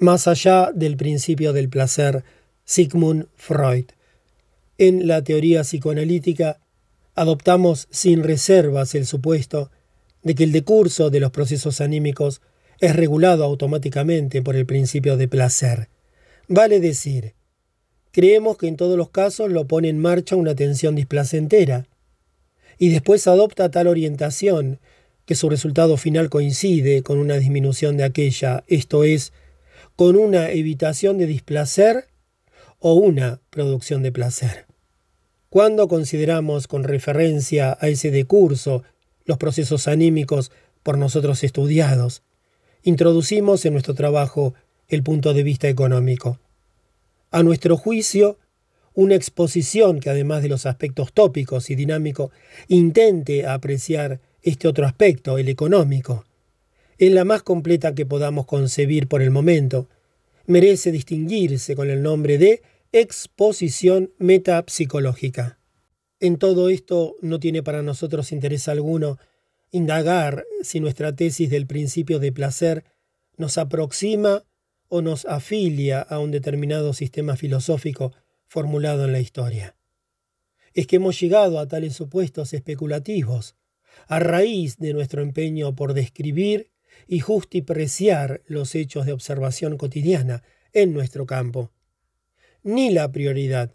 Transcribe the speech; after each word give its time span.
Más 0.00 0.26
allá 0.28 0.72
del 0.74 0.96
principio 0.96 1.52
del 1.52 1.68
placer, 1.68 2.24
Sigmund 2.64 3.26
Freud. 3.36 3.84
En 4.78 5.06
la 5.06 5.22
teoría 5.22 5.60
psicoanalítica, 5.60 6.58
adoptamos 7.14 7.86
sin 7.90 8.22
reservas 8.22 8.94
el 8.94 9.04
supuesto 9.04 9.70
de 10.22 10.34
que 10.34 10.44
el 10.44 10.52
decurso 10.52 11.10
de 11.10 11.20
los 11.20 11.32
procesos 11.32 11.82
anímicos 11.82 12.40
es 12.78 12.96
regulado 12.96 13.44
automáticamente 13.44 14.40
por 14.40 14.56
el 14.56 14.64
principio 14.64 15.18
de 15.18 15.28
placer. 15.28 15.90
Vale 16.48 16.80
decir, 16.80 17.34
creemos 18.10 18.56
que 18.56 18.68
en 18.68 18.78
todos 18.78 18.96
los 18.96 19.10
casos 19.10 19.50
lo 19.50 19.66
pone 19.66 19.90
en 19.90 19.98
marcha 19.98 20.34
una 20.34 20.54
tensión 20.54 20.94
displacentera, 20.94 21.86
y 22.78 22.88
después 22.88 23.26
adopta 23.26 23.70
tal 23.70 23.86
orientación 23.86 24.80
que 25.26 25.34
su 25.34 25.50
resultado 25.50 25.98
final 25.98 26.30
coincide 26.30 27.02
con 27.02 27.18
una 27.18 27.34
disminución 27.34 27.98
de 27.98 28.04
aquella, 28.04 28.64
esto 28.66 29.04
es, 29.04 29.34
con 30.00 30.16
una 30.16 30.48
evitación 30.50 31.18
de 31.18 31.26
displacer 31.26 32.06
o 32.78 32.94
una 32.94 33.42
producción 33.50 34.02
de 34.02 34.10
placer. 34.10 34.64
Cuando 35.50 35.88
consideramos 35.88 36.68
con 36.68 36.84
referencia 36.84 37.76
a 37.78 37.88
ese 37.88 38.10
decurso 38.10 38.82
los 39.26 39.36
procesos 39.36 39.88
anímicos 39.88 40.52
por 40.82 40.96
nosotros 40.96 41.44
estudiados, 41.44 42.22
introducimos 42.82 43.66
en 43.66 43.74
nuestro 43.74 43.92
trabajo 43.92 44.54
el 44.88 45.02
punto 45.02 45.34
de 45.34 45.42
vista 45.42 45.68
económico. 45.68 46.38
A 47.30 47.42
nuestro 47.42 47.76
juicio, 47.76 48.38
una 48.94 49.16
exposición 49.16 50.00
que 50.00 50.08
además 50.08 50.42
de 50.42 50.48
los 50.48 50.64
aspectos 50.64 51.12
tópicos 51.12 51.68
y 51.68 51.74
dinámicos 51.74 52.30
intente 52.68 53.46
apreciar 53.46 54.18
este 54.40 54.66
otro 54.66 54.86
aspecto, 54.86 55.36
el 55.36 55.50
económico, 55.50 56.24
es 57.00 57.10
la 57.10 57.24
más 57.24 57.42
completa 57.42 57.94
que 57.94 58.04
podamos 58.04 58.44
concebir 58.44 59.08
por 59.08 59.22
el 59.22 59.30
momento, 59.30 59.88
merece 60.44 60.92
distinguirse 60.92 61.74
con 61.74 61.88
el 61.88 62.02
nombre 62.02 62.36
de 62.36 62.60
exposición 62.92 64.12
metapsicológica. 64.18 65.58
En 66.20 66.36
todo 66.36 66.68
esto 66.68 67.16
no 67.22 67.40
tiene 67.40 67.62
para 67.62 67.82
nosotros 67.82 68.32
interés 68.32 68.68
alguno 68.68 69.18
indagar 69.70 70.44
si 70.62 70.78
nuestra 70.78 71.16
tesis 71.16 71.48
del 71.48 71.66
principio 71.66 72.18
de 72.18 72.32
placer 72.32 72.84
nos 73.38 73.56
aproxima 73.56 74.44
o 74.88 75.00
nos 75.00 75.24
afilia 75.24 76.02
a 76.02 76.18
un 76.18 76.30
determinado 76.30 76.92
sistema 76.92 77.34
filosófico 77.34 78.12
formulado 78.46 79.06
en 79.06 79.12
la 79.12 79.20
historia. 79.20 79.74
Es 80.74 80.86
que 80.86 80.96
hemos 80.96 81.18
llegado 81.18 81.60
a 81.60 81.66
tales 81.66 81.94
supuestos 81.94 82.52
especulativos 82.52 83.56
a 84.06 84.18
raíz 84.18 84.76
de 84.76 84.92
nuestro 84.92 85.22
empeño 85.22 85.74
por 85.74 85.94
describir 85.94 86.70
y 87.06 87.20
justipreciar 87.20 88.42
los 88.46 88.74
hechos 88.74 89.06
de 89.06 89.12
observación 89.12 89.76
cotidiana 89.76 90.42
en 90.72 90.92
nuestro 90.92 91.26
campo 91.26 91.70
ni 92.62 92.90
la 92.90 93.10
prioridad, 93.10 93.74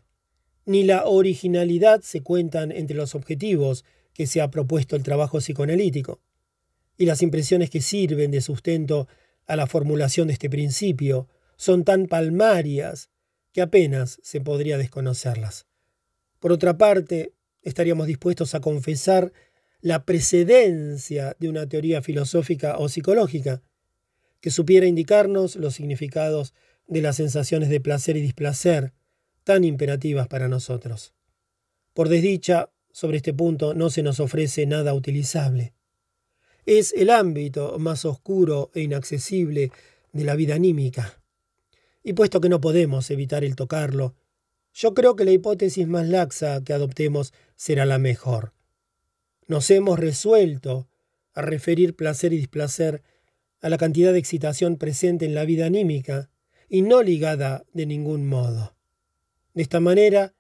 ni 0.66 0.84
la 0.84 1.06
originalidad 1.06 2.02
se 2.02 2.22
cuentan 2.22 2.72
entre 2.72 2.96
los 2.96 3.16
objetivos 3.16 3.86
que 4.14 4.28
se 4.28 4.42
ha 4.42 4.50
propuesto 4.50 4.96
el 4.96 5.03
trabajo 5.03 5.40
psicoanalítico, 5.40 6.22
y 6.98 7.06
las 7.06 7.22
impresiones 7.22 7.70
que 7.70 7.81
sirven 7.81 8.31
de 8.31 8.42
sustento 8.42 9.08
a 9.46 9.56
la 9.56 9.68
formulación 9.68 10.28
de 10.28 10.34
este 10.34 10.50
principio 10.50 11.28
son 11.58 11.84
tan 11.84 12.08
palmarias 12.08 13.09
que 13.52 13.62
apenas 13.62 14.20
se 14.23 14.42
podría 14.42 14.78
desconocerlas. 14.78 15.66
Por 16.40 16.52
otra 16.52 16.78
parte, 16.78 17.34
estaríamos 17.62 18.08
dispuestos 18.08 18.56
a 18.56 18.62
confesar 18.62 19.34
la 19.81 20.06
precedencia 20.06 21.36
de 21.40 21.50
una 21.50 21.68
teoría 21.68 22.02
filosófica 22.02 22.78
o 22.78 22.90
psicológica 22.90 23.62
que 24.42 24.52
supiera 24.52 24.86
indicarnos 24.86 25.56
los 25.56 25.76
significados 25.76 26.54
de 26.88 27.02
las 27.02 27.16
sensaciones 27.16 27.70
de 27.70 27.81
placer 27.81 28.18
y 28.18 28.22
displacer 28.22 28.94
tan 29.44 29.64
imperativas 29.64 30.28
para 30.28 30.48
nosotros. 30.48 31.14
Por 31.94 32.09
desdicha, 32.09 32.72
sobre 32.92 33.18
este 33.18 33.34
punto 33.34 33.73
no 33.73 33.90
se 33.90 34.03
nos 34.03 34.19
ofrece 34.19 34.66
nada 34.66 34.94
utilizable. 34.94 35.74
Es 36.66 36.94
el 36.94 37.09
ámbito 37.09 37.78
más 37.78 38.06
oscuro 38.06 38.72
e 38.74 38.81
inaccesible 38.81 39.72
de 40.13 40.24
la 40.24 40.36
vida 40.36 40.56
anímica. 40.56 41.22
Y 42.03 42.13
puesto 42.13 42.42
que 42.42 42.50
no 42.50 42.62
podemos 42.62 43.12
evitar 43.12 43.44
el 43.44 43.56
tocarlo, 43.56 44.16
yo 44.74 44.94
creo 44.94 45.16
que 45.16 45.25
la 45.25 45.31
hipótesis 45.31 45.88
más 45.88 46.07
laxa 46.07 46.63
que 46.63 46.74
adoptemos 46.74 47.34
será 47.56 47.86
la 47.86 47.97
mejor. 47.97 48.55
Nos 49.47 49.69
hemos 49.69 50.00
resuelto 50.00 50.89
a 51.33 51.41
referir 51.41 51.95
placer 51.95 52.33
y 52.33 52.38
displacer 52.38 53.03
a 53.61 53.69
la 53.69 53.78
cantidad 53.78 54.13
de 54.13 54.19
excitación 54.19 54.78
presente 54.78 55.25
en 55.25 55.35
la 55.35 55.45
vida 55.45 55.66
anímica 55.66 56.29
y 56.67 56.81
no 56.81 57.03
ligada 57.03 57.66
de 57.73 57.85
ningún 57.85 58.28
modo. 58.28 58.75
De 59.53 59.61
esta 59.61 59.79
manera, 59.79 60.33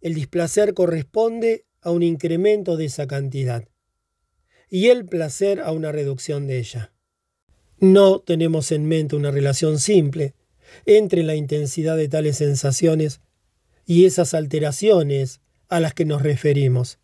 el 0.00 0.14
displacer 0.14 0.74
corresponde 0.74 1.66
a 1.80 1.90
un 1.90 2.02
incremento 2.02 2.76
de 2.76 2.86
esa 2.86 3.06
cantidad 3.06 3.68
y 4.70 4.88
el 4.88 5.04
placer 5.06 5.60
a 5.60 5.72
una 5.72 5.92
reducción 5.92 6.46
de 6.46 6.58
ella. 6.58 6.92
No 7.78 8.20
tenemos 8.20 8.72
en 8.72 8.86
mente 8.86 9.16
una 9.16 9.30
relación 9.30 9.78
simple 9.78 10.34
entre 10.86 11.22
la 11.22 11.34
intensidad 11.34 11.96
de 11.96 12.08
tales 12.08 12.36
sensaciones 12.36 13.20
y 13.86 14.04
esas 14.04 14.34
alteraciones 14.34 15.40
a 15.68 15.80
las 15.80 15.94
que 15.94 16.04
nos 16.04 16.22
referimos. 16.22 16.98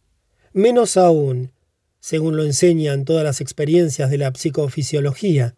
Menos 0.56 0.96
aún, 0.96 1.50
según 1.98 2.36
lo 2.36 2.44
enseñan 2.44 3.04
todas 3.04 3.24
las 3.24 3.40
experiencias 3.40 4.08
de 4.08 4.18
la 4.18 4.32
psicofisiología, 4.32 5.56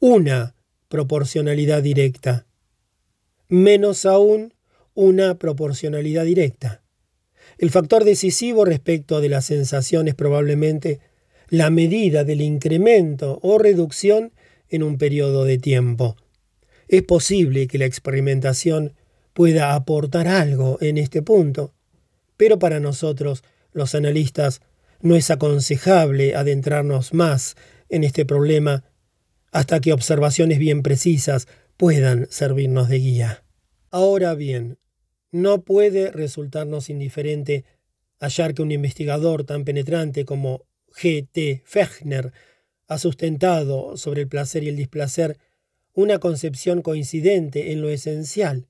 una 0.00 0.54
proporcionalidad 0.90 1.82
directa. 1.82 2.44
Menos 3.48 4.04
aún 4.04 4.52
una 4.92 5.38
proporcionalidad 5.38 6.26
directa. 6.26 6.82
El 7.56 7.70
factor 7.70 8.04
decisivo 8.04 8.66
respecto 8.66 9.22
de 9.22 9.30
la 9.30 9.40
sensación 9.40 10.08
es 10.08 10.14
probablemente 10.14 11.00
la 11.48 11.70
medida 11.70 12.22
del 12.22 12.42
incremento 12.42 13.38
o 13.40 13.56
reducción 13.56 14.32
en 14.68 14.82
un 14.82 14.98
periodo 14.98 15.46
de 15.46 15.56
tiempo. 15.56 16.16
Es 16.86 17.02
posible 17.02 17.66
que 17.66 17.78
la 17.78 17.86
experimentación 17.86 18.92
pueda 19.32 19.74
aportar 19.74 20.28
algo 20.28 20.76
en 20.82 20.98
este 20.98 21.22
punto, 21.22 21.72
pero 22.36 22.58
para 22.58 22.78
nosotros, 22.78 23.42
los 23.72 23.94
analistas, 23.94 24.60
no 25.00 25.16
es 25.16 25.30
aconsejable 25.30 26.36
adentrarnos 26.36 27.12
más 27.12 27.56
en 27.88 28.04
este 28.04 28.24
problema 28.24 28.84
hasta 29.50 29.80
que 29.80 29.92
observaciones 29.92 30.58
bien 30.58 30.82
precisas 30.82 31.46
puedan 31.76 32.26
servirnos 32.30 32.88
de 32.88 32.98
guía. 32.98 33.44
Ahora 33.90 34.34
bien, 34.34 34.78
no 35.30 35.62
puede 35.62 36.10
resultarnos 36.10 36.88
indiferente 36.88 37.64
hallar 38.20 38.54
que 38.54 38.62
un 38.62 38.70
investigador 38.70 39.44
tan 39.44 39.64
penetrante 39.64 40.24
como 40.24 40.64
G. 40.88 41.28
T. 41.30 41.62
Fechner 41.64 42.32
ha 42.86 42.98
sustentado 42.98 43.96
sobre 43.96 44.22
el 44.22 44.28
placer 44.28 44.62
y 44.62 44.68
el 44.68 44.76
displacer 44.76 45.38
una 45.94 46.18
concepción 46.18 46.82
coincidente 46.82 47.72
en 47.72 47.80
lo 47.80 47.88
esencial, 47.88 48.68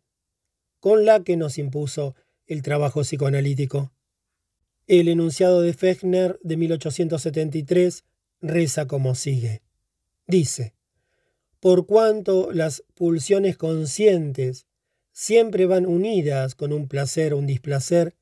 con 0.81 1.05
la 1.05 1.23
que 1.23 1.37
nos 1.37 1.59
impuso 1.59 2.15
el 2.47 2.63
trabajo 2.63 3.03
psicoanalítico. 3.03 3.93
El 4.93 5.09
enunciado 5.09 5.63
de 5.63 5.73
Fechner 5.73 6.39
de 6.43 6.59
1873 6.59 8.05
reza 8.43 8.87
como 8.87 9.15
sigue. 9.15 9.63
Dice, 10.27 10.75
por 11.61 11.87
cuanto 11.87 12.53
las 12.53 12.85
pulsiones 12.95 13.57
conscientes 13.57 14.67
siempre 15.11 15.65
van 15.65 15.87
unidas 15.87 16.55
con 16.55 16.75
un 16.75 16.89
placer 16.89 17.33
o 17.33 17.39
un 17.39 17.47
displacer, 17.47 18.17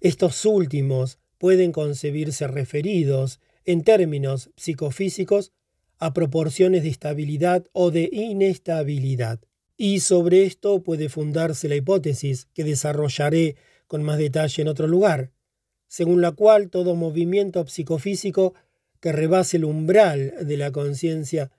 estos 0.00 0.44
últimos 0.44 1.18
pueden 1.36 1.72
concebirse 1.72 2.46
referidos, 2.46 3.40
en 3.64 3.82
términos 3.82 4.52
psicofísicos, 4.56 5.50
a 5.98 6.14
proporciones 6.14 6.84
de 6.84 6.90
estabilidad 6.90 7.66
o 7.72 7.90
de 7.90 8.08
inestabilidad. 8.12 9.40
Y 9.76 9.98
sobre 9.98 10.44
esto 10.44 10.84
puede 10.84 11.08
fundarse 11.08 11.68
la 11.68 11.74
hipótesis 11.74 12.46
que 12.54 12.62
desarrollaré 12.62 13.56
con 13.88 14.04
más 14.04 14.18
detalle 14.18 14.62
en 14.62 14.68
otro 14.68 14.86
lugar, 14.86 15.32
según 15.88 16.20
la 16.20 16.32
cual 16.32 16.70
todo 16.70 16.94
movimiento 16.94 17.66
psicofísico 17.66 18.54
que 19.00 19.12
rebase 19.12 19.58
el 19.58 19.64
umbral 19.64 20.34
de 20.46 20.56
la 20.56 20.72
conciencia 20.72 21.50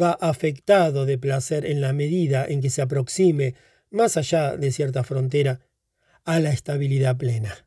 va 0.00 0.12
afectado 0.12 1.06
de 1.06 1.18
placer 1.18 1.66
en 1.66 1.80
la 1.80 1.92
medida 1.92 2.46
en 2.46 2.60
que 2.60 2.70
se 2.70 2.82
aproxime, 2.82 3.54
más 3.90 4.16
allá 4.16 4.56
de 4.56 4.72
cierta 4.72 5.04
frontera, 5.04 5.60
a 6.24 6.40
la 6.40 6.50
estabilidad 6.50 7.16
plena. 7.16 7.66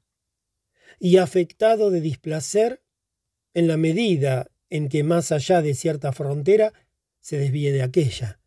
Y 0.99 1.17
afectado 1.17 1.91
de 1.91 2.01
displacer 2.01 2.81
en 3.53 3.67
la 3.67 3.77
medida 3.77 4.47
en 4.69 4.89
que 4.89 5.03
más 5.03 5.31
allá 5.31 5.61
de 5.61 5.73
cierta 5.75 6.11
frontera 6.11 6.73
se 7.19 7.37
desvíe 7.37 7.71
de 7.71 7.83
aquella, 7.83 8.39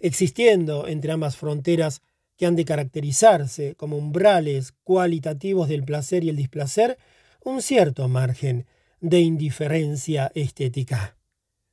existiendo 0.00 0.88
entre 0.88 1.12
ambas 1.12 1.36
fronteras 1.36 2.02
que 2.36 2.46
han 2.46 2.56
de 2.56 2.64
caracterizarse 2.64 3.74
como 3.76 3.96
umbrales 3.96 4.72
cualitativos 4.82 5.68
del 5.68 5.84
placer 5.84 6.24
y 6.24 6.30
el 6.30 6.36
displacer, 6.36 6.98
un 7.44 7.62
cierto 7.62 8.08
margen 8.08 8.66
de 9.00 9.20
indiferencia 9.20 10.32
estética. 10.34 11.16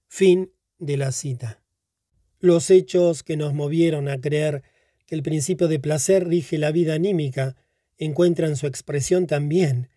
Fin 0.08 0.52
de 0.78 0.98
la 0.98 1.12
cita. 1.12 1.62
Los 2.40 2.70
hechos 2.70 3.24
que 3.24 3.38
nos 3.38 3.54
movieron 3.54 4.10
a 4.10 4.20
creer 4.20 4.64
que 5.06 5.16
el 5.16 5.24
principio 5.24 5.68
de 5.68 5.80
placer 5.80 6.28
rige 6.28 6.58
la 6.58 6.72
vida 6.72 6.94
anímica 6.94 7.56
encuentran 7.98 8.56
su 8.56 8.68
expresión 8.68 9.28
también 9.28 9.90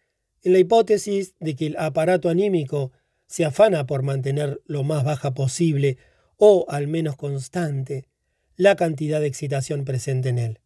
en 0.42 0.52
la 0.52 0.58
hipótesis 0.58 1.34
de 1.40 1.56
que 1.56 1.66
el 1.66 1.76
aparato 1.78 2.28
anímico 2.28 2.92
se 3.26 3.44
afana 3.44 3.86
por 3.86 4.02
mantener 4.02 4.60
lo 4.66 4.84
más 4.84 5.04
baja 5.04 5.32
posible 5.34 5.96
o 6.36 6.66
al 6.68 6.86
menos 6.86 7.16
constante 7.16 8.04
la 8.56 8.76
cantidad 8.76 9.20
de 9.20 9.26
excitación 9.26 9.84
presente 9.84 10.28
en 10.28 10.38
él. 10.38 10.60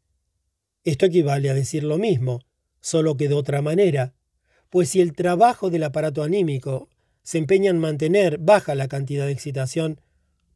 Esto 0.85 1.07
equivale 1.07 1.51
a 1.51 1.55
decir 1.55 1.85
lo 1.85 1.99
mismo, 1.99 2.41
solo 2.81 3.17
que 3.17 3.29
de 3.29 3.35
otra 3.35 3.63
manera, 3.63 4.15
pues 4.71 4.91
si 4.91 5.01
el 5.01 5.15
trabajo 5.15 5.71
del 5.71 5.85
aparato 5.85 6.23
anímico 6.23 6.89
se 7.23 7.39
empeña 7.39 7.71
en 7.71 7.79
mantener 7.79 8.39
baja 8.39 8.75
la 8.75 8.89
cantidad 8.89 9.27
de 9.27 9.33
excitación, 9.33 10.01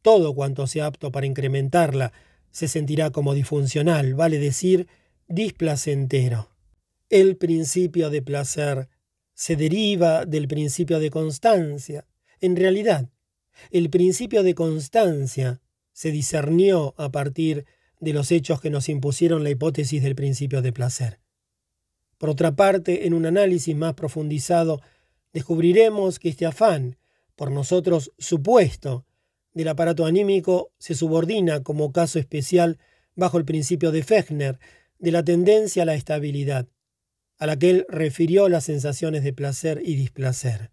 todo 0.01 0.33
cuanto 0.33 0.67
sea 0.67 0.87
apto 0.87 1.11
para 1.11 1.25
incrementarla 1.25 2.13
se 2.51 2.67
sentirá 2.67 3.09
como 3.09 3.33
disfuncional, 3.33 4.13
vale 4.13 4.37
decir, 4.37 4.87
displacentero. 5.27 6.49
El 7.09 7.35
principio 7.37 8.11
de 8.11 8.21
placer 8.21 8.89
se 9.33 9.55
deriva 9.55 10.25
del 10.25 10.47
principio 10.47 10.99
de 10.99 11.09
constancia. 11.09 12.05
En 12.41 12.55
realidad, 12.55 13.09
el 13.71 13.89
principio 13.89 14.43
de 14.43 14.53
constancia 14.53 15.61
se 15.93 16.11
discernió 16.11 16.93
a 16.97 17.11
partir 17.11 17.65
de 17.99 18.13
los 18.13 18.31
hechos 18.31 18.59
que 18.59 18.69
nos 18.69 18.89
impusieron 18.89 19.43
la 19.43 19.49
hipótesis 19.49 20.03
del 20.03 20.15
principio 20.15 20.61
de 20.61 20.73
placer. 20.73 21.19
Por 22.17 22.29
otra 22.29 22.55
parte, 22.55 23.07
en 23.07 23.13
un 23.13 23.25
análisis 23.25 23.75
más 23.75 23.93
profundizado, 23.93 24.81
descubriremos 25.31 26.19
que 26.19 26.29
este 26.29 26.45
afán, 26.45 26.97
por 27.35 27.51
nosotros 27.51 28.11
supuesto, 28.17 29.05
del 29.53 29.69
aparato 29.69 30.05
anímico 30.05 30.71
se 30.79 30.95
subordina 30.95 31.63
como 31.63 31.91
caso 31.91 32.19
especial 32.19 32.77
bajo 33.15 33.37
el 33.37 33.45
principio 33.45 33.91
de 33.91 34.03
Fechner 34.03 34.59
de 34.99 35.11
la 35.11 35.23
tendencia 35.23 35.83
a 35.83 35.85
la 35.85 35.95
estabilidad, 35.95 36.67
a 37.37 37.47
la 37.47 37.57
que 37.57 37.69
él 37.69 37.85
refirió 37.87 38.49
las 38.49 38.65
sensaciones 38.65 39.23
de 39.23 39.33
placer 39.33 39.81
y 39.83 39.95
displacer. 39.95 40.71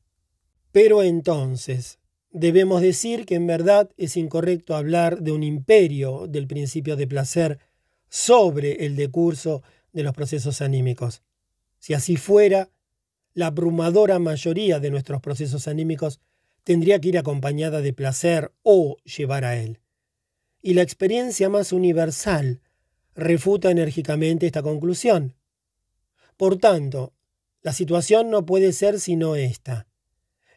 Pero 0.72 1.02
entonces, 1.02 1.99
debemos 2.30 2.80
decir 2.80 3.26
que 3.26 3.34
en 3.34 3.46
verdad 3.46 3.90
es 3.96 4.16
incorrecto 4.16 4.76
hablar 4.76 5.20
de 5.20 5.32
un 5.32 5.42
imperio 5.42 6.26
del 6.28 6.46
principio 6.46 6.96
de 6.96 7.06
placer 7.06 7.58
sobre 8.08 8.84
el 8.86 8.96
decurso 8.96 9.62
de 9.92 10.02
los 10.02 10.14
procesos 10.14 10.60
anímicos. 10.60 11.22
Si 11.78 11.94
así 11.94 12.16
fuera, 12.16 12.70
la 13.34 13.46
abrumadora 13.46 14.18
mayoría 14.18 14.80
de 14.80 14.90
nuestros 14.90 15.20
procesos 15.20 15.68
anímicos 15.68 16.20
tendría 16.64 17.00
que 17.00 17.08
ir 17.08 17.18
acompañada 17.18 17.80
de 17.80 17.92
placer 17.92 18.52
o 18.62 18.96
llevar 19.04 19.44
a 19.44 19.56
él. 19.56 19.80
Y 20.62 20.74
la 20.74 20.82
experiencia 20.82 21.48
más 21.48 21.72
universal 21.72 22.60
refuta 23.14 23.70
enérgicamente 23.70 24.46
esta 24.46 24.62
conclusión. 24.62 25.34
Por 26.36 26.58
tanto, 26.58 27.12
la 27.62 27.72
situación 27.72 28.30
no 28.30 28.46
puede 28.46 28.72
ser 28.72 29.00
sino 29.00 29.36
esta. 29.36 29.86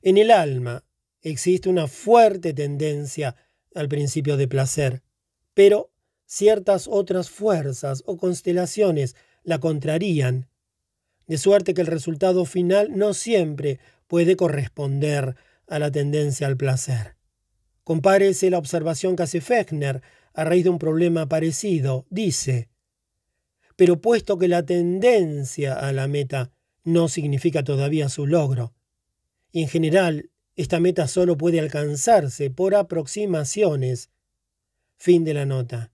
En 0.01 0.17
el 0.17 0.31
alma 0.31 0.83
existe 1.23 1.69
una 1.69 1.87
fuerte 1.87 2.53
tendencia 2.53 3.35
al 3.73 3.89
principio 3.89 4.37
de 4.37 4.47
placer, 4.47 5.01
pero 5.53 5.91
ciertas 6.25 6.87
otras 6.87 7.29
fuerzas 7.29 8.03
o 8.05 8.17
constelaciones 8.17 9.15
la 9.43 9.59
contrarían, 9.59 10.49
de 11.27 11.37
suerte 11.37 11.73
que 11.73 11.81
el 11.81 11.87
resultado 11.87 12.45
final 12.45 12.89
no 12.95 13.13
siempre 13.13 13.79
puede 14.07 14.35
corresponder 14.35 15.35
a 15.67 15.79
la 15.79 15.89
tendencia 15.91 16.47
al 16.47 16.57
placer. 16.57 17.15
Compárese 17.83 18.49
la 18.49 18.57
observación 18.57 19.15
que 19.15 19.23
hace 19.23 19.41
Fechner 19.41 20.01
a 20.33 20.43
raíz 20.43 20.63
de 20.63 20.69
un 20.69 20.79
problema 20.79 21.27
parecido. 21.27 22.05
Dice, 22.09 22.69
pero 23.75 24.01
puesto 24.01 24.37
que 24.37 24.47
la 24.47 24.63
tendencia 24.63 25.73
a 25.73 25.91
la 25.93 26.07
meta 26.07 26.51
no 26.83 27.07
significa 27.07 27.63
todavía 27.63 28.09
su 28.09 28.27
logro, 28.27 28.73
y 29.51 29.61
en 29.61 29.69
general 29.69 30.31
esta 30.55 30.79
meta 30.79 31.07
solo 31.07 31.37
puede 31.37 31.59
alcanzarse 31.59 32.49
por 32.49 32.75
aproximaciones. 32.75 34.09
Fin 34.97 35.23
de 35.23 35.33
la 35.33 35.45
nota. 35.45 35.91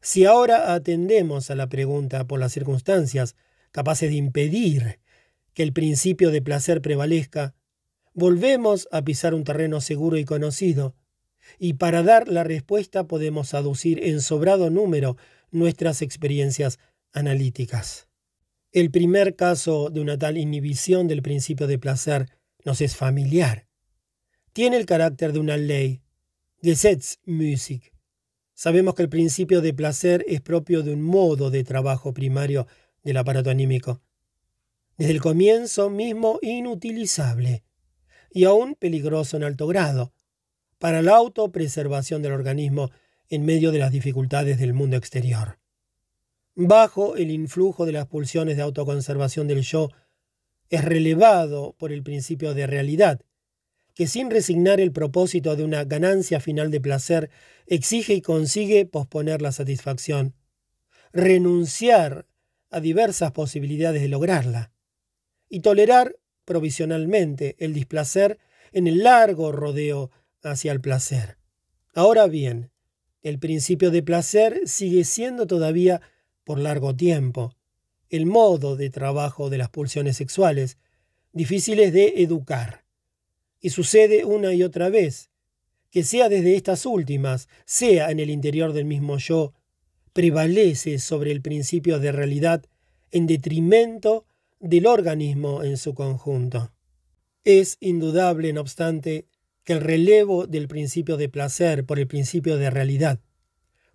Si 0.00 0.24
ahora 0.24 0.74
atendemos 0.74 1.50
a 1.50 1.54
la 1.54 1.68
pregunta 1.68 2.26
por 2.26 2.38
las 2.38 2.52
circunstancias 2.52 3.36
capaces 3.72 4.10
de 4.10 4.16
impedir 4.16 5.00
que 5.54 5.62
el 5.62 5.72
principio 5.72 6.30
de 6.30 6.42
placer 6.42 6.82
prevalezca, 6.82 7.54
volvemos 8.12 8.88
a 8.92 9.02
pisar 9.02 9.34
un 9.34 9.44
terreno 9.44 9.80
seguro 9.80 10.18
y 10.18 10.24
conocido, 10.24 10.94
y 11.58 11.74
para 11.74 12.02
dar 12.02 12.28
la 12.28 12.44
respuesta 12.44 13.06
podemos 13.06 13.54
aducir 13.54 14.02
en 14.04 14.20
sobrado 14.20 14.70
número 14.70 15.16
nuestras 15.50 16.02
experiencias 16.02 16.78
analíticas. 17.12 18.08
El 18.72 18.90
primer 18.90 19.36
caso 19.36 19.90
de 19.90 20.00
una 20.00 20.18
tal 20.18 20.36
inhibición 20.36 21.06
del 21.06 21.22
principio 21.22 21.66
de 21.66 21.78
placer 21.78 22.28
nos 22.64 22.80
es 22.80 22.96
familiar. 22.96 23.68
Tiene 24.52 24.76
el 24.76 24.86
carácter 24.86 25.32
de 25.32 25.38
una 25.38 25.56
ley, 25.56 26.02
Gesetzmusik. 26.62 27.92
Sabemos 28.54 28.94
que 28.94 29.02
el 29.02 29.08
principio 29.08 29.60
de 29.60 29.74
placer 29.74 30.24
es 30.28 30.40
propio 30.40 30.82
de 30.82 30.92
un 30.92 31.02
modo 31.02 31.50
de 31.50 31.64
trabajo 31.64 32.14
primario 32.14 32.66
del 33.02 33.16
aparato 33.16 33.50
anímico. 33.50 34.00
Desde 34.96 35.12
el 35.12 35.20
comienzo 35.20 35.90
mismo 35.90 36.38
inutilizable 36.40 37.64
y 38.30 38.44
aún 38.44 38.76
peligroso 38.76 39.36
en 39.36 39.44
alto 39.44 39.66
grado 39.66 40.12
para 40.78 41.02
la 41.02 41.16
autopreservación 41.16 42.22
del 42.22 42.32
organismo 42.32 42.90
en 43.28 43.44
medio 43.44 43.72
de 43.72 43.78
las 43.78 43.90
dificultades 43.90 44.58
del 44.58 44.72
mundo 44.72 44.96
exterior. 44.96 45.58
Bajo 46.54 47.16
el 47.16 47.30
influjo 47.30 47.86
de 47.86 47.92
las 47.92 48.06
pulsiones 48.06 48.56
de 48.56 48.62
autoconservación 48.62 49.48
del 49.48 49.62
yo, 49.62 49.90
es 50.74 50.84
relevado 50.84 51.74
por 51.78 51.92
el 51.92 52.02
principio 52.02 52.54
de 52.54 52.66
realidad, 52.66 53.20
que 53.94 54.06
sin 54.06 54.30
resignar 54.30 54.80
el 54.80 54.92
propósito 54.92 55.56
de 55.56 55.64
una 55.64 55.84
ganancia 55.84 56.40
final 56.40 56.70
de 56.70 56.80
placer, 56.80 57.30
exige 57.66 58.14
y 58.14 58.20
consigue 58.20 58.86
posponer 58.86 59.40
la 59.40 59.52
satisfacción, 59.52 60.34
renunciar 61.12 62.26
a 62.70 62.80
diversas 62.80 63.32
posibilidades 63.32 64.02
de 64.02 64.08
lograrla, 64.08 64.72
y 65.48 65.60
tolerar 65.60 66.16
provisionalmente 66.44 67.54
el 67.58 67.72
displacer 67.72 68.38
en 68.72 68.86
el 68.86 69.04
largo 69.04 69.52
rodeo 69.52 70.10
hacia 70.42 70.72
el 70.72 70.80
placer. 70.80 71.38
Ahora 71.94 72.26
bien, 72.26 72.72
el 73.22 73.38
principio 73.38 73.90
de 73.90 74.02
placer 74.02 74.62
sigue 74.66 75.04
siendo 75.04 75.46
todavía 75.46 76.00
por 76.42 76.58
largo 76.58 76.94
tiempo 76.94 77.56
el 78.14 78.26
modo 78.26 78.76
de 78.76 78.90
trabajo 78.90 79.50
de 79.50 79.58
las 79.58 79.70
pulsiones 79.70 80.16
sexuales, 80.16 80.78
difíciles 81.32 81.92
de 81.92 82.22
educar. 82.22 82.84
Y 83.60 83.70
sucede 83.70 84.24
una 84.24 84.54
y 84.54 84.62
otra 84.62 84.88
vez, 84.88 85.30
que 85.90 86.04
sea 86.04 86.28
desde 86.28 86.54
estas 86.54 86.86
últimas, 86.86 87.48
sea 87.64 88.12
en 88.12 88.20
el 88.20 88.30
interior 88.30 88.72
del 88.72 88.84
mismo 88.84 89.18
yo, 89.18 89.52
prevalece 90.12 91.00
sobre 91.00 91.32
el 91.32 91.42
principio 91.42 91.98
de 91.98 92.12
realidad 92.12 92.64
en 93.10 93.26
detrimento 93.26 94.26
del 94.60 94.86
organismo 94.86 95.64
en 95.64 95.76
su 95.76 95.92
conjunto. 95.94 96.72
Es 97.42 97.78
indudable, 97.80 98.52
no 98.52 98.60
obstante, 98.60 99.26
que 99.64 99.72
el 99.72 99.80
relevo 99.80 100.46
del 100.46 100.68
principio 100.68 101.16
de 101.16 101.28
placer 101.28 101.84
por 101.84 101.98
el 101.98 102.06
principio 102.06 102.58
de 102.58 102.70
realidad 102.70 103.18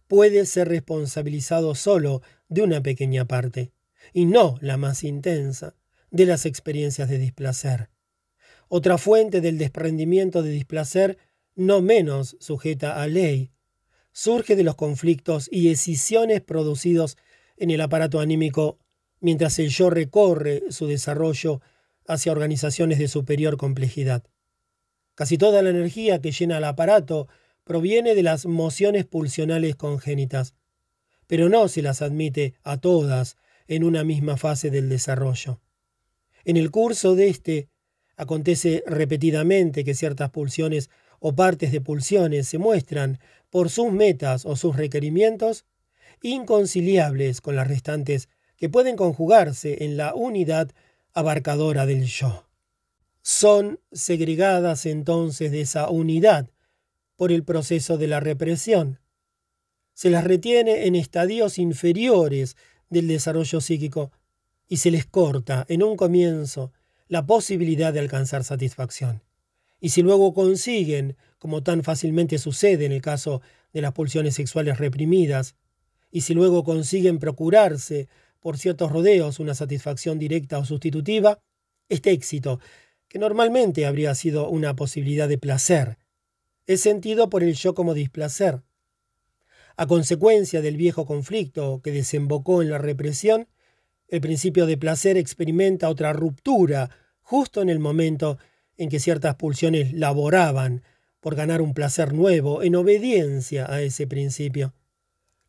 puede 0.07 0.45
ser 0.45 0.67
responsabilizado 0.67 1.73
solo 1.73 2.21
de 2.49 2.63
una 2.63 2.83
pequeña 2.83 3.23
parte, 3.25 3.71
y 4.13 4.25
no 4.25 4.57
la 4.61 4.77
más 4.77 5.03
intensa, 5.03 5.75
de 6.11 6.25
las 6.25 6.45
experiencias 6.45 7.09
de 7.09 7.17
displacer. 7.17 7.89
Otra 8.67 8.97
fuente 8.97 9.41
del 9.41 9.57
desprendimiento 9.57 10.43
de 10.43 10.51
displacer, 10.51 11.17
no 11.55 11.81
menos 11.81 12.37
sujeta 12.39 13.01
a 13.01 13.07
ley, 13.07 13.51
surge 14.11 14.55
de 14.55 14.63
los 14.63 14.75
conflictos 14.75 15.47
y 15.51 15.69
escisiones 15.69 16.41
producidos 16.41 17.17
en 17.57 17.71
el 17.71 17.81
aparato 17.81 18.19
anímico 18.19 18.79
mientras 19.19 19.59
el 19.59 19.69
yo 19.69 19.89
recorre 19.89 20.63
su 20.69 20.87
desarrollo 20.87 21.61
hacia 22.07 22.31
organizaciones 22.31 22.99
de 22.99 23.07
superior 23.07 23.57
complejidad. 23.57 24.23
Casi 25.15 25.37
toda 25.37 25.61
la 25.61 25.69
energía 25.69 26.21
que 26.21 26.31
llena 26.31 26.57
el 26.57 26.63
aparato 26.63 27.27
proviene 27.63 28.15
de 28.15 28.23
las 28.23 28.45
mociones 28.45 29.05
pulsionales 29.05 29.75
congénitas, 29.75 30.55
pero 31.27 31.49
no 31.49 31.67
se 31.67 31.81
las 31.81 32.01
admite 32.01 32.55
a 32.63 32.77
todas 32.77 33.37
en 33.69 33.83
una 33.85 34.03
misma 34.03 34.35
fase 34.35 34.69
del 34.69 34.89
desarrollo. 34.89 35.61
En 36.43 36.57
el 36.57 36.71
curso 36.71 37.15
de 37.15 37.29
este, 37.29 37.69
acontece 38.17 38.83
repetidamente 38.85 39.85
que 39.85 39.93
ciertas 39.93 40.31
pulsiones 40.31 40.89
o 41.19 41.35
partes 41.35 41.71
de 41.71 41.79
pulsiones 41.79 42.47
se 42.47 42.57
muestran, 42.57 43.19
por 43.49 43.69
sus 43.69 43.91
metas 43.91 44.45
o 44.45 44.55
sus 44.55 44.75
requerimientos, 44.75 45.65
inconciliables 46.21 47.41
con 47.41 47.55
las 47.55 47.67
restantes 47.67 48.27
que 48.57 48.69
pueden 48.69 48.95
conjugarse 48.95 49.85
en 49.85 49.95
la 49.97 50.13
unidad 50.15 50.71
abarcadora 51.13 51.85
del 51.85 52.05
yo. 52.05 52.47
Son 53.21 53.79
segregadas 53.91 54.85
entonces 54.85 55.51
de 55.51 55.61
esa 55.61 55.89
unidad 55.89 56.49
por 57.15 57.31
el 57.31 57.43
proceso 57.43 57.97
de 57.97 58.07
la 58.07 58.19
represión, 58.19 58.99
se 59.99 60.09
las 60.09 60.23
retiene 60.23 60.85
en 60.87 60.95
estadios 60.95 61.57
inferiores 61.57 62.55
del 62.89 63.07
desarrollo 63.07 63.61
psíquico 63.61 64.11
y 64.67 64.77
se 64.77 64.91
les 64.91 65.05
corta 65.05 65.65
en 65.67 65.83
un 65.83 65.95
comienzo 65.95 66.71
la 67.07 67.25
posibilidad 67.25 67.91
de 67.91 67.99
alcanzar 67.99 68.43
satisfacción. 68.43 69.23
Y 69.79 69.89
si 69.89 70.01
luego 70.01 70.33
consiguen, 70.33 71.17
como 71.37 71.63
tan 71.63 71.83
fácilmente 71.83 72.37
sucede 72.37 72.85
en 72.85 72.91
el 72.91 73.01
caso 73.01 73.41
de 73.73 73.81
las 73.81 73.93
pulsiones 73.93 74.35
sexuales 74.35 74.77
reprimidas, 74.77 75.55
y 76.11 76.21
si 76.21 76.33
luego 76.33 76.63
consiguen 76.63 77.19
procurarse 77.19 78.07
por 78.39 78.57
ciertos 78.57 78.91
rodeos 78.91 79.39
una 79.39 79.53
satisfacción 79.53 80.19
directa 80.19 80.59
o 80.59 80.65
sustitutiva, 80.65 81.39
este 81.87 82.11
éxito, 82.11 82.59
que 83.07 83.19
normalmente 83.19 83.85
habría 83.85 84.13
sido 84.15 84.49
una 84.49 84.75
posibilidad 84.75 85.27
de 85.27 85.37
placer, 85.37 85.97
es 86.67 86.81
sentido 86.81 87.29
por 87.29 87.43
el 87.43 87.55
yo 87.55 87.73
como 87.73 87.95
displacer. 87.95 88.61
A 89.79 89.87
consecuencia 89.87 90.61
del 90.61 90.75
viejo 90.75 91.05
conflicto 91.05 91.79
que 91.81 91.93
desembocó 91.93 92.61
en 92.61 92.69
la 92.69 92.79
represión, 92.79 93.47
el 94.09 94.19
principio 94.19 94.65
de 94.65 94.75
placer 94.75 95.15
experimenta 95.15 95.87
otra 95.87 96.11
ruptura 96.11 96.89
justo 97.21 97.61
en 97.61 97.69
el 97.69 97.79
momento 97.79 98.37
en 98.75 98.89
que 98.89 98.99
ciertas 98.99 99.35
pulsiones 99.35 99.93
laboraban 99.93 100.83
por 101.21 101.35
ganar 101.35 101.61
un 101.61 101.73
placer 101.73 102.13
nuevo 102.13 102.61
en 102.61 102.75
obediencia 102.75 103.71
a 103.71 103.81
ese 103.81 104.05
principio. 104.05 104.73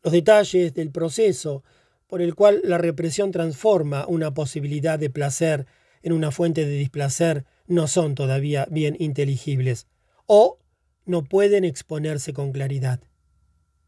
Los 0.01 0.13
detalles 0.13 0.73
del 0.73 0.91
proceso 0.91 1.65
por 2.07 2.21
el 2.21 2.33
cual 2.33 2.61
la 2.63 2.77
represión 2.77 3.31
transforma 3.31 4.07
una 4.07 4.33
posibilidad 4.33 4.97
de 4.97 5.09
placer 5.09 5.65
en 6.03 6.13
una 6.13 6.31
fuente 6.31 6.65
de 6.65 6.77
displacer 6.77 7.43
no 7.67 7.85
son 7.85 8.15
todavía 8.15 8.65
bien 8.71 8.95
inteligibles 8.97 9.87
o 10.25 10.57
no 11.03 11.25
pueden 11.25 11.65
exponerse 11.65 12.31
con 12.31 12.53
claridad. 12.53 13.01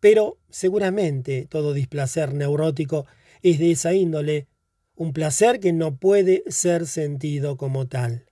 Pero 0.03 0.37
seguramente 0.49 1.47
todo 1.49 1.71
displacer 1.71 2.33
neurótico 2.33 3.05
es 3.41 3.57
de 3.57 3.71
esa 3.71 3.93
índole, 3.93 4.49
un 4.95 5.13
placer 5.13 5.61
que 5.61 5.71
no 5.71 5.95
puede 5.95 6.43
ser 6.47 6.87
sentido 6.87 7.55
como 7.55 7.87
tal. 7.87 8.25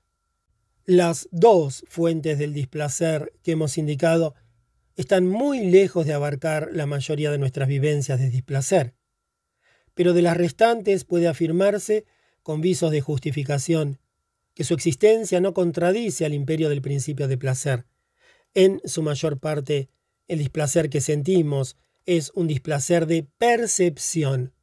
Las 0.84 1.30
dos 1.32 1.86
fuentes 1.88 2.38
del 2.38 2.54
displacer 2.54 3.32
que 3.42 3.54
hemos 3.54 3.78
indicado 3.78 4.36
están 4.98 5.26
muy 5.26 5.62
lejos 5.62 6.06
de 6.06 6.12
abarcar 6.12 6.68
la 6.74 6.88
mayoría 6.88 7.32
de 7.32 7.38
nuestras 7.38 7.70
vivencias 7.70 8.20
de 8.20 8.30
displacer 8.30 8.94
pero 9.94 10.14
de 10.14 10.22
las 10.22 10.38
restantes 10.38 11.04
puede 11.04 11.28
afirmarse, 11.28 12.06
con 12.44 12.62
visos 12.62 12.92
de 12.92 13.02
justificación, 13.02 14.00
que 14.54 14.64
su 14.64 14.74
existencia 14.74 15.40
no 15.42 15.54
contradice 15.54 16.26
al 16.26 16.34
imperio 16.34 16.70
del 16.70 16.82
principio 16.82 17.28
de 17.28 17.38
placer. 17.38 17.86
En 18.54 18.82
su 18.86 19.04
mayor 19.04 19.40
parte, 19.40 19.90
el 20.28 20.40
displacer 20.40 20.90
que 20.90 21.02
sentimos 21.02 21.78
es 22.06 22.32
un 22.36 22.48
displacer 22.48 23.06
de 23.06 23.28
percepción. 23.38 24.54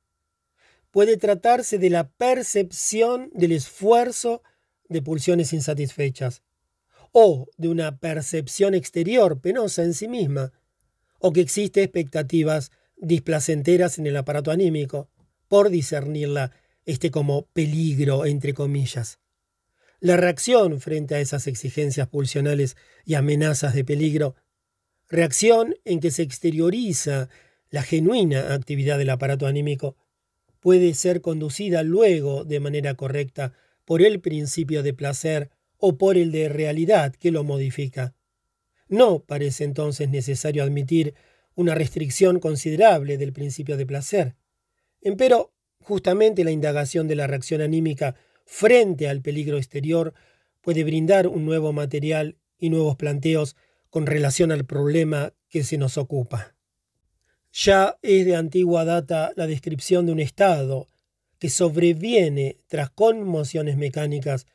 Puede 0.91 1.17
tratarse 1.17 1.79
de 1.79 1.91
la 1.91 2.09
percepción 2.11 3.31
del 3.35 3.53
esfuerzo 3.53 4.43
de 4.89 5.03
pulsiones 5.03 5.53
insatisfechas, 5.53 6.43
o 7.13 7.49
de 7.57 7.69
una 7.69 7.99
percepción 7.99 8.75
exterior 8.75 9.41
penosa 9.41 9.83
en 9.83 9.95
sí 9.95 10.09
misma, 10.09 10.53
o 11.19 11.33
que 11.33 11.41
existe 11.41 11.83
expectativas 11.83 12.71
displacenteras 12.97 13.99
en 13.99 14.07
el 14.07 14.17
aparato 14.17 14.51
anímico, 14.51 15.09
por 15.49 15.71
discernirla 15.71 16.53
este 16.85 17.11
como 17.11 17.47
peligro, 17.47 18.27
entre 18.27 18.55
comillas. 18.55 19.19
La 20.01 20.17
reacción 20.17 20.81
frente 20.81 21.17
a 21.17 21.21
esas 21.21 21.47
exigencias 21.47 22.09
pulsionales 22.09 22.77
y 23.05 23.15
amenazas 23.15 23.75
de 23.75 23.85
peligro, 23.85 24.37
reacción 25.09 25.75
en 25.85 26.01
que 26.01 26.11
se 26.11 26.23
exterioriza 26.23 27.29
la 27.71 27.83
genuina 27.83 28.55
actividad 28.55 28.99
del 28.99 29.11
aparato 29.11 29.47
anímico, 29.47 29.97
puede 30.61 30.95
ser 30.95 31.21
conducida 31.21 31.83
luego 31.83 32.45
de 32.45 32.61
manera 32.61 32.95
correcta 32.95 33.53
por 33.85 34.03
el 34.03 34.21
principio 34.21 34.83
de 34.83 34.95
placer 34.95 35.51
o 35.79 35.97
por 35.97 36.17
el 36.17 36.33
de 36.33 36.49
realidad 36.49 37.15
que 37.15 37.31
lo 37.31 37.45
modifica. 37.45 38.15
No 38.89 39.21
parece 39.21 39.65
entonces 39.65 40.09
necesario 40.09 40.63
admitir 40.63 41.15
una 41.55 41.75
restricción 41.75 42.41
considerable 42.41 43.19
del 43.19 43.33
principio 43.33 43.77
de 43.77 43.87
placer. 43.87 44.37
Empero, 45.01 45.53
justamente 45.81 46.45
la 46.45 46.51
indagación 46.51 47.09
de 47.09 47.17
la 47.17 47.27
reacción 47.27 47.61
anímica 47.61 48.17
frente 48.45 49.09
al 49.09 49.21
peligro 49.21 49.59
exterior 49.59 50.15
puede 50.61 50.85
brindar 50.85 51.29
un 51.29 51.45
nuevo 51.45 51.73
material 51.73 52.37
y 52.59 52.71
nuevos 52.71 52.97
planteos 52.97 53.57
con 53.99 54.07
relación 54.07 54.53
al 54.53 54.65
problema 54.65 55.35
que 55.49 55.65
se 55.65 55.77
nos 55.77 55.99
ocupa. 55.99 56.55
Ya 57.53 57.99
es 58.03 58.25
de 58.27 58.37
antigua 58.37 58.85
data 58.85 59.33
la 59.35 59.49
descripción 59.49 60.07
de 60.07 60.13
un 60.13 60.21
estado 60.21 60.87
que 61.41 61.51
sobreviene 61.51 62.61
tras 62.69 62.91
conmociones 62.91 63.77
mecánicas, 63.77 64.47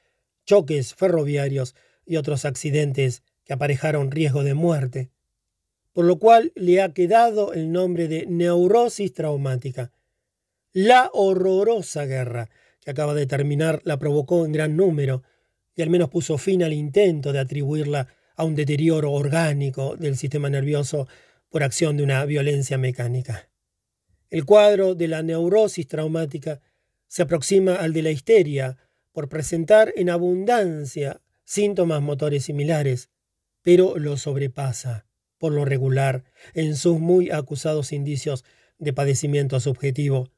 choques 0.46 0.96
ferroviarios 0.96 1.76
y 2.06 2.16
otros 2.16 2.46
accidentes 2.46 3.22
que 3.44 3.52
aparejaron 3.52 4.12
riesgo 4.12 4.46
de 4.46 4.54
muerte, 4.54 5.10
por 5.92 6.06
lo 6.06 6.20
cual 6.20 6.54
le 6.56 6.82
ha 6.82 6.94
quedado 6.94 7.52
el 7.52 7.74
nombre 7.74 8.08
de 8.08 8.26
neurosis 8.26 9.14
traumática, 9.14 9.92
la 10.72 11.10
horrorosa 11.12 12.06
guerra 12.06 12.50
que 12.80 12.92
acaba 12.92 13.14
de 13.14 13.26
terminar 13.26 13.82
la 13.84 14.00
provocó 14.00 14.46
en 14.46 14.54
gran 14.54 14.78
número 14.78 15.22
y 15.76 15.82
al 15.82 15.90
menos 15.90 16.10
puso 16.10 16.38
fin 16.38 16.64
al 16.64 16.72
intento 16.72 17.34
de 17.34 17.40
atribuirla 17.40 18.08
a 18.36 18.44
un 18.44 18.56
deterioro 18.56 19.12
orgánico 19.12 19.96
del 19.96 20.18
sistema 20.18 20.50
nervioso 20.50 21.08
por 21.50 21.64
acción 21.64 21.98
de 21.98 22.04
una 22.04 22.26
violencia 22.26 22.78
mecánica. 22.78 23.50
El 24.30 24.46
cuadro 24.46 24.96
de 24.96 25.08
la 25.08 25.22
neurosis 25.22 25.88
traumática 25.88 26.62
se 27.08 27.22
aproxima 27.22 27.76
al 27.76 27.94
de 27.94 28.02
la 28.02 28.10
histeria 28.10 28.78
por 29.12 29.30
presentar 29.30 29.94
en 29.96 30.10
abundancia 30.10 31.22
síntomas 31.46 32.02
motores 32.02 32.46
similares, 32.46 33.10
pero 33.62 33.98
lo 34.00 34.18
sobrepasa, 34.18 35.06
por 35.38 35.54
lo 35.54 35.66
regular, 35.66 36.24
en 36.56 36.76
sus 36.76 37.00
muy 37.00 37.30
acusados 37.30 37.92
indicios 37.92 38.44
de 38.80 38.94
padecimiento 38.94 39.60
subjetivo, 39.60 40.32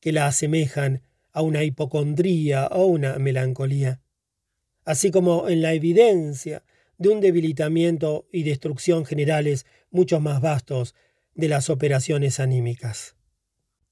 que 0.00 0.12
la 0.12 0.26
asemejan 0.26 1.02
a 1.32 1.42
una 1.42 1.64
hipocondría 1.64 2.66
o 2.66 2.84
una 2.86 3.18
melancolía, 3.18 4.02
así 4.84 5.10
como 5.10 5.48
en 5.48 5.62
la 5.62 5.72
evidencia 5.72 6.62
de 7.00 7.08
un 7.08 7.20
debilitamiento 7.20 8.28
y 8.30 8.44
destrucción 8.44 9.04
generales 9.04 9.66
mucho 9.90 10.20
más 10.20 10.40
vastos 10.40 10.94
de 11.34 11.48
las 11.48 11.70
operaciones 11.70 12.38
anímicas. 12.38 13.16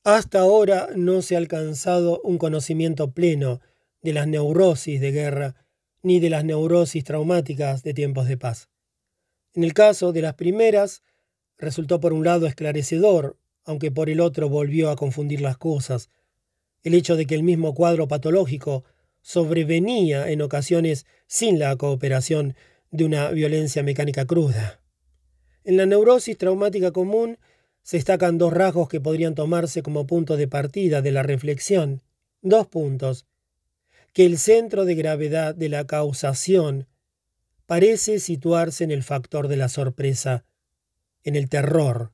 Hasta 0.05 0.41
ahora 0.41 0.91
no 0.95 1.23
se 1.23 1.35
ha 1.35 1.39
alcanzado 1.39 2.21
un 2.23 2.39
conocimiento 2.39 3.11
pleno 3.11 3.61
de 4.03 4.13
las 4.13 4.29
neurosis 4.29 5.01
de 5.01 5.11
guerra 5.11 5.57
ni 6.03 6.21
de 6.21 6.31
las 6.31 6.45
neurosis 6.45 7.03
traumáticas 7.03 7.83
de 7.83 7.95
tiempos 7.95 8.29
de 8.29 8.37
paz. 8.37 8.69
En 9.55 9.65
el 9.65 9.73
caso 9.73 10.13
de 10.13 10.23
las 10.23 10.35
primeras, 10.35 11.03
resultó 11.57 11.99
por 11.99 12.13
un 12.13 12.25
lado 12.25 12.47
esclarecedor 12.47 13.39
aunque 13.65 13.91
por 13.91 14.09
el 14.09 14.21
otro 14.21 14.49
volvió 14.49 14.89
a 14.91 14.97
confundir 14.97 15.43
las 15.43 15.59
cosas. 15.59 16.09
El 16.85 16.95
hecho 16.95 17.17
de 17.17 17.27
que 17.27 17.35
el 17.35 17.43
mismo 17.43 17.75
cuadro 17.75 18.09
patológico 18.09 18.85
sobrevenía 19.21 20.31
en 20.31 20.41
ocasiones 20.41 21.05
sin 21.27 21.59
la 21.59 21.77
cooperación 21.77 22.55
de 22.91 23.05
una 23.05 23.31
violencia 23.31 23.83
mecánica 23.83 24.27
cruda. 24.27 24.81
En 25.65 25.77
la 25.77 25.87
neurosis 25.87 26.39
traumática 26.39 26.93
común 26.93 27.39
se 27.83 27.97
destacan 27.97 28.39
dos 28.39 28.53
rasgos 28.53 28.89
que 28.89 29.01
podrían 29.01 29.35
tomarse 29.35 29.83
como 29.83 30.07
punto 30.07 30.37
de 30.37 30.49
partida 30.49 31.03
de 31.03 31.13
la 31.13 31.23
reflexión. 31.23 32.03
Dos 32.43 32.67
puntos. 32.67 33.27
Que 34.13 34.27
el 34.27 34.39
centro 34.39 34.85
de 34.85 34.95
gravedad 34.95 35.55
de 35.55 35.69
la 35.69 35.87
causación 35.87 36.87
parece 37.67 38.19
situarse 38.19 38.85
en 38.85 38.91
el 38.91 39.03
factor 39.03 39.49
de 39.49 39.57
la 39.57 39.69
sorpresa, 39.69 40.45
en 41.23 41.37
el 41.37 41.49
terror 41.49 42.13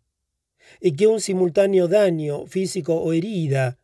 y 0.80 0.92
que 0.92 1.06
un 1.06 1.20
simultáneo 1.20 1.88
daño 1.88 2.46
físico 2.46 2.94
o 2.94 3.12
herida 3.12 3.78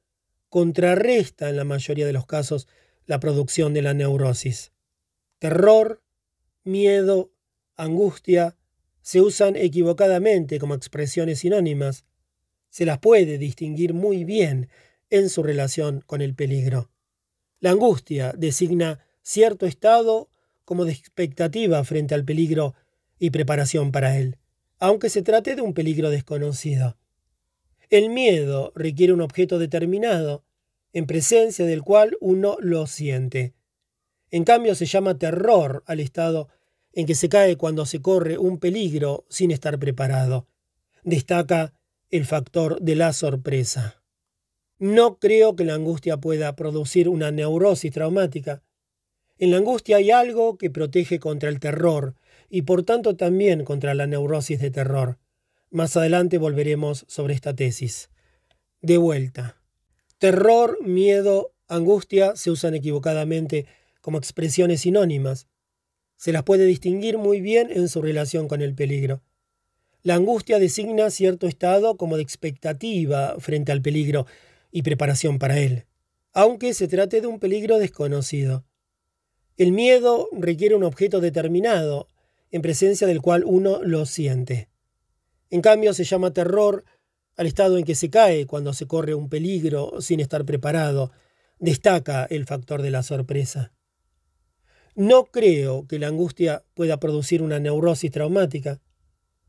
contrarresta 0.49 1.49
en 1.49 1.57
la 1.57 1.65
mayoría 1.65 2.07
de 2.07 2.13
los 2.13 2.27
casos 2.27 2.69
la 3.07 3.21
producción 3.21 3.75
de 3.75 3.83
la 3.83 3.95
neurosis. 3.95 4.73
Terror, 5.39 6.03
miedo, 6.65 7.33
angustia 7.77 8.57
se 9.03 9.21
usan 9.21 9.57
equivocadamente 9.57 10.59
como 10.59 10.75
expresiones 10.75 11.41
sinónimas. 11.41 12.05
Se 12.69 12.85
las 12.87 12.99
puede 12.99 13.39
distinguir 13.39 13.95
muy 13.95 14.25
bien 14.25 14.69
en 15.09 15.29
su 15.29 15.43
relación 15.43 16.03
con 16.07 16.21
el 16.21 16.35
peligro. 16.35 16.91
La 17.59 17.71
angustia 17.71 18.33
designa 18.37 19.05
cierto 19.23 19.67
estado 19.67 20.29
como 20.65 20.85
de 20.85 20.93
expectativa 20.93 21.83
frente 21.85 22.15
al 22.15 22.25
peligro 22.25 22.75
y 23.19 23.31
preparación 23.31 23.93
para 23.93 24.17
él 24.19 24.41
aunque 24.81 25.11
se 25.11 25.23
trate 25.23 25.55
de 25.55 25.63
un 25.63 25.75
peligro 25.75 26.11
desconocido. 26.11 26.97
El 27.91 28.09
miedo 28.09 28.73
requiere 28.75 29.13
un 29.13 29.21
objeto 29.21 29.59
determinado, 29.59 30.45
en 30.93 31.07
presencia 31.07 31.67
del 31.67 31.83
cual 31.83 32.17
uno 32.21 32.57
lo 32.61 32.87
siente. 32.87 33.55
En 34.31 34.45
cambio 34.45 34.75
se 34.75 34.87
llama 34.87 35.19
terror 35.19 35.83
al 35.87 36.01
estado 36.01 36.49
en 36.93 37.07
que 37.07 37.15
se 37.15 37.29
cae 37.29 37.57
cuando 37.57 37.87
se 37.87 38.01
corre 38.01 38.39
un 38.39 38.59
peligro 38.59 39.25
sin 39.29 39.51
estar 39.51 39.79
preparado. 39.79 40.47
Destaca 41.03 41.75
el 42.11 42.25
factor 42.25 42.81
de 42.81 42.97
la 42.97 43.13
sorpresa. 43.13 44.03
No 44.79 45.19
creo 45.19 45.57
que 45.57 45.65
la 45.65 45.75
angustia 45.75 46.17
pueda 46.17 46.57
producir 46.57 47.09
una 47.09 47.31
neurosis 47.31 47.93
traumática. 47.93 48.63
En 49.39 49.51
la 49.51 49.59
angustia 49.59 49.99
hay 49.99 50.11
algo 50.11 50.57
que 50.59 50.71
protege 50.71 51.19
contra 51.19 51.49
el 51.49 51.61
terror 51.61 52.15
y 52.49 52.63
por 52.63 52.83
tanto 52.83 53.17
también 53.17 53.65
contra 53.65 53.95
la 53.95 54.07
neurosis 54.07 54.61
de 54.61 54.71
terror. 54.71 55.19
Más 55.71 55.97
adelante 55.97 56.39
volveremos 56.39 57.05
sobre 57.09 57.35
esta 57.35 57.55
tesis. 57.55 58.11
De 58.81 58.97
vuelta. 58.97 59.57
Terror, 60.19 60.79
miedo, 60.83 61.53
angustia 61.69 62.35
se 62.35 62.51
usan 62.51 62.75
equivocadamente 62.75 63.67
como 64.01 64.19
expresiones 64.19 64.83
sinónimas. 64.83 65.47
Se 66.17 66.33
las 66.33 66.43
puede 66.43 66.67
distinguir 66.67 67.19
muy 67.19 67.41
bien 67.41 67.71
en 67.71 67.89
su 67.89 68.03
relación 68.03 68.49
con 68.49 68.63
el 68.63 68.75
peligro. 68.75 69.23
La 70.03 70.15
angustia 70.15 70.59
designa 70.59 71.11
cierto 71.11 71.47
estado 71.47 71.97
como 71.97 72.17
de 72.17 72.23
expectativa 72.23 73.37
frente 73.39 73.73
al 73.73 73.83
peligro 73.83 74.27
y 74.71 74.83
preparación 74.83 75.39
para 75.39 75.59
él, 75.59 75.85
aunque 76.33 76.73
se 76.75 76.89
trate 76.89 77.21
de 77.21 77.27
un 77.27 77.39
peligro 77.39 77.79
desconocido. 77.79 78.65
El 79.57 79.73
miedo 79.73 80.29
requiere 80.33 80.75
un 80.75 80.85
objeto 80.85 81.21
determinado, 81.21 82.09
en 82.51 82.63
presencia 82.63 83.07
del 83.07 83.21
cual 83.21 83.45
uno 83.45 83.83
lo 83.83 84.07
siente. 84.07 84.71
En 85.51 85.61
cambio, 85.61 85.93
se 85.93 86.05
llama 86.05 86.33
terror 86.33 86.85
al 87.37 87.47
estado 87.47 87.77
en 87.77 87.85
que 87.85 87.95
se 87.95 88.11
cae 88.11 88.47
cuando 88.47 88.73
se 88.73 88.87
corre 88.87 89.15
un 89.15 89.29
peligro 89.29 90.01
sin 90.01 90.21
estar 90.21 90.45
preparado. 90.45 91.11
Destaca 91.59 92.25
el 92.25 92.47
factor 92.47 92.83
de 92.83 92.91
la 92.91 93.03
sorpresa. 93.03 93.73
No 94.95 95.27
creo 95.27 95.87
que 95.87 95.99
la 95.99 96.09
angustia 96.09 96.65
pueda 96.75 96.99
producir 96.99 97.43
una 97.43 97.61
neurosis 97.61 98.11
traumática. 98.11 98.81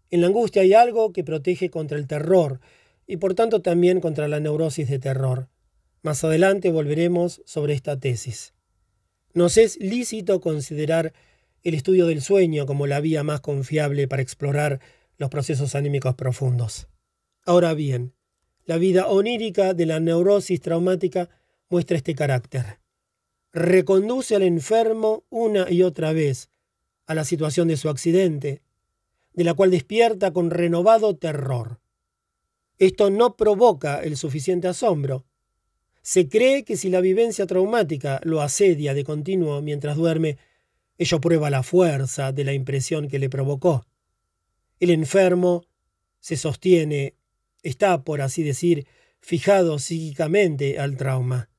En 0.09 0.21
la 0.21 0.27
angustia 0.27 0.61
hay 0.61 0.73
algo 0.73 1.13
que 1.13 1.23
protege 1.23 1.69
contra 1.69 1.97
el 1.97 2.07
terror 2.07 2.59
y 3.07 3.17
por 3.17 3.33
tanto 3.33 3.61
también 3.61 4.01
contra 4.01 4.27
la 4.27 4.39
neurosis 4.39 4.89
de 4.89 4.99
terror. 4.99 5.49
Más 6.03 6.23
adelante 6.23 6.71
volveremos 6.71 7.41
sobre 7.45 7.73
esta 7.73 7.99
tesis. 7.99 8.53
Nos 9.33 9.57
es 9.57 9.77
lícito 9.79 10.41
considerar 10.41 11.13
el 11.63 11.73
estudio 11.73 12.07
del 12.07 12.21
sueño 12.21 12.65
como 12.65 12.87
la 12.87 12.99
vía 12.99 13.23
más 13.23 13.39
confiable 13.41 14.07
para 14.07 14.21
explorar 14.21 14.79
los 15.17 15.29
procesos 15.29 15.75
anímicos 15.75 16.15
profundos. 16.15 16.87
Ahora 17.45 17.73
bien, 17.73 18.13
la 18.65 18.77
vida 18.77 19.07
onírica 19.07 19.73
de 19.73 19.85
la 19.85 19.99
neurosis 19.99 20.59
traumática 20.59 21.29
muestra 21.69 21.97
este 21.97 22.15
carácter. 22.15 22.80
Reconduce 23.53 24.35
al 24.35 24.43
enfermo 24.43 25.25
una 25.29 25.69
y 25.69 25.83
otra 25.83 26.13
vez 26.13 26.49
a 27.05 27.13
la 27.13 27.25
situación 27.25 27.67
de 27.67 27.77
su 27.77 27.89
accidente, 27.89 28.61
de 29.33 29.43
la 29.43 29.53
cual 29.53 29.71
despierta 29.71 30.31
con 30.31 30.49
renovado 30.49 31.15
terror. 31.17 31.79
Esto 32.79 33.09
no 33.09 33.35
provoca 33.35 34.01
el 34.01 34.17
suficiente 34.17 34.67
asombro. 34.67 35.25
Se 36.01 36.29
cree 36.29 36.63
que 36.63 36.77
si 36.77 36.89
la 36.89 37.01
vivencia 37.01 37.45
traumática 37.45 38.19
lo 38.23 38.41
asedia 38.41 38.93
de 38.93 39.03
continuo 39.03 39.61
mientras 39.61 39.97
duerme, 39.97 40.37
ello 40.97 41.21
prueba 41.21 41.49
la 41.49 41.61
fuerza 41.61 42.31
de 42.31 42.43
la 42.43 42.53
impresión 42.53 43.07
que 43.07 43.19
le 43.19 43.29
provocó. 43.29 43.85
El 44.79 44.89
enfermo 44.89 45.65
se 46.19 46.37
sostiene, 46.37 47.13
está, 47.61 48.03
por 48.03 48.21
así 48.21 48.41
decir, 48.41 48.87
fijado 49.19 49.77
psíquicamente 49.77 50.79
al 50.79 50.97
trauma. 50.97 51.50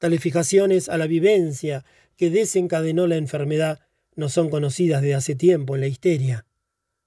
Tales 0.00 0.20
fijaciones 0.20 0.88
a 0.88 0.98
la 0.98 1.06
vivencia 1.06 1.84
que 2.16 2.30
desencadenó 2.30 3.06
la 3.06 3.14
enfermedad 3.14 3.78
no 4.16 4.28
son 4.28 4.50
conocidas 4.50 5.00
de 5.00 5.14
hace 5.14 5.36
tiempo 5.36 5.76
en 5.76 5.82
la 5.82 5.86
histeria. 5.86 6.46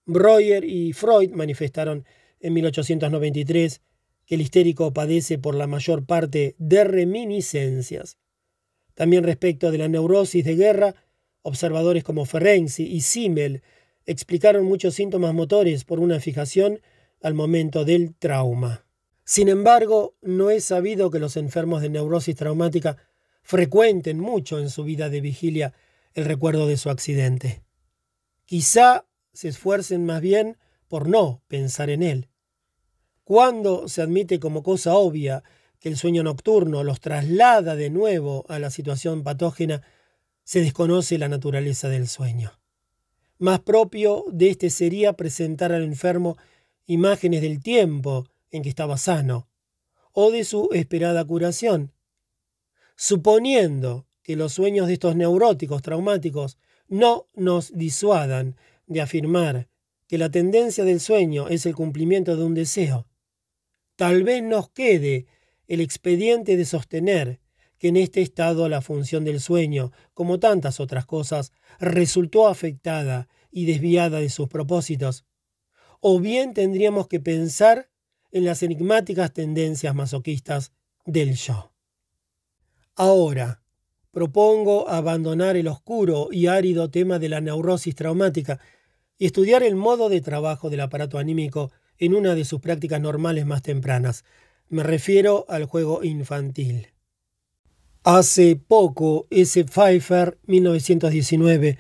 Breuer 0.05 0.63
y 0.63 0.93
Freud 0.93 1.31
manifestaron 1.31 2.05
en 2.39 2.53
1893 2.53 3.81
que 4.25 4.35
el 4.35 4.41
histérico 4.41 4.93
padece 4.93 5.37
por 5.37 5.55
la 5.55 5.67
mayor 5.67 6.05
parte 6.05 6.55
de 6.57 6.85
reminiscencias. 6.85 8.17
También 8.93 9.25
respecto 9.25 9.71
de 9.71 9.79
la 9.79 9.89
neurosis 9.89 10.45
de 10.45 10.55
guerra, 10.55 10.95
Observadores 11.45 12.05
como 12.05 12.23
Ferenczi 12.23 12.83
y 12.83 13.01
Simmel 13.01 13.63
explicaron 14.05 14.63
muchos 14.63 14.95
síntomas 14.95 15.33
motores 15.33 15.83
por 15.83 15.99
una 15.99 16.21
fijación 16.21 16.79
al 17.21 17.33
momento 17.33 17.83
del 17.83 18.15
trauma. 18.15 18.82
Sin 19.25 19.47
embargo, 19.47 20.15
no 20.21 20.49
es 20.49 20.65
sabido 20.65 21.09
que 21.09 21.19
los 21.19 21.37
enfermos 21.37 21.81
de 21.81 21.89
neurosis 21.89 22.35
traumática 22.35 22.97
frecuenten 23.41 24.19
mucho 24.19 24.59
en 24.59 24.69
su 24.69 24.83
vida 24.83 25.09
de 25.09 25.21
vigilia 25.21 25.73
el 26.13 26.25
recuerdo 26.25 26.67
de 26.67 26.77
su 26.77 26.89
accidente. 26.89 27.63
Quizá 28.45 29.05
se 29.31 29.47
esfuercen 29.47 30.05
más 30.05 30.21
bien 30.21 30.57
por 30.87 31.07
no 31.07 31.41
pensar 31.47 31.89
en 31.89 32.03
él. 32.03 32.29
Cuando 33.23 33.87
se 33.87 34.01
admite 34.01 34.39
como 34.39 34.63
cosa 34.63 34.93
obvia 34.95 35.43
que 35.79 35.89
el 35.89 35.97
sueño 35.97 36.23
nocturno 36.23 36.83
los 36.83 36.99
traslada 36.99 37.75
de 37.75 37.89
nuevo 37.89 38.45
a 38.49 38.59
la 38.59 38.69
situación 38.69 39.23
patógena, 39.23 39.81
se 40.43 40.61
desconoce 40.61 41.17
la 41.17 41.29
naturaleza 41.29 41.87
del 41.89 42.07
sueño. 42.07 42.51
Más 43.37 43.61
propio 43.61 44.25
de 44.31 44.49
éste 44.49 44.69
sería 44.69 45.13
presentar 45.13 45.71
al 45.71 45.83
enfermo 45.83 46.37
imágenes 46.85 47.41
del 47.41 47.61
tiempo 47.61 48.27
en 48.53 48.63
que 48.63 48.69
estaba 48.69 48.97
sano, 48.97 49.49
o 50.13 50.31
de 50.31 50.45
su 50.45 50.69
esperada 50.71 51.25
curación. 51.25 51.91
Suponiendo 52.95 54.07
que 54.21 54.37
los 54.37 54.53
sueños 54.53 54.87
de 54.87 54.93
estos 54.93 55.15
neuróticos 55.15 55.81
traumáticos 55.81 56.57
no 56.87 57.27
nos 57.33 57.75
disuadan 57.75 58.55
de 58.85 59.01
afirmar 59.01 59.67
que 60.07 60.17
la 60.17 60.29
tendencia 60.29 60.85
del 60.85 60.99
sueño 60.99 61.47
es 61.49 61.65
el 61.65 61.75
cumplimiento 61.75 62.37
de 62.37 62.43
un 62.43 62.53
deseo, 62.53 63.07
tal 63.95 64.23
vez 64.23 64.43
nos 64.43 64.69
quede 64.69 65.25
el 65.67 65.81
expediente 65.81 66.55
de 66.55 66.65
sostener 66.65 67.39
que 67.79 67.87
en 67.87 67.97
este 67.97 68.21
estado 68.21 68.69
la 68.69 68.81
función 68.81 69.25
del 69.25 69.41
sueño, 69.41 69.91
como 70.13 70.39
tantas 70.39 70.79
otras 70.79 71.05
cosas, 71.05 71.51
resultó 71.79 72.47
afectada 72.47 73.27
y 73.51 73.65
desviada 73.65 74.19
de 74.19 74.29
sus 74.29 74.47
propósitos. 74.47 75.25
O 75.99 76.19
bien 76.19 76.53
tendríamos 76.53 77.07
que 77.07 77.19
pensar 77.19 77.89
en 78.33 78.43
las 78.43 78.63
enigmáticas 78.63 79.31
tendencias 79.31 79.95
masoquistas 79.95 80.73
del 81.05 81.35
yo. 81.35 81.71
Ahora, 82.95 83.61
propongo 84.11 84.89
abandonar 84.89 85.55
el 85.55 85.67
oscuro 85.67 86.29
y 86.31 86.47
árido 86.47 86.89
tema 86.89 87.19
de 87.19 87.29
la 87.29 87.41
neurosis 87.41 87.95
traumática 87.95 88.59
y 89.17 89.27
estudiar 89.27 89.63
el 89.63 89.75
modo 89.75 90.09
de 90.09 90.19
trabajo 90.19 90.69
del 90.69 90.81
aparato 90.81 91.19
anímico 91.19 91.71
en 91.97 92.15
una 92.15 92.35
de 92.35 92.43
sus 92.43 92.59
prácticas 92.59 92.99
normales 92.99 93.45
más 93.45 93.61
tempranas. 93.61 94.25
Me 94.67 94.83
refiero 94.83 95.45
al 95.47 95.65
juego 95.65 96.03
infantil. 96.03 96.87
Hace 98.03 98.55
poco, 98.55 99.27
S. 99.29 99.63
Pfeiffer, 99.63 100.37
1919, 100.47 101.77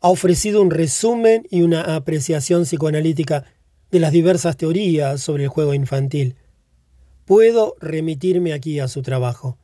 ha 0.00 0.08
ofrecido 0.08 0.62
un 0.62 0.70
resumen 0.70 1.46
y 1.50 1.60
una 1.62 1.94
apreciación 1.94 2.64
psicoanalítica 2.64 3.44
de 3.90 4.00
las 4.00 4.12
diversas 4.12 4.56
teorías 4.56 5.20
sobre 5.20 5.44
el 5.44 5.48
juego 5.48 5.74
infantil. 5.74 6.36
Puedo 7.24 7.76
remitirme 7.80 8.52
aquí 8.52 8.80
a 8.80 8.88
su 8.88 9.02
trabajo. 9.02 9.58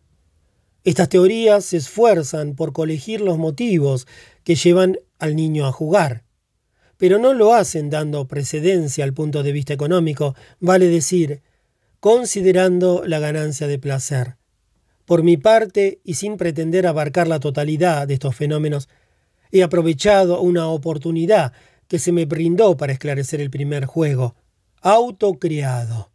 Estas 0.85 1.09
teorías 1.09 1.65
se 1.65 1.79
esfuerzan 1.79 2.55
por 2.55 2.73
colegir 2.73 3.21
los 3.21 3.39
motivos 3.39 4.07
que 4.45 4.55
llevan 4.55 4.99
al 5.19 5.35
niño 5.35 5.67
a 5.67 5.73
jugar, 5.73 6.25
pero 6.97 7.19
no 7.19 7.35
lo 7.35 7.55
hacen 7.55 7.91
dando 7.91 8.29
precedencia 8.29 9.05
al 9.05 9.13
punto 9.13 9.43
de 9.43 9.53
vista 9.53 9.73
económico, 9.75 10.35
vale 10.61 10.87
decir, 10.87 11.43
considerando 12.01 13.03
la 13.05 13.19
ganancia 13.19 13.67
de 13.67 13.79
placer. 13.79 14.37
Por 15.05 15.23
mi 15.23 15.37
parte, 15.37 16.01
y 16.05 16.15
sin 16.15 16.37
pretender 16.37 16.87
abarcar 16.87 17.29
la 17.29 17.41
totalidad 17.41 18.09
de 18.09 18.15
estos 18.15 18.35
fenómenos, 18.35 18.89
he 19.53 19.63
aprovechado 19.63 20.41
una 20.41 20.69
oportunidad 20.69 21.53
que 21.89 21.99
se 21.99 22.13
me 22.13 22.25
brindó 22.25 22.77
para 22.77 22.93
esclarecer 22.93 23.41
el 23.41 23.51
primer 23.51 23.85
juego, 23.87 24.35
autocriado, 24.81 26.11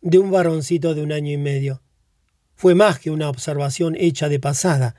de 0.00 0.18
un 0.18 0.30
varoncito 0.30 0.94
de 0.94 1.02
un 1.02 1.12
año 1.12 1.32
y 1.32 1.38
medio. 1.38 1.82
Fue 2.54 2.74
más 2.74 2.98
que 2.98 3.10
una 3.10 3.28
observación 3.28 3.96
hecha 3.98 4.28
de 4.28 4.40
pasada, 4.40 4.96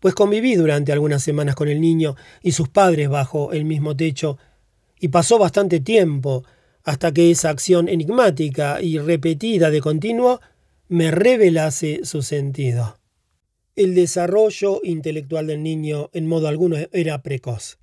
pues 0.00 0.14
conviví 0.14 0.54
durante 0.54 0.92
algunas 0.92 1.22
semanas 1.22 1.54
con 1.54 1.68
el 1.68 1.80
niño 1.80 2.16
y 2.42 2.52
sus 2.52 2.68
padres 2.68 3.08
bajo 3.08 3.52
el 3.52 3.64
mismo 3.64 3.96
techo, 3.96 4.38
y 5.00 5.08
pasó 5.08 5.38
bastante 5.38 5.80
tiempo 5.80 6.44
hasta 6.84 7.12
que 7.12 7.30
esa 7.30 7.50
acción 7.50 7.88
enigmática 7.88 8.80
y 8.80 8.98
repetida 8.98 9.70
de 9.70 9.80
continuo 9.80 10.40
me 10.88 11.10
revelase 11.10 12.00
su 12.04 12.22
sentido. 12.22 12.98
El 13.74 13.94
desarrollo 13.94 14.80
intelectual 14.84 15.48
del 15.48 15.62
niño 15.62 16.08
en 16.12 16.26
modo 16.26 16.48
alguno 16.48 16.76
era 16.92 17.22
precoz. 17.22 17.78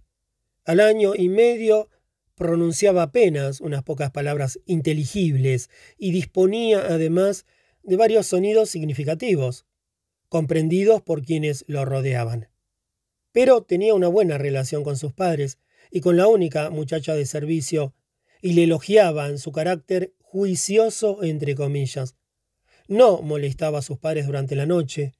Al 0.65 0.79
año 0.79 1.13
y 1.13 1.27
medio 1.27 1.89
pronunciaba 2.35 3.03
apenas 3.03 3.59
unas 3.59 3.83
pocas 3.83 4.11
palabras 4.11 4.59
inteligibles 4.65 5.69
y 5.97 6.11
disponía 6.11 6.79
además 6.79 7.45
de 7.83 7.97
varios 7.97 8.27
sonidos 8.27 8.69
significativos, 8.69 9.65
comprendidos 10.29 11.01
por 11.01 11.23
quienes 11.23 11.65
lo 11.67 11.83
rodeaban. 11.83 12.47
Pero 13.33 13.63
tenía 13.63 13.93
una 13.93 14.07
buena 14.07 14.37
relación 14.37 14.85
con 14.85 14.95
sus 14.95 15.11
padres 15.11 15.59
y 15.91 15.99
con 15.99 16.15
la 16.15 16.27
única 16.27 16.69
muchacha 16.69 17.13
de 17.13 17.25
servicio, 17.25 17.93
y 18.41 18.53
le 18.53 18.63
elogiaban 18.63 19.39
su 19.39 19.51
carácter 19.51 20.13
juicioso 20.19 21.23
entre 21.23 21.55
comillas. 21.55 22.15
No 22.87 23.21
molestaba 23.21 23.79
a 23.79 23.83
sus 23.83 23.99
padres 23.99 24.27
durante 24.27 24.55
la 24.55 24.65
noche. 24.65 25.13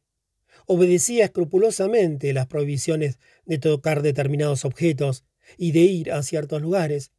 Obedecía 0.68 1.26
escrupulosamente 1.26 2.34
las 2.34 2.48
prohibiciones 2.48 3.20
de 3.46 3.58
tocar 3.58 4.02
determinados 4.02 4.66
objetos 4.66 5.26
y 5.58 5.72
de 5.72 5.82
ir 5.82 6.12
a 6.12 6.24
ciertos 6.24 6.62
lugares. 6.62 7.12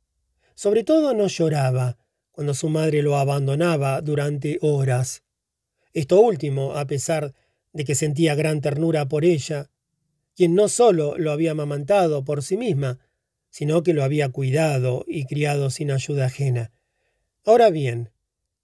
Sobre 0.55 0.85
todo 0.85 1.15
no 1.15 1.27
lloraba 1.27 1.97
cuando 2.31 2.55
su 2.55 2.69
madre 2.69 3.03
lo 3.03 3.17
abandonaba 3.17 4.01
durante 4.01 4.59
horas. 4.61 5.23
Esto 5.93 6.21
último, 6.21 6.75
a 6.75 6.87
pesar 6.87 7.35
de 7.73 7.85
que 7.85 7.95
sentía 7.95 8.35
gran 8.35 8.61
ternura 8.61 9.07
por 9.09 9.25
ella, 9.25 9.71
quien 10.35 10.55
no 10.55 10.69
solo 10.69 11.17
lo 11.17 11.31
había 11.31 11.53
amamantado 11.53 12.25
por 12.25 12.43
sí 12.43 12.57
misma, 12.57 12.99
sino 13.51 13.85
que 13.85 13.95
lo 13.95 14.03
había 14.03 14.31
cuidado 14.31 15.05
y 15.07 15.27
criado 15.27 15.71
sin 15.71 15.93
ayuda 15.93 16.27
ajena. 16.27 16.73
Ahora 17.45 17.71
bien, 17.71 18.11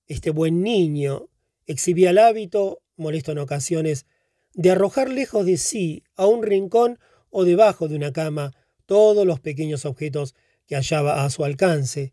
este 0.09 0.30
buen 0.30 0.62
niño 0.62 1.28
exhibía 1.66 2.11
el 2.11 2.18
hábito, 2.18 2.83
molesto 2.96 3.30
en 3.30 3.38
ocasiones, 3.38 4.06
de 4.54 4.72
arrojar 4.72 5.09
lejos 5.09 5.46
de 5.46 5.56
sí, 5.56 6.02
a 6.16 6.26
un 6.26 6.42
rincón 6.42 6.98
o 7.30 7.44
debajo 7.44 7.87
de 7.87 7.94
una 7.94 8.12
cama, 8.12 8.52
todos 8.90 9.24
los 9.24 9.38
pequeños 9.38 9.85
objetos 9.85 10.35
que 10.66 10.74
hallaba 10.74 11.24
a 11.24 11.31
su 11.31 11.44
alcance, 11.44 12.12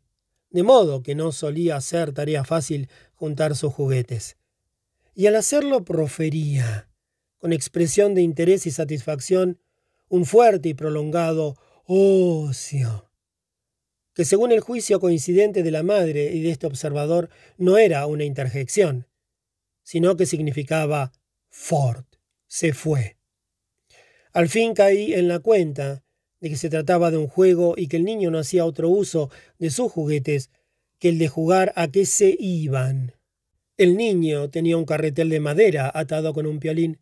de 0.52 0.62
modo 0.62 1.02
que 1.02 1.16
no 1.16 1.32
solía 1.32 1.82
ser 1.82 2.14
tarea 2.14 2.44
fácil 2.44 2.88
juntar 3.16 3.56
sus 3.56 3.74
juguetes. 3.74 4.38
Y 5.16 5.26
al 5.26 5.38
hacerlo 5.38 5.84
profería, 5.84 6.88
con 7.40 7.52
expresión 7.52 8.14
de 8.14 8.22
interés 8.22 8.68
y 8.68 8.72
satisfacción, 8.72 9.60
un 10.08 10.26
fuerte 10.26 10.70
y 10.70 10.76
prolongado 10.76 11.56
ocio, 11.88 13.10
que 14.14 14.24
según 14.24 14.52
el 14.52 14.60
juicio 14.60 15.00
coincidente 15.00 15.64
de 15.64 15.72
la 15.72 15.82
madre 15.82 16.32
y 16.32 16.44
de 16.44 16.52
este 16.52 16.68
observador 16.68 17.32
no 17.58 17.80
era 17.80 18.06
una 18.06 18.24
interjección, 18.24 19.08
sino 19.82 20.16
que 20.16 20.28
significaba 20.28 21.12
Ford, 21.50 22.06
se 22.46 22.72
fue. 22.72 23.18
Al 24.32 24.48
fin 24.48 24.76
caí 24.76 25.16
en 25.16 25.28
la 25.28 25.40
cuenta 25.40 26.04
de 26.40 26.50
que 26.50 26.58
se 26.58 26.70
trataba 26.70 27.12
de 27.12 27.18
un 27.18 27.28
juego 27.28 27.76
y 27.78 27.88
que 27.88 27.98
el 27.98 28.06
niño 28.06 28.32
no 28.32 28.40
hacía 28.40 28.66
otro 28.66 28.90
uso 28.90 29.30
de 29.60 29.70
sus 29.70 29.92
juguetes 29.92 30.50
que 31.00 31.10
el 31.10 31.18
de 31.20 31.28
jugar 31.28 31.74
a 31.76 31.88
que 31.88 32.06
se 32.06 32.36
iban. 32.40 33.14
El 33.78 33.96
niño 33.96 34.50
tenía 34.50 34.78
un 34.78 34.86
carretel 34.86 35.30
de 35.30 35.40
madera 35.40 35.92
atado 35.94 36.34
con 36.34 36.48
un 36.48 36.60
piolín. 36.60 37.00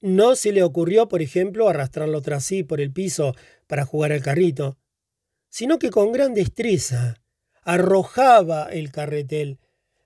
No 0.00 0.34
se 0.34 0.50
le 0.50 0.64
ocurrió, 0.64 1.08
por 1.08 1.22
ejemplo, 1.22 1.68
arrastrarlo 1.68 2.20
tras 2.22 2.44
sí 2.44 2.64
por 2.64 2.80
el 2.80 2.92
piso 2.92 3.36
para 3.68 3.84
jugar 3.84 4.10
al 4.10 4.22
carrito, 4.22 4.78
sino 5.48 5.78
que 5.78 5.90
con 5.90 6.10
gran 6.10 6.34
destreza 6.34 7.22
arrojaba 7.62 8.64
el 8.72 8.90
carretel, 8.90 9.60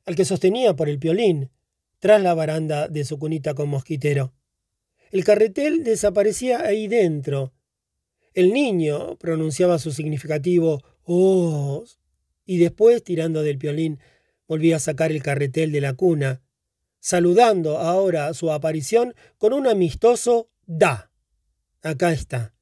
al 0.04 0.14
que 0.14 0.26
sostenía 0.26 0.76
por 0.76 0.90
el 0.90 0.98
piolín, 0.98 1.50
tras 1.98 2.22
la 2.22 2.34
baranda 2.34 2.88
de 2.88 3.04
su 3.04 3.18
cunita 3.18 3.54
con 3.54 3.70
mosquitero. 3.70 4.34
El 5.10 5.24
carretel 5.24 5.82
desaparecía 5.82 6.60
ahí 6.60 6.88
dentro, 6.88 7.54
el 8.37 8.53
niño 8.53 9.16
pronunciaba 9.16 9.79
su 9.79 9.92
significativo 9.92 10.85
oh 11.05 11.85
y 12.44 12.59
después, 12.59 13.03
tirando 13.03 13.42
del 13.42 13.57
piolín, 13.57 13.99
volvía 14.46 14.77
a 14.77 14.79
sacar 14.79 15.11
el 15.11 15.22
carretel 15.22 15.72
de 15.72 15.81
la 15.81 15.94
cuna, 15.94 16.42
saludando 17.01 17.79
ahora 17.79 18.33
su 18.35 18.53
aparición 18.53 19.14
con 19.38 19.55
un 19.55 19.66
amistoso 19.66 20.51
da. 20.66 21.11
Acá 21.81 22.12
está. 22.12 22.55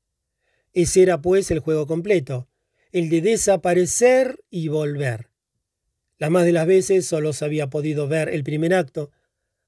Ese 0.72 1.02
era 1.02 1.20
pues 1.20 1.50
el 1.50 1.58
juego 1.58 1.88
completo, 1.88 2.48
el 2.92 3.10
de 3.10 3.20
desaparecer 3.20 4.44
y 4.50 4.68
volver. 4.68 5.28
La 6.18 6.30
más 6.30 6.44
de 6.44 6.52
las 6.52 6.68
veces 6.68 7.04
solo 7.04 7.32
se 7.32 7.44
había 7.44 7.68
podido 7.68 8.06
ver 8.06 8.28
el 8.28 8.44
primer 8.44 8.74
acto, 8.74 9.10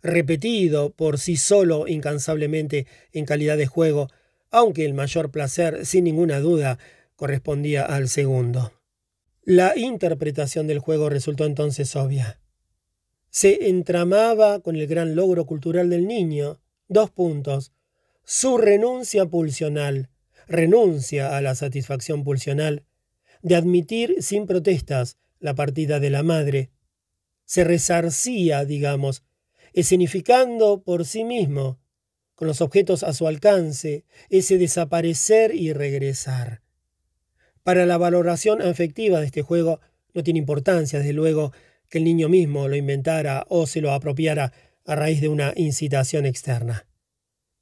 repetido 0.03 0.91
por 0.91 1.19
sí 1.19 1.37
solo 1.37 1.89
incansablemente 1.89 2.87
en 3.11 3.25
calidad 3.25 3.57
de 3.57 3.67
juego, 3.67 4.09
aunque 4.51 4.85
el 4.85 4.95
mayor 4.95 5.31
placer, 5.31 5.87
sin 5.87 6.05
ninguna 6.05 6.41
duda, 6.41 6.79
correspondía 7.17 7.85
al 7.85 8.09
segundo. 8.09 8.73
La 9.43 9.77
interpretación 9.77 10.67
del 10.67 10.81
juego 10.81 11.09
resultó 11.09 11.45
entonces 11.45 11.95
obvia. 11.97 12.41
Se 13.31 13.69
entramaba 13.69 14.61
con 14.61 14.77
el 14.77 14.87
gran 14.87 15.15
logro 15.15 15.47
cultural 15.47 15.91
del 15.91 16.07
niño. 16.07 16.61
Dos 16.89 17.11
puntos. 17.11 17.73
Su 18.25 18.59
renuncia 18.59 19.27
pulsional, 19.27 20.11
renuncia 20.49 21.37
a 21.37 21.41
la 21.41 21.55
satisfacción 21.55 22.25
pulsional, 22.25 22.85
de 23.43 23.57
admitir 23.57 24.17
sin 24.21 24.47
protestas 24.47 25.19
la 25.39 25.55
partida 25.55 26.01
de 26.01 26.11
la 26.11 26.23
madre. 26.23 26.71
Se 27.45 27.63
resarcía, 27.63 28.65
digamos, 28.65 29.23
escenificando 29.75 30.83
por 30.83 31.05
sí 31.05 31.23
mismo 31.23 31.79
con 32.37 32.47
los 32.47 32.61
objetos 32.61 33.03
a 33.03 33.13
su 33.13 33.27
alcance, 33.27 34.05
ese 34.29 34.59
desaparecer 34.59 35.55
y 35.55 35.73
regresar. 35.73 36.63
Para 37.65 37.87
la 37.87 37.99
valoración 37.99 38.63
afectiva 38.63 39.19
de 39.19 39.27
este 39.27 39.43
juego 39.43 39.81
no 40.15 40.23
tiene 40.23 40.39
importancia, 40.39 41.01
desde 41.01 41.15
luego, 41.15 41.53
que 41.89 41.99
el 41.99 42.05
niño 42.05 42.29
mismo 42.29 42.69
lo 42.69 42.77
inventara 42.77 43.45
o 43.49 43.67
se 43.67 43.81
lo 43.81 43.91
apropiara 43.93 44.53
a 44.85 44.95
raíz 44.95 45.21
de 45.21 45.29
una 45.29 45.53
incitación 45.57 46.27
externa. 46.27 46.87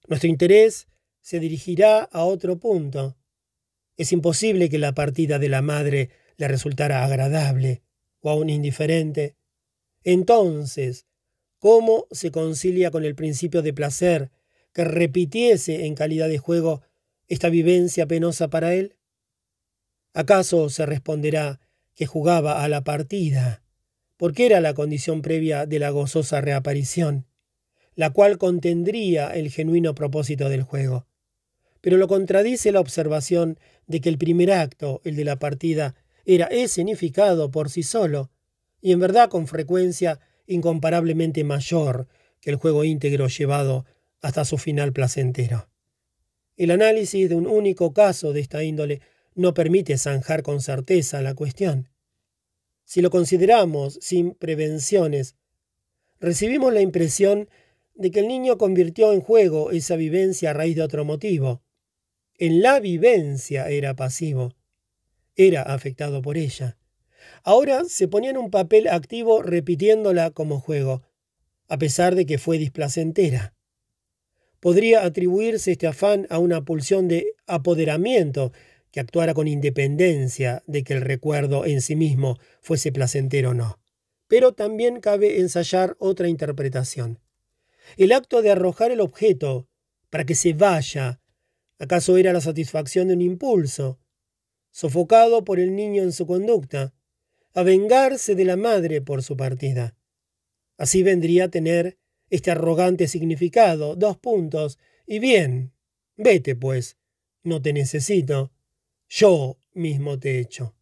Nuestro 0.09 0.29
interés 0.29 0.89
se 1.21 1.41
dirigirá 1.41 2.01
a 2.01 2.25
otro 2.25 2.59
punto. 2.59 3.17
Es 3.97 4.13
imposible 4.13 4.69
que 4.69 4.79
la 4.79 4.93
partida 4.93 5.39
de 5.39 5.49
la 5.49 5.63
madre 5.63 6.11
le 6.37 6.49
resultara 6.49 7.05
agradable 7.05 7.83
o 8.21 8.29
aún 8.29 8.51
indiferente. 8.51 9.37
Entonces, 10.03 11.07
¿cómo 11.59 12.09
se 12.11 12.31
concilia 12.31 12.91
con 12.91 13.05
el 13.05 13.15
principio 13.15 13.63
de 13.63 13.73
placer 13.73 14.31
que 14.75 14.85
repitiese 14.85 15.87
en 15.87 15.95
calidad 15.95 16.29
de 16.29 16.39
juego 16.39 16.83
esta 17.29 17.49
vivencia 17.49 18.07
penosa 18.07 18.49
para 18.49 18.75
él? 18.75 18.97
¿Acaso 20.13 20.69
se 20.69 20.85
responderá 20.85 21.61
que 21.95 22.07
jugaba 22.07 22.63
a 22.63 22.69
la 22.69 22.85
partida, 22.85 23.63
porque 24.17 24.47
era 24.47 24.61
la 24.61 24.75
condición 24.75 25.23
previa 25.23 25.65
de 25.65 25.79
la 25.79 25.91
gozosa 25.91 26.41
reaparición, 26.41 27.27
la 27.95 28.11
cual 28.11 28.37
contendría 28.37 29.31
el 29.31 29.51
genuino 29.51 29.95
propósito 29.95 30.49
del 30.49 30.63
juego? 30.63 31.07
Pero 31.81 31.97
lo 31.97 32.09
contradice 32.09 32.73
la 32.73 32.81
observación 32.81 33.59
de 33.87 34.01
que 34.01 34.09
el 34.09 34.19
primer 34.19 34.51
acto, 34.53 35.01
el 35.05 35.17
de 35.17 35.25
la 35.25 35.39
partida, 35.39 35.95
era 36.25 36.47
escenificado 36.47 37.51
por 37.51 37.71
sí 37.71 37.83
solo, 37.83 38.31
y 38.81 38.93
en 38.93 39.01
verdad 39.01 39.29
con 39.29 39.47
frecuencia 39.47 40.19
incomparablemente 40.47 41.45
mayor 41.45 42.09
que 42.41 42.51
el 42.51 42.57
juego 42.57 42.85
íntegro 42.85 43.29
llevado 43.29 43.87
hasta 44.25 44.47
su 44.47 44.57
final 44.57 44.95
placentero. 44.95 45.69
El 46.57 46.71
análisis 46.71 47.29
de 47.29 47.35
un 47.35 47.47
único 47.47 47.93
caso 47.93 48.33
de 48.33 48.41
esta 48.41 48.65
índole 48.65 49.03
no 49.35 49.53
permite 49.53 49.99
zanjar 49.99 50.43
con 50.43 50.63
certeza 50.63 51.21
la 51.21 51.35
cuestión. 51.35 51.91
Si 52.85 53.03
lo 53.03 53.11
consideramos 53.11 53.99
sin 54.01 54.35
prevenciones, 54.35 55.37
recibimos 56.21 56.73
la 56.73 56.81
impresión 56.81 57.51
de 57.95 58.11
que 58.11 58.21
el 58.21 58.29
niño 58.29 58.57
convirtió 58.57 59.13
en 59.13 59.21
juego 59.21 59.73
esa 59.73 59.97
vivencia 59.97 60.51
a 60.51 60.55
raíz 60.55 60.77
de 60.77 60.83
otro 60.83 61.05
motivo. 61.05 61.63
En 62.39 62.63
la 62.63 62.81
vivencia 62.81 63.69
era 63.69 63.95
pasivo, 63.95 64.55
era 65.37 65.61
afectado 65.61 66.23
por 66.23 66.39
ella. 66.39 66.79
Ahora 67.43 67.85
se 67.87 68.09
ponía 68.09 68.31
en 68.31 68.39
un 68.39 68.51
papel 68.51 68.89
activo 68.89 69.43
repitiéndola 69.43 70.31
como 70.31 70.61
juego, 70.61 71.03
a 71.69 71.77
pesar 71.77 72.15
de 72.15 72.25
que 72.25 72.39
fue 72.39 72.57
displacentera 72.57 73.54
podría 74.65 75.05
atribuirse 75.05 75.73
este 75.73 75.87
afán 75.87 76.27
a 76.31 76.39
una 76.39 76.65
pulsión 76.65 77.07
de 77.07 77.35
apoderamiento 77.47 78.51
que 78.93 78.99
actuara 78.99 79.35
con 79.35 79.47
independencia 79.47 80.63
de 80.67 80.85
que 80.85 80.95
el 80.95 81.03
recuerdo 81.03 81.67
en 81.67 81.83
sí 81.83 81.97
mismo 81.97 82.39
fuese 82.63 82.91
placentero 82.91 83.51
o 83.51 83.55
no. 83.55 83.79
Pero 84.27 84.55
también 84.55 85.03
cabe 85.03 85.41
ensayar 85.41 85.97
otra 85.99 86.29
interpretación. 86.29 87.21
El 87.99 88.13
acto 88.13 88.41
de 88.41 88.53
arrojar 88.53 88.91
el 88.91 89.03
objeto 89.03 89.69
para 90.09 90.25
que 90.25 90.35
se 90.35 90.55
vaya, 90.55 91.21
¿acaso 91.79 92.17
era 92.17 92.33
la 92.33 92.41
satisfacción 92.41 93.09
de 93.09 93.15
un 93.17 93.21
impulso, 93.21 94.01
sofocado 94.71 95.45
por 95.45 95.61
el 95.61 95.77
niño 95.77 96.03
en 96.03 96.13
su 96.13 96.27
conducta, 96.27 96.95
a 97.53 97.63
vengarse 97.65 98.35
de 98.35 98.47
la 98.47 98.57
madre 98.57 99.03
por 99.03 99.23
su 99.23 99.37
partida? 99.37 99.95
Así 100.79 101.03
vendría 101.03 101.45
a 101.45 101.51
tener 101.51 101.99
este 102.35 102.51
arrogante 102.51 103.07
significado, 103.07 103.95
dos 103.95 104.17
puntos, 104.17 104.79
y 105.07 105.21
bien, 105.21 105.73
vete 106.17 106.57
pues, 106.57 106.97
no 107.45 107.63
te 107.63 107.73
necesito, 107.73 108.51
yo 109.09 109.59
mismo 109.73 110.19
te 110.19 110.41
echo. 110.41 110.75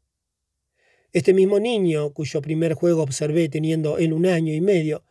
Este 1.12 1.34
mismo 1.34 1.60
niño, 1.60 2.14
cuyo 2.14 2.40
primer 2.40 2.72
juego 2.72 3.02
observé 3.02 3.50
teniendo 3.50 3.98
él 3.98 4.14
un 4.14 4.24
año 4.24 4.54
y 4.54 4.62
medio, 4.62 5.04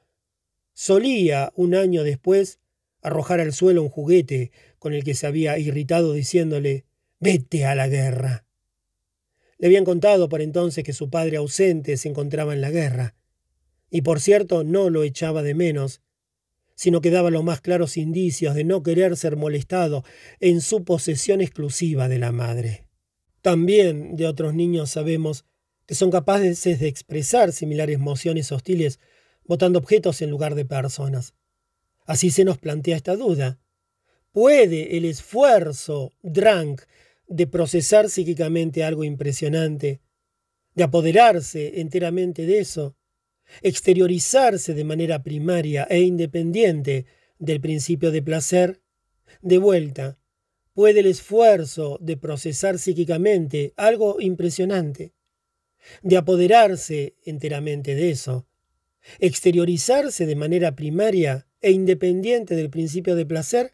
solía, 0.73 1.54
un 1.56 1.75
año 1.75 2.04
después, 2.04 2.60
arrojar 3.04 3.39
al 3.39 3.54
suelo 3.54 3.84
un 3.84 3.89
juguete 3.89 4.51
con 4.80 4.93
el 4.93 5.04
que 5.04 5.13
se 5.13 5.27
había 5.27 5.60
irritado 5.60 6.13
diciéndole 6.13 6.86
Vete 7.19 7.65
a 7.65 7.75
la 7.75 7.88
guerra. 7.88 8.47
Le 9.60 9.67
habían 9.67 9.86
contado 9.86 10.27
por 10.27 10.41
entonces 10.41 10.84
que 10.84 10.93
su 10.93 11.12
padre 11.12 11.38
ausente 11.38 11.97
se 11.97 12.10
encontraba 12.10 12.56
en 12.56 12.62
la 12.62 12.71
guerra. 12.71 13.13
Y 13.91 14.01
por 14.01 14.19
cierto, 14.19 14.63
no 14.63 14.89
lo 14.89 15.04
echaba 15.04 15.43
de 15.43 15.54
menos, 15.54 16.01
sino 16.82 17.00
que 17.00 17.12
daba 17.12 17.30
los 17.30 17.44
más 17.44 17.62
claros 17.62 17.96
indicios 17.96 18.56
de 18.56 18.63
no 18.63 18.82
querer 18.82 19.15
ser 19.15 19.36
molestado 19.38 20.04
en 20.39 20.62
su 20.62 20.84
posesión 20.84 21.39
exclusiva 21.39 22.10
de 22.10 22.17
la 22.17 22.32
madre. 22.32 22.88
También 23.44 24.15
de 24.15 24.26
otros 24.26 24.56
niños 24.56 24.89
sabemos 24.89 25.46
que 25.86 25.94
son 25.94 26.10
capaces 26.10 26.80
de 26.80 26.88
expresar 26.88 27.52
similares 27.52 27.98
emociones 27.98 28.52
hostiles 28.52 29.00
botando 29.46 29.78
objetos 29.78 30.24
en 30.24 30.32
lugar 30.32 30.56
de 30.56 30.65
personas. 30.65 31.36
Así 32.08 32.32
se 32.32 32.46
nos 32.46 32.58
plantea 32.58 32.98
esta 32.98 33.15
duda. 33.15 33.60
¿Puede 34.32 34.98
el 34.98 35.06
esfuerzo, 35.06 36.13
drunk, 36.24 36.82
de 37.28 37.46
procesar 37.46 38.10
psíquicamente 38.10 38.84
algo 38.84 39.04
impresionante, 39.04 40.02
de 40.74 40.84
apoderarse 40.84 41.80
enteramente 41.80 42.48
de 42.48 42.58
eso, 42.58 42.96
exteriorizarse 43.62 44.74
de 44.74 44.84
manera 44.84 45.24
primaria 45.24 45.88
e 45.90 46.02
independiente 46.02 47.06
del 47.40 47.60
principio 47.60 48.12
de 48.12 48.22
placer, 48.22 48.82
de 49.42 49.58
vuelta, 49.58 50.18
puede 50.74 51.02
el 51.02 51.08
esfuerzo 51.08 51.98
de 52.02 52.18
procesar 52.18 52.80
psíquicamente 52.80 53.74
algo 53.76 54.22
impresionante, 54.22 55.14
de 56.02 56.18
apoderarse 56.18 57.16
enteramente 57.24 57.96
de 57.96 58.12
eso, 58.12 58.48
exteriorizarse 59.20 60.26
de 60.26 60.36
manera 60.36 60.76
primaria 60.76 61.48
e 61.62 61.72
independiente 61.72 62.56
del 62.56 62.70
principio 62.70 63.16
de 63.16 63.26
placer, 63.26 63.74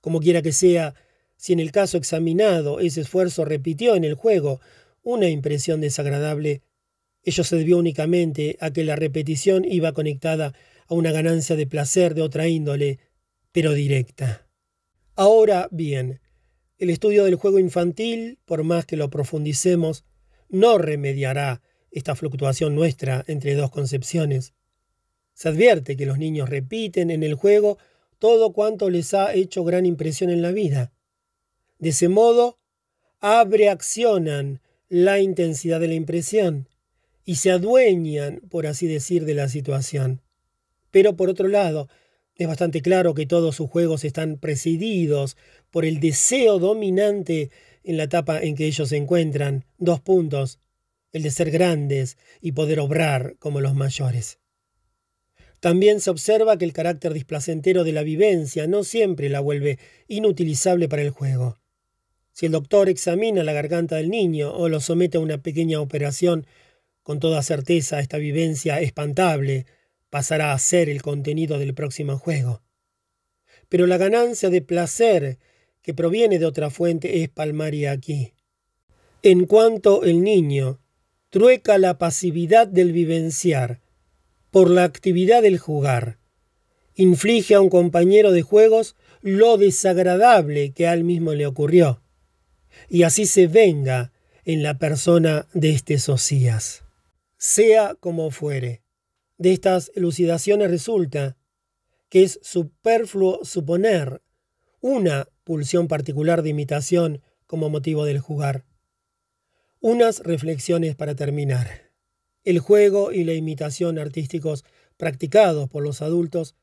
como 0.00 0.20
quiera 0.20 0.42
que 0.42 0.52
sea, 0.52 0.94
si 1.36 1.52
en 1.52 1.60
el 1.60 1.72
caso 1.72 1.98
examinado 1.98 2.80
ese 2.80 3.00
esfuerzo 3.00 3.44
repitió 3.44 3.96
en 3.96 4.04
el 4.04 4.14
juego 4.14 4.60
una 5.02 5.28
impresión 5.28 5.80
desagradable, 5.80 6.62
ello 7.26 7.42
se 7.42 7.56
debió 7.56 7.76
únicamente 7.76 8.56
a 8.60 8.70
que 8.70 8.84
la 8.84 8.94
repetición 8.94 9.64
iba 9.64 9.92
conectada 9.92 10.54
a 10.86 10.94
una 10.94 11.10
ganancia 11.10 11.56
de 11.56 11.66
placer 11.66 12.14
de 12.14 12.22
otra 12.22 12.46
índole, 12.46 13.00
pero 13.50 13.72
directa. 13.72 14.46
Ahora 15.16 15.68
bien, 15.72 16.20
el 16.78 16.88
estudio 16.88 17.24
del 17.24 17.34
juego 17.34 17.58
infantil, 17.58 18.38
por 18.44 18.62
más 18.62 18.86
que 18.86 18.96
lo 18.96 19.10
profundicemos, 19.10 20.04
no 20.48 20.78
remediará 20.78 21.62
esta 21.90 22.14
fluctuación 22.14 22.76
nuestra 22.76 23.24
entre 23.26 23.56
dos 23.56 23.72
concepciones. 23.72 24.54
Se 25.34 25.48
advierte 25.48 25.96
que 25.96 26.06
los 26.06 26.18
niños 26.18 26.48
repiten 26.48 27.10
en 27.10 27.24
el 27.24 27.34
juego 27.34 27.76
todo 28.20 28.52
cuanto 28.52 28.88
les 28.88 29.14
ha 29.14 29.34
hecho 29.34 29.64
gran 29.64 29.84
impresión 29.84 30.30
en 30.30 30.42
la 30.42 30.52
vida. 30.52 30.92
De 31.80 31.88
ese 31.88 32.08
modo, 32.08 32.60
abreaccionan 33.18 34.60
la 34.88 35.18
intensidad 35.18 35.80
de 35.80 35.88
la 35.88 35.94
impresión 35.94 36.68
y 37.26 37.34
se 37.34 37.50
adueñan, 37.50 38.40
por 38.48 38.66
así 38.66 38.86
decir, 38.86 39.26
de 39.26 39.34
la 39.34 39.48
situación. 39.50 40.22
Pero 40.90 41.16
por 41.16 41.28
otro 41.28 41.48
lado, 41.48 41.88
es 42.36 42.46
bastante 42.46 42.80
claro 42.80 43.14
que 43.14 43.26
todos 43.26 43.56
sus 43.56 43.68
juegos 43.68 44.04
están 44.04 44.38
presididos 44.38 45.36
por 45.70 45.84
el 45.84 46.00
deseo 46.00 46.58
dominante 46.58 47.50
en 47.82 47.96
la 47.96 48.04
etapa 48.04 48.40
en 48.40 48.54
que 48.54 48.66
ellos 48.66 48.88
se 48.88 48.96
encuentran, 48.96 49.64
dos 49.76 50.00
puntos, 50.00 50.60
el 51.12 51.22
de 51.22 51.30
ser 51.30 51.50
grandes 51.50 52.16
y 52.40 52.52
poder 52.52 52.78
obrar 52.78 53.36
como 53.38 53.60
los 53.60 53.74
mayores. 53.74 54.38
También 55.60 56.00
se 56.00 56.10
observa 56.10 56.58
que 56.58 56.64
el 56.64 56.72
carácter 56.72 57.12
displacentero 57.12 57.82
de 57.82 57.92
la 57.92 58.02
vivencia 58.02 58.68
no 58.68 58.84
siempre 58.84 59.28
la 59.28 59.40
vuelve 59.40 59.78
inutilizable 60.06 60.88
para 60.88 61.02
el 61.02 61.10
juego. 61.10 61.58
Si 62.32 62.46
el 62.46 62.52
doctor 62.52 62.88
examina 62.88 63.42
la 63.42 63.54
garganta 63.54 63.96
del 63.96 64.10
niño 64.10 64.52
o 64.52 64.68
lo 64.68 64.78
somete 64.80 65.16
a 65.16 65.20
una 65.20 65.38
pequeña 65.38 65.80
operación, 65.80 66.46
con 67.06 67.20
toda 67.20 67.40
certeza 67.44 68.00
esta 68.00 68.18
vivencia 68.18 68.80
espantable 68.80 69.64
pasará 70.10 70.52
a 70.52 70.58
ser 70.58 70.88
el 70.88 71.02
contenido 71.02 71.56
del 71.56 71.72
próximo 71.72 72.18
juego. 72.18 72.62
Pero 73.68 73.86
la 73.86 73.96
ganancia 73.96 74.50
de 74.50 74.60
placer 74.60 75.38
que 75.82 75.94
proviene 75.94 76.40
de 76.40 76.46
otra 76.46 76.68
fuente 76.68 77.22
es 77.22 77.28
palmaria 77.28 77.92
aquí. 77.92 78.34
En 79.22 79.46
cuanto 79.46 80.02
el 80.02 80.24
niño 80.24 80.80
trueca 81.30 81.78
la 81.78 81.96
pasividad 81.96 82.66
del 82.66 82.90
vivenciar 82.90 83.82
por 84.50 84.68
la 84.68 84.82
actividad 84.82 85.42
del 85.42 85.58
jugar, 85.58 86.18
inflige 86.96 87.54
a 87.54 87.60
un 87.60 87.70
compañero 87.70 88.32
de 88.32 88.42
juegos 88.42 88.96
lo 89.20 89.58
desagradable 89.58 90.72
que 90.72 90.88
a 90.88 90.92
él 90.92 91.04
mismo 91.04 91.34
le 91.34 91.46
ocurrió, 91.46 92.02
y 92.88 93.04
así 93.04 93.26
se 93.26 93.46
venga 93.46 94.10
en 94.44 94.64
la 94.64 94.80
persona 94.80 95.46
de 95.54 95.70
este 95.70 95.98
Sosías. 95.98 96.85
Sea 97.38 97.94
como 98.00 98.30
fuere, 98.30 98.82
de 99.36 99.52
estas 99.52 99.92
elucidaciones 99.94 100.70
resulta 100.70 101.36
que 102.08 102.22
es 102.22 102.40
superfluo 102.42 103.44
suponer 103.44 104.22
una 104.80 105.28
pulsión 105.44 105.86
particular 105.86 106.42
de 106.42 106.50
imitación 106.50 107.22
como 107.46 107.68
motivo 107.68 108.04
del 108.06 108.20
jugar. 108.20 108.64
Unas 109.80 110.20
reflexiones 110.20 110.96
para 110.96 111.14
terminar. 111.14 111.92
El 112.42 112.58
juego 112.58 113.12
y 113.12 113.24
la 113.24 113.34
imitación 113.34 113.98
artísticos 113.98 114.64
practicados 114.96 115.68
por 115.68 115.82
los 115.82 116.00
adultos, 116.00 116.54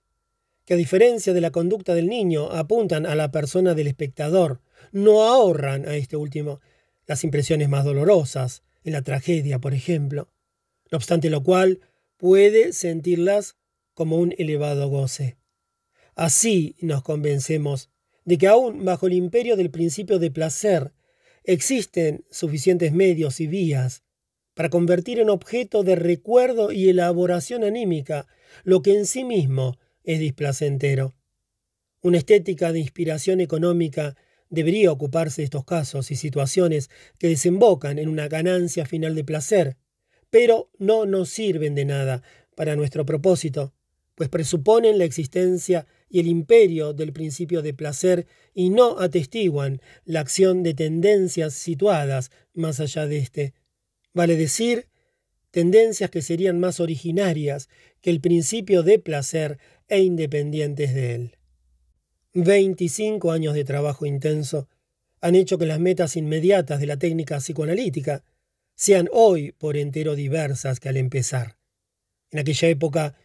que 0.65 0.73
a 0.73 0.77
diferencia 0.77 1.33
de 1.33 1.41
la 1.41 1.51
conducta 1.51 1.93
del 1.93 2.07
niño 2.07 2.49
apuntan 2.51 3.05
a 3.05 3.13
la 3.15 3.31
persona 3.31 3.75
del 3.75 3.87
espectador, 3.87 4.61
no 4.91 5.23
ahorran 5.23 5.87
a 5.87 5.95
este 5.95 6.15
último 6.15 6.61
las 7.05 7.23
impresiones 7.23 7.69
más 7.69 7.85
dolorosas, 7.85 8.63
en 8.83 8.93
la 8.93 9.01
tragedia, 9.01 9.59
por 9.59 9.73
ejemplo, 9.73 10.32
no 10.91 10.97
obstante 10.97 11.29
lo 11.29 11.43
cual 11.43 11.79
puede 12.17 12.73
sentirlas 12.73 13.57
como 13.93 14.17
un 14.17 14.33
elevado 14.37 14.87
goce. 14.87 15.37
Así 16.15 16.75
nos 16.79 17.03
convencemos 17.03 17.89
de 18.25 18.37
que 18.37 18.47
aún 18.47 18.85
bajo 18.85 19.07
el 19.07 19.13
imperio 19.13 19.55
del 19.55 19.71
principio 19.71 20.19
de 20.19 20.31
placer 20.31 20.93
existen 21.43 22.25
suficientes 22.31 22.93
medios 22.93 23.39
y 23.39 23.47
vías 23.47 24.03
para 24.53 24.69
convertir 24.69 25.19
en 25.19 25.29
objeto 25.29 25.83
de 25.83 25.95
recuerdo 25.95 26.71
y 26.71 26.89
elaboración 26.89 27.63
anímica 27.63 28.27
lo 28.63 28.81
que 28.81 28.95
en 28.95 29.05
sí 29.05 29.23
mismo 29.23 29.77
es 30.03 30.19
displacentero. 30.19 31.15
Una 32.01 32.17
estética 32.17 32.71
de 32.71 32.79
inspiración 32.79 33.39
económica 33.39 34.15
debería 34.49 34.91
ocuparse 34.91 35.41
de 35.41 35.45
estos 35.45 35.65
casos 35.65 36.11
y 36.11 36.15
situaciones 36.15 36.89
que 37.17 37.27
desembocan 37.27 37.97
en 37.97 38.09
una 38.09 38.27
ganancia 38.27 38.85
final 38.85 39.15
de 39.15 39.23
placer, 39.23 39.77
pero 40.33 40.71
no 40.79 41.05
nos 41.05 41.29
sirven 41.29 41.75
de 41.75 41.85
nada 41.85 42.23
para 42.55 42.75
nuestro 42.75 43.05
propósito, 43.05 43.71
pues 44.15 44.29
presuponen 44.29 44.97
la 44.97 45.03
existencia 45.05 45.85
y 46.09 46.21
el 46.21 46.25
imperio 46.25 46.91
del 46.91 47.13
principio 47.13 47.61
de 47.61 47.75
placer 47.75 48.25
y 48.55 48.71
no 48.71 48.99
atestiguan 48.99 49.79
la 50.05 50.21
acción 50.21 50.63
de 50.63 50.73
tendencias 50.73 51.53
situadas 51.53 52.31
más 52.55 52.79
allá 52.79 53.05
de 53.05 53.19
éste. 53.19 53.53
Vale 54.11 54.35
decir, 54.35 54.87
tendencias 55.51 56.09
que 56.09 56.23
serían 56.23 56.59
más 56.59 56.79
originarias 56.79 57.69
que 58.01 58.09
el 58.09 58.19
principio 58.19 58.81
de 58.81 58.97
placer 58.97 59.59
e 59.87 59.99
independientes 59.99 60.95
de 60.95 61.13
él. 61.13 61.37
25 62.33 63.31
años 63.31 63.53
de 63.53 63.65
trabajo 63.65 64.07
intenso 64.07 64.67
han 65.21 65.35
hecho 65.35 65.59
que 65.59 65.67
las 65.67 65.79
metas 65.79 66.15
inmediatas 66.15 66.79
de 66.79 66.87
la 66.87 66.97
técnica 66.97 67.37
psicoanalítica 67.37 68.23
sean 68.75 69.09
hoy 69.11 69.51
por 69.53 69.77
entero 69.77 70.15
diversas 70.15 70.79
que 70.79 70.89
al 70.89 70.97
empezar. 70.97 71.57
En 72.31 72.39
aquella 72.39 72.67
época, 72.67 73.15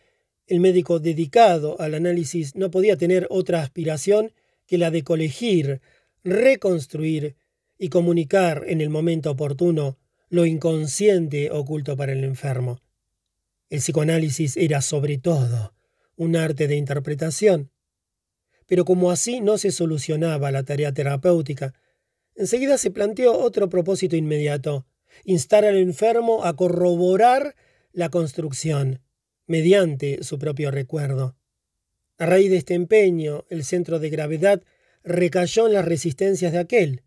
el 0.46 0.60
médico 0.60 0.98
dedicado 0.98 1.80
al 1.80 1.94
análisis 1.94 2.56
no 2.56 2.70
podía 2.70 2.96
tener 2.96 3.26
otra 3.30 3.62
aspiración 3.62 4.32
que 4.66 4.78
la 4.78 4.90
de 4.90 5.04
colegir, 5.04 5.80
reconstruir 6.24 7.36
y 7.78 7.88
comunicar 7.88 8.64
en 8.66 8.80
el 8.80 8.90
momento 8.90 9.30
oportuno 9.30 9.98
lo 10.28 10.44
inconsciente 10.44 11.50
oculto 11.50 11.96
para 11.96 12.12
el 12.12 12.24
enfermo. 12.24 12.80
El 13.70 13.80
psicoanálisis 13.80 14.56
era 14.56 14.80
sobre 14.82 15.18
todo 15.18 15.74
un 16.16 16.36
arte 16.36 16.66
de 16.66 16.76
interpretación, 16.76 17.70
pero 18.66 18.84
como 18.84 19.10
así 19.10 19.40
no 19.40 19.56
se 19.56 19.70
solucionaba 19.70 20.50
la 20.50 20.64
tarea 20.64 20.92
terapéutica, 20.92 21.74
enseguida 22.34 22.76
se 22.76 22.90
planteó 22.90 23.38
otro 23.38 23.68
propósito 23.68 24.16
inmediato, 24.16 24.86
instar 25.24 25.64
al 25.64 25.76
enfermo 25.76 26.44
a 26.44 26.56
corroborar 26.56 27.54
la 27.92 28.08
construcción, 28.08 29.00
mediante 29.46 30.22
su 30.22 30.38
propio 30.38 30.70
recuerdo. 30.70 31.36
A 32.18 32.26
raíz 32.26 32.50
de 32.50 32.56
este 32.56 32.74
empeño, 32.74 33.44
el 33.48 33.64
centro 33.64 33.98
de 33.98 34.10
gravedad 34.10 34.62
recayó 35.04 35.66
en 35.66 35.74
las 35.74 35.84
resistencias 35.84 36.52
de 36.52 36.58
aquel. 36.58 37.02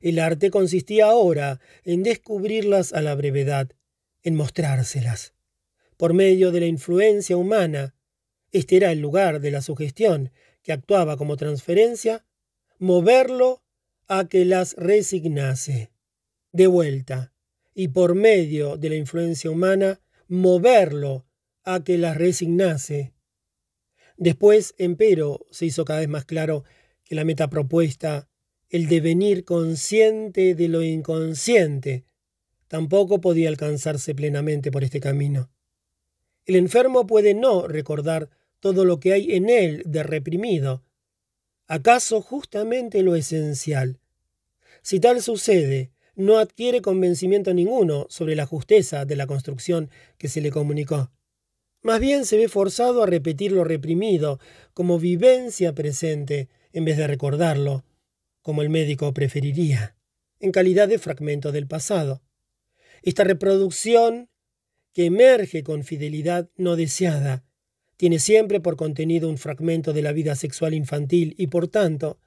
El 0.00 0.18
arte 0.18 0.50
consistía 0.50 1.06
ahora 1.06 1.60
en 1.84 2.02
descubrirlas 2.02 2.92
a 2.92 3.02
la 3.02 3.14
brevedad, 3.14 3.70
en 4.22 4.34
mostrárselas. 4.34 5.34
Por 5.96 6.14
medio 6.14 6.50
de 6.50 6.60
la 6.60 6.66
influencia 6.66 7.36
humana, 7.36 7.94
este 8.52 8.76
era 8.76 8.90
el 8.90 9.00
lugar 9.00 9.40
de 9.40 9.50
la 9.50 9.60
sugestión, 9.60 10.30
que 10.62 10.72
actuaba 10.72 11.16
como 11.16 11.36
transferencia, 11.36 12.24
moverlo 12.78 13.62
a 14.08 14.26
que 14.28 14.44
las 14.44 14.74
resignase. 14.74 15.90
De 16.52 16.66
vuelta, 16.66 17.33
y 17.74 17.88
por 17.88 18.14
medio 18.14 18.76
de 18.76 18.88
la 18.88 18.94
influencia 18.94 19.50
humana, 19.50 20.00
moverlo 20.28 21.26
a 21.64 21.82
que 21.82 21.98
las 21.98 22.16
resignase. 22.16 23.12
Después, 24.16 24.74
empero, 24.78 25.44
se 25.50 25.66
hizo 25.66 25.84
cada 25.84 26.00
vez 26.00 26.08
más 26.08 26.24
claro 26.24 26.64
que 27.02 27.14
la 27.14 27.24
meta 27.24 27.50
propuesta, 27.50 28.28
el 28.68 28.88
devenir 28.88 29.44
consciente 29.44 30.54
de 30.54 30.68
lo 30.68 30.82
inconsciente, 30.82 32.06
tampoco 32.68 33.20
podía 33.20 33.48
alcanzarse 33.48 34.14
plenamente 34.14 34.70
por 34.70 34.84
este 34.84 35.00
camino. 35.00 35.50
El 36.46 36.56
enfermo 36.56 37.06
puede 37.06 37.34
no 37.34 37.66
recordar 37.66 38.30
todo 38.60 38.84
lo 38.84 39.00
que 39.00 39.12
hay 39.12 39.34
en 39.34 39.48
él 39.48 39.82
de 39.86 40.02
reprimido, 40.02 40.84
acaso 41.66 42.20
justamente 42.20 43.02
lo 43.02 43.14
esencial. 43.14 44.00
Si 44.82 45.00
tal 45.00 45.22
sucede, 45.22 45.93
no 46.16 46.38
adquiere 46.38 46.80
convencimiento 46.80 47.52
ninguno 47.54 48.06
sobre 48.08 48.36
la 48.36 48.46
justeza 48.46 49.04
de 49.04 49.16
la 49.16 49.26
construcción 49.26 49.90
que 50.18 50.28
se 50.28 50.40
le 50.40 50.50
comunicó. 50.50 51.10
Más 51.82 52.00
bien 52.00 52.24
se 52.24 52.36
ve 52.36 52.48
forzado 52.48 53.02
a 53.02 53.06
repetir 53.06 53.52
lo 53.52 53.64
reprimido 53.64 54.40
como 54.72 54.98
vivencia 54.98 55.74
presente 55.74 56.48
en 56.72 56.84
vez 56.84 56.96
de 56.96 57.06
recordarlo, 57.06 57.84
como 58.42 58.62
el 58.62 58.70
médico 58.70 59.12
preferiría, 59.12 59.96
en 60.40 60.50
calidad 60.50 60.88
de 60.88 60.98
fragmento 60.98 61.52
del 61.52 61.66
pasado. 61.66 62.22
Esta 63.02 63.24
reproducción, 63.24 64.30
que 64.92 65.06
emerge 65.06 65.62
con 65.62 65.84
fidelidad 65.84 66.48
no 66.56 66.76
deseada, 66.76 67.44
tiene 67.96 68.18
siempre 68.18 68.60
por 68.60 68.76
contenido 68.76 69.28
un 69.28 69.38
fragmento 69.38 69.92
de 69.92 70.02
la 70.02 70.12
vida 70.12 70.34
sexual 70.36 70.74
infantil 70.74 71.34
y, 71.38 71.48
por 71.48 71.68
tanto, 71.68 72.18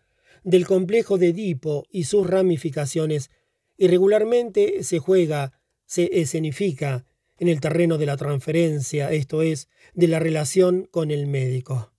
del 0.44 0.66
complejo 0.66 1.18
de 1.18 1.30
Edipo 1.30 1.86
y 1.90 2.06
sus 2.06 2.28
ramificaciones, 2.28 3.32
y 3.78 3.88
regularmente 3.88 4.84
se 4.84 5.00
juega, 5.00 5.54
se 5.86 6.20
escenifica 6.20 7.06
en 7.40 7.48
el 7.48 7.62
terreno 7.62 7.98
de 7.98 8.08
la 8.08 8.18
transferencia, 8.18 9.12
esto 9.12 9.42
es, 9.42 9.70
de 9.94 10.08
la 10.08 10.20
relación 10.20 10.86
con 10.86 11.12
el 11.12 11.28
médico. 11.28 11.94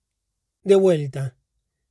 De 0.63 0.75
vuelta, 0.75 1.37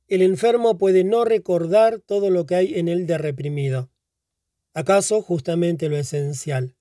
el 0.07 0.21
enfermo 0.21 0.77
puede 0.77 1.03
no 1.03 1.25
recordar 1.25 1.99
todo 1.99 2.29
lo 2.29 2.45
que 2.45 2.55
hay 2.55 2.75
en 2.75 2.87
él 2.87 3.07
de 3.07 3.17
reprimido. 3.17 3.89
¿Acaso 4.73 5.21
justamente 5.21 5.89
lo 5.89 5.97
esencial? 5.97 6.75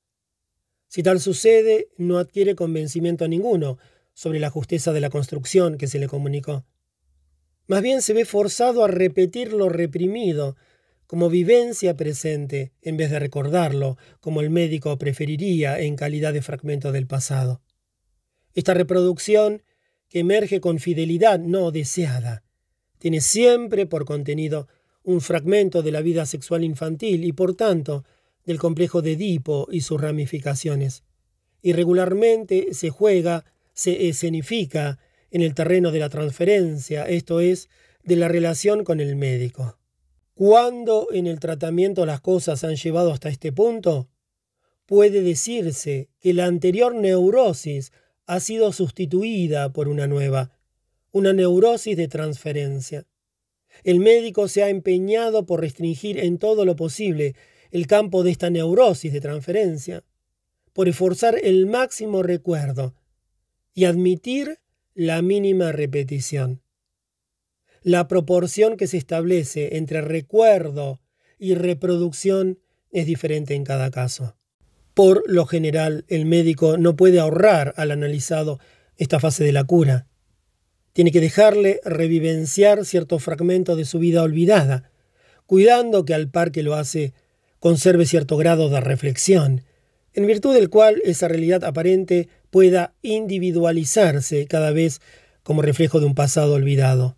Si 0.88 1.02
tal 1.02 1.20
sucede, 1.20 1.88
no 1.96 2.18
adquiere 2.18 2.54
convencimiento 2.54 3.28
ninguno 3.28 3.78
sobre 4.14 4.40
la 4.40 4.50
justeza 4.50 4.92
de 4.92 5.00
la 5.00 5.10
construcción 5.10 5.78
que 5.78 5.86
se 5.86 5.98
le 5.98 6.08
comunicó. 6.08 6.64
Más 7.66 7.82
bien 7.82 8.00
se 8.00 8.14
ve 8.14 8.24
forzado 8.24 8.82
a 8.82 8.88
repetir 8.88 9.52
lo 9.52 9.68
reprimido 9.68 10.56
como 11.08 11.30
vivencia 11.30 11.96
presente 11.96 12.70
en 12.82 12.98
vez 12.98 13.10
de 13.10 13.18
recordarlo 13.18 13.96
como 14.20 14.42
el 14.42 14.50
médico 14.50 14.98
preferiría 14.98 15.80
en 15.80 15.96
calidad 15.96 16.34
de 16.34 16.42
fragmento 16.42 16.92
del 16.92 17.06
pasado. 17.06 17.62
Esta 18.54 18.74
reproducción, 18.74 19.62
que 20.10 20.20
emerge 20.20 20.60
con 20.60 20.78
fidelidad 20.78 21.40
no 21.40 21.70
deseada, 21.70 22.44
tiene 22.98 23.22
siempre 23.22 23.86
por 23.86 24.04
contenido 24.04 24.68
un 25.02 25.22
fragmento 25.22 25.82
de 25.82 25.92
la 25.92 26.02
vida 26.02 26.26
sexual 26.26 26.62
infantil 26.62 27.24
y 27.24 27.32
por 27.32 27.54
tanto 27.54 28.04
del 28.44 28.58
complejo 28.58 29.00
de 29.00 29.12
Edipo 29.12 29.66
y 29.70 29.80
sus 29.80 29.98
ramificaciones. 29.98 31.04
Y 31.62 31.72
regularmente 31.72 32.74
se 32.74 32.90
juega 32.90 33.46
se 33.72 34.08
escenifica 34.08 34.98
en 35.30 35.40
el 35.40 35.54
terreno 35.54 35.90
de 35.90 36.00
la 36.00 36.10
transferencia, 36.10 37.04
esto 37.04 37.40
es, 37.40 37.70
de 38.02 38.16
la 38.16 38.28
relación 38.28 38.84
con 38.84 39.00
el 39.00 39.16
médico. 39.16 39.78
Cuando 40.38 41.08
en 41.10 41.26
el 41.26 41.40
tratamiento 41.40 42.06
las 42.06 42.20
cosas 42.20 42.62
han 42.62 42.76
llevado 42.76 43.12
hasta 43.12 43.28
este 43.28 43.50
punto, 43.50 44.08
puede 44.86 45.20
decirse 45.20 46.10
que 46.20 46.32
la 46.32 46.46
anterior 46.46 46.94
neurosis 46.94 47.90
ha 48.24 48.38
sido 48.38 48.72
sustituida 48.72 49.72
por 49.72 49.88
una 49.88 50.06
nueva, 50.06 50.52
una 51.10 51.32
neurosis 51.32 51.96
de 51.96 52.06
transferencia. 52.06 53.04
El 53.82 53.98
médico 53.98 54.46
se 54.46 54.62
ha 54.62 54.68
empeñado 54.68 55.44
por 55.44 55.60
restringir 55.60 56.20
en 56.20 56.38
todo 56.38 56.64
lo 56.64 56.76
posible 56.76 57.34
el 57.72 57.88
campo 57.88 58.22
de 58.22 58.30
esta 58.30 58.48
neurosis 58.48 59.12
de 59.12 59.20
transferencia, 59.20 60.04
por 60.72 60.88
esforzar 60.88 61.36
el 61.42 61.66
máximo 61.66 62.22
recuerdo 62.22 62.94
y 63.74 63.86
admitir 63.86 64.60
la 64.94 65.20
mínima 65.20 65.72
repetición. 65.72 66.62
La 67.88 68.06
proporción 68.06 68.76
que 68.76 68.86
se 68.86 68.98
establece 68.98 69.78
entre 69.78 70.02
recuerdo 70.02 71.00
y 71.38 71.54
reproducción 71.54 72.58
es 72.90 73.06
diferente 73.06 73.54
en 73.54 73.64
cada 73.64 73.90
caso. 73.90 74.36
Por 74.92 75.22
lo 75.26 75.46
general, 75.46 76.04
el 76.08 76.26
médico 76.26 76.76
no 76.76 76.96
puede 76.96 77.18
ahorrar 77.18 77.72
al 77.78 77.90
analizado 77.90 78.60
esta 78.98 79.20
fase 79.20 79.42
de 79.42 79.52
la 79.52 79.64
cura. 79.64 80.06
Tiene 80.92 81.12
que 81.12 81.22
dejarle 81.22 81.80
revivenciar 81.82 82.84
cierto 82.84 83.18
fragmento 83.18 83.74
de 83.74 83.86
su 83.86 83.98
vida 83.98 84.22
olvidada, 84.22 84.90
cuidando 85.46 86.04
que 86.04 86.12
al 86.12 86.28
par 86.28 86.52
que 86.52 86.62
lo 86.62 86.74
hace 86.74 87.14
conserve 87.58 88.04
cierto 88.04 88.36
grado 88.36 88.68
de 88.68 88.82
reflexión 88.82 89.64
en 90.12 90.26
virtud 90.26 90.52
del 90.52 90.68
cual 90.68 91.00
esa 91.06 91.26
realidad 91.26 91.64
aparente 91.64 92.28
pueda 92.50 92.92
individualizarse 93.00 94.46
cada 94.46 94.72
vez 94.72 95.00
como 95.42 95.62
reflejo 95.62 96.00
de 96.00 96.06
un 96.06 96.14
pasado 96.14 96.52
olvidado. 96.52 97.16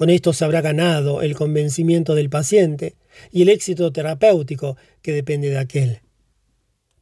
Con 0.00 0.08
esto 0.08 0.32
se 0.32 0.46
habrá 0.46 0.62
ganado 0.62 1.20
el 1.20 1.34
convencimiento 1.34 2.14
del 2.14 2.30
paciente 2.30 2.96
y 3.30 3.42
el 3.42 3.50
éxito 3.50 3.92
terapéutico 3.92 4.78
que 5.02 5.12
depende 5.12 5.50
de 5.50 5.58
aquel. 5.58 6.00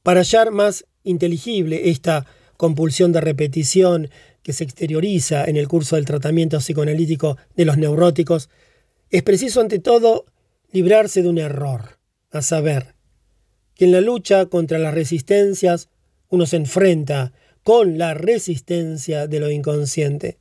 Para 0.02 0.22
hallar 0.22 0.50
más 0.50 0.84
inteligible 1.04 1.90
esta 1.90 2.26
compulsión 2.56 3.12
de 3.12 3.20
repetición 3.20 4.10
que 4.42 4.52
se 4.52 4.64
exterioriza 4.64 5.44
en 5.44 5.56
el 5.56 5.68
curso 5.68 5.94
del 5.94 6.06
tratamiento 6.06 6.58
psicoanalítico 6.58 7.36
de 7.54 7.66
los 7.66 7.78
neuróticos, 7.78 8.50
es 9.10 9.22
preciso 9.22 9.60
ante 9.60 9.78
todo 9.78 10.26
librarse 10.72 11.22
de 11.22 11.28
un 11.28 11.38
error, 11.38 12.00
a 12.32 12.42
saber, 12.42 12.96
que 13.76 13.84
en 13.84 13.92
la 13.92 14.00
lucha 14.00 14.46
contra 14.46 14.80
las 14.80 14.92
resistencias 14.92 15.88
uno 16.30 16.46
se 16.46 16.56
enfrenta 16.56 17.32
con 17.62 17.96
la 17.96 18.14
resistencia 18.14 19.28
de 19.28 19.38
lo 19.38 19.52
inconsciente. 19.52 20.40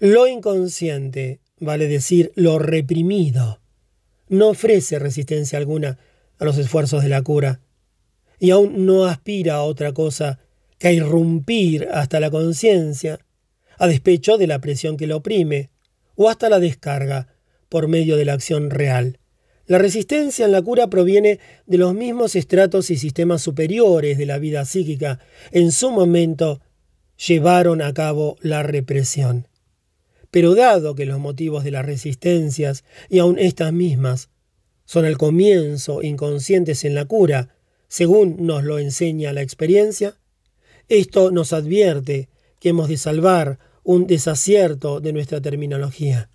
Lo 0.00 0.26
inconsciente, 0.26 1.38
vale 1.58 1.88
decir 1.88 2.32
lo 2.34 2.58
reprimido, 2.58 3.60
no 4.28 4.48
ofrece 4.48 4.98
resistencia 4.98 5.58
alguna 5.58 5.98
a 6.38 6.44
los 6.44 6.58
esfuerzos 6.58 7.02
de 7.02 7.08
la 7.08 7.22
cura, 7.22 7.60
y 8.38 8.50
aún 8.50 8.86
no 8.86 9.04
aspira 9.04 9.54
a 9.54 9.62
otra 9.62 9.92
cosa 9.92 10.40
que 10.78 10.88
a 10.88 10.92
irrumpir 10.92 11.88
hasta 11.92 12.20
la 12.20 12.30
conciencia, 12.30 13.20
a 13.78 13.86
despecho 13.86 14.38
de 14.38 14.46
la 14.46 14.60
presión 14.60 14.96
que 14.96 15.06
lo 15.06 15.18
oprime, 15.18 15.70
o 16.16 16.28
hasta 16.28 16.48
la 16.48 16.60
descarga 16.60 17.28
por 17.68 17.88
medio 17.88 18.16
de 18.16 18.24
la 18.24 18.34
acción 18.34 18.70
real. 18.70 19.18
La 19.66 19.78
resistencia 19.78 20.44
en 20.44 20.52
la 20.52 20.60
cura 20.60 20.88
proviene 20.88 21.40
de 21.66 21.78
los 21.78 21.94
mismos 21.94 22.36
estratos 22.36 22.90
y 22.90 22.98
sistemas 22.98 23.40
superiores 23.40 24.18
de 24.18 24.26
la 24.26 24.38
vida 24.38 24.64
psíquica. 24.66 25.20
En 25.52 25.72
su 25.72 25.90
momento 25.90 26.60
llevaron 27.16 27.80
a 27.80 27.94
cabo 27.94 28.36
la 28.42 28.62
represión. 28.62 29.48
Pero 30.34 30.56
dado 30.56 30.96
que 30.96 31.06
los 31.06 31.20
motivos 31.20 31.62
de 31.62 31.70
las 31.70 31.86
resistencias, 31.86 32.82
y 33.08 33.20
aun 33.20 33.38
estas 33.38 33.72
mismas, 33.72 34.30
son 34.84 35.04
al 35.04 35.16
comienzo 35.16 36.02
inconscientes 36.02 36.84
en 36.84 36.96
la 36.96 37.04
cura, 37.04 37.54
según 37.86 38.44
nos 38.44 38.64
lo 38.64 38.80
enseña 38.80 39.32
la 39.32 39.42
experiencia, 39.42 40.16
esto 40.88 41.30
nos 41.30 41.52
advierte 41.52 42.30
que 42.58 42.70
hemos 42.70 42.88
de 42.88 42.96
salvar 42.96 43.60
un 43.84 44.08
desacierto 44.08 44.98
de 44.98 45.12
nuestra 45.12 45.40
terminología. 45.40 46.30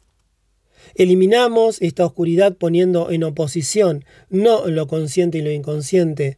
Eliminamos 0.95 1.81
esta 1.81 2.05
oscuridad 2.05 2.55
poniendo 2.55 3.12
en 3.12 3.25
oposición 3.25 4.05
no 4.29 4.65
lo 4.67 4.87
consciente 4.87 5.39
y 5.39 5.41
lo 5.41 5.52
inconsciente, 5.52 6.37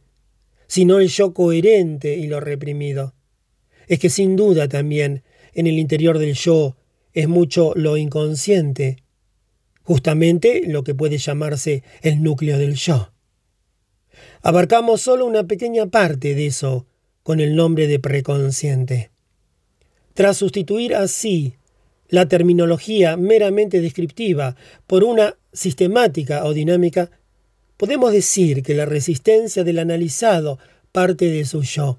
sino 0.66 0.98
el 0.98 1.06
yo 1.06 1.32
coherente 1.32 2.16
y 2.16 2.26
lo 2.26 2.40
reprimido. 2.40 3.14
Es 3.86 4.00
que 4.00 4.10
sin 4.10 4.34
duda 4.34 4.66
también 4.66 5.22
en 5.54 5.68
el 5.68 5.78
interior 5.78 6.18
del 6.18 6.34
yo 6.34 6.74
es 7.14 7.28
mucho 7.28 7.72
lo 7.74 7.96
inconsciente, 7.96 9.02
justamente 9.82 10.62
lo 10.66 10.84
que 10.84 10.94
puede 10.94 11.18
llamarse 11.18 11.82
el 12.02 12.22
núcleo 12.22 12.58
del 12.58 12.74
yo. 12.74 13.10
Abarcamos 14.42 15.00
solo 15.00 15.26
una 15.26 15.44
pequeña 15.44 15.86
parte 15.86 16.34
de 16.34 16.46
eso 16.46 16.86
con 17.22 17.40
el 17.40 17.54
nombre 17.54 17.86
de 17.86 17.98
preconsciente. 17.98 19.10
Tras 20.14 20.36
sustituir 20.36 20.94
así 20.94 21.54
la 22.08 22.28
terminología 22.28 23.16
meramente 23.16 23.80
descriptiva 23.80 24.56
por 24.86 25.04
una 25.04 25.36
sistemática 25.52 26.44
o 26.44 26.52
dinámica, 26.52 27.10
podemos 27.76 28.12
decir 28.12 28.62
que 28.62 28.74
la 28.74 28.84
resistencia 28.84 29.64
del 29.64 29.78
analizado 29.78 30.58
parte 30.92 31.30
de 31.30 31.44
su 31.44 31.62
yo. 31.62 31.98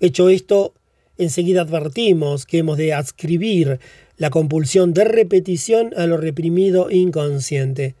Hecho 0.00 0.28
esto, 0.28 0.74
enseguida 1.18 1.62
advertimos 1.62 2.46
que 2.46 2.58
hemos 2.58 2.78
de 2.78 2.92
adscribir 2.92 3.80
la 4.16 4.30
compulsión 4.30 4.94
de 4.94 5.04
repetición 5.04 5.92
a 5.96 6.06
lo 6.06 6.16
reprimido 6.16 6.90
inconsciente. 6.90 7.94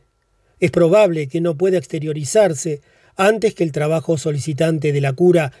Es 0.60 0.70
probable 0.70 1.26
que 1.28 1.40
no 1.40 1.56
pueda 1.56 1.78
exteriorizarse 1.78 2.80
antes 3.16 3.54
que 3.54 3.64
el 3.64 3.72
trabajo 3.72 4.16
solicitante 4.16 4.92
de 4.92 5.00
la 5.00 5.12
cura 5.12 5.52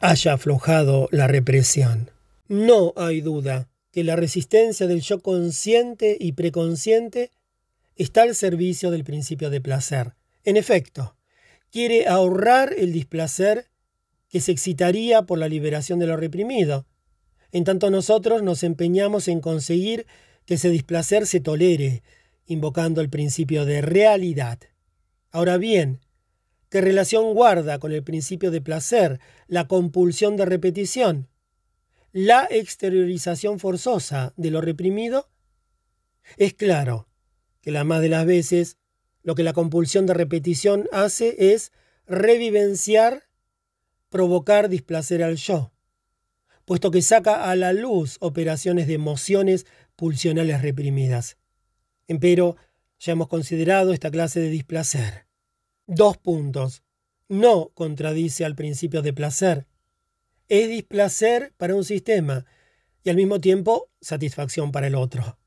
haya 0.00 0.34
aflojado 0.34 1.08
la 1.10 1.26
represión. 1.26 2.10
No 2.48 2.92
hay 2.96 3.20
duda 3.20 3.68
que 3.92 4.04
la 4.04 4.16
resistencia 4.16 4.86
del 4.86 5.00
yo 5.00 5.20
consciente 5.20 6.16
y 6.18 6.32
preconsciente 6.32 7.30
está 7.96 8.22
al 8.22 8.34
servicio 8.34 8.90
del 8.90 9.04
principio 9.04 9.50
de 9.50 9.60
placer. 9.60 10.14
En 10.44 10.56
efecto, 10.56 11.16
quiere 11.70 12.06
ahorrar 12.06 12.72
el 12.76 12.92
displacer 12.92 13.66
que 14.28 14.40
se 14.40 14.52
excitaría 14.52 15.22
por 15.22 15.38
la 15.38 15.48
liberación 15.48 15.98
de 15.98 16.06
lo 16.06 16.16
reprimido. 16.16 16.86
En 17.52 17.64
tanto 17.64 17.90
nosotros 17.90 18.42
nos 18.42 18.62
empeñamos 18.62 19.28
en 19.28 19.40
conseguir 19.40 20.06
que 20.44 20.54
ese 20.54 20.70
displacer 20.70 21.26
se 21.26 21.40
tolere, 21.40 22.02
invocando 22.46 23.00
el 23.00 23.10
principio 23.10 23.64
de 23.64 23.82
realidad. 23.82 24.58
Ahora 25.30 25.56
bien, 25.58 26.00
¿qué 26.70 26.80
relación 26.80 27.34
guarda 27.34 27.78
con 27.78 27.92
el 27.92 28.02
principio 28.02 28.50
de 28.50 28.60
placer 28.60 29.20
la 29.46 29.66
compulsión 29.66 30.36
de 30.36 30.46
repetición? 30.46 31.28
la 32.12 32.46
exteriorización 32.50 33.58
forzosa 33.58 34.32
de 34.36 34.50
lo 34.50 34.60
reprimido? 34.60 35.28
Es 36.36 36.54
claro 36.54 37.08
que 37.60 37.70
la 37.70 37.84
más 37.84 38.00
de 38.00 38.08
las 38.08 38.26
veces 38.26 38.78
lo 39.22 39.34
que 39.34 39.42
la 39.42 39.52
compulsión 39.52 40.06
de 40.06 40.14
repetición 40.14 40.88
hace 40.92 41.52
es 41.52 41.72
revivenciar, 42.06 43.24
provocar 44.08 44.68
displacer 44.68 45.22
al 45.22 45.36
yo, 45.36 45.72
puesto 46.68 46.90
que 46.90 47.00
saca 47.00 47.50
a 47.50 47.56
la 47.56 47.72
luz 47.72 48.18
operaciones 48.20 48.86
de 48.86 48.92
emociones 48.92 49.64
pulsionales 49.96 50.60
reprimidas. 50.60 51.38
Empero, 52.06 52.56
ya 53.00 53.12
hemos 53.12 53.28
considerado 53.28 53.94
esta 53.94 54.10
clase 54.10 54.38
de 54.40 54.50
displacer. 54.50 55.24
Dos 55.86 56.18
puntos. 56.18 56.82
No 57.26 57.70
contradice 57.72 58.44
al 58.44 58.54
principio 58.54 59.00
de 59.00 59.14
placer, 59.14 59.66
es 60.48 60.68
displacer 60.68 61.54
para 61.56 61.74
un 61.74 61.84
sistema 61.84 62.44
y 63.02 63.08
al 63.08 63.16
mismo 63.16 63.40
tiempo 63.40 63.88
satisfacción 64.02 64.70
para 64.70 64.88
el 64.88 64.94
otro. 64.94 65.38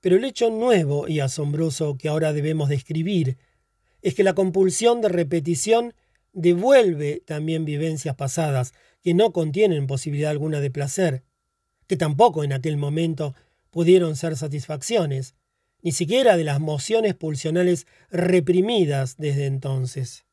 Pero 0.00 0.16
el 0.16 0.24
hecho 0.24 0.48
nuevo 0.48 1.08
y 1.08 1.20
asombroso 1.20 1.98
que 1.98 2.08
ahora 2.08 2.32
debemos 2.32 2.70
describir 2.70 3.36
es 4.00 4.14
que 4.14 4.24
la 4.24 4.34
compulsión 4.34 5.02
de 5.02 5.10
repetición 5.10 5.92
devuelve 6.32 7.22
también 7.26 7.66
vivencias 7.66 8.16
pasadas 8.16 8.72
que 9.04 9.12
no 9.12 9.32
contienen 9.32 9.86
posibilidad 9.86 10.30
alguna 10.30 10.60
de 10.60 10.70
placer, 10.70 11.22
que 11.86 11.98
tampoco 11.98 12.42
en 12.42 12.54
aquel 12.54 12.78
momento 12.78 13.34
pudieron 13.70 14.16
ser 14.16 14.34
satisfacciones, 14.36 15.34
ni 15.82 15.92
siquiera 15.92 16.38
de 16.38 16.44
las 16.44 16.58
mociones 16.58 17.14
pulsionales 17.14 17.86
reprimidas 18.10 19.18
desde 19.18 19.44
entonces. 19.44 20.24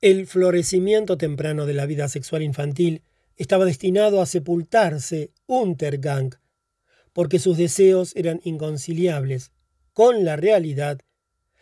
El 0.00 0.26
florecimiento 0.26 1.16
temprano 1.16 1.64
de 1.64 1.74
la 1.74 1.86
vida 1.86 2.08
sexual 2.08 2.42
infantil 2.42 3.02
estaba 3.36 3.64
destinado 3.64 4.20
a 4.20 4.26
sepultarse 4.26 5.30
Untergang, 5.46 6.34
porque 7.12 7.38
sus 7.38 7.56
deseos 7.56 8.16
eran 8.16 8.40
inconciliables 8.42 9.52
con 9.92 10.24
la 10.24 10.34
realidad 10.34 10.98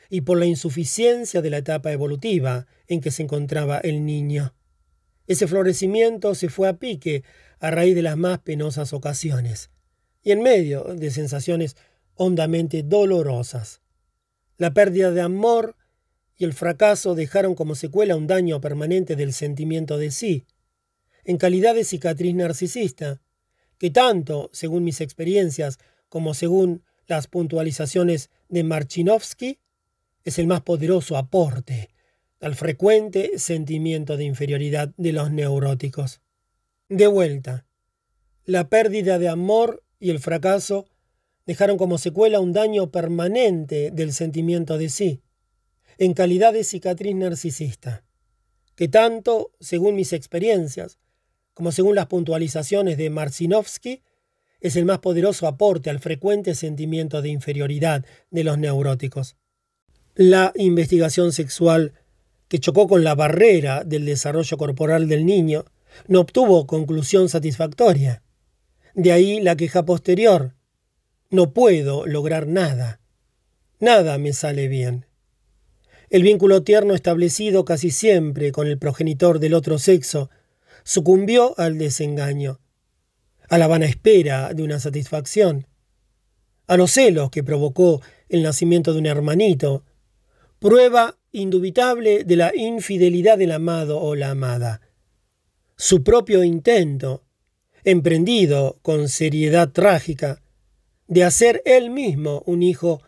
y 0.08 0.22
por 0.22 0.38
la 0.38 0.46
insuficiencia 0.46 1.42
de 1.42 1.50
la 1.50 1.58
etapa 1.58 1.92
evolutiva 1.92 2.66
en 2.88 3.02
que 3.02 3.10
se 3.10 3.22
encontraba 3.22 3.78
el 3.78 4.06
niño. 4.06 4.54
Ese 5.26 5.46
florecimiento 5.46 6.34
se 6.34 6.48
fue 6.48 6.68
a 6.68 6.78
pique 6.78 7.24
a 7.58 7.70
raíz 7.70 7.94
de 7.94 8.02
las 8.02 8.16
más 8.16 8.40
penosas 8.40 8.92
ocasiones, 8.92 9.70
y 10.22 10.32
en 10.32 10.42
medio 10.42 10.84
de 10.84 11.10
sensaciones 11.10 11.76
hondamente 12.14 12.82
dolorosas. 12.82 13.80
La 14.58 14.74
pérdida 14.74 15.10
de 15.10 15.22
amor 15.22 15.76
y 16.36 16.44
el 16.44 16.52
fracaso 16.52 17.14
dejaron 17.14 17.54
como 17.54 17.74
secuela 17.74 18.16
un 18.16 18.26
daño 18.26 18.60
permanente 18.60 19.16
del 19.16 19.32
sentimiento 19.32 19.98
de 19.98 20.10
sí, 20.10 20.44
en 21.24 21.38
calidad 21.38 21.74
de 21.74 21.84
cicatriz 21.84 22.34
narcisista, 22.34 23.22
que 23.78 23.90
tanto, 23.90 24.50
según 24.52 24.84
mis 24.84 25.00
experiencias, 25.00 25.78
como 26.08 26.34
según 26.34 26.82
las 27.06 27.26
puntualizaciones 27.28 28.30
de 28.48 28.62
Marchinovsky, 28.62 29.58
es 30.22 30.38
el 30.38 30.46
más 30.46 30.62
poderoso 30.62 31.16
aporte 31.16 31.93
al 32.44 32.56
frecuente 32.56 33.38
sentimiento 33.38 34.18
de 34.18 34.24
inferioridad 34.24 34.92
de 34.98 35.14
los 35.14 35.30
neuróticos. 35.30 36.20
De 36.90 37.06
vuelta, 37.06 37.66
la 38.44 38.68
pérdida 38.68 39.18
de 39.18 39.30
amor 39.30 39.82
y 39.98 40.10
el 40.10 40.18
fracaso 40.18 40.84
dejaron 41.46 41.78
como 41.78 41.96
secuela 41.96 42.40
un 42.40 42.52
daño 42.52 42.90
permanente 42.90 43.90
del 43.90 44.12
sentimiento 44.12 44.76
de 44.76 44.90
sí, 44.90 45.22
en 45.96 46.12
calidad 46.12 46.52
de 46.52 46.64
cicatriz 46.64 47.14
narcisista, 47.14 48.04
que 48.74 48.88
tanto, 48.88 49.52
según 49.58 49.94
mis 49.94 50.12
experiencias, 50.12 50.98
como 51.54 51.72
según 51.72 51.94
las 51.94 52.08
puntualizaciones 52.08 52.98
de 52.98 53.08
Marcinovsky, 53.08 54.02
es 54.60 54.76
el 54.76 54.84
más 54.84 54.98
poderoso 54.98 55.46
aporte 55.46 55.88
al 55.88 55.98
frecuente 55.98 56.54
sentimiento 56.54 57.22
de 57.22 57.30
inferioridad 57.30 58.04
de 58.30 58.44
los 58.44 58.58
neuróticos. 58.58 59.38
La 60.14 60.52
investigación 60.56 61.32
sexual 61.32 61.94
que 62.48 62.58
chocó 62.58 62.88
con 62.88 63.04
la 63.04 63.14
barrera 63.14 63.84
del 63.84 64.04
desarrollo 64.04 64.56
corporal 64.56 65.08
del 65.08 65.26
niño 65.26 65.64
no 66.06 66.20
obtuvo 66.20 66.66
conclusión 66.66 67.28
satisfactoria. 67.28 68.22
De 68.94 69.12
ahí 69.12 69.40
la 69.40 69.56
queja 69.56 69.84
posterior. 69.84 70.54
No 71.30 71.52
puedo 71.52 72.06
lograr 72.06 72.46
nada. 72.46 73.00
Nada 73.80 74.18
me 74.18 74.32
sale 74.32 74.68
bien. 74.68 75.06
El 76.10 76.22
vínculo 76.22 76.62
tierno 76.62 76.94
establecido 76.94 77.64
casi 77.64 77.90
siempre 77.90 78.52
con 78.52 78.66
el 78.68 78.78
progenitor 78.78 79.40
del 79.40 79.54
otro 79.54 79.78
sexo 79.78 80.30
sucumbió 80.84 81.58
al 81.58 81.78
desengaño, 81.78 82.60
a 83.48 83.58
la 83.58 83.66
vana 83.66 83.86
espera 83.86 84.52
de 84.52 84.62
una 84.62 84.78
satisfacción, 84.78 85.66
a 86.66 86.76
los 86.76 86.92
celos 86.92 87.30
que 87.30 87.42
provocó 87.42 88.00
el 88.28 88.42
nacimiento 88.42 88.92
de 88.92 89.00
un 89.00 89.06
hermanito, 89.06 89.84
prueba 90.58 91.16
indubitable 91.34 92.24
de 92.24 92.36
la 92.36 92.54
infidelidad 92.54 93.36
del 93.36 93.52
amado 93.52 94.00
o 94.00 94.14
la 94.14 94.30
amada. 94.30 94.80
Su 95.76 96.04
propio 96.04 96.44
intento, 96.44 97.24
emprendido 97.82 98.78
con 98.82 99.08
seriedad 99.08 99.70
trágica, 99.70 100.40
de 101.08 101.24
hacer 101.24 101.60
él 101.66 101.90
mismo 101.90 102.42
un 102.46 102.62
hijo, 102.62 103.02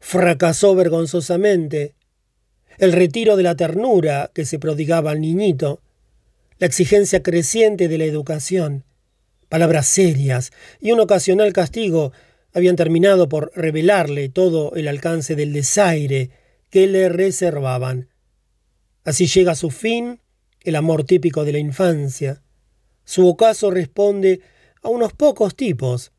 fracasó 0.00 0.74
vergonzosamente. 0.74 1.94
El 2.78 2.92
retiro 2.92 3.36
de 3.36 3.44
la 3.44 3.56
ternura 3.56 4.30
que 4.34 4.44
se 4.44 4.58
prodigaba 4.58 5.12
al 5.12 5.20
niñito, 5.20 5.80
la 6.58 6.66
exigencia 6.66 7.22
creciente 7.22 7.86
de 7.86 7.98
la 7.98 8.04
educación, 8.04 8.84
palabras 9.48 9.86
serias 9.86 10.50
y 10.80 10.90
un 10.90 11.00
ocasional 11.00 11.52
castigo 11.52 12.12
habían 12.52 12.76
terminado 12.76 13.28
por 13.28 13.52
revelarle 13.54 14.28
todo 14.28 14.74
el 14.74 14.88
alcance 14.88 15.36
del 15.36 15.52
desaire 15.52 16.30
que 16.70 16.86
le 16.86 17.08
reservaban. 17.08 18.08
Así 19.04 19.26
llega 19.26 19.52
a 19.52 19.56
su 19.56 19.70
fin 19.70 20.20
el 20.60 20.76
amor 20.76 21.04
típico 21.04 21.44
de 21.44 21.52
la 21.52 21.58
infancia. 21.58 22.42
Su 23.04 23.26
ocaso 23.26 23.70
responde 23.70 24.40
a 24.82 24.88
unos 24.88 25.12
pocos 25.12 25.56
tipos 25.56 26.12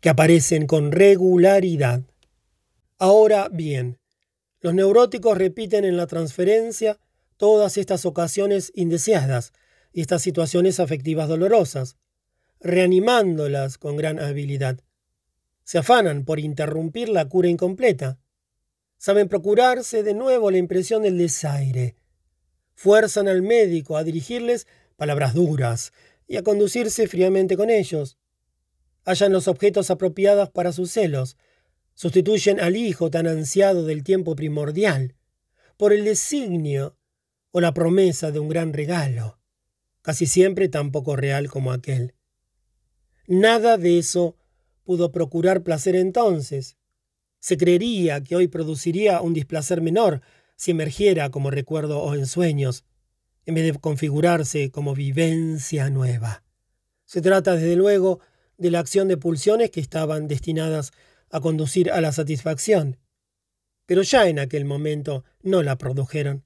que 0.00 0.08
aparecen 0.08 0.66
con 0.66 0.92
regularidad. 0.92 2.02
Ahora 2.98 3.48
bien, 3.48 3.98
los 4.60 4.74
neuróticos 4.74 5.36
repiten 5.36 5.84
en 5.84 5.96
la 5.96 6.06
transferencia 6.06 6.98
todas 7.36 7.76
estas 7.76 8.04
ocasiones 8.04 8.72
indeseadas, 8.74 9.52
y 9.92 10.00
estas 10.00 10.22
situaciones 10.22 10.80
afectivas 10.80 11.28
dolorosas, 11.28 11.96
reanimándolas 12.60 13.78
con 13.78 13.96
gran 13.96 14.18
habilidad. 14.18 14.80
Se 15.64 15.78
afanan 15.78 16.24
por 16.24 16.40
interrumpir 16.40 17.08
la 17.08 17.28
cura 17.28 17.48
incompleta. 17.48 18.18
Saben 18.98 19.28
procurarse 19.28 20.02
de 20.02 20.12
nuevo 20.12 20.50
la 20.50 20.58
impresión 20.58 21.02
del 21.02 21.16
desaire. 21.16 21.96
Fuerzan 22.74 23.28
al 23.28 23.42
médico 23.42 23.96
a 23.96 24.04
dirigirles 24.04 24.66
palabras 24.96 25.32
duras 25.32 25.92
y 26.26 26.36
a 26.36 26.42
conducirse 26.42 27.08
fríamente 27.08 27.56
con 27.56 27.70
ellos. 27.70 28.18
Hallan 29.04 29.32
los 29.32 29.48
objetos 29.48 29.90
apropiados 29.90 30.50
para 30.50 30.72
sus 30.72 30.90
celos. 30.90 31.36
Sustituyen 31.94 32.60
al 32.60 32.76
hijo 32.76 33.10
tan 33.10 33.26
ansiado 33.26 33.84
del 33.84 34.04
tiempo 34.04 34.36
primordial 34.36 35.14
por 35.76 35.92
el 35.92 36.04
designio 36.04 36.98
o 37.50 37.60
la 37.60 37.72
promesa 37.72 38.30
de 38.30 38.38
un 38.38 38.48
gran 38.48 38.72
regalo 38.74 39.38
casi 40.08 40.24
siempre 40.24 40.70
tan 40.70 40.90
poco 40.90 41.16
real 41.16 41.50
como 41.50 41.70
aquel. 41.70 42.14
Nada 43.26 43.76
de 43.76 43.98
eso 43.98 44.38
pudo 44.82 45.12
procurar 45.12 45.62
placer 45.62 45.96
entonces. 45.96 46.77
Se 47.40 47.56
creería 47.56 48.22
que 48.22 48.36
hoy 48.36 48.48
produciría 48.48 49.20
un 49.20 49.34
displacer 49.34 49.80
menor 49.80 50.22
si 50.56 50.72
emergiera 50.72 51.30
como 51.30 51.50
recuerdo 51.50 52.00
o 52.00 52.14
en 52.14 52.26
sueños, 52.26 52.84
en 53.46 53.54
vez 53.54 53.64
de 53.64 53.78
configurarse 53.78 54.70
como 54.70 54.94
vivencia 54.94 55.88
nueva. 55.90 56.42
Se 57.04 57.22
trata, 57.22 57.54
desde 57.54 57.76
luego, 57.76 58.20
de 58.58 58.70
la 58.70 58.80
acción 58.80 59.08
de 59.08 59.16
pulsiones 59.16 59.70
que 59.70 59.80
estaban 59.80 60.28
destinadas 60.28 60.92
a 61.30 61.40
conducir 61.40 61.90
a 61.90 62.00
la 62.00 62.12
satisfacción, 62.12 62.98
pero 63.86 64.02
ya 64.02 64.28
en 64.28 64.38
aquel 64.38 64.64
momento 64.64 65.24
no 65.42 65.62
la 65.62 65.78
produjeron, 65.78 66.44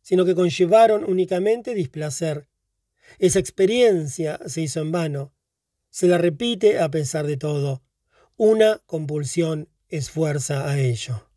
sino 0.00 0.24
que 0.24 0.34
conllevaron 0.34 1.04
únicamente 1.04 1.74
displacer, 1.74 2.48
esa 3.18 3.38
experiencia 3.38 4.40
se 4.46 4.62
hizo 4.62 4.80
en 4.80 4.92
vano, 4.92 5.32
Se 5.90 6.08
la 6.08 6.16
repite 6.16 6.78
a 6.78 6.90
pesar 6.90 7.26
de 7.26 7.36
todo. 7.36 7.82
Una 8.38 8.80
compulsión 8.86 9.68
esfuerza 9.92 10.68
a 10.68 10.80
ello. 10.80 11.28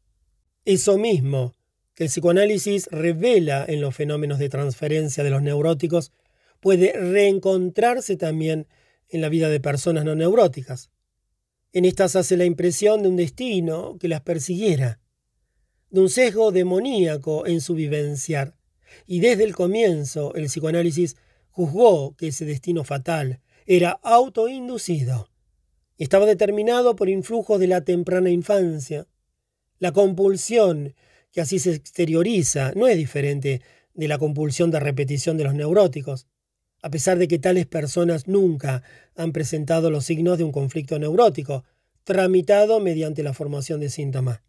Eso 0.63 0.97
mismo 0.97 1.53
que 1.93 2.05
el 2.05 2.09
psicoanálisis 2.09 2.87
revela 2.91 3.65
en 3.67 3.81
los 3.81 3.95
fenómenos 3.95 4.39
de 4.39 4.49
transferencia 4.49 5.23
de 5.23 5.29
los 5.29 5.41
neuróticos 5.41 6.11
puede 6.59 6.93
reencontrarse 6.93 8.17
también 8.17 8.67
en 9.09 9.21
la 9.21 9.29
vida 9.29 9.49
de 9.49 9.59
personas 9.59 10.05
no 10.05 10.15
neuróticas. 10.15 10.89
En 11.73 11.85
estas 11.85 12.15
hace 12.15 12.37
la 12.37 12.45
impresión 12.45 13.03
de 13.03 13.09
un 13.09 13.17
destino 13.17 13.97
que 13.99 14.07
las 14.07 14.21
persiguiera, 14.21 14.99
de 15.89 16.01
un 16.01 16.09
sesgo 16.09 16.51
demoníaco 16.51 17.45
en 17.45 17.59
su 17.61 17.75
vivenciar. 17.75 18.55
Y 19.05 19.19
desde 19.19 19.43
el 19.43 19.53
comienzo 19.53 20.33
el 20.35 20.45
psicoanálisis 20.45 21.17
juzgó 21.49 22.15
que 22.15 22.29
ese 22.29 22.45
destino 22.45 22.85
fatal 22.85 23.41
era 23.65 23.91
autoinducido. 24.01 25.29
Estaba 25.97 26.25
determinado 26.25 26.95
por 26.95 27.09
influjos 27.09 27.59
de 27.59 27.67
la 27.67 27.81
temprana 27.81 28.29
infancia. 28.29 29.07
La 29.79 29.91
compulsión 29.91 30.93
que 31.31 31.41
así 31.41 31.59
se 31.59 31.73
exterioriza 31.73 32.71
no 32.75 32.87
es 32.87 32.97
diferente 32.97 33.61
de 33.93 34.07
la 34.07 34.17
compulsión 34.17 34.71
de 34.71 34.79
repetición 34.79 35.37
de 35.37 35.45
los 35.45 35.53
neuróticos, 35.53 36.27
a 36.81 36.89
pesar 36.89 37.17
de 37.17 37.27
que 37.27 37.39
tales 37.39 37.65
personas 37.65 38.27
nunca 38.27 38.83
han 39.15 39.31
presentado 39.31 39.89
los 39.89 40.05
signos 40.05 40.37
de 40.37 40.43
un 40.43 40.51
conflicto 40.51 40.99
neurótico, 40.99 41.63
tramitado 42.03 42.79
mediante 42.79 43.23
la 43.23 43.33
formación 43.33 43.79
de 43.79 43.89
síntomas. 43.89 44.41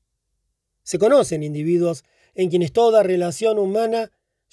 Se 0.83 0.99
conocen 0.99 1.43
individuos 1.43 2.05
en 2.35 2.51
quienes 2.51 2.73
toda 2.73 3.03
relación 3.03 3.59
humana 3.59 4.11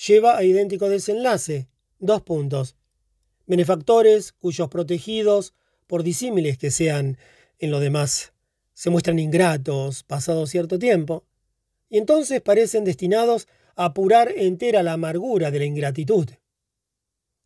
lleva 0.08 0.38
a 0.38 0.44
idéntico 0.44 0.90
desenlace. 0.90 1.68
Dos 2.00 2.22
puntos 2.22 2.76
benefactores 3.46 4.32
cuyos 4.32 4.70
protegidos, 4.70 5.54
por 5.88 6.04
disímiles 6.04 6.58
que 6.58 6.72
sean 6.72 7.18
en 7.60 7.72
lo 7.72 7.80
demás, 7.80 8.34
se 8.74 8.90
muestran 8.90 9.20
ingratos 9.20 10.04
pasado 10.04 10.48
cierto 10.48 10.80
tiempo, 10.80 11.26
y 11.90 11.98
entonces 11.98 12.42
parecen 12.42 12.84
destinados 12.84 13.48
a 13.76 13.86
apurar 13.86 14.34
entera 14.36 14.84
la 14.84 14.94
amargura 14.94 15.52
de 15.52 15.60
la 15.60 15.66
ingratitud. 15.66 16.30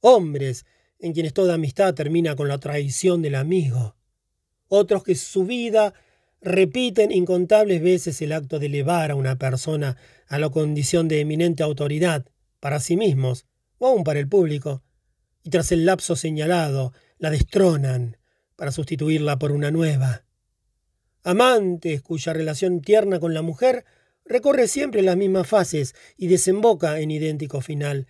Hombres 0.01 0.65
en 0.99 1.13
quienes 1.13 1.33
toda 1.33 1.55
amistad 1.55 1.93
termina 1.93 2.35
con 2.35 2.47
la 2.47 2.57
traición 2.57 3.21
del 3.21 3.35
amigo. 3.35 3.95
Otros 4.67 5.03
que 5.03 5.15
su 5.15 5.45
vida 5.45 5.93
repiten 6.41 7.11
incontables 7.11 7.81
veces 7.81 8.21
el 8.21 8.31
acto 8.31 8.59
de 8.59 8.67
elevar 8.67 9.11
a 9.11 9.15
una 9.15 9.37
persona 9.37 9.97
a 10.27 10.39
la 10.39 10.49
condición 10.49 11.07
de 11.07 11.19
eminente 11.19 11.63
autoridad 11.63 12.25
para 12.59 12.79
sí 12.79 12.97
mismos 12.97 13.45
o 13.79 13.87
aún 13.87 14.03
para 14.03 14.19
el 14.19 14.27
público, 14.27 14.83
y 15.43 15.49
tras 15.49 15.71
el 15.71 15.85
lapso 15.85 16.15
señalado 16.15 16.93
la 17.17 17.29
destronan 17.29 18.17
para 18.57 18.73
sustituirla 18.73 19.39
por 19.39 19.53
una 19.53 19.71
nueva. 19.71 20.25
Amantes 21.23 22.01
cuya 22.01 22.33
relación 22.33 22.81
tierna 22.81 23.21
con 23.21 23.33
la 23.33 23.41
mujer 23.41 23.85
recorre 24.25 24.67
siempre 24.67 25.01
las 25.01 25.15
mismas 25.15 25.47
fases 25.47 25.95
y 26.17 26.27
desemboca 26.27 26.99
en 26.99 27.11
idéntico 27.11 27.61
final, 27.61 28.07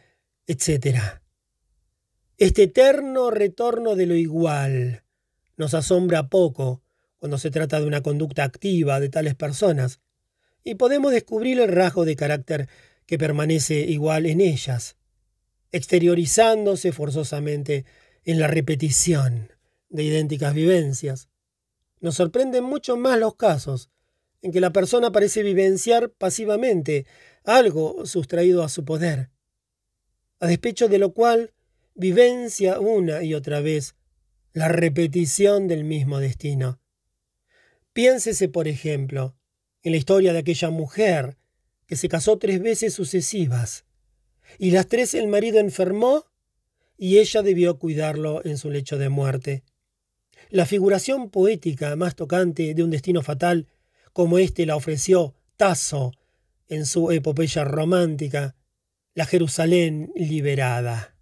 etc. 0.48 1.22
Este 2.38 2.64
eterno 2.64 3.30
retorno 3.30 3.95
de 3.95 4.08
lo 4.08 4.16
igual 4.16 5.04
nos 5.56 5.76
asombra 5.76 6.30
poco 6.30 6.82
cuando 7.20 7.38
se 7.38 7.52
trata 7.52 7.80
de 7.80 7.86
una 7.86 8.02
conducta 8.02 8.43
activa 8.43 9.00
de 9.00 9.10
tales 9.10 9.36
personas, 9.36 10.02
y 10.64 10.76
podemos 10.76 11.12
descubrir 11.12 11.60
el 11.60 11.70
rasgo 11.70 12.06
de 12.06 12.16
carácter 12.16 12.68
que 13.06 13.18
permanece 13.18 13.82
igual 13.82 14.26
en 14.26 14.41
ellas 14.41 14.98
exteriorizándose 15.72 16.91
forzosamente 16.91 17.86
en 18.24 18.39
la 18.39 18.48
repetición 18.48 19.52
de 19.90 20.04
idénticas 20.04 20.54
vivencias. 20.54 21.30
Nos 22.00 22.16
sorprenden 22.16 22.64
mucho 22.64 22.98
más 22.98 23.20
los 23.20 23.36
casos 23.36 23.90
en 24.42 24.52
que 24.52 24.62
la 24.62 24.72
persona 24.72 25.12
parece 25.12 25.44
vivenciar 25.44 26.12
pasivamente 26.12 27.06
algo 27.44 28.06
sustraído 28.06 28.64
a 28.64 28.70
su 28.70 28.86
poder, 28.86 29.30
a 30.40 30.48
despecho 30.48 30.88
de 30.88 31.00
lo 31.00 31.14
cual 31.14 31.54
vivencia 31.96 32.80
una 32.80 33.24
y 33.24 33.34
otra 33.34 33.62
vez 33.62 33.96
la 34.54 34.68
repetición 34.68 35.68
del 35.68 35.84
mismo 35.84 36.20
destino. 36.20 36.80
Piénsese, 37.94 38.50
por 38.50 38.68
ejemplo, 38.68 39.36
en 39.82 39.92
la 39.92 39.98
historia 39.98 40.34
de 40.34 40.40
aquella 40.40 40.70
mujer 40.70 41.38
que 41.88 41.96
se 41.96 42.10
casó 42.10 42.38
tres 42.38 42.62
veces 42.62 42.94
sucesivas 42.94 43.86
y 44.60 44.72
las 44.72 44.88
tres 44.88 45.14
el 45.14 45.28
marido 45.28 45.60
enfermó 45.60 46.26
y 46.98 47.20
ella 47.20 47.42
debió 47.42 47.78
cuidarlo 47.80 48.44
en 48.46 48.58
su 48.58 48.70
lecho 48.70 48.98
de 48.98 49.10
muerte. 49.10 49.64
La 50.50 50.66
figuración 50.66 51.30
poética 51.30 51.95
más 51.95 52.16
tocante 52.16 52.74
de 52.74 52.84
un 52.84 52.89
destino 52.89 53.22
fatal, 53.22 53.68
como 54.14 54.38
éste 54.38 54.66
la 54.66 54.76
ofreció 54.76 55.36
Tasso 55.58 56.12
en 56.70 56.86
su 56.86 57.12
epopeya 57.12 57.64
romántica, 57.64 58.56
la 59.14 59.26
Jerusalén 59.26 60.12
liberada. 60.16 61.16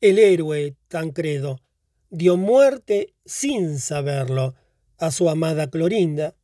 El 0.00 0.18
héroe 0.18 0.76
Tancredo 0.88 1.60
dio 2.08 2.36
muerte 2.36 3.14
sin 3.24 3.78
saberlo 3.78 4.54
a 4.96 5.10
su 5.10 5.28
amada 5.28 5.70
Clorinda, 5.70 6.34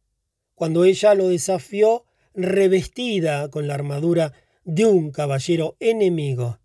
cuando 0.54 0.84
ella 0.84 1.14
lo 1.14 1.28
desafió 1.28 2.04
revestida 2.34 3.50
con 3.50 3.66
la 3.66 3.74
armadura 3.74 4.32
de 4.64 4.84
un 4.84 5.10
caballero 5.12 5.76
enemigo. 5.80 6.58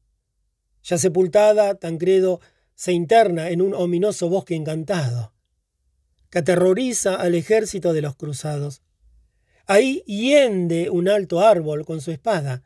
Ya 0.84 0.98
sepultada, 0.98 1.76
Tancredo 1.76 2.42
se 2.82 2.94
interna 2.94 3.52
en 3.52 3.62
un 3.62 3.76
ominoso 3.76 4.28
bosque 4.28 4.56
encantado, 4.56 5.36
que 6.32 6.40
aterroriza 6.40 7.14
al 7.14 7.36
ejército 7.36 7.94
de 7.94 8.02
los 8.02 8.16
cruzados. 8.16 8.82
Ahí 9.68 10.02
hiende 10.08 10.90
un 10.90 11.08
alto 11.08 11.42
árbol 11.42 11.86
con 11.86 12.02
su 12.02 12.10
espada, 12.10 12.64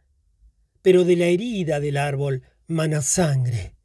pero 0.82 1.04
de 1.04 1.18
la 1.18 1.26
herida 1.26 1.82
del 1.82 1.98
árbol 1.98 2.44
mana 2.66 3.02
sangre. 3.02 3.76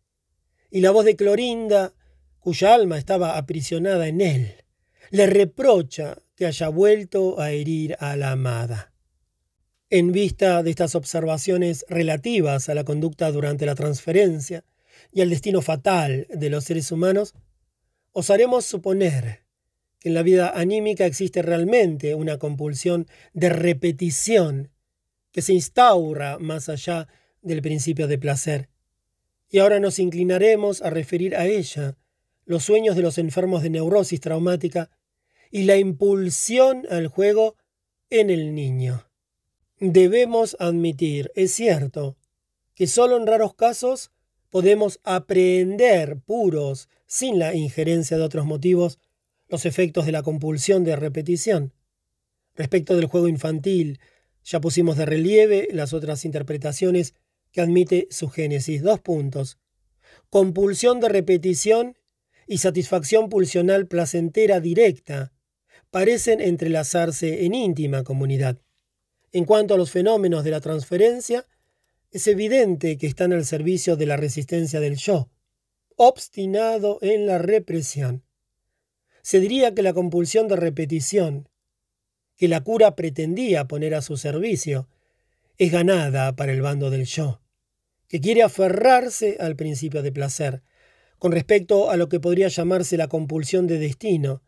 Y 0.71 0.83
la 0.83 0.93
voz 0.93 1.05
de 1.05 1.17
Clorinda, 1.17 1.95
cuya 2.39 2.75
alma 2.75 2.97
estaba 2.97 3.37
aprisionada 3.37 4.07
en 4.07 4.21
él, 4.21 4.55
le 5.11 5.27
reprocha 5.27 6.17
que 6.37 6.47
haya 6.47 6.69
vuelto 6.69 7.41
a 7.41 7.51
herir 7.51 7.97
a 7.99 8.15
la 8.15 8.31
amada. 8.31 8.93
En 9.89 10.13
vista 10.13 10.63
de 10.63 10.71
estas 10.71 10.95
observaciones 10.95 11.85
relativas 11.89 12.69
a 12.69 12.75
la 12.75 12.85
conducta 12.85 13.33
durante 13.33 13.67
la 13.67 13.75
transferencia 13.75 14.65
y 15.13 15.21
al 15.21 15.31
destino 15.31 15.63
fatal 15.63 16.27
de 16.31 16.51
los 16.51 16.65
seres 16.65 16.93
humanos, 16.93 17.35
osaremos 18.13 18.65
suponer 18.65 19.45
que 19.99 20.09
en 20.09 20.15
la 20.15 20.23
vida 20.23 20.51
anímica 20.55 21.07
existe 21.07 21.43
realmente 21.43 22.15
una 22.15 22.39
compulsión 22.39 23.07
de 23.33 23.51
repetición 23.51 24.71
que 25.33 25.43
se 25.43 25.53
instaura 25.53 26.39
más 26.39 26.69
allá 26.69 27.09
del 27.43 27.63
principio 27.63 28.09
de 28.09 28.19
placer. 28.19 28.69
Y 29.49 29.59
ahora 29.59 29.81
nos 29.81 29.99
inclinaremos 29.99 30.83
a 30.83 30.91
referir 30.91 31.37
a 31.37 31.47
ella 31.47 31.97
los 32.45 32.65
sueños 32.65 32.97
de 32.97 33.03
los 33.03 33.19
enfermos 33.19 33.63
de 33.63 33.71
neurosis 33.71 34.21
traumática 34.21 34.91
y 35.51 35.65
la 35.65 35.77
impulsión 35.77 36.87
al 36.91 37.09
juego 37.09 37.57
en 38.09 38.31
el 38.31 38.55
niño. 38.55 39.07
Debemos 39.79 40.57
admitir, 40.61 41.31
es 41.35 41.53
cierto, 41.53 42.17
que 42.75 42.87
solo 42.87 43.17
en 43.17 43.27
raros 43.27 43.55
casos 43.55 44.11
podemos 44.51 45.01
aprehender 45.05 46.19
puros, 46.19 46.89
sin 47.07 47.39
la 47.39 47.55
injerencia 47.55 48.17
de 48.17 48.23
otros 48.23 48.47
motivos, 48.47 48.99
los 49.49 49.67
efectos 49.67 50.07
de 50.07 50.13
la 50.13 50.23
compulsión 50.23 50.85
de 50.85 50.97
repetición. 50.97 51.73
Respecto 52.55 52.97
del 52.97 53.07
juego 53.07 53.29
infantil, 53.29 54.01
ya 54.45 54.61
pusimos 54.61 54.97
de 54.97 55.07
relieve 55.07 55.69
las 55.73 55.93
otras 55.93 56.25
interpretaciones 56.25 57.15
que 57.53 57.61
admite 57.61 58.09
su 58.11 58.29
génesis. 58.29 58.83
Dos 58.83 59.01
puntos. 59.01 59.59
Compulsión 60.29 61.01
de 61.01 61.09
repetición 61.09 61.97
y 62.47 62.59
satisfacción 62.59 63.29
pulsional 63.29 63.87
placentera 63.87 64.61
directa 64.61 65.33
parecen 65.91 66.41
entrelazarse 66.41 67.45
en 67.45 67.55
íntima 67.55 68.05
comunidad. 68.05 68.59
En 69.33 69.45
cuanto 69.45 69.75
a 69.75 69.77
los 69.77 69.91
fenómenos 69.91 70.45
de 70.45 70.51
la 70.51 70.61
transferencia, 70.61 71.47
es 72.11 72.27
evidente 72.27 72.99
que 72.99 73.07
están 73.07 73.33
al 73.33 73.45
servicio 73.45 73.97
de 73.97 74.07
la 74.07 74.17
resistencia 74.17 74.81
del 74.81 74.97
yo, 74.97 75.31
obstinado 75.97 76.99
en 77.03 77.27
la 77.27 77.39
represión. 77.39 78.25
Se 79.23 79.39
diría 79.39 79.75
que 79.75 79.83
la 79.83 79.93
compulsión 79.93 80.49
de 80.49 80.57
repetición, 80.57 81.49
que 82.37 82.49
la 82.49 82.63
cura 82.63 82.97
pretendía 82.97 83.69
poner 83.69 83.95
a 83.95 84.03
su 84.03 84.17
servicio, 84.17 84.89
es 85.59 85.71
ganada 85.71 86.35
para 86.35 86.53
el 86.53 86.63
bando 86.63 86.91
del 86.91 87.05
yo, 87.05 87.43
que 88.09 88.21
quiere 88.21 88.43
aferrarse 88.43 89.37
al 89.39 89.57
principio 89.57 90.03
de 90.03 90.11
placer, 90.11 90.63
con 91.19 91.33
respecto 91.33 91.91
a 91.91 91.97
lo 91.97 92.09
que 92.09 92.19
podría 92.19 92.49
llamarse 92.49 92.97
la 92.97 93.09
compulsión 93.09 93.67
de 93.67 93.79
destino. 93.79 94.43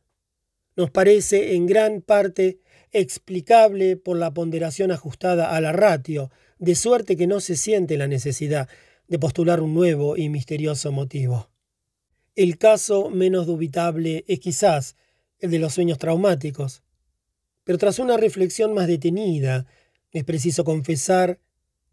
Nos 0.74 0.90
parece 0.90 1.54
en 1.54 1.66
gran 1.66 2.00
parte 2.00 2.60
explicable 2.92 3.96
por 3.96 4.16
la 4.16 4.32
ponderación 4.32 4.90
ajustada 4.92 5.54
a 5.56 5.60
la 5.60 5.72
ratio, 5.72 6.30
de 6.58 6.74
suerte 6.74 7.16
que 7.16 7.26
no 7.26 7.40
se 7.40 7.56
siente 7.56 7.96
la 7.96 8.06
necesidad 8.06 8.68
de 9.08 9.18
postular 9.18 9.60
un 9.60 9.74
nuevo 9.74 10.16
y 10.16 10.28
misterioso 10.28 10.92
motivo. 10.92 11.50
El 12.34 12.56
caso 12.56 13.10
menos 13.10 13.46
dubitable 13.46 14.24
es 14.28 14.40
quizás 14.40 14.96
el 15.38 15.50
de 15.50 15.58
los 15.58 15.74
sueños 15.74 15.98
traumáticos. 15.98 16.82
Pero 17.64 17.78
tras 17.78 17.98
una 17.98 18.16
reflexión 18.16 18.74
más 18.74 18.86
detenida, 18.86 19.66
es 20.12 20.24
preciso 20.24 20.64
confesar 20.64 21.40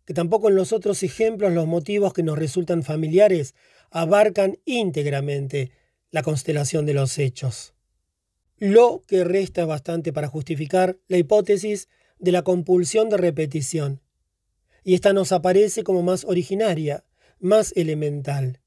que 0.06 0.14
tampoco 0.14 0.50
en 0.50 0.56
los 0.56 0.74
otros 0.74 1.04
ejemplos 1.04 1.54
los 1.54 1.68
motivos 1.68 2.14
que 2.14 2.24
nos 2.24 2.38
resultan 2.38 2.84
familiares 2.84 3.56
abarcan 3.92 4.58
íntegramente 4.66 5.72
la 6.12 6.24
constelación 6.24 6.86
de 6.86 6.94
los 6.94 7.18
hechos. 7.20 7.74
Lo 8.60 9.06
que 9.08 9.24
resta 9.24 9.66
bastante 9.66 10.12
para 10.12 10.28
justificar 10.28 11.00
la 11.08 11.18
hipótesis 11.18 11.88
de 12.18 12.34
la 12.34 12.42
compulsión 12.42 13.10
de 13.10 13.16
repetición, 13.16 14.02
y 14.84 14.96
esta 14.96 15.14
nos 15.14 15.32
aparece 15.32 15.86
como 15.86 16.04
más 16.04 16.26
originaria, 16.26 17.06
más 17.40 17.72
elemental, 17.78 18.60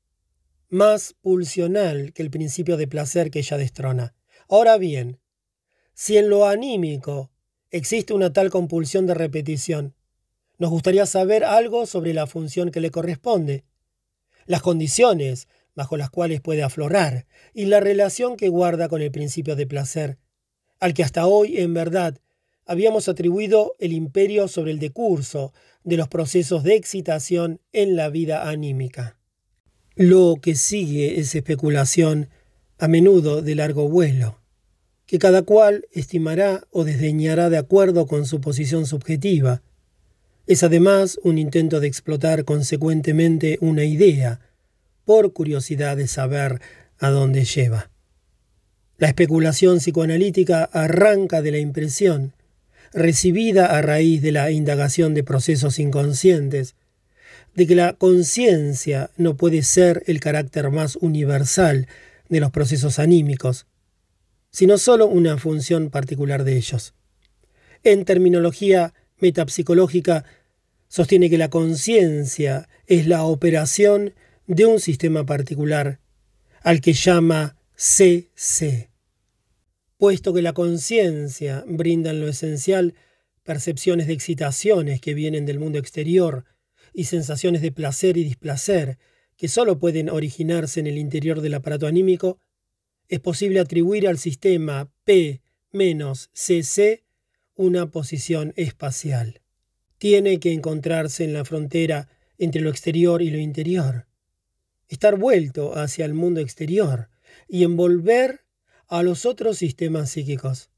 más 0.70 1.14
pulsional 1.20 2.14
que 2.14 2.22
el 2.22 2.30
principio 2.30 2.78
de 2.78 2.88
placer 2.88 3.30
que 3.30 3.40
ella 3.40 3.58
destrona. 3.58 4.14
Ahora 4.48 4.78
bien, 4.78 5.20
si 5.92 6.16
en 6.16 6.30
lo 6.30 6.46
anímico 6.46 7.30
existe 7.70 8.14
una 8.14 8.32
tal 8.32 8.48
compulsión 8.48 9.06
de 9.06 9.12
repetición, 9.12 9.94
nos 10.56 10.70
gustaría 10.70 11.04
saber 11.04 11.44
algo 11.44 11.84
sobre 11.84 12.14
la 12.14 12.26
función 12.26 12.70
que 12.70 12.80
le 12.80 12.90
corresponde, 12.90 13.66
las 14.46 14.62
condiciones 14.62 15.48
bajo 15.74 15.96
las 15.96 16.10
cuales 16.10 16.40
puede 16.40 16.62
aflorar 16.62 17.26
y 17.54 17.66
la 17.66 17.80
relación 17.80 18.36
que 18.36 18.48
guarda 18.48 18.88
con 18.88 19.02
el 19.02 19.10
principio 19.10 19.56
de 19.56 19.66
placer, 19.66 20.18
al 20.80 20.94
que 20.94 21.02
hasta 21.02 21.26
hoy 21.26 21.58
en 21.58 21.74
verdad 21.74 22.18
habíamos 22.66 23.08
atribuido 23.08 23.74
el 23.78 23.92
imperio 23.92 24.48
sobre 24.48 24.70
el 24.70 24.78
decurso 24.78 25.52
de 25.84 25.96
los 25.96 26.08
procesos 26.08 26.62
de 26.62 26.76
excitación 26.76 27.60
en 27.72 27.96
la 27.96 28.08
vida 28.08 28.48
anímica. 28.48 29.18
Lo 29.94 30.36
que 30.40 30.54
sigue 30.54 31.20
es 31.20 31.34
especulación, 31.34 32.28
a 32.78 32.88
menudo 32.88 33.42
de 33.42 33.54
largo 33.54 33.88
vuelo, 33.88 34.40
que 35.06 35.18
cada 35.18 35.42
cual 35.42 35.86
estimará 35.92 36.66
o 36.70 36.84
desdeñará 36.84 37.50
de 37.50 37.58
acuerdo 37.58 38.06
con 38.06 38.26
su 38.26 38.40
posición 38.40 38.86
subjetiva. 38.86 39.62
Es 40.46 40.62
además 40.62 41.20
un 41.22 41.38
intento 41.38 41.78
de 41.78 41.86
explotar 41.86 42.44
consecuentemente 42.44 43.58
una 43.60 43.84
idea, 43.84 44.40
por 45.04 45.32
curiosidad 45.32 45.96
de 45.96 46.08
saber 46.08 46.60
a 46.98 47.10
dónde 47.10 47.44
lleva. 47.44 47.90
La 48.98 49.08
especulación 49.08 49.78
psicoanalítica 49.78 50.64
arranca 50.64 51.42
de 51.42 51.50
la 51.50 51.58
impresión, 51.58 52.34
recibida 52.92 53.66
a 53.66 53.82
raíz 53.82 54.22
de 54.22 54.32
la 54.32 54.50
indagación 54.50 55.14
de 55.14 55.24
procesos 55.24 55.78
inconscientes, 55.78 56.76
de 57.54 57.66
que 57.66 57.74
la 57.74 57.94
conciencia 57.94 59.10
no 59.16 59.36
puede 59.36 59.62
ser 59.62 60.04
el 60.06 60.20
carácter 60.20 60.70
más 60.70 60.96
universal 60.96 61.86
de 62.28 62.40
los 62.40 62.50
procesos 62.50 62.98
anímicos, 62.98 63.66
sino 64.50 64.78
sólo 64.78 65.06
una 65.06 65.38
función 65.38 65.90
particular 65.90 66.44
de 66.44 66.56
ellos. 66.56 66.94
En 67.82 68.04
terminología 68.04 68.94
metapsicológica, 69.18 70.24
sostiene 70.88 71.30
que 71.30 71.38
la 71.38 71.48
conciencia 71.48 72.68
es 72.86 73.06
la 73.06 73.24
operación 73.24 74.14
de 74.46 74.66
un 74.66 74.80
sistema 74.80 75.24
particular, 75.24 76.00
al 76.62 76.80
que 76.80 76.92
llama 76.92 77.56
CC. 77.76 78.90
Puesto 79.96 80.34
que 80.34 80.42
la 80.42 80.52
conciencia 80.52 81.64
brinda 81.66 82.10
en 82.10 82.20
lo 82.20 82.28
esencial 82.28 82.94
percepciones 83.44 84.06
de 84.06 84.12
excitaciones 84.12 85.00
que 85.00 85.14
vienen 85.14 85.46
del 85.46 85.58
mundo 85.58 85.78
exterior 85.78 86.44
y 86.92 87.04
sensaciones 87.04 87.62
de 87.62 87.72
placer 87.72 88.16
y 88.16 88.24
displacer 88.24 88.98
que 89.36 89.48
sólo 89.48 89.78
pueden 89.78 90.10
originarse 90.10 90.80
en 90.80 90.86
el 90.86 90.98
interior 90.98 91.40
del 91.40 91.54
aparato 91.54 91.86
anímico, 91.86 92.38
es 93.08 93.20
posible 93.20 93.60
atribuir 93.60 94.06
al 94.06 94.18
sistema 94.18 94.92
P-CC 95.04 97.04
una 97.54 97.90
posición 97.90 98.52
espacial. 98.56 99.40
Tiene 99.98 100.40
que 100.40 100.52
encontrarse 100.52 101.24
en 101.24 101.32
la 101.32 101.44
frontera 101.44 102.08
entre 102.38 102.60
lo 102.60 102.70
exterior 102.70 103.22
y 103.22 103.30
lo 103.30 103.38
interior 103.38 104.06
estar 104.92 105.16
vuelto 105.16 105.74
hacia 105.78 106.04
el 106.04 106.12
mundo 106.12 106.40
exterior 106.40 107.08
y 107.48 107.64
envolver 107.64 108.44
a 108.88 109.02
los 109.02 109.24
otros 109.24 109.56
sistemas 109.56 110.10
psíquicos. 110.10 110.68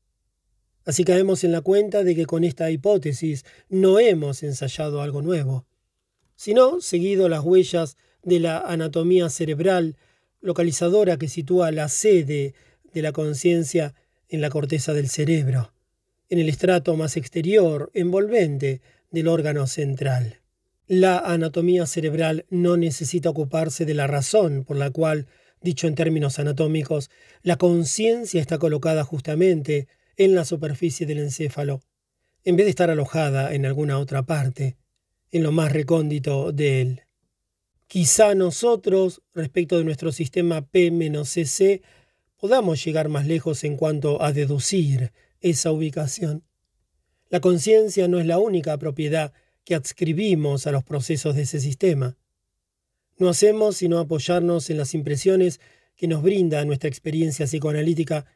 Así 0.85 1.05
caemos 1.05 1.43
en 1.43 1.51
la 1.51 1.63
cuenta 1.63 2.05
de 2.05 2.15
que 2.15 2.25
con 2.25 2.45
esta 2.45 2.71
hipótesis 2.71 3.45
no 3.69 3.99
hemos 3.99 4.45
ensayado 4.45 5.03
algo 5.03 5.21
nuevo, 5.21 5.67
sino 6.37 6.81
seguido 6.81 7.29
las 7.29 7.43
huellas 7.43 7.97
de 8.23 8.39
la 8.39 8.59
anatomía 8.59 9.29
cerebral 9.31 9.97
localizadora 10.41 11.17
que 11.17 11.29
sitúa 11.29 11.73
la 11.73 11.89
sede 11.89 12.55
de 12.93 13.03
la 13.03 13.11
conciencia 13.11 13.95
en 14.29 14.41
la 14.41 14.51
corteza 14.51 14.93
del 14.93 15.09
cerebro, 15.09 15.73
en 16.29 16.39
el 16.39 16.49
estrato 16.49 16.97
más 16.97 17.17
exterior, 17.17 17.91
envolvente 17.95 18.81
del 19.11 19.27
órgano 19.27 19.67
central. 19.67 20.44
La 20.87 21.19
anatomía 21.19 21.87
cerebral 21.87 22.45
no 22.51 22.77
necesita 22.77 23.31
ocuparse 23.31 23.87
de 23.87 23.95
la 23.95 24.07
razón 24.07 24.65
por 24.65 24.77
la 24.77 24.91
cual, 24.91 25.27
dicho 25.63 25.87
en 25.87 25.95
términos 25.95 26.39
anatómicos, 26.39 27.11
la 27.43 27.57
conciencia 27.57 28.39
está 28.41 28.59
colocada 28.59 29.03
justamente 29.03 29.89
en 30.19 30.35
la 30.35 30.45
superficie 30.45 31.07
del 31.07 31.21
encéfalo, 31.21 31.81
en 32.45 32.57
vez 32.57 32.67
de 32.67 32.71
estar 32.71 32.91
alojada 32.91 33.55
en 33.55 33.65
alguna 33.65 33.99
otra 33.99 34.25
parte, 34.25 34.77
en 35.33 35.43
lo 35.43 35.53
más 35.53 35.73
recóndito 35.73 36.53
de 36.53 36.83
él. 36.83 37.03
Quizá 37.87 38.35
nosotros, 38.35 39.23
respecto 39.33 39.79
de 39.79 39.85
nuestro 39.85 40.13
sistema 40.13 40.67
P-CC, 40.67 41.81
podamos 42.37 42.85
llegar 42.85 43.09
más 43.09 43.27
lejos 43.27 43.65
en 43.65 43.79
cuanto 43.79 44.23
a 44.23 44.33
deducir 44.33 45.13
esa 45.41 45.73
ubicación. 45.73 46.45
La 47.31 47.41
conciencia 47.41 48.07
no 48.07 48.21
es 48.21 48.27
la 48.27 48.39
única 48.39 48.77
propiedad 48.77 49.33
que 49.65 49.75
adscribimos 49.75 50.67
a 50.67 50.73
los 50.73 50.85
procesos 50.85 51.35
de 51.35 51.43
ese 51.43 51.61
sistema. 51.61 52.17
No 53.17 53.29
hacemos 53.29 53.77
sino 53.77 53.99
apoyarnos 53.99 54.71
en 54.71 54.79
las 54.79 54.95
impresiones 54.95 55.61
que 55.97 56.09
nos 56.09 56.23
brinda 56.23 56.65
nuestra 56.65 56.89
experiencia 56.89 57.47
psicoanalítica 57.47 58.27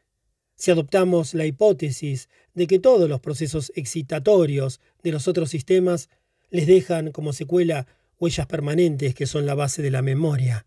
si 0.55 0.71
adoptamos 0.71 1.33
la 1.33 1.45
hipótesis 1.45 2.29
de 2.53 2.67
que 2.67 2.79
todos 2.79 3.09
los 3.09 3.21
procesos 3.21 3.71
excitatorios 3.75 4.81
de 5.03 5.11
los 5.11 5.27
otros 5.27 5.49
sistemas 5.49 6.09
les 6.49 6.67
dejan 6.67 7.11
como 7.11 7.31
secuela 7.31 7.87
huellas 8.19 8.47
permanentes 8.47 9.15
que 9.15 9.25
son 9.25 9.45
la 9.45 9.55
base 9.55 9.81
de 9.81 9.91
la 9.91 10.01
memoria, 10.01 10.65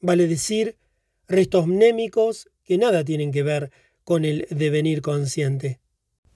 vale 0.00 0.26
decir, 0.26 0.76
restos 1.26 1.66
mnémicos 1.66 2.50
que 2.64 2.76
nada 2.76 3.04
tienen 3.04 3.32
que 3.32 3.42
ver 3.42 3.70
con 4.04 4.24
el 4.24 4.46
devenir 4.50 5.00
consciente. 5.00 5.80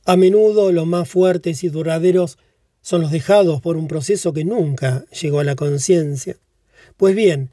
A 0.06 0.16
menudo 0.16 0.72
los 0.72 0.86
más 0.86 1.08
fuertes 1.08 1.64
y 1.64 1.68
duraderos 1.68 2.38
son 2.84 3.00
los 3.00 3.10
dejados 3.10 3.62
por 3.62 3.78
un 3.78 3.88
proceso 3.88 4.34
que 4.34 4.44
nunca 4.44 5.06
llegó 5.06 5.40
a 5.40 5.44
la 5.44 5.56
conciencia. 5.56 6.36
Pues 6.98 7.16
bien, 7.16 7.50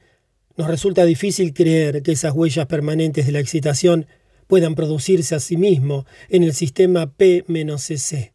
nos 0.57 0.67
resulta 0.67 1.05
difícil 1.05 1.53
creer 1.53 2.03
que 2.03 2.11
esas 2.11 2.33
huellas 2.33 2.67
permanentes 2.67 3.25
de 3.25 3.31
la 3.31 3.39
excitación 3.39 4.07
puedan 4.47 4.75
producirse 4.75 5.33
a 5.33 5.39
sí 5.39 5.55
mismo 5.55 6.05
en 6.27 6.43
el 6.43 6.53
sistema 6.53 7.13
P-CC. 7.13 8.33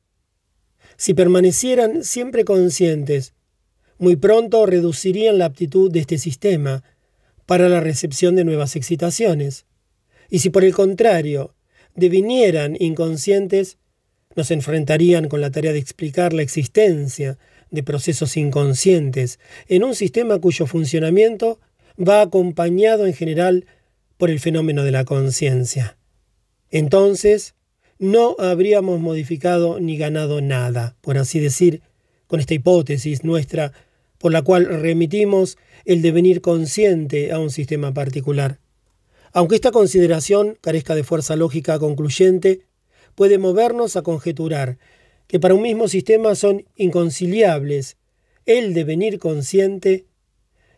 Si 0.96 1.12
permanecieran 1.12 2.02
siempre 2.02 2.46
conscientes, 2.46 3.34
muy 3.98 4.16
pronto 4.16 4.64
reducirían 4.64 5.36
la 5.36 5.44
aptitud 5.44 5.90
de 5.90 6.00
este 6.00 6.16
sistema 6.16 6.82
para 7.44 7.68
la 7.68 7.80
recepción 7.80 8.36
de 8.36 8.44
nuevas 8.44 8.74
excitaciones. 8.74 9.66
Y 10.30 10.38
si 10.38 10.48
por 10.48 10.64
el 10.64 10.72
contrario 10.72 11.54
devinieran 11.94 12.74
inconscientes, 12.80 13.76
nos 14.36 14.50
enfrentarían 14.50 15.28
con 15.28 15.40
la 15.40 15.50
tarea 15.50 15.72
de 15.72 15.78
explicar 15.78 16.32
la 16.32 16.42
existencia 16.42 17.38
de 17.70 17.82
procesos 17.82 18.36
inconscientes 18.36 19.40
en 19.66 19.82
un 19.82 19.94
sistema 19.94 20.38
cuyo 20.38 20.66
funcionamiento 20.66 21.58
va 21.98 22.20
acompañado 22.20 23.06
en 23.06 23.14
general 23.14 23.66
por 24.18 24.30
el 24.30 24.38
fenómeno 24.38 24.84
de 24.84 24.92
la 24.92 25.04
conciencia. 25.04 25.96
Entonces, 26.70 27.54
no 27.98 28.36
habríamos 28.38 29.00
modificado 29.00 29.80
ni 29.80 29.96
ganado 29.96 30.40
nada, 30.40 30.96
por 31.00 31.18
así 31.18 31.40
decir, 31.40 31.80
con 32.26 32.40
esta 32.40 32.54
hipótesis 32.54 33.24
nuestra 33.24 33.72
por 34.18 34.32
la 34.32 34.42
cual 34.42 34.66
remitimos 34.66 35.58
el 35.84 36.02
devenir 36.02 36.40
consciente 36.40 37.32
a 37.32 37.38
un 37.38 37.50
sistema 37.50 37.92
particular. 37.94 38.58
Aunque 39.32 39.54
esta 39.54 39.70
consideración 39.70 40.56
carezca 40.60 40.94
de 40.94 41.04
fuerza 41.04 41.36
lógica 41.36 41.78
concluyente, 41.78 42.62
puede 43.16 43.38
movernos 43.38 43.96
a 43.96 44.02
conjeturar 44.02 44.78
que 45.26 45.40
para 45.40 45.54
un 45.54 45.62
mismo 45.62 45.88
sistema 45.88 46.36
son 46.36 46.64
inconciliables 46.76 47.96
el 48.44 48.74
devenir 48.74 49.18
consciente 49.18 50.06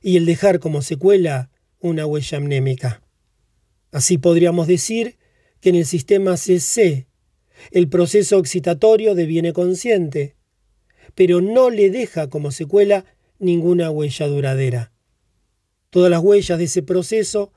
y 0.00 0.16
el 0.16 0.24
dejar 0.24 0.58
como 0.58 0.80
secuela 0.80 1.50
una 1.80 2.06
huella 2.06 2.38
amnémica. 2.38 3.02
Así 3.92 4.16
podríamos 4.16 4.66
decir 4.66 5.18
que 5.60 5.68
en 5.68 5.74
el 5.74 5.84
sistema 5.84 6.38
CC 6.38 7.06
el 7.72 7.88
proceso 7.88 8.38
excitatorio 8.38 9.14
deviene 9.14 9.52
consciente, 9.52 10.36
pero 11.14 11.42
no 11.42 11.68
le 11.68 11.90
deja 11.90 12.30
como 12.30 12.52
secuela 12.52 13.04
ninguna 13.38 13.90
huella 13.90 14.26
duradera. 14.28 14.92
Todas 15.90 16.10
las 16.10 16.22
huellas 16.22 16.58
de 16.58 16.64
ese 16.64 16.82
proceso 16.82 17.52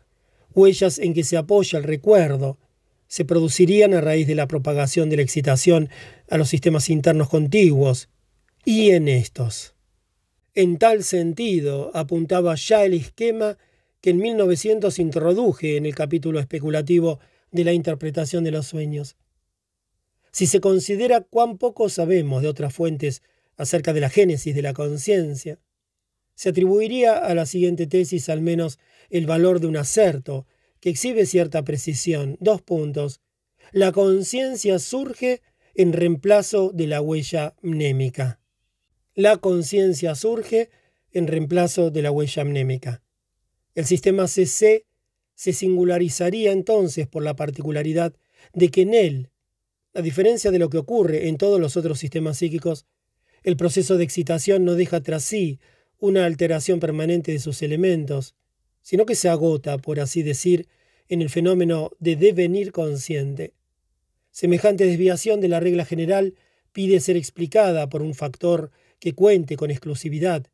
huellas 0.54 1.00
en 1.00 1.14
que 1.14 1.24
se 1.24 1.38
apoya 1.38 1.80
el 1.80 1.86
recuerdo, 1.86 2.58
se 3.12 3.26
producirían 3.26 3.94
a 3.94 4.00
raíz 4.00 4.26
de 4.26 4.36
la 4.36 4.48
propagación 4.48 5.10
de 5.10 5.18
la 5.18 5.22
excitación 5.22 5.90
a 6.30 6.38
los 6.38 6.48
sistemas 6.48 6.90
internos 6.90 7.28
contiguos 7.28 8.08
y 8.64 8.92
en 8.92 9.10
estos. 9.10 9.76
En 10.54 10.78
tal 10.78 11.04
sentido, 11.04 11.92
apuntaba 11.94 12.56
ya 12.56 12.86
el 12.86 12.94
esquema 12.94 13.58
que 14.00 14.12
en 14.12 14.18
1900 14.20 14.98
introduje 15.00 15.76
en 15.76 15.86
el 15.86 15.94
capítulo 15.94 16.40
especulativo 16.40 17.20
de 17.52 17.66
la 17.66 17.74
interpretación 17.74 18.46
de 18.46 18.52
los 18.52 18.68
sueños. 18.68 19.18
Si 20.32 20.48
se 20.48 20.62
considera 20.62 21.20
cuán 21.20 21.58
poco 21.58 21.90
sabemos 21.90 22.42
de 22.42 22.48
otras 22.48 22.74
fuentes 22.74 23.24
acerca 23.58 23.92
de 23.92 24.00
la 24.00 24.10
génesis 24.10 24.56
de 24.56 24.62
la 24.62 24.72
conciencia, 24.72 25.60
se 26.34 26.48
atribuiría 26.48 27.18
a 27.18 27.36
la 27.36 27.46
siguiente 27.46 27.88
tesis 27.88 28.30
al 28.30 28.40
menos 28.40 28.80
el 29.10 29.26
valor 29.26 29.60
de 29.60 29.68
un 29.68 29.76
acerto 29.76 30.46
que 30.82 30.90
exhibe 30.90 31.26
cierta 31.26 31.64
precisión. 31.64 32.38
Dos 32.42 32.62
puntos. 32.62 33.22
La 33.72 33.94
conciencia 33.94 34.80
surge 34.80 35.42
en 35.76 35.94
reemplazo 35.94 36.72
de 36.74 36.88
la 36.88 37.00
huella 37.02 37.56
mnémica. 37.62 38.42
La 39.16 39.38
conciencia 39.38 40.16
surge 40.16 40.70
en 41.12 41.28
reemplazo 41.28 41.92
de 41.92 42.02
la 42.02 42.12
huella 42.12 42.44
mnémica. 42.44 43.04
El 43.76 43.86
sistema 43.86 44.28
CC 44.28 44.86
se 45.36 45.54
singularizaría 45.54 46.52
entonces 46.52 47.08
por 47.08 47.24
la 47.24 47.36
particularidad 47.36 48.14
de 48.54 48.70
que 48.70 48.82
en 48.82 48.94
él, 48.94 49.30
a 49.94 50.02
diferencia 50.02 50.52
de 50.52 50.60
lo 50.60 50.70
que 50.70 50.78
ocurre 50.78 51.28
en 51.28 51.38
todos 51.38 51.60
los 51.60 51.78
otros 51.78 52.00
sistemas 52.00 52.38
psíquicos, 52.38 52.86
el 53.44 53.56
proceso 53.56 53.98
de 53.98 54.04
excitación 54.04 54.66
no 54.66 54.76
deja 54.76 55.02
tras 55.02 55.24
sí 55.24 55.60
una 56.00 56.26
alteración 56.26 56.80
permanente 56.80 57.32
de 57.32 57.40
sus 57.40 57.62
elementos, 57.62 58.36
sino 58.82 59.06
que 59.06 59.16
se 59.16 59.30
agota, 59.30 59.78
por 59.78 60.00
así 60.00 60.24
decir, 60.24 60.68
en 61.08 61.22
el 61.22 61.30
fenómeno 61.30 61.92
de 62.00 62.16
devenir 62.16 62.72
consciente. 62.72 63.54
Semejante 64.32 64.86
desviación 64.86 65.42
de 65.42 65.50
la 65.50 65.60
regla 65.60 65.86
general 65.86 66.36
pide 66.72 67.00
ser 67.00 67.18
explicada 67.18 67.90
por 67.90 68.02
un 68.02 68.14
factor 68.14 68.72
que 69.00 69.14
cuente 69.14 69.58
con 69.58 69.72
exclusividad 69.72 70.48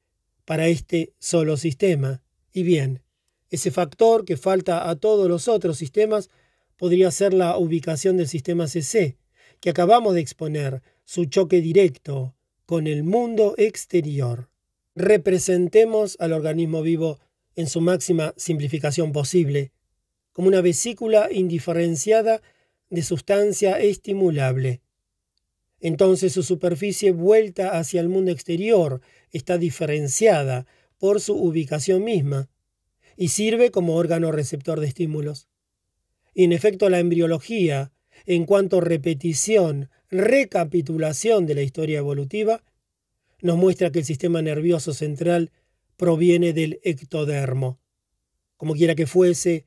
para 0.46 0.68
este 0.68 1.14
solo 1.20 1.58
sistema. 1.58 2.24
Y 2.52 2.64
bien, 2.64 3.04
ese 3.50 3.72
factor 3.72 4.26
que 4.26 4.38
falta 4.38 4.90
a 4.90 4.96
todos 4.96 5.30
los 5.30 5.48
otros 5.48 5.78
sistemas 5.78 6.30
podría 6.76 7.12
ser 7.12 7.34
la 7.34 7.58
ubicación 7.58 8.18
del 8.18 8.28
sistema 8.28 8.68
CC, 8.68 9.18
que 9.60 9.70
acabamos 9.70 10.14
de 10.16 10.22
exponer, 10.22 10.82
su 11.04 11.26
choque 11.26 11.62
directo 11.62 12.36
con 12.66 12.88
el 12.88 13.04
mundo 13.04 13.56
exterior. 13.58 14.50
Representemos 14.96 16.18
al 16.20 16.34
organismo 16.34 16.82
vivo 16.82 17.20
en 17.58 17.68
su 17.68 17.82
máxima 17.82 18.34
simplificación 18.38 19.12
posible, 19.12 19.72
como 20.32 20.48
una 20.48 20.62
vesícula 20.62 21.28
indiferenciada 21.32 22.42
de 22.92 23.02
sustancia 23.02 23.80
estimulable. 23.80 24.82
Entonces 25.80 26.34
su 26.34 26.44
superficie 26.44 27.12
vuelta 27.12 27.78
hacia 27.80 28.00
el 28.00 28.10
mundo 28.10 28.32
exterior 28.32 29.02
está 29.32 29.58
diferenciada 29.58 30.68
por 31.00 31.20
su 31.20 31.36
ubicación 31.36 32.04
misma 32.04 32.48
y 33.16 33.30
sirve 33.30 33.72
como 33.72 33.96
órgano 33.96 34.32
receptor 34.32 34.80
de 34.80 34.88
estímulos. 34.88 35.48
Y 36.36 36.44
en 36.44 36.52
efecto 36.52 36.90
la 36.90 37.00
embriología, 37.00 37.92
en 38.28 38.46
cuanto 38.46 38.82
repetición, 38.82 39.90
recapitulación 40.12 41.48
de 41.48 41.56
la 41.56 41.64
historia 41.64 41.98
evolutiva, 41.98 42.64
nos 43.42 43.58
muestra 43.58 43.92
que 43.92 44.00
el 44.00 44.06
sistema 44.06 44.44
nervioso 44.44 44.94
central 44.94 45.52
proviene 45.98 46.54
del 46.54 46.80
ectodermo. 46.84 47.80
Como 48.56 48.74
quiera 48.74 48.96
que 48.96 49.08
fuese, 49.08 49.66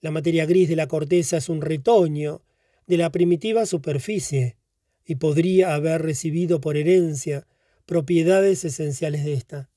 la 0.00 0.10
materia 0.10 0.46
gris 0.46 0.68
de 0.68 0.76
la 0.76 0.88
corteza 0.88 1.36
es 1.36 1.48
un 1.48 1.60
retoño 1.60 2.42
de 2.86 2.96
la 2.96 3.10
primitiva 3.12 3.66
superficie 3.66 4.56
y 5.04 5.16
podría 5.16 5.74
haber 5.74 6.02
recibido 6.02 6.60
por 6.60 6.76
herencia 6.76 7.46
propiedades 7.86 8.64
esenciales 8.64 9.24
de 9.24 9.34
ésta. 9.34 9.70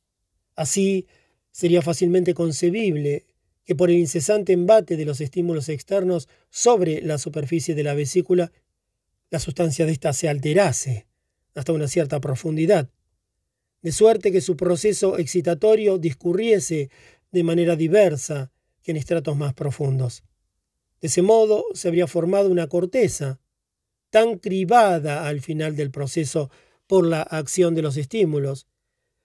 Así, 0.55 1.07
sería 1.51 1.81
fácilmente 1.81 2.33
concebible 2.33 3.25
que 3.65 3.75
por 3.75 3.89
el 3.89 3.97
incesante 3.97 4.53
embate 4.53 4.97
de 4.97 5.05
los 5.05 5.21
estímulos 5.21 5.69
externos 5.69 6.29
sobre 6.49 7.01
la 7.01 7.17
superficie 7.17 7.75
de 7.75 7.83
la 7.83 7.93
vesícula, 7.93 8.51
la 9.31 9.39
sustancia 9.39 9.85
de 9.85 9.93
ésta 9.93 10.13
se 10.13 10.29
alterase 10.29 11.07
hasta 11.55 11.73
una 11.73 11.87
cierta 11.87 12.19
profundidad, 12.19 12.89
de 13.85 13.91
suerte 13.91 14.31
que 14.31 14.41
su 14.41 14.57
proceso 14.57 15.19
excitatorio 15.19 15.99
discurriese 15.99 16.89
de 17.31 17.43
manera 17.43 17.75
diversa 17.75 18.51
que 18.81 18.89
en 18.89 18.97
estratos 18.97 19.37
más 19.37 19.53
profundos. 19.53 20.23
De 21.01 21.07
ese 21.07 21.21
modo 21.21 21.65
se 21.75 21.89
habría 21.89 22.07
formado 22.07 22.49
una 22.49 22.65
corteza, 22.65 23.39
tan 24.09 24.39
cribada 24.39 25.27
al 25.27 25.39
final 25.39 25.75
del 25.75 25.91
proceso 25.91 26.49
por 26.87 27.05
la 27.05 27.21
acción 27.21 27.75
de 27.75 27.83
los 27.83 27.95
estímulos, 27.97 28.65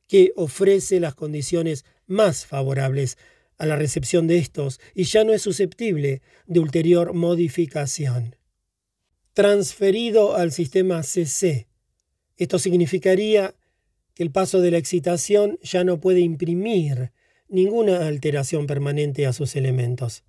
que 0.06 0.34
ofrece 0.36 1.00
las 1.00 1.14
condiciones 1.14 1.86
más 2.06 2.44
favorables 2.44 3.16
a 3.56 3.64
la 3.64 3.76
recepción 3.76 4.26
de 4.26 4.36
estos 4.36 4.78
y 4.94 5.04
ya 5.04 5.24
no 5.24 5.32
es 5.32 5.40
susceptible 5.40 6.20
de 6.46 6.60
ulterior 6.60 7.14
modificación. 7.14 8.36
Transferido 9.32 10.36
al 10.36 10.52
sistema 10.52 11.02
CC. 11.02 11.66
Esto 12.36 12.58
significaría 12.58 13.54
el 14.20 14.30
paso 14.30 14.60
de 14.60 14.70
la 14.70 14.76
excitación 14.76 15.58
ya 15.62 15.82
no 15.82 15.98
puede 15.98 16.20
imprimir 16.20 17.10
ninguna 17.48 18.06
alteración 18.06 18.66
permanente 18.66 19.26
a 19.26 19.32
sus 19.32 19.56
elementos. 19.56 20.24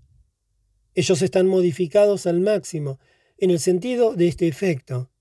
Ellos 0.96 1.22
están 1.22 1.46
modificados 1.46 2.26
al 2.26 2.40
máximo 2.40 3.02
en 3.38 3.52
el 3.52 3.60
sentido 3.60 4.16
de 4.16 4.30
este 4.30 4.48
efecto, 4.48 5.12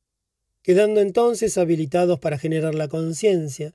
quedando 0.63 1.01
entonces 1.01 1.59
habilitados 1.59 2.21
para 2.21 2.39
generar 2.39 2.77
la 2.77 2.87
conciencia. 2.87 3.75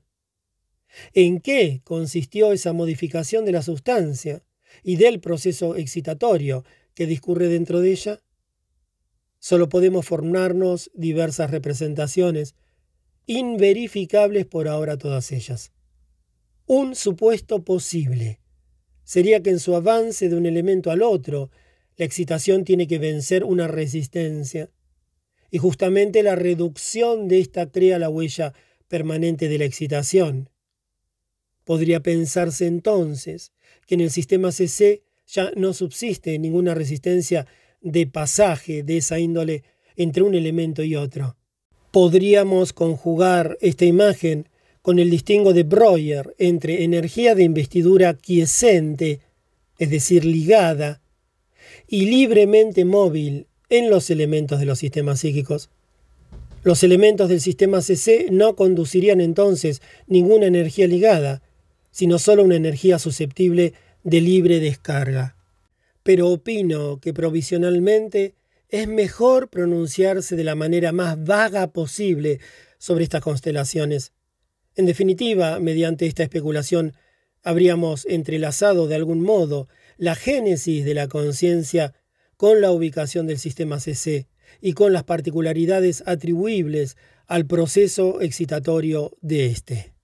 ¿En 1.12 1.40
qué 1.40 1.82
consistió 1.84 2.52
esa 2.52 2.72
modificación 2.72 3.44
de 3.44 3.52
la 3.52 3.60
sustancia 3.60 4.44
y 4.82 4.96
del 4.96 5.20
proceso 5.20 5.76
excitatorio 5.76 6.64
que 6.94 7.06
discurre 7.06 7.48
dentro 7.48 7.82
de 7.82 7.90
ella? 7.92 8.22
Solo 9.40 9.68
podemos 9.68 10.06
formarnos 10.06 10.90
diversas 10.94 11.50
representaciones 11.50 12.54
inverificables 13.26 14.46
por 14.46 14.68
ahora 14.68 14.96
todas 14.96 15.32
ellas. 15.32 15.72
Un 16.66 16.94
supuesto 16.94 17.64
posible 17.64 18.40
sería 19.04 19.42
que 19.42 19.50
en 19.50 19.60
su 19.60 19.74
avance 19.74 20.28
de 20.28 20.36
un 20.36 20.46
elemento 20.46 20.90
al 20.90 21.02
otro, 21.02 21.50
la 21.96 22.04
excitación 22.04 22.64
tiene 22.64 22.86
que 22.86 22.98
vencer 22.98 23.44
una 23.44 23.68
resistencia, 23.68 24.70
y 25.50 25.58
justamente 25.58 26.24
la 26.24 26.34
reducción 26.34 27.28
de 27.28 27.38
esta 27.38 27.70
crea 27.70 28.00
la 28.00 28.08
huella 28.08 28.52
permanente 28.88 29.48
de 29.48 29.58
la 29.58 29.64
excitación. 29.64 30.50
Podría 31.64 32.00
pensarse 32.00 32.66
entonces 32.66 33.52
que 33.86 33.94
en 33.94 34.00
el 34.00 34.10
sistema 34.10 34.50
CC 34.50 35.04
ya 35.26 35.52
no 35.56 35.72
subsiste 35.72 36.36
ninguna 36.38 36.74
resistencia 36.74 37.46
de 37.80 38.06
pasaje 38.06 38.82
de 38.82 38.98
esa 38.98 39.20
índole 39.20 39.62
entre 39.94 40.24
un 40.24 40.34
elemento 40.34 40.82
y 40.82 40.96
otro 40.96 41.36
podríamos 41.96 42.74
conjugar 42.74 43.56
esta 43.62 43.86
imagen 43.86 44.50
con 44.82 44.98
el 44.98 45.08
distingo 45.08 45.54
de 45.54 45.62
Breuer 45.62 46.34
entre 46.36 46.84
energía 46.84 47.34
de 47.34 47.42
investidura 47.42 48.12
quiescente, 48.12 49.20
es 49.78 49.88
decir, 49.88 50.26
ligada, 50.26 51.00
y 51.88 52.04
libremente 52.04 52.84
móvil 52.84 53.46
en 53.70 53.88
los 53.88 54.10
elementos 54.10 54.60
de 54.60 54.66
los 54.66 54.78
sistemas 54.78 55.20
psíquicos. 55.20 55.70
Los 56.64 56.82
elementos 56.82 57.30
del 57.30 57.40
sistema 57.40 57.80
CC 57.80 58.26
no 58.30 58.56
conducirían 58.56 59.22
entonces 59.22 59.80
ninguna 60.06 60.48
energía 60.48 60.86
ligada, 60.86 61.40
sino 61.92 62.18
solo 62.18 62.44
una 62.44 62.56
energía 62.56 62.98
susceptible 62.98 63.72
de 64.04 64.20
libre 64.20 64.60
descarga. 64.60 65.34
Pero 66.02 66.28
opino 66.28 67.00
que 67.00 67.14
provisionalmente 67.14 68.34
es 68.68 68.88
mejor 68.88 69.48
pronunciarse 69.48 70.36
de 70.36 70.44
la 70.44 70.54
manera 70.54 70.92
más 70.92 71.22
vaga 71.22 71.68
posible 71.68 72.40
sobre 72.78 73.04
estas 73.04 73.22
constelaciones. 73.22 74.12
En 74.74 74.86
definitiva, 74.86 75.58
mediante 75.60 76.06
esta 76.06 76.22
especulación, 76.22 76.94
habríamos 77.42 78.06
entrelazado 78.06 78.88
de 78.88 78.96
algún 78.96 79.20
modo 79.20 79.68
la 79.96 80.14
génesis 80.14 80.84
de 80.84 80.94
la 80.94 81.08
conciencia 81.08 81.94
con 82.36 82.60
la 82.60 82.70
ubicación 82.70 83.26
del 83.26 83.38
sistema 83.38 83.80
CC 83.80 84.26
y 84.60 84.72
con 84.72 84.92
las 84.92 85.04
particularidades 85.04 86.02
atribuibles 86.06 86.96
al 87.26 87.46
proceso 87.46 88.20
excitatorio 88.20 89.16
de 89.20 89.46
éste. 89.46 89.94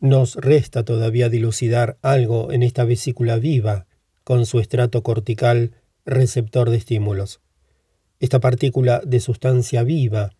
Nos 0.00 0.36
resta 0.36 0.84
todavía 0.84 1.28
dilucidar 1.28 1.98
algo 2.02 2.52
en 2.52 2.62
esta 2.62 2.84
vesícula 2.84 3.36
viva, 3.36 3.86
con 4.24 4.46
su 4.46 4.60
estrato 4.60 5.02
cortical 5.02 5.72
receptor 6.04 6.70
de 6.70 6.76
estímulos. 6.76 7.40
Esta 8.20 8.40
partícula 8.40 9.00
de 9.04 9.20
sustancia 9.20 9.82
viva 9.84 10.32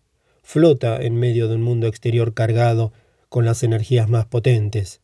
flota 0.43 1.01
en 1.01 1.15
medio 1.15 1.47
de 1.47 1.55
un 1.55 1.61
mundo 1.61 1.87
exterior 1.87 2.33
cargado 2.33 2.91
con 3.29 3.45
las 3.45 3.63
energías 3.63 4.09
más 4.09 4.25
potentes, 4.25 5.01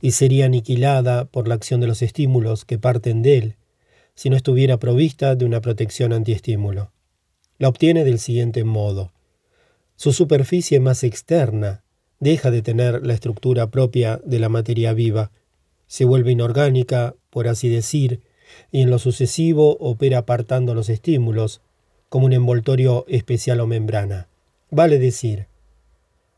y 0.00 0.12
sería 0.12 0.46
aniquilada 0.46 1.24
por 1.24 1.48
la 1.48 1.54
acción 1.54 1.80
de 1.80 1.86
los 1.86 2.02
estímulos 2.02 2.64
que 2.64 2.78
parten 2.78 3.22
de 3.22 3.38
él, 3.38 3.56
si 4.14 4.30
no 4.30 4.36
estuviera 4.36 4.78
provista 4.78 5.34
de 5.34 5.44
una 5.44 5.60
protección 5.60 6.12
antiestímulo. 6.12 6.92
La 7.58 7.68
obtiene 7.68 8.04
del 8.04 8.18
siguiente 8.18 8.62
modo. 8.64 9.12
Su 9.96 10.12
superficie 10.12 10.78
más 10.80 11.02
externa 11.02 11.82
deja 12.20 12.50
de 12.50 12.62
tener 12.62 13.04
la 13.06 13.14
estructura 13.14 13.70
propia 13.70 14.20
de 14.24 14.38
la 14.38 14.48
materia 14.48 14.92
viva, 14.92 15.30
se 15.86 16.04
vuelve 16.04 16.32
inorgánica, 16.32 17.14
por 17.30 17.48
así 17.48 17.68
decir, 17.68 18.20
y 18.70 18.82
en 18.82 18.90
lo 18.90 18.98
sucesivo 18.98 19.76
opera 19.80 20.18
apartando 20.18 20.74
los 20.74 20.88
estímulos, 20.88 21.62
como 22.08 22.26
un 22.26 22.32
envoltorio 22.32 23.04
especial 23.08 23.60
o 23.60 23.66
membrana. 23.66 24.28
Vale 24.70 24.98
decir, 24.98 25.46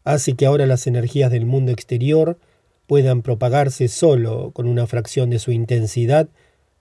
hace 0.05 0.35
que 0.35 0.47
ahora 0.47 0.67
las 0.67 0.87
energías 0.87 1.31
del 1.31 1.47
mundo 1.47 1.73
exterior 1.73 2.39
puedan 2.87 3.23
propagarse 3.23 3.89
solo 3.89 4.51
con 4.53 4.67
una 4.67 4.87
fracción 4.87 5.31
de 5.31 5.39
su 5.39 5.53
intensidad 5.53 6.29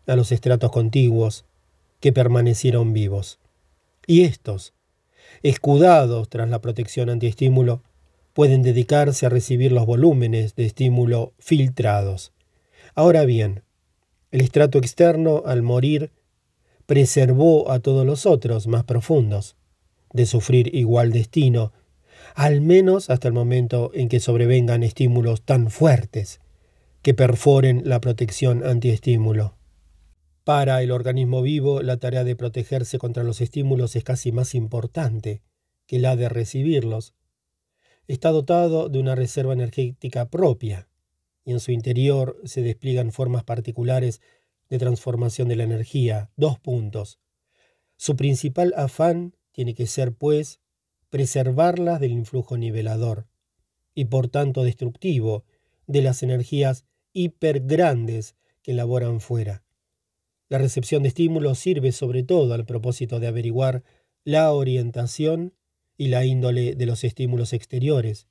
a 0.07 0.15
los 0.15 0.31
estratos 0.31 0.71
contiguos 0.71 1.45
que 1.99 2.13
permanecieron 2.13 2.93
vivos. 2.93 3.39
Y 4.07 4.23
estos, 4.23 4.73
escudados 5.43 6.29
tras 6.29 6.49
la 6.49 6.61
protección 6.61 7.09
antiestímulo, 7.09 7.83
pueden 8.33 8.63
dedicarse 8.63 9.25
a 9.25 9.29
recibir 9.29 9.71
los 9.71 9.85
volúmenes 9.85 10.55
de 10.55 10.65
estímulo 10.65 11.33
filtrados. 11.39 12.31
Ahora 12.95 13.25
bien, 13.25 13.63
el 14.31 14.41
estrato 14.41 14.77
externo, 14.77 15.43
al 15.45 15.61
morir, 15.61 16.11
preservó 16.89 17.69
a 17.69 17.81
todos 17.81 18.03
los 18.03 18.25
otros 18.25 18.65
más 18.65 18.83
profundos 18.83 19.55
de 20.11 20.25
sufrir 20.25 20.73
igual 20.73 21.11
destino, 21.11 21.71
al 22.33 22.61
menos 22.61 23.11
hasta 23.11 23.27
el 23.27 23.33
momento 23.35 23.91
en 23.93 24.09
que 24.09 24.19
sobrevengan 24.19 24.81
estímulos 24.81 25.43
tan 25.43 25.69
fuertes 25.69 26.39
que 27.03 27.13
perforen 27.13 27.83
la 27.85 28.01
protección 28.01 28.65
antiestímulo. 28.65 29.55
Para 30.43 30.81
el 30.81 30.89
organismo 30.89 31.43
vivo, 31.43 31.83
la 31.83 31.97
tarea 31.97 32.23
de 32.23 32.35
protegerse 32.35 32.97
contra 32.97 33.21
los 33.21 33.39
estímulos 33.39 33.95
es 33.95 34.03
casi 34.03 34.31
más 34.31 34.55
importante 34.55 35.43
que 35.85 35.99
la 35.99 36.15
de 36.15 36.27
recibirlos. 36.27 37.13
Está 38.07 38.31
dotado 38.31 38.89
de 38.89 38.97
una 38.97 39.13
reserva 39.13 39.53
energética 39.53 40.27
propia, 40.31 40.87
y 41.45 41.51
en 41.51 41.59
su 41.59 41.71
interior 41.71 42.41
se 42.45 42.63
despliegan 42.63 43.11
formas 43.11 43.43
particulares 43.43 44.21
de 44.69 44.77
transformación 44.77 45.47
de 45.47 45.55
la 45.55 45.63
energía. 45.63 46.31
Dos 46.35 46.59
puntos. 46.59 47.19
Su 47.97 48.15
principal 48.15 48.73
afán 48.77 49.35
tiene 49.51 49.73
que 49.73 49.87
ser, 49.87 50.13
pues, 50.13 50.59
preservarlas 51.09 51.99
del 51.99 52.11
influjo 52.11 52.57
nivelador, 52.57 53.27
y 53.93 54.05
por 54.05 54.29
tanto 54.29 54.63
destructivo, 54.63 55.43
de 55.87 56.01
las 56.01 56.23
energías 56.23 56.85
hipergrandes 57.13 58.35
que 58.61 58.73
laboran 58.73 59.19
fuera. 59.19 59.63
La 60.47 60.57
recepción 60.57 61.03
de 61.03 61.09
estímulos 61.09 61.59
sirve 61.59 61.91
sobre 61.91 62.23
todo 62.23 62.53
al 62.53 62.65
propósito 62.65 63.19
de 63.19 63.27
averiguar 63.27 63.83
la 64.23 64.51
orientación 64.51 65.53
y 65.97 66.07
la 66.07 66.25
índole 66.25 66.75
de 66.75 66.85
los 66.85 67.03
estímulos 67.03 67.53
exteriores. 67.53 68.27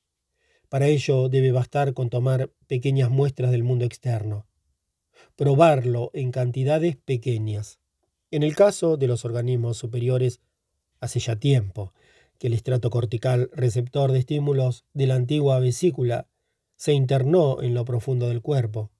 Para 0.69 0.87
ello 0.89 1.29
debe 1.29 1.53
bastar 1.53 1.95
con 1.95 2.11
tomar 2.11 2.51
pequeñas 2.67 3.11
muestras 3.11 3.51
del 3.53 3.63
mundo 3.63 3.85
externo, 3.85 4.48
probarlo 5.39 6.11
en 6.15 6.33
cantidades 6.33 6.97
pequeñas. 6.97 7.79
En 8.33 8.43
el 8.43 8.57
caso 8.57 8.97
de 8.97 9.07
los 9.07 9.25
organismos 9.25 9.77
superiores, 9.77 10.41
hace 10.99 11.21
ya 11.21 11.37
tiempo 11.37 11.95
que 12.39 12.49
el 12.49 12.55
estrato 12.55 12.91
cortical 12.91 13.49
receptor 13.53 14.11
de 14.11 14.19
estímulos 14.19 14.85
de 14.95 15.07
la 15.07 15.15
antigua 15.15 15.61
vesícula 15.61 16.27
se 16.75 16.93
internó 16.93 17.63
en 17.63 17.75
lo 17.75 17.85
profundo 17.85 18.27
del 18.27 18.43
cuerpo, 18.43 18.91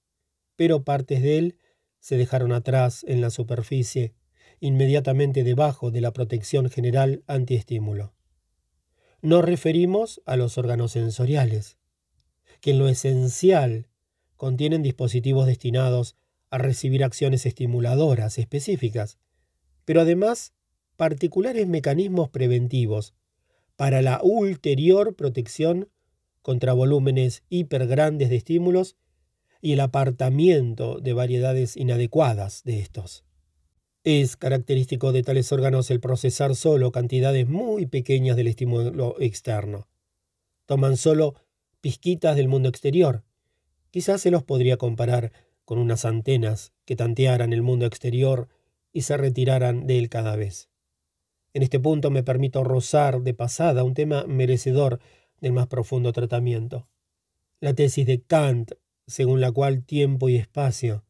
pero 0.55 0.85
partes 0.85 1.21
de 1.21 1.39
él 1.39 1.57
se 1.99 2.15
dejaron 2.15 2.53
atrás 2.53 3.03
en 3.05 3.19
la 3.19 3.31
superficie, 3.31 4.13
inmediatamente 4.61 5.43
debajo 5.43 5.91
de 5.91 5.99
la 5.99 6.13
protección 6.13 6.69
general 6.69 7.21
antiestímulo. 7.27 8.13
Nos 9.21 9.43
referimos 9.43 10.21
a 10.25 10.37
los 10.37 10.57
órganos 10.57 10.93
sensoriales, 10.93 11.77
que 12.61 12.71
en 12.71 12.79
lo 12.79 12.87
esencial 12.87 13.89
contienen 14.37 14.83
dispositivos 14.83 15.45
destinados 15.45 16.15
a 16.49 16.57
recibir 16.57 17.03
acciones 17.03 17.45
estimuladoras 17.45 18.37
específicas, 18.37 19.17
pero 19.85 20.01
además 20.01 20.53
particulares 20.95 21.67
mecanismos 21.67 22.29
preventivos 22.29 23.13
para 23.75 24.01
la 24.01 24.19
ulterior 24.21 25.15
protección 25.15 25.89
contra 26.41 26.73
volúmenes 26.73 27.43
hipergrandes 27.49 28.29
de 28.29 28.35
estímulos 28.35 28.97
y 29.61 29.73
el 29.73 29.79
apartamiento 29.79 30.99
de 30.99 31.13
variedades 31.13 31.77
inadecuadas 31.77 32.63
de 32.63 32.79
estos. 32.79 33.23
Es 34.03 34.37
característico 34.37 35.11
de 35.11 35.23
tales 35.23 35.51
órganos 35.51 35.91
el 35.91 35.99
procesar 35.99 36.55
solo 36.55 36.91
cantidades 36.91 37.47
muy 37.47 37.85
pequeñas 37.85 38.37
del 38.37 38.47
estímulo 38.47 39.15
externo. 39.19 39.87
Toman 40.65 40.97
solo 40.97 41.35
pizquitas 41.81 42.35
del 42.35 42.47
mundo 42.47 42.69
exterior. 42.69 43.23
Quizás 43.91 44.21
se 44.21 44.31
los 44.31 44.43
podría 44.43 44.77
comparar 44.77 45.33
con 45.69 45.77
unas 45.77 46.03
antenas 46.03 46.73
que 46.85 46.95
tantearan 46.95 47.53
el 47.53 47.61
mundo 47.61 47.85
exterior 47.85 48.47
y 48.91 49.03
se 49.03 49.15
retiraran 49.17 49.85
de 49.85 49.99
él 49.99 50.09
cada 50.09 50.35
vez. 50.35 50.67
En 51.53 51.61
este 51.61 51.79
punto 51.79 52.09
me 52.09 52.23
permito 52.23 52.63
rozar 52.63 53.21
de 53.21 53.35
pasada 53.35 53.83
un 53.83 53.93
tema 53.93 54.25
merecedor 54.25 54.99
del 55.39 55.53
más 55.53 55.67
profundo 55.67 56.11
tratamiento. 56.11 56.87
La 57.59 57.75
tesis 57.75 58.07
de 58.07 58.19
Kant 58.19 58.71
según 59.05 59.41
la 59.41 59.51
cual 59.51 59.83
tiempo 59.83 60.27
y 60.27 60.37
espacio 60.37 61.05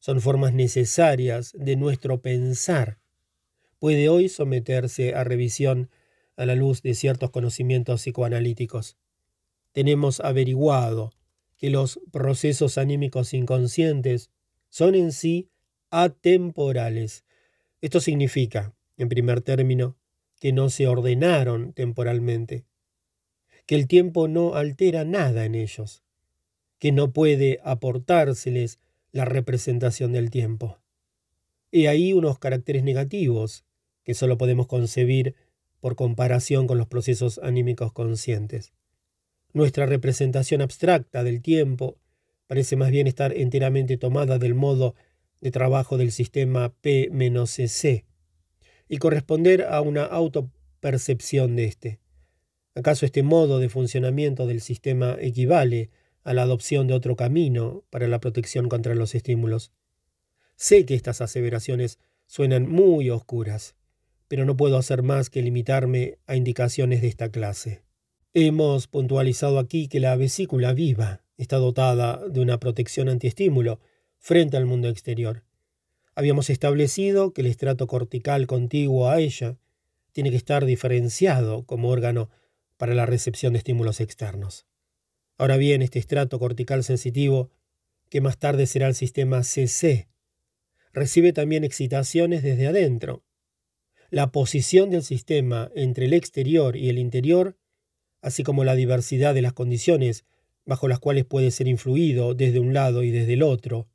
son 0.00 0.20
formas 0.20 0.52
necesarias 0.52 1.52
de 1.58 1.76
nuestro 1.76 2.20
pensar, 2.20 2.98
puede 3.78 4.10
hoy 4.10 4.28
someterse 4.28 5.14
a 5.14 5.24
revisión 5.24 5.88
a 6.36 6.44
la 6.44 6.54
luz 6.54 6.82
de 6.82 6.92
ciertos 6.92 7.30
conocimientos 7.30 8.02
psicoanalíticos. 8.02 8.98
Tenemos 9.72 10.20
averiguado 10.20 11.14
que 11.64 11.70
los 11.70 11.98
procesos 12.12 12.76
anímicos 12.76 13.32
inconscientes 13.32 14.28
son 14.68 14.94
en 14.94 15.12
sí 15.12 15.48
atemporales. 15.88 17.24
Esto 17.80 18.00
significa, 18.00 18.76
en 18.98 19.08
primer 19.08 19.40
término, 19.40 19.96
que 20.40 20.52
no 20.52 20.68
se 20.68 20.86
ordenaron 20.88 21.72
temporalmente, 21.72 22.66
que 23.64 23.76
el 23.76 23.88
tiempo 23.88 24.28
no 24.28 24.56
altera 24.56 25.06
nada 25.06 25.46
en 25.46 25.54
ellos, 25.54 26.02
que 26.78 26.92
no 26.92 27.14
puede 27.14 27.60
aportárseles 27.64 28.78
la 29.10 29.24
representación 29.24 30.12
del 30.12 30.28
tiempo. 30.28 30.82
Y 31.70 31.86
ahí 31.86 32.12
unos 32.12 32.38
caracteres 32.38 32.84
negativos 32.84 33.64
que 34.02 34.12
solo 34.12 34.36
podemos 34.36 34.66
concebir 34.66 35.34
por 35.80 35.96
comparación 35.96 36.66
con 36.66 36.76
los 36.76 36.88
procesos 36.88 37.40
anímicos 37.42 37.90
conscientes. 37.94 38.74
Nuestra 39.54 39.86
representación 39.86 40.60
abstracta 40.60 41.24
del 41.24 41.40
tiempo 41.40 41.96
parece 42.46 42.76
más 42.76 42.90
bien 42.90 43.06
estar 43.06 43.32
enteramente 43.34 43.96
tomada 43.96 44.38
del 44.38 44.54
modo 44.54 44.94
de 45.40 45.50
trabajo 45.50 45.96
del 45.96 46.12
sistema 46.12 46.74
P-C 46.82 48.04
y 48.88 48.98
corresponder 48.98 49.62
a 49.62 49.80
una 49.80 50.04
autopercepción 50.04 51.56
de 51.56 51.64
éste. 51.64 52.00
¿Acaso 52.74 53.06
este 53.06 53.22
modo 53.22 53.58
de 53.58 53.70
funcionamiento 53.70 54.46
del 54.46 54.60
sistema 54.60 55.16
equivale 55.18 55.90
a 56.24 56.32
la 56.32 56.42
adopción 56.42 56.86
de 56.86 56.94
otro 56.94 57.16
camino 57.16 57.84
para 57.90 58.08
la 58.08 58.18
protección 58.18 58.68
contra 58.68 58.94
los 58.94 59.14
estímulos. 59.14 59.72
Sé 60.56 60.86
que 60.86 60.94
estas 60.94 61.20
aseveraciones 61.20 61.98
suenan 62.26 62.68
muy 62.68 63.10
oscuras, 63.10 63.76
pero 64.26 64.44
no 64.46 64.56
puedo 64.56 64.78
hacer 64.78 65.02
más 65.02 65.30
que 65.30 65.42
limitarme 65.42 66.18
a 66.26 66.34
indicaciones 66.34 67.02
de 67.02 67.08
esta 67.08 67.30
clase. 67.30 67.83
Hemos 68.36 68.88
puntualizado 68.88 69.60
aquí 69.60 69.86
que 69.86 70.00
la 70.00 70.16
vesícula 70.16 70.72
viva 70.72 71.22
está 71.36 71.58
dotada 71.58 72.20
de 72.28 72.40
una 72.40 72.58
protección 72.58 73.08
antiestímulo 73.08 73.78
frente 74.18 74.56
al 74.56 74.66
mundo 74.66 74.88
exterior. 74.88 75.44
Habíamos 76.16 76.50
establecido 76.50 77.32
que 77.32 77.42
el 77.42 77.46
estrato 77.46 77.86
cortical 77.86 78.48
contiguo 78.48 79.08
a 79.08 79.20
ella 79.20 79.56
tiene 80.10 80.32
que 80.32 80.36
estar 80.36 80.64
diferenciado 80.64 81.64
como 81.64 81.90
órgano 81.90 82.28
para 82.76 82.94
la 82.94 83.06
recepción 83.06 83.52
de 83.52 83.58
estímulos 83.58 84.00
externos. 84.00 84.66
Ahora 85.38 85.56
bien, 85.56 85.80
este 85.80 86.00
estrato 86.00 86.40
cortical 86.40 86.82
sensitivo, 86.82 87.52
que 88.10 88.20
más 88.20 88.36
tarde 88.40 88.66
será 88.66 88.88
el 88.88 88.96
sistema 88.96 89.44
CC, 89.44 90.08
recibe 90.92 91.32
también 91.32 91.62
excitaciones 91.62 92.42
desde 92.42 92.66
adentro. 92.66 93.22
La 94.10 94.32
posición 94.32 94.90
del 94.90 95.04
sistema 95.04 95.70
entre 95.76 96.06
el 96.06 96.14
exterior 96.14 96.74
y 96.74 96.88
el 96.88 96.98
interior, 96.98 97.56
así 98.24 98.42
como 98.42 98.64
la 98.64 98.74
diversidad 98.74 99.34
de 99.34 99.42
las 99.42 99.52
condiciones 99.52 100.24
bajo 100.64 100.88
las 100.88 100.98
cuales 100.98 101.26
puede 101.26 101.50
ser 101.50 101.68
influido 101.68 102.34
desde 102.34 102.58
un 102.58 102.72
lado 102.72 103.02
y 103.02 103.10
desde 103.10 103.34
el 103.34 103.42
otro, 103.42 103.86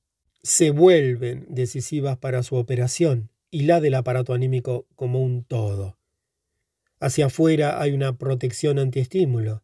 se 0.44 0.70
vuelven 0.70 1.48
decisivas 1.50 2.16
para 2.20 2.44
su 2.44 2.56
operación 2.56 3.32
y 3.50 3.64
la 3.64 3.82
del 3.82 3.96
aparato 3.96 4.36
anímico 4.36 4.86
como 4.96 5.20
un 5.20 5.44
todo. 5.44 5.98
Hacia 7.00 7.26
afuera 7.26 7.82
hay 7.82 7.92
una 7.92 8.20
protección 8.20 8.78
antiestímulo, 8.78 9.64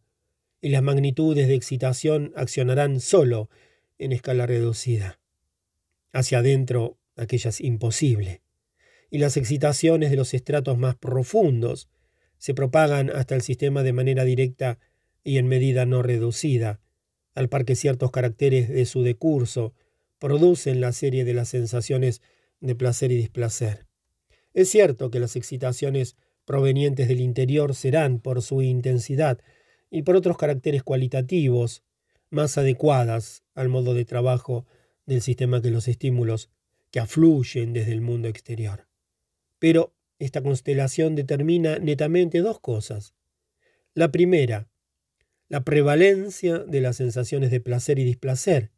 y 0.62 0.70
las 0.70 0.82
magnitudes 0.82 1.48
de 1.48 1.54
excitación 1.54 2.34
accionarán 2.36 3.00
solo 3.02 3.52
en 4.00 4.14
escala 4.14 4.48
reducida. 4.48 5.20
Hacia 6.12 6.40
adentro 6.40 6.98
aquella 7.16 7.52
es 7.52 7.62
imposible. 7.62 8.42
Y 9.12 9.20
las 9.20 9.38
excitaciones 9.38 10.10
de 10.10 10.16
los 10.16 10.34
estratos 10.34 10.76
más 10.80 10.96
profundos 10.96 11.88
se 12.46 12.54
propagan 12.54 13.10
hasta 13.10 13.34
el 13.34 13.42
sistema 13.42 13.82
de 13.82 13.92
manera 13.92 14.24
directa 14.24 14.78
y 15.24 15.40
en 15.40 15.48
medida 15.48 15.88
no 15.88 16.04
reducida, 16.04 16.80
al 17.34 17.50
par 17.50 17.66
que 17.66 17.76
ciertos 17.76 18.12
caracteres 18.12 18.70
de 18.70 18.86
su 18.86 19.02
decurso 19.02 19.74
producen 20.20 20.80
la 20.80 20.92
serie 20.92 21.26
de 21.26 21.34
las 21.34 21.50
sensaciones 21.50 22.22
de 22.60 22.76
placer 22.76 23.12
y 23.12 23.16
displacer. 23.16 23.88
Es 24.54 24.70
cierto 24.70 25.10
que 25.10 25.20
las 25.20 25.36
excitaciones 25.36 26.18
provenientes 26.46 27.08
del 27.08 27.20
interior 27.20 27.74
serán, 27.74 28.20
por 28.20 28.44
su 28.44 28.62
intensidad 28.62 29.40
y 29.90 30.04
por 30.04 30.16
otros 30.16 30.38
caracteres 30.38 30.84
cualitativos, 30.84 31.82
más 32.30 32.60
adecuadas 32.60 33.42
al 33.56 33.70
modo 33.70 33.96
de 33.96 34.06
trabajo 34.06 34.68
del 35.08 35.24
sistema 35.24 35.64
que 35.64 35.72
los 35.72 35.88
estímulos 35.88 36.52
que 36.92 37.00
afluyen 37.00 37.74
desde 37.74 37.94
el 37.94 38.02
mundo 38.02 38.28
exterior. 38.28 38.86
Pero 39.58 39.95
esta 40.20 40.42
constelación 40.42 41.16
determina 41.16 41.80
netamente 41.80 42.40
dos 42.40 42.60
cosas. 42.60 43.14
La 43.94 44.12
primera, 44.12 44.70
la 45.48 45.64
prevalencia 45.64 46.60
de 46.60 46.82
las 46.82 46.98
sensaciones 46.98 47.52
de 47.52 47.60
placer 47.60 48.00
y 48.00 48.04
displacer, 48.04 48.72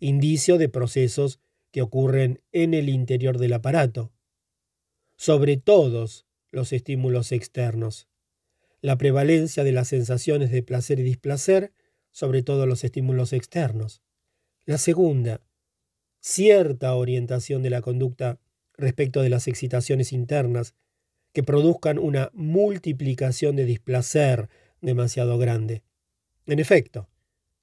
indicio 0.00 0.58
de 0.58 0.68
procesos 0.68 1.40
que 1.70 1.82
ocurren 1.82 2.40
en 2.52 2.74
el 2.74 2.88
interior 2.88 3.38
del 3.38 3.52
aparato, 3.52 4.12
sobre 5.16 5.56
todos 5.56 6.26
los 6.50 6.72
estímulos 6.72 7.32
externos. 7.32 8.08
La 8.80 8.96
prevalencia 8.96 9.64
de 9.64 9.72
las 9.72 9.88
sensaciones 9.88 10.50
de 10.50 10.62
placer 10.62 11.00
y 11.00 11.02
displacer 11.02 11.72
sobre 12.10 12.42
todos 12.42 12.66
los 12.66 12.84
estímulos 12.84 13.32
externos. 13.32 14.02
La 14.64 14.78
segunda, 14.78 15.40
cierta 16.20 16.94
orientación 16.94 17.62
de 17.62 17.70
la 17.70 17.80
conducta 17.80 18.40
respecto 18.78 19.20
de 19.20 19.28
las 19.28 19.48
excitaciones 19.48 20.12
internas 20.12 20.74
que 21.32 21.42
produzcan 21.42 21.98
una 21.98 22.30
multiplicación 22.32 23.56
de 23.56 23.64
displacer 23.64 24.48
demasiado 24.80 25.36
grande. 25.36 25.82
En 26.46 26.58
efecto, 26.58 27.08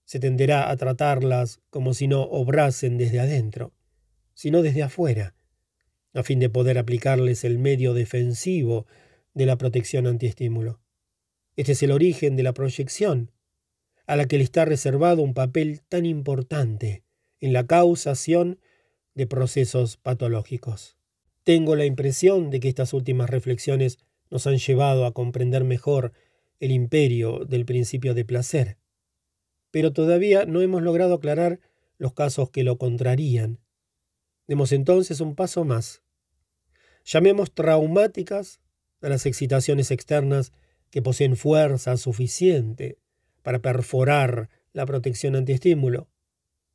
se 0.04 0.20
tenderá 0.20 0.70
a 0.70 0.78
tratarlas 0.78 1.62
como 1.72 1.94
si 1.94 2.08
no 2.08 2.22
obrasen 2.22 2.98
desde 2.98 3.20
adentro, 3.20 3.74
sino 4.36 4.62
desde 4.62 4.84
afuera, 4.84 5.34
a 6.14 6.22
fin 6.22 6.40
de 6.40 6.50
poder 6.50 6.78
aplicarles 6.78 7.44
el 7.44 7.58
medio 7.58 7.94
defensivo 7.94 8.86
de 9.34 9.46
la 9.46 9.58
protección 9.58 10.06
antiestímulo. 10.06 10.80
Este 11.56 11.72
es 11.72 11.82
el 11.84 11.92
origen 11.92 12.36
de 12.36 12.44
la 12.44 12.54
proyección, 12.54 13.32
a 14.06 14.16
la 14.16 14.26
que 14.26 14.38
le 14.38 14.44
está 14.44 14.66
reservado 14.66 15.24
un 15.24 15.34
papel 15.34 15.82
tan 15.88 16.06
importante 16.06 17.04
en 17.40 17.54
la 17.54 17.66
causación 17.66 18.60
de 19.16 19.26
procesos 19.26 19.98
patológicos. 19.98 20.95
Tengo 21.46 21.76
la 21.76 21.86
impresión 21.86 22.50
de 22.50 22.60
que 22.60 22.68
estas 22.68 22.92
últimas 22.92 23.30
reflexiones 23.30 24.00
nos 24.32 24.48
han 24.48 24.58
llevado 24.58 25.06
a 25.06 25.14
comprender 25.14 25.64
mejor 25.64 26.12
el 26.60 26.72
imperio 26.72 27.46
del 27.46 27.66
principio 27.66 28.16
de 28.16 28.26
placer. 28.26 28.80
Pero 29.70 29.94
todavía 29.94 30.46
no 30.48 30.64
hemos 30.64 30.82
logrado 30.82 31.14
aclarar 31.14 31.60
los 32.00 32.14
casos 32.14 32.50
que 32.50 32.64
lo 32.64 32.80
contrarían. 32.80 33.60
Demos 34.48 34.72
entonces 34.72 35.22
un 35.22 35.36
paso 35.36 35.66
más. 35.66 36.02
Llamemos 37.06 37.54
traumáticas 37.54 38.60
a 39.02 39.10
las 39.10 39.28
excitaciones 39.28 39.92
externas 39.92 40.52
que 40.90 41.04
poseen 41.04 41.36
fuerza 41.36 41.96
suficiente 41.98 42.98
para 43.44 43.60
perforar 43.60 44.50
la 44.74 44.88
protección 44.88 45.36
antiestímulo. 45.36 46.10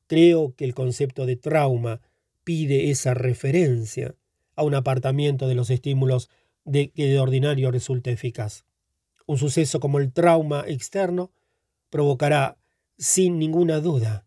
Creo 0.07 0.55
que 0.55 0.65
el 0.65 0.75
concepto 0.75 1.27
de 1.27 1.35
trauma 1.35 2.03
pide 2.45 2.91
esa 2.91 3.15
referencia 3.15 4.15
a 4.61 4.63
un 4.63 4.75
apartamiento 4.75 5.49
de 5.49 5.55
los 5.55 5.71
estímulos 5.71 6.29
de 6.65 6.91
que 6.91 7.07
de 7.07 7.19
ordinario 7.19 7.71
resulta 7.71 8.11
eficaz. 8.11 8.67
Un 9.27 9.39
suceso 9.39 9.81
como 9.81 9.99
el 9.99 10.13
trauma 10.13 10.65
externo 10.67 11.33
provocará, 11.89 12.59
sin 12.99 13.39
ninguna 13.39 13.81
duda, 13.81 14.27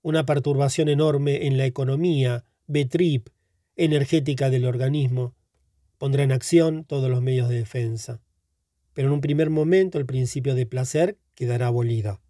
una 0.00 0.24
perturbación 0.26 0.88
enorme 0.88 1.46
en 1.46 1.58
la 1.58 1.66
economía, 1.66 2.44
betrip, 2.68 3.30
energética 3.74 4.48
del 4.48 4.64
organismo. 4.64 5.34
Pondrá 5.98 6.22
en 6.22 6.30
acción 6.30 6.84
todos 6.84 7.10
los 7.10 7.20
medios 7.20 7.48
de 7.48 7.56
defensa. 7.56 8.20
Pero 8.92 9.08
en 9.08 9.14
un 9.14 9.20
primer 9.20 9.50
momento 9.50 9.98
el 9.98 10.06
principio 10.06 10.54
de 10.54 10.66
placer 10.66 11.18
quedará 11.34 11.66
abolido. 11.66 12.20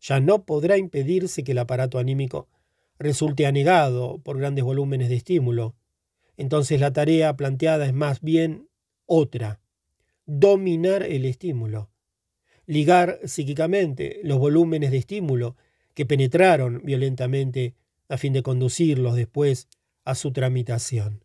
Ya 0.00 0.18
no 0.18 0.44
podrá 0.44 0.76
impedirse 0.76 1.44
que 1.44 1.52
el 1.52 1.58
aparato 1.58 2.00
anímico 2.00 2.48
resulte 2.98 3.46
anegado 3.46 4.18
por 4.24 4.38
grandes 4.38 4.64
volúmenes 4.64 5.08
de 5.08 5.16
estímulo. 5.16 5.76
Entonces 6.38 6.80
la 6.80 6.92
tarea 6.92 7.36
planteada 7.36 7.84
es 7.84 7.92
más 7.92 8.22
bien 8.22 8.68
otra, 9.04 9.60
dominar 10.24 11.02
el 11.02 11.24
estímulo, 11.24 11.90
ligar 12.64 13.18
psíquicamente 13.24 14.20
los 14.22 14.38
volúmenes 14.38 14.92
de 14.92 14.98
estímulo 14.98 15.56
que 15.94 16.06
penetraron 16.06 16.80
violentamente 16.84 17.74
a 18.08 18.16
fin 18.16 18.32
de 18.32 18.42
conducirlos 18.42 19.16
después 19.16 19.68
a 20.04 20.14
su 20.14 20.32
tramitación. 20.32 21.24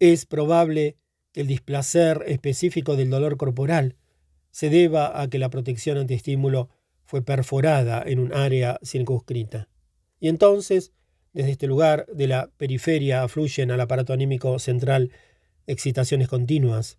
Es 0.00 0.26
probable 0.26 0.96
que 1.32 1.42
el 1.42 1.46
displacer 1.46 2.24
específico 2.26 2.96
del 2.96 3.10
dolor 3.10 3.36
corporal 3.36 3.96
se 4.50 4.70
deba 4.70 5.22
a 5.22 5.28
que 5.30 5.38
la 5.38 5.50
protección 5.50 5.98
antiestímulo 5.98 6.68
fue 7.04 7.22
perforada 7.22 8.02
en 8.04 8.18
un 8.18 8.34
área 8.34 8.80
circunscrita. 8.84 9.68
Y 10.18 10.28
entonces, 10.28 10.92
desde 11.36 11.50
este 11.50 11.66
lugar 11.66 12.06
de 12.06 12.28
la 12.28 12.50
periferia 12.56 13.22
afluyen 13.22 13.70
al 13.70 13.82
aparato 13.82 14.14
anímico 14.14 14.58
central 14.58 15.12
excitaciones 15.66 16.28
continuas, 16.28 16.98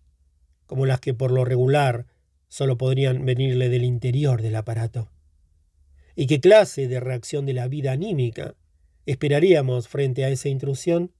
como 0.66 0.86
las 0.86 1.00
que 1.00 1.12
por 1.12 1.32
lo 1.32 1.44
regular 1.44 2.06
solo 2.46 2.78
podrían 2.78 3.24
venirle 3.24 3.68
del 3.68 3.82
interior 3.82 4.40
del 4.40 4.54
aparato. 4.54 5.10
¿Y 6.14 6.28
qué 6.28 6.38
clase 6.38 6.86
de 6.86 7.00
reacción 7.00 7.46
de 7.46 7.52
la 7.52 7.66
vida 7.66 7.90
anímica 7.90 8.54
esperaríamos 9.06 9.88
frente 9.88 10.24
a 10.24 10.28
esa 10.28 10.48
intrusión? 10.48 11.12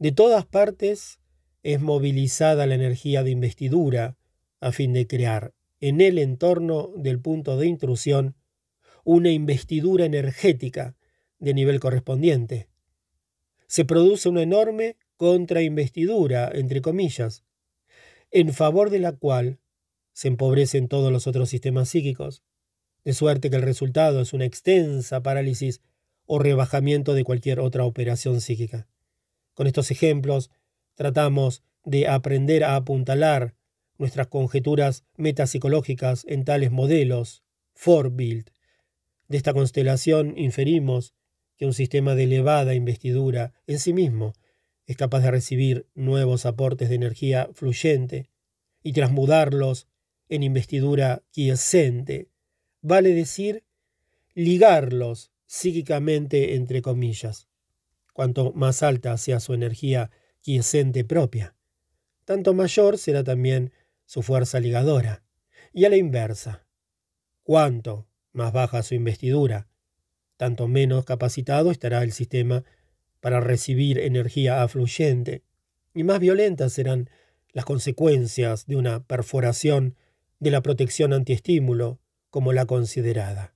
De 0.00 0.10
todas 0.10 0.44
partes 0.44 1.20
es 1.62 1.80
movilizada 1.80 2.66
la 2.66 2.74
energía 2.74 3.22
de 3.22 3.30
investidura 3.30 4.16
a 4.60 4.72
fin 4.72 4.92
de 4.94 5.06
crear 5.06 5.54
en 5.78 6.00
el 6.00 6.18
entorno 6.18 6.90
del 6.96 7.20
punto 7.20 7.56
de 7.56 7.68
intrusión 7.68 8.34
una 9.04 9.30
investidura 9.30 10.06
energética 10.06 10.96
de 11.40 11.54
nivel 11.54 11.80
correspondiente. 11.80 12.68
Se 13.66 13.84
produce 13.84 14.28
una 14.28 14.42
enorme 14.42 14.96
contrainvestidura, 15.16 16.50
entre 16.54 16.80
comillas, 16.80 17.44
en 18.30 18.52
favor 18.52 18.90
de 18.90 19.00
la 19.00 19.12
cual 19.12 19.58
se 20.12 20.28
empobrecen 20.28 20.88
todos 20.88 21.12
los 21.12 21.26
otros 21.26 21.48
sistemas 21.48 21.88
psíquicos, 21.88 22.42
de 23.04 23.14
suerte 23.14 23.50
que 23.50 23.56
el 23.56 23.62
resultado 23.62 24.20
es 24.20 24.32
una 24.32 24.44
extensa 24.44 25.22
parálisis 25.22 25.80
o 26.26 26.38
rebajamiento 26.38 27.14
de 27.14 27.24
cualquier 27.24 27.58
otra 27.60 27.84
operación 27.84 28.40
psíquica. 28.40 28.86
Con 29.54 29.66
estos 29.66 29.90
ejemplos 29.90 30.50
tratamos 30.94 31.62
de 31.84 32.06
aprender 32.06 32.62
a 32.62 32.76
apuntalar 32.76 33.54
nuestras 33.98 34.28
conjeturas 34.28 35.04
metapsicológicas 35.16 36.24
en 36.26 36.44
tales 36.44 36.70
modelos, 36.70 37.42
Forbild. 37.74 38.50
De 39.28 39.36
esta 39.36 39.52
constelación 39.52 40.36
inferimos 40.36 41.14
que 41.60 41.66
un 41.66 41.74
sistema 41.74 42.14
de 42.14 42.24
elevada 42.24 42.74
investidura 42.74 43.52
en 43.66 43.78
sí 43.80 43.92
mismo 43.92 44.32
es 44.86 44.96
capaz 44.96 45.20
de 45.20 45.30
recibir 45.30 45.86
nuevos 45.94 46.46
aportes 46.46 46.88
de 46.88 46.94
energía 46.94 47.50
fluyente 47.52 48.30
y 48.82 48.94
transmudarlos 48.94 49.86
en 50.30 50.42
investidura 50.42 51.22
quiescente, 51.32 52.30
vale 52.80 53.12
decir, 53.12 53.62
ligarlos 54.32 55.32
psíquicamente 55.44 56.54
entre 56.54 56.80
comillas. 56.80 57.46
Cuanto 58.14 58.54
más 58.54 58.82
alta 58.82 59.18
sea 59.18 59.38
su 59.38 59.52
energía 59.52 60.10
quiescente 60.40 61.04
propia, 61.04 61.54
tanto 62.24 62.54
mayor 62.54 62.96
será 62.96 63.22
también 63.22 63.70
su 64.06 64.22
fuerza 64.22 64.60
ligadora. 64.60 65.24
Y 65.74 65.84
a 65.84 65.90
la 65.90 65.98
inversa, 65.98 66.64
cuanto 67.42 68.08
más 68.32 68.50
baja 68.50 68.82
su 68.82 68.94
investidura, 68.94 69.69
tanto 70.40 70.68
menos 70.68 71.04
capacitado 71.04 71.70
estará 71.70 72.02
el 72.02 72.12
sistema 72.12 72.64
para 73.20 73.40
recibir 73.40 73.98
energía 73.98 74.62
afluyente, 74.62 75.42
y 75.92 76.02
más 76.02 76.18
violentas 76.18 76.72
serán 76.72 77.10
las 77.52 77.66
consecuencias 77.66 78.66
de 78.66 78.76
una 78.76 79.04
perforación 79.04 79.96
de 80.38 80.50
la 80.50 80.62
protección 80.62 81.12
antiestímulo 81.12 82.00
como 82.30 82.54
la 82.54 82.64
considerada. 82.64 83.54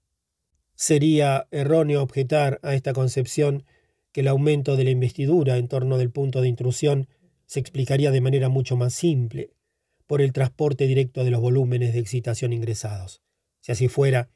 Sería 0.74 1.49
erróneo 1.51 2.03
objetar 2.03 2.61
a 2.62 2.74
esta 2.74 2.93
concepción 2.93 3.64
que 4.12 4.20
el 4.20 4.28
aumento 4.28 4.76
de 4.76 4.85
la 4.85 4.91
investidura 4.91 5.57
en 5.57 5.68
torno 5.68 5.97
del 5.97 6.11
punto 6.11 6.43
de 6.43 6.49
intrusión 6.49 7.09
se 7.47 7.61
explicaría 7.61 8.11
de 8.11 8.20
manera 8.20 8.51
mucho 8.51 8.76
más 8.76 8.93
simple 8.93 9.55
por 10.07 10.20
el 10.20 10.35
transporte 10.35 10.87
directo 10.87 11.24
de 11.24 11.30
los 11.30 11.41
volúmenes 11.41 11.95
de 11.95 12.01
excitación 12.01 12.53
ingresados. 12.53 13.22
Si 13.61 13.72
así 13.72 13.89
fuera, 13.89 14.28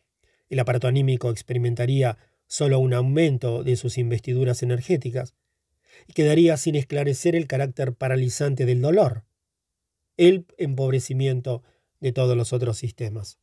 el 0.49 0.59
aparato 0.61 0.89
anímico 0.89 1.31
experimentaría 1.31 2.17
solo 2.49 2.81
un 2.81 2.95
aumento 2.95 3.63
de 3.63 3.77
sus 3.77 3.99
investiduras 3.99 4.63
energéticas, 4.65 5.35
y 6.09 6.13
quedaría 6.15 6.57
sin 6.57 6.75
esclarecer 6.75 7.37
el 7.37 7.47
carácter 7.47 7.95
paralizante 7.95 8.67
del 8.67 8.81
dolor, 8.81 9.25
el 10.17 10.47
empobrecimiento 10.57 11.63
de 12.01 12.13
todos 12.13 12.37
los 12.37 12.53
otros 12.53 12.79
sistemas. 12.79 13.39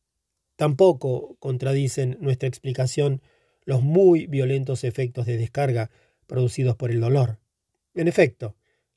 Tampoco 0.56 1.36
contradicen 1.38 2.18
nuestra 2.20 2.48
explicación 2.48 3.22
los 3.64 3.82
muy 3.82 4.26
violentos 4.26 4.84
efectos 4.84 5.26
de 5.26 5.36
descarga 5.36 5.90
producidos 6.26 6.76
por 6.76 6.90
el 6.90 7.00
dolor. 7.00 7.38
En 7.94 8.08
efecto, 8.08 8.56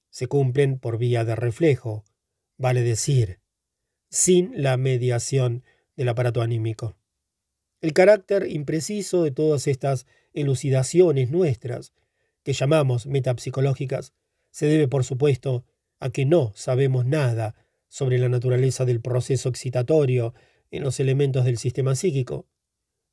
se 0.10 0.28
cumplen 0.28 0.80
por 0.80 0.98
vía 0.98 1.24
de 1.26 1.36
reflejo, 1.36 2.04
vale 2.58 2.82
decir, 2.82 3.40
sin 4.10 4.52
la 4.62 4.78
mediación 4.78 5.64
del 5.96 6.10
aparato 6.10 6.42
anímico. 6.42 6.99
El 7.82 7.94
carácter 7.94 8.48
impreciso 8.50 9.24
de 9.24 9.32
todas 9.32 9.68
estas 9.68 10.06
elucidaciones 10.34 11.32
nuestras, 11.32 11.94
que 12.44 12.54
llamamos 12.54 13.06
metapsicológicas, 13.06 14.14
se 14.52 14.66
debe, 14.66 14.88
por 14.88 15.04
supuesto, 15.04 15.66
a 16.00 16.10
que 16.10 16.26
no 16.26 16.52
sabemos 16.56 17.06
nada 17.06 17.56
sobre 17.88 18.18
la 18.18 18.30
naturaleza 18.30 18.86
del 18.86 19.02
proceso 19.02 19.50
excitatorio 19.50 20.34
en 20.72 20.84
los 20.84 21.00
elementos 21.00 21.46
del 21.46 21.58
sistema 21.58 21.96
psíquico, 21.96 22.48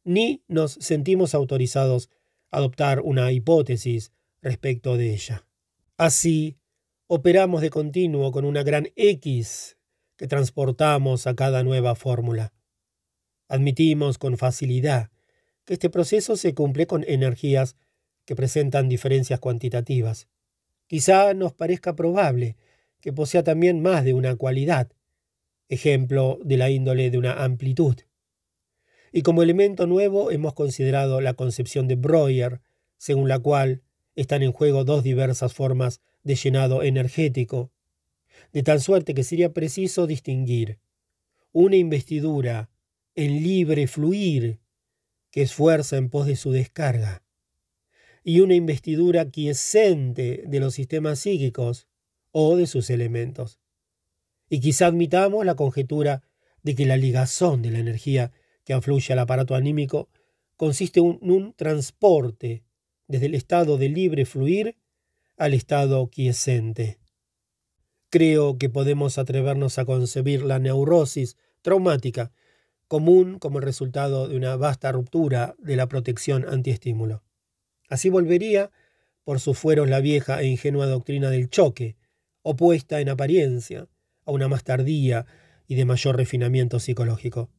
ni 0.05 0.45
nos 0.47 0.73
sentimos 0.73 1.35
autorizados 1.35 2.11
a 2.51 2.59
adoptar 2.59 3.01
una 3.01 3.33
hipótesis 3.33 4.13
respecto 4.41 4.97
de 4.97 5.13
ella. 5.13 5.47
Así, 5.97 6.59
operamos 7.07 7.63
de 7.63 7.71
continuo 7.71 8.31
con 8.33 8.45
una 8.45 8.63
gran 8.63 8.89
X 8.97 9.77
que 10.17 10.29
transportamos 10.29 11.27
a 11.27 11.35
cada 11.35 11.63
nueva 11.63 11.95
fórmula. 11.95 12.53
Admitimos 13.49 14.19
con 14.19 14.37
facilidad 14.37 15.11
que 15.65 15.75
este 15.75 15.91
proceso 15.91 16.37
se 16.37 16.55
cumple 16.55 16.87
con 16.87 17.05
energías 17.07 17.77
que 18.25 18.37
presentan 18.37 18.89
diferencias 18.89 19.41
cuantitativas. 19.41 20.29
Quizá 20.87 21.35
nos 21.35 21.53
parezca 21.53 21.97
probable 21.97 22.57
que 23.01 23.13
posea 23.13 23.43
también 23.43 23.83
más 23.83 24.05
de 24.05 24.15
una 24.15 24.37
cualidad, 24.37 24.91
ejemplo 25.69 26.39
de 26.45 26.57
la 26.57 26.71
índole 26.71 27.11
de 27.11 27.19
una 27.19 27.45
amplitud. 27.45 27.97
Y 29.13 29.23
como 29.23 29.43
elemento 29.43 29.87
nuevo 29.87 30.31
hemos 30.31 30.55
considerado 30.55 31.21
la 31.21 31.35
concepción 31.35 31.89
de 31.89 31.97
Breuer, 31.97 32.61
según 32.99 33.29
la 33.29 33.39
cual 33.39 33.83
están 34.15 34.43
en 34.43 34.53
juego 34.53 34.85
dos 34.85 35.03
diversas 35.05 35.55
formas 35.55 36.01
de 36.23 36.35
llenado 36.35 36.83
energético, 36.83 37.71
de 38.53 38.63
tal 38.63 38.81
suerte 38.81 39.15
que 39.15 39.25
sería 39.25 39.53
preciso 39.53 40.07
distinguir 40.07 40.79
una 41.53 41.77
investidura 41.77 42.71
en 43.17 43.43
libre 43.43 43.87
fluir 43.87 44.61
que 45.31 45.43
esfuerza 45.43 45.97
en 45.97 46.09
pos 46.09 46.27
de 46.27 46.37
su 46.37 46.53
descarga, 46.53 47.23
y 48.23 48.41
una 48.41 48.55
investidura 48.55 49.31
quiescente 49.31 50.45
de 50.47 50.61
los 50.61 50.75
sistemas 50.75 51.21
psíquicos 51.21 51.89
o 52.33 52.57
de 52.57 52.67
sus 52.67 52.91
elementos. 52.91 53.61
Y 54.49 54.61
quizá 54.61 54.87
admitamos 54.87 55.45
la 55.45 55.57
conjetura 55.57 56.23
de 56.63 56.75
que 56.75 56.87
la 56.87 56.97
ligazón 56.97 57.63
de 57.63 57.71
la 57.71 57.79
energía 57.79 58.33
que 58.65 58.73
afluye 58.73 59.13
al 59.13 59.21
aparato 59.21 59.55
anímico 59.55 60.09
consiste 60.57 61.01
en 61.01 61.19
un 61.21 61.55
transporte 61.55 62.65
desde 63.07 63.27
el 63.27 63.35
estado 63.35 63.79
de 63.79 63.89
libre 63.89 64.27
fluir 64.27 64.77
al 65.37 65.55
estado 65.55 66.09
quiescente. 66.09 66.99
Creo 68.11 68.59
que 68.59 68.69
podemos 68.69 69.19
atrevernos 69.19 69.79
a 69.79 69.85
concebir 69.85 70.43
la 70.43 70.59
neurosis 70.59 71.37
traumática 71.63 72.33
común 72.89 73.39
como 73.39 73.59
el 73.59 73.65
resultado 73.65 74.29
de 74.29 74.37
una 74.37 74.57
vasta 74.57 74.93
ruptura 74.93 75.55
de 75.59 75.77
la 75.77 75.89
protección 75.89 76.45
antiestímulo. 76.49 77.23
Así 77.89 78.09
volvería 78.09 78.71
por 79.25 79.41
sus 79.41 79.59
fueros 79.59 79.89
la 79.89 80.01
vieja 80.01 80.41
e 80.41 80.47
ingenua 80.47 80.87
doctrina 80.87 81.31
del 81.31 81.51
choque, 81.51 81.97
opuesta 82.43 83.01
en 83.01 83.09
apariencia 83.09 83.89
a 84.25 84.31
una 84.31 84.49
más 84.49 84.63
tardía 84.63 85.27
y 85.67 85.75
de 85.75 85.85
mayor 85.85 86.17
refinamiento 86.17 86.79
psicológico, 86.79 87.51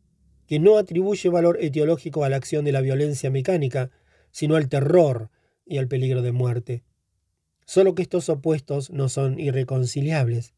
que 0.45 0.59
no 0.59 0.77
atribuye 0.77 1.29
valor 1.29 1.57
etiológico 1.61 2.23
a 2.23 2.29
la 2.29 2.37
acción 2.37 2.63
de 2.63 2.71
la 2.71 2.81
violencia 2.81 3.29
mecánica, 3.29 3.91
sino 4.31 4.55
al 4.55 4.69
terror 4.69 5.29
y 5.65 5.77
al 5.77 5.89
peligro 5.89 6.21
de 6.21 6.31
muerte. 6.31 6.83
Solo 7.65 7.95
que 7.95 8.01
estos 8.01 8.29
opuestos 8.29 8.89
no 8.91 9.09
son 9.09 9.37
irreconciliables. 9.39 10.53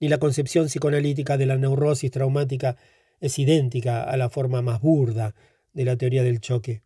Ni 0.00 0.08
la 0.08 0.18
concepción 0.18 0.66
psicoanalítica 0.66 1.36
de 1.36 1.46
la 1.46 1.56
neurosis 1.56 2.10
traumática 2.10 2.76
es 3.22 3.38
idéntica 3.38 4.02
a 4.02 4.16
la 4.16 4.28
forma 4.28 4.60
más 4.60 4.82
burda 4.82 5.34
de 5.72 5.84
la 5.84 5.96
teoría 5.96 6.24
del 6.24 6.40
choque. 6.40 6.82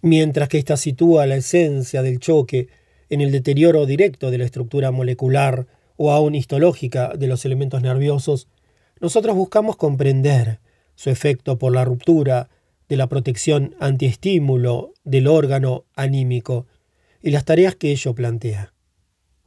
Mientras 0.00 0.48
que 0.48 0.58
ésta 0.58 0.76
sitúa 0.76 1.26
la 1.26 1.36
esencia 1.36 2.00
del 2.02 2.20
choque 2.20 2.68
en 3.10 3.20
el 3.20 3.32
deterioro 3.32 3.86
directo 3.86 4.30
de 4.30 4.38
la 4.38 4.44
estructura 4.44 4.92
molecular 4.92 5.66
o 5.96 6.12
aún 6.12 6.36
histológica 6.36 7.14
de 7.16 7.26
los 7.26 7.44
elementos 7.44 7.82
nerviosos, 7.82 8.48
nosotros 9.00 9.34
buscamos 9.34 9.76
comprender 9.76 10.60
su 10.94 11.10
efecto 11.10 11.58
por 11.58 11.74
la 11.74 11.84
ruptura 11.84 12.48
de 12.88 12.96
la 12.96 13.08
protección 13.08 13.74
antiestímulo 13.80 14.94
del 15.02 15.26
órgano 15.26 15.86
anímico 15.96 16.66
y 17.20 17.32
las 17.32 17.44
tareas 17.44 17.74
que 17.74 17.90
ello 17.90 18.14
plantea. 18.14 18.74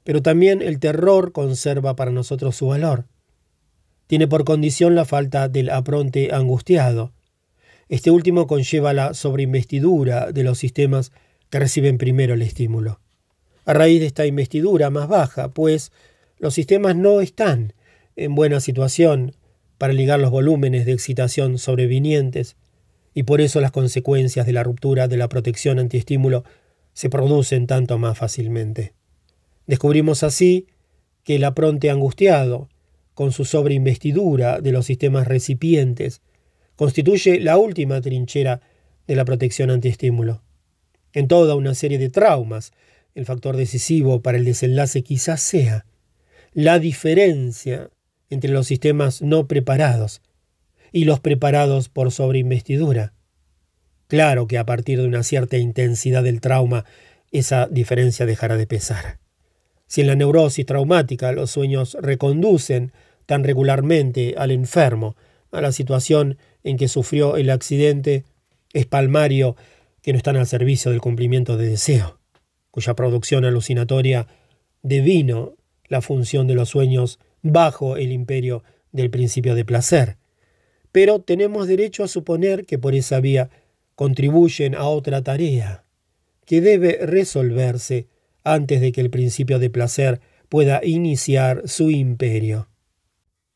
Pero 0.04 0.22
también 0.22 0.62
el 0.62 0.80
terror 0.80 1.32
conserva 1.32 1.96
para 1.96 2.12
nosotros 2.12 2.58
su 2.58 2.68
valor 2.68 3.06
tiene 4.10 4.28
por 4.28 4.44
condición 4.44 4.96
la 4.96 5.06
falta 5.06 5.50
del 5.50 5.70
apronte 5.70 6.34
angustiado. 6.34 7.14
Este 7.90 8.10
último 8.10 8.48
conlleva 8.48 8.92
la 8.92 9.14
sobreinvestidura 9.14 10.32
de 10.32 10.44
los 10.44 10.58
sistemas 10.58 11.12
que 11.52 11.60
reciben 11.60 12.00
primero 12.00 12.34
el 12.34 12.42
estímulo. 12.42 13.00
A 13.66 13.74
raíz 13.76 14.00
de 14.00 14.08
esta 14.08 14.26
investidura 14.26 14.90
más 14.90 15.08
baja, 15.08 15.50
pues 15.50 15.92
los 16.40 16.56
sistemas 16.56 16.96
no 16.96 17.22
están 17.22 17.74
en 18.16 18.34
buena 18.34 18.62
situación 18.62 19.36
para 19.78 19.94
ligar 19.94 20.20
los 20.20 20.32
volúmenes 20.32 20.88
de 20.88 20.94
excitación 20.94 21.60
sobrevinientes, 21.60 22.56
y 23.14 23.24
por 23.24 23.42
eso 23.42 23.62
las 23.62 23.70
consecuencias 23.70 24.48
de 24.48 24.54
la 24.54 24.64
ruptura 24.64 25.08
de 25.08 25.18
la 25.18 25.30
protección 25.30 25.78
antiestímulo 25.78 26.44
se 26.94 27.12
producen 27.12 27.68
tanto 27.68 28.00
más 28.00 28.18
fácilmente. 28.18 28.94
Descubrimos 29.68 30.24
así 30.24 30.66
que 31.24 31.36
el 31.36 31.44
apronte 31.44 31.92
angustiado 31.92 32.70
con 33.14 33.32
su 33.32 33.46
sobreinvestidura 33.46 34.62
de 34.62 34.72
los 34.72 34.86
sistemas 34.86 35.28
recipientes, 35.28 36.22
constituye 36.76 37.40
la 37.40 37.58
última 37.58 38.00
trinchera 38.02 38.62
de 39.08 39.16
la 39.16 39.26
protección 39.26 39.70
antiestímulo. 39.70 40.42
En 41.14 41.28
toda 41.28 41.56
una 41.56 41.74
serie 41.74 41.98
de 41.98 42.10
traumas, 42.10 42.72
el 43.16 43.26
factor 43.26 43.58
decisivo 43.58 44.22
para 44.22 44.38
el 44.38 44.46
desenlace 44.46 45.04
quizás 45.04 45.42
sea 45.42 45.86
la 46.54 46.80
diferencia 46.80 47.90
entre 48.30 48.52
los 48.52 48.68
sistemas 48.68 49.22
no 49.22 49.48
preparados 49.48 50.22
y 50.92 51.06
los 51.06 51.20
preparados 51.20 51.90
por 51.90 52.12
sobreinvestidura. 52.12 53.14
Claro 54.08 54.48
que 54.48 54.58
a 54.58 54.66
partir 54.66 55.02
de 55.02 55.08
una 55.08 55.24
cierta 55.24 55.58
intensidad 55.58 56.24
del 56.24 56.42
trauma, 56.42 56.86
esa 57.32 57.68
diferencia 57.68 58.26
dejará 58.26 58.58
de 58.58 58.68
pesar. 58.68 59.20
Si 59.90 60.02
en 60.02 60.08
la 60.08 60.16
neurosis 60.16 60.68
traumática 60.68 61.32
los 61.32 61.50
sueños 61.50 61.98
reconducen 62.00 62.94
tan 63.26 63.44
regularmente 63.44 64.36
al 64.38 64.52
enfermo, 64.52 65.16
a 65.52 65.62
la 65.62 65.72
situación 65.72 66.38
en 66.64 66.78
que 66.78 66.88
sufrió 66.88 67.38
el 67.38 67.50
accidente, 67.50 68.24
es 68.72 68.86
palmario 68.86 69.56
que 70.04 70.14
no 70.14 70.18
están 70.18 70.38
al 70.38 70.46
servicio 70.46 70.92
del 70.92 71.02
cumplimiento 71.02 71.58
de 71.58 71.70
deseo, 71.70 72.20
cuya 72.70 72.94
producción 72.94 73.46
alucinatoria 73.46 74.28
devino 74.84 75.56
la 75.88 76.02
función 76.02 76.46
de 76.46 76.54
los 76.54 76.70
sueños 76.70 77.20
bajo 77.42 77.98
el 77.98 78.12
imperio 78.12 78.64
del 78.92 79.10
principio 79.10 79.56
de 79.56 79.66
placer. 79.66 80.18
Pero 80.92 81.20
tenemos 81.20 81.68
derecho 81.68 82.04
a 82.04 82.08
suponer 82.08 82.66
que 82.68 82.78
por 82.78 82.94
esa 82.94 83.20
vía 83.20 83.50
contribuyen 83.96 84.76
a 84.76 84.86
otra 84.86 85.24
tarea, 85.24 85.84
que 86.46 86.62
debe 86.62 87.00
resolverse 87.02 88.08
antes 88.44 88.82
de 88.82 88.92
que 88.92 89.02
el 89.02 89.10
principio 89.10 89.60
de 89.60 89.70
placer 89.70 90.22
pueda 90.50 90.82
iniciar 90.84 91.64
su 91.68 91.92
imperio. 91.92 92.70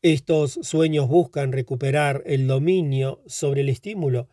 Estos 0.02 0.58
sueños 0.62 1.08
buscan 1.08 1.52
recuperar 1.52 2.22
el 2.26 2.46
dominio 2.46 3.22
sobre 3.26 3.62
el 3.62 3.68
estímulo 3.68 4.28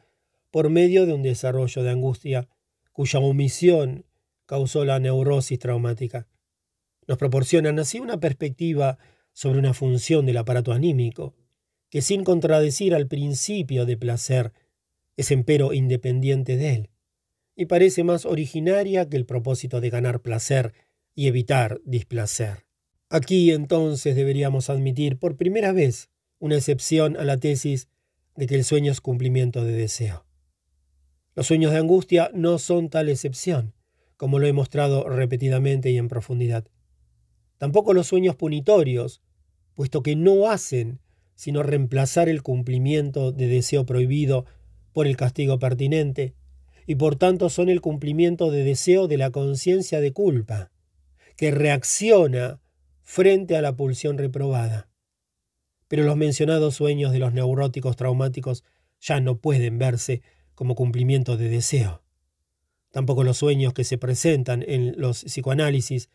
por 0.52 0.70
medio 0.70 1.06
de 1.06 1.14
un 1.14 1.24
desarrollo 1.24 1.82
de 1.82 1.90
angustia 1.90 2.50
cuya 2.92 3.20
omisión 3.20 4.06
causó 4.46 4.84
la 4.84 5.00
neurosis 5.00 5.60
traumática. 5.60 6.28
Nos 7.08 7.18
proporcionan 7.18 7.80
así 7.80 8.00
una 8.00 8.20
perspectiva 8.20 8.98
sobre 9.34 9.60
una 9.60 9.74
función 9.74 10.26
del 10.26 10.38
aparato 10.38 10.74
anímico, 10.74 11.36
que 11.90 12.02
sin 12.02 12.24
contradecir 12.24 12.94
al 12.94 13.08
principio 13.08 13.86
de 13.86 13.98
placer, 13.98 14.54
es 15.18 15.32
empero 15.32 15.74
independiente 15.74 16.58
de 16.58 16.76
él, 16.76 16.90
y 17.62 17.68
parece 17.68 18.04
más 18.04 18.26
originaria 18.26 19.08
que 19.08 19.18
el 19.18 19.28
propósito 19.28 19.82
de 19.82 19.92
ganar 19.92 20.22
placer 20.22 20.74
y 21.14 21.28
evitar 21.28 21.80
displacer. 21.86 22.66
Aquí 23.08 23.52
entonces 23.52 24.16
deberíamos 24.16 24.72
admitir 24.72 25.20
por 25.20 25.38
primera 25.38 25.72
vez 25.72 26.10
una 26.40 26.56
excepción 26.56 27.16
a 27.18 27.24
la 27.24 27.38
tesis 27.38 27.88
de 28.36 28.48
que 28.48 28.56
el 28.56 28.64
sueño 28.64 28.92
es 28.92 29.00
cumplimiento 29.00 29.64
de 29.64 29.74
deseo. 29.74 30.26
Los 31.36 31.46
sueños 31.46 31.72
de 31.72 31.78
angustia 31.78 32.32
no 32.34 32.58
son 32.58 32.90
tal 32.90 33.10
excepción, 33.10 33.76
como 34.18 34.40
lo 34.40 34.48
he 34.48 34.54
mostrado 34.54 35.08
repetidamente 35.08 35.92
y 35.92 36.00
en 36.00 36.08
profundidad. 36.08 36.66
Tampoco 37.60 37.94
los 37.94 38.08
sueños 38.08 38.36
punitorios, 38.36 39.22
puesto 39.76 40.02
que 40.02 40.16
no 40.16 40.50
hacen 40.50 41.00
sino 41.36 41.62
reemplazar 41.62 42.28
el 42.28 42.42
cumplimiento 42.42 43.32
de 43.32 43.46
deseo 43.46 43.86
prohibido 43.86 44.48
por 44.94 45.06
el 45.06 45.16
castigo 45.16 45.60
pertinente, 45.60 46.34
y 46.86 46.96
por 46.96 47.16
tanto 47.16 47.50
son 47.50 47.70
el 47.70 47.82
cumplimiento 47.82 48.52
de 48.52 48.64
deseo 48.64 49.08
de 49.08 49.18
la 49.18 49.32
conciencia 49.32 50.02
de 50.02 50.14
culpa, 50.14 50.72
que 51.38 51.52
reacciona 51.52 52.60
frente 53.02 53.56
a 53.58 53.62
la 53.62 53.76
pulsión 53.76 54.18
reprobada. 54.18 54.90
Pero 55.88 56.04
los 56.04 56.16
mencionados 56.16 56.76
sueños 56.76 57.12
de 57.12 57.20
los 57.20 57.34
neuróticos 57.34 57.96
traumáticos 57.96 58.64
ya 59.00 59.20
no 59.20 59.40
pueden 59.40 59.78
verse 59.78 60.22
como 60.56 60.76
cumplimiento 60.76 61.38
de 61.38 61.50
deseo. 61.50 62.04
Tampoco 62.92 63.24
los 63.24 63.38
sueños 63.38 63.74
que 63.74 63.84
se 63.84 63.98
presentan 63.98 64.64
en 64.68 64.94
los 64.98 65.24
psicoanálisis 65.24 66.10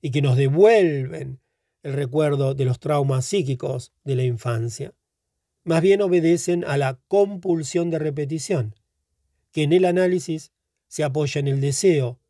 y 0.00 0.10
que 0.10 0.22
nos 0.22 0.36
devuelven 0.36 1.40
el 1.82 1.92
recuerdo 1.92 2.54
de 2.54 2.64
los 2.64 2.78
traumas 2.78 3.24
psíquicos 3.24 3.92
de 4.04 4.16
la 4.16 4.24
infancia. 4.24 4.94
Más 5.64 5.82
bien 5.82 6.02
obedecen 6.02 6.64
a 6.64 6.76
la 6.76 6.98
compulsión 7.08 7.90
de 7.90 7.98
repetición, 7.98 8.74
que 9.52 9.62
en 9.62 9.72
el 9.72 9.84
análisis 9.84 10.52
se 10.88 11.04
apoya 11.04 11.38
en 11.38 11.48
el 11.48 11.60
deseo, 11.60 12.20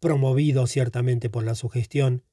promovido 0.00 0.66
ciertamente 0.66 1.30
por 1.30 1.44
la 1.44 1.54
sugestión, 1.54 2.24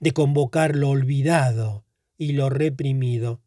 de 0.00 0.12
convocar 0.12 0.74
lo 0.74 0.90
olvidado 0.90 1.84
y 2.16 2.32
lo 2.32 2.48
reprimido. 2.50 3.42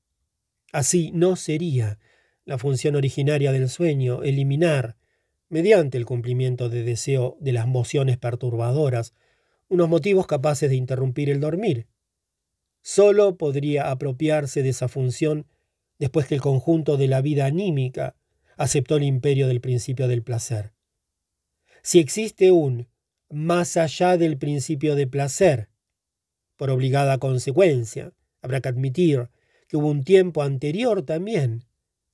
Así 0.71 1.11
no 1.13 1.35
sería 1.35 1.99
la 2.45 2.57
función 2.57 2.95
originaria 2.95 3.51
del 3.51 3.69
sueño 3.69 4.23
eliminar, 4.23 4.97
mediante 5.49 5.97
el 5.97 6.05
cumplimiento 6.05 6.69
de 6.69 6.83
deseo 6.83 7.37
de 7.39 7.53
las 7.53 7.67
mociones 7.67 8.17
perturbadoras, 8.17 9.13
unos 9.67 9.89
motivos 9.89 10.27
capaces 10.27 10.69
de 10.69 10.75
interrumpir 10.75 11.29
el 11.29 11.39
dormir. 11.39 11.87
Solo 12.81 13.37
podría 13.37 13.89
apropiarse 13.89 14.61
de 14.61 14.69
esa 14.69 14.87
función 14.87 15.47
después 15.97 16.27
que 16.27 16.35
el 16.35 16.41
conjunto 16.41 16.97
de 16.97 17.07
la 17.07 17.21
vida 17.21 17.45
anímica 17.45 18.15
aceptó 18.57 18.97
el 18.97 19.03
imperio 19.03 19.47
del 19.47 19.61
principio 19.61 20.07
del 20.07 20.23
placer. 20.23 20.73
Si 21.81 21.99
existe 21.99 22.51
un 22.51 22.87
más 23.29 23.77
allá 23.77 24.17
del 24.17 24.37
principio 24.37 24.95
de 24.95 25.07
placer, 25.07 25.69
por 26.55 26.69
obligada 26.69 27.17
consecuencia, 27.17 28.13
habrá 28.41 28.61
que 28.61 28.69
admitir 28.69 29.29
que 29.67 29.77
hubo 29.77 29.89
un 29.89 30.03
tiempo 30.03 30.43
anterior 30.43 31.01
también 31.01 31.65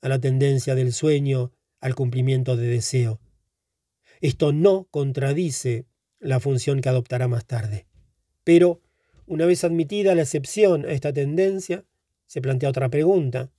a 0.02 0.10
la 0.10 0.20
tendencia 0.20 0.76
del 0.76 0.94
sueño 0.94 1.52
al 1.80 1.96
cumplimiento 1.96 2.58
de 2.58 2.68
deseo. 2.68 3.20
Esto 4.20 4.52
no 4.52 4.88
contradice 4.92 5.86
la 6.20 6.40
función 6.40 6.82
que 6.82 6.90
adoptará 6.90 7.28
más 7.28 7.46
tarde. 7.46 7.88
Pero, 8.44 8.82
una 9.26 9.46
vez 9.46 9.64
admitida 9.64 10.16
la 10.16 10.22
excepción 10.24 10.86
a 10.86 10.92
esta 10.92 11.12
tendencia, 11.14 11.86
se 12.28 12.42
plantea 12.42 12.70
otra 12.70 12.90
pregunta. 12.90 13.52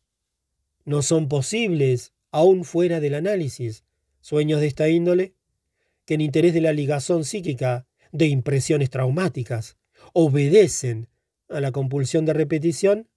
¿No 0.84 1.02
son 1.02 1.28
posibles, 1.28 2.11
aún 2.32 2.64
fuera 2.64 2.98
del 2.98 3.14
análisis, 3.14 3.84
sueños 4.20 4.60
de 4.60 4.66
esta 4.66 4.88
índole? 4.88 5.34
Que 6.04 6.14
en 6.14 6.20
interés 6.20 6.52
de 6.52 6.60
la 6.60 6.72
ligazón 6.72 7.24
psíquica 7.24 7.86
de 8.10 8.26
impresiones 8.26 8.90
traumáticas 8.90 9.76
obedecen 10.12 11.08
a 11.48 11.60
la 11.60 11.70
compulsión 11.70 12.24
de 12.24 12.32
repetición? 12.32 13.08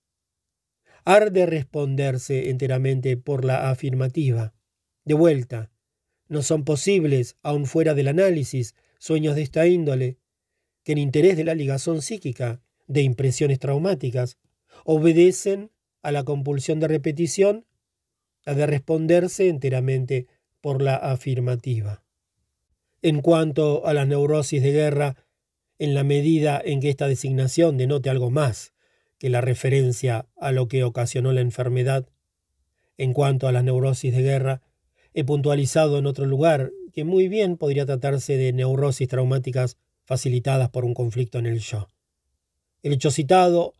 Arde 1.04 1.46
responderse 1.46 2.50
enteramente 2.50 3.18
por 3.18 3.46
la 3.46 3.70
afirmativa. 3.70 4.54
De 5.04 5.14
vuelta, 5.14 5.72
no 6.28 6.42
son 6.42 6.64
posibles, 6.64 7.38
aun 7.44 7.66
fuera 7.66 7.94
del 7.94 8.08
análisis, 8.08 8.76
sueños 9.00 9.36
de 9.36 9.44
esta 9.44 9.68
índole, 9.68 10.18
que 10.84 10.94
en 10.94 10.98
interés 10.98 11.38
de 11.38 11.44
la 11.44 11.56
ligazón 11.56 12.02
psíquica, 12.02 12.62
de 12.88 13.02
impresiones 13.02 13.60
traumáticas, 13.60 14.38
obedecen 14.84 15.72
a 16.02 16.12
la 16.12 16.24
compulsión 16.24 16.80
de 16.80 16.88
repetición, 16.88 17.66
ha 18.46 18.54
de 18.54 18.66
responderse 18.66 19.50
enteramente 19.50 20.28
por 20.62 20.82
la 20.82 20.96
afirmativa. 20.96 22.04
En 23.02 23.22
cuanto 23.22 23.86
a 23.86 23.94
las 23.94 24.08
neurosis 24.08 24.64
de 24.64 24.72
guerra, 24.72 25.16
en 25.78 25.94
la 25.94 26.04
medida 26.04 26.62
en 26.64 26.80
que 26.80 26.90
esta 26.90 27.08
designación 27.08 27.78
denote 27.78 28.10
algo 28.10 28.32
más 28.32 28.74
que 29.18 29.30
la 29.30 29.42
referencia 29.42 30.28
a 30.38 30.52
lo 30.52 30.68
que 30.68 30.84
ocasionó 30.84 31.34
la 31.34 31.42
enfermedad, 31.42 32.08
en 32.98 33.14
cuanto 33.14 33.48
a 33.48 33.52
las 33.52 33.64
neurosis 33.64 34.16
de 34.16 34.22
guerra, 34.22 34.62
he 35.14 35.24
puntualizado 35.24 35.98
en 35.98 36.06
otro 36.06 36.26
lugar 36.26 36.72
que 36.94 37.04
muy 37.04 37.28
bien 37.28 37.58
podría 37.58 37.86
tratarse 37.86 38.38
de 38.38 38.54
neurosis 38.54 39.08
traumáticas 39.08 39.78
facilitadas 40.04 40.70
por 40.70 40.86
un 40.86 40.94
conflicto 40.94 41.40
en 41.40 41.46
el 41.46 41.60
yo. 41.60 41.90
El 42.84 42.94
hecho 42.94 43.12
citado 43.12 43.74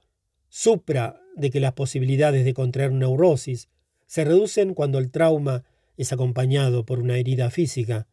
supra 0.50 1.22
de 1.36 1.50
que 1.50 1.60
las 1.60 1.74
posibilidades 1.74 2.46
de 2.46 2.54
contraer 2.54 2.92
neurosis 2.92 3.70
se 4.06 4.24
reducen 4.24 4.74
cuando 4.74 5.00
el 5.00 5.12
trauma 5.12 5.64
es 5.98 6.12
acompañado 6.14 6.86
por 6.86 7.00
una 7.00 7.18
herida 7.18 7.50
física, 7.50 8.08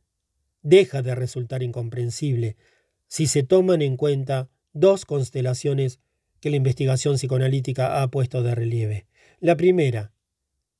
deja 0.63 1.03
de 1.03 1.15
resultar 1.15 1.63
incomprensible 1.63 2.57
si 3.09 3.27
se 3.27 3.43
toman 3.43 3.83
en 3.83 3.97
cuenta 3.97 4.49
dos 4.73 5.05
constelaciones 5.05 6.01
que 6.41 6.51
la 6.51 6.57
investigación 6.57 7.17
psicoanalítica 7.17 8.03
ha 8.03 8.11
puesto 8.11 8.43
de 8.43 8.55
relieve. 8.55 9.07
La 9.41 9.57
primera, 9.57 10.13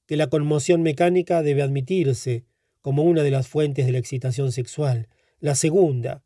que 0.07 0.17
la 0.17 0.29
conmoción 0.29 0.83
mecánica 0.83 1.43
debe 1.43 1.63
admitirse 1.63 2.45
como 2.81 3.05
una 3.05 3.23
de 3.23 3.31
las 3.31 3.49
fuentes 3.49 3.87
de 3.87 3.93
la 3.93 3.99
excitación 3.99 4.53
sexual. 4.53 5.09
La 5.41 5.55
segunda, 5.55 6.25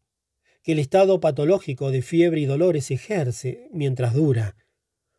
que 0.63 0.73
el 0.73 0.79
estado 0.79 1.21
patológico 1.21 1.91
de 1.91 2.03
fiebre 2.03 2.41
y 2.41 2.47
dolores 2.47 2.91
ejerce, 2.91 3.69
mientras 3.73 4.15
dura, 4.15 4.57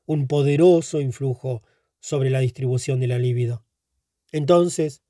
un 0.05 0.27
poderoso 0.27 0.99
influjo 0.99 1.63
sobre 1.99 2.29
la 2.29 2.39
distribución 2.39 2.99
de 2.99 3.07
la 3.07 3.19
libido. 3.19 3.63
Entonces, 4.31 5.01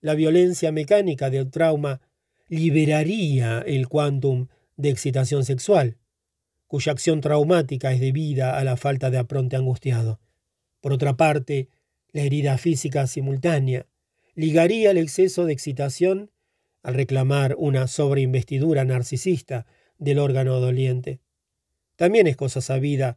la 0.00 0.14
violencia 0.14 0.72
mecánica 0.72 1.30
del 1.30 1.50
trauma 1.50 2.00
liberaría 2.48 3.60
el 3.60 3.88
quantum 3.88 4.48
de 4.76 4.90
excitación 4.90 5.44
sexual, 5.44 5.96
cuya 6.66 6.92
acción 6.92 7.20
traumática 7.20 7.92
es 7.92 8.00
debida 8.00 8.58
a 8.58 8.64
la 8.64 8.76
falta 8.76 9.10
de 9.10 9.18
apronte 9.18 9.56
angustiado. 9.56 10.20
Por 10.80 10.92
otra 10.92 11.16
parte, 11.16 11.68
la 12.12 12.22
herida 12.22 12.58
física 12.58 13.06
simultánea 13.06 13.86
ligaría 14.34 14.90
el 14.90 14.98
exceso 14.98 15.46
de 15.46 15.52
excitación 15.52 16.30
al 16.82 16.94
reclamar 16.94 17.54
una 17.58 17.86
sobreinvestidura 17.86 18.84
narcisista 18.84 19.66
del 19.98 20.18
órgano 20.18 20.60
doliente. 20.60 21.20
También 21.96 22.26
es 22.26 22.36
cosa 22.36 22.60
sabida, 22.60 23.16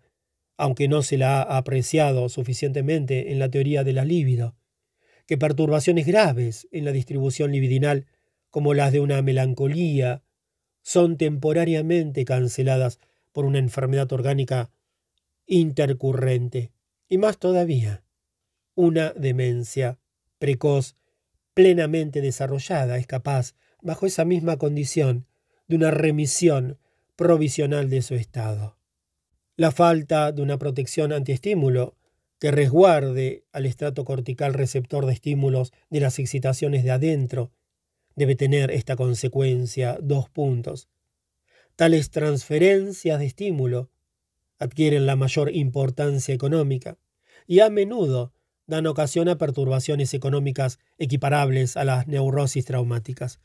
aunque 0.58 0.88
no 0.88 1.04
se 1.04 1.18
la 1.18 1.42
ha 1.42 1.58
apreciado 1.58 2.30
suficientemente 2.30 3.32
en 3.32 3.40
la 3.40 3.50
teoría 3.50 3.84
de 3.84 3.94
la 3.94 4.04
libido, 4.04 4.56
que 5.28 5.38
perturbaciones 5.38 6.06
graves 6.06 6.68
en 6.72 6.86
la 6.86 6.92
distribución 6.92 7.52
libidinal, 7.52 8.08
como 8.50 8.74
las 8.74 8.92
de 8.92 9.00
una 9.00 9.22
melancolía, 9.22 10.24
son 10.82 11.18
temporariamente 11.18 12.26
canceladas 12.26 13.00
por 13.32 13.46
una 13.46 13.60
enfermedad 13.60 14.12
orgánica 14.12 14.72
intercurrente, 15.46 16.72
y 17.08 17.18
más 17.18 17.38
todavía, 17.38 18.04
una 18.74 19.12
demencia 19.14 20.00
precoz 20.40 20.96
plenamente 21.54 22.22
desarrollada 22.22 22.98
es 22.98 23.08
capaz, 23.08 23.56
bajo 23.82 24.06
esa 24.06 24.26
misma 24.26 24.58
condición, 24.58 25.28
de 25.68 25.76
una 25.76 25.92
remisión 25.92 26.78
provisional 27.16 27.90
de 27.90 28.02
su 28.02 28.16
estado. 28.16 28.77
La 29.60 29.72
falta 29.72 30.32
de 30.32 30.44
una 30.44 30.60
protección 30.60 31.12
antiestímulo 31.12 31.96
que 32.40 32.52
resguarde 32.52 33.44
al 33.52 33.66
estrato 33.66 34.06
cortical 34.06 34.54
receptor 34.54 35.08
de 35.08 35.14
estímulos 35.14 35.74
de 35.90 36.00
las 36.00 36.20
excitaciones 36.20 36.84
de 36.84 36.92
adentro 36.92 37.52
debe 38.16 38.36
tener 38.36 38.70
esta 38.70 38.96
consecuencia 38.96 39.98
dos 40.00 40.30
puntos. 40.30 40.90
Tales 41.76 42.12
transferencias 42.12 43.18
de 43.18 43.26
estímulo 43.26 43.90
adquieren 44.60 45.08
la 45.08 45.16
mayor 45.16 45.50
importancia 45.52 46.36
económica 46.36 47.00
y 47.48 47.62
a 47.62 47.72
menudo 47.72 48.34
dan 48.68 48.86
ocasión 48.86 49.28
a 49.28 49.40
perturbaciones 49.40 50.14
económicas 50.14 50.78
equiparables 51.00 51.78
a 51.78 51.84
las 51.84 52.08
neurosis 52.08 52.66
traumáticas. 52.66 53.40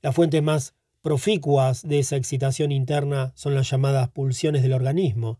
Las 0.00 0.14
fuentes 0.14 0.42
más 0.42 0.72
proficuas 1.02 1.86
de 1.86 1.98
esa 1.98 2.16
excitación 2.16 2.72
interna 2.72 3.32
son 3.34 3.54
las 3.54 3.68
llamadas 3.68 4.08
pulsiones 4.08 4.62
del 4.62 4.72
organismo. 4.72 5.38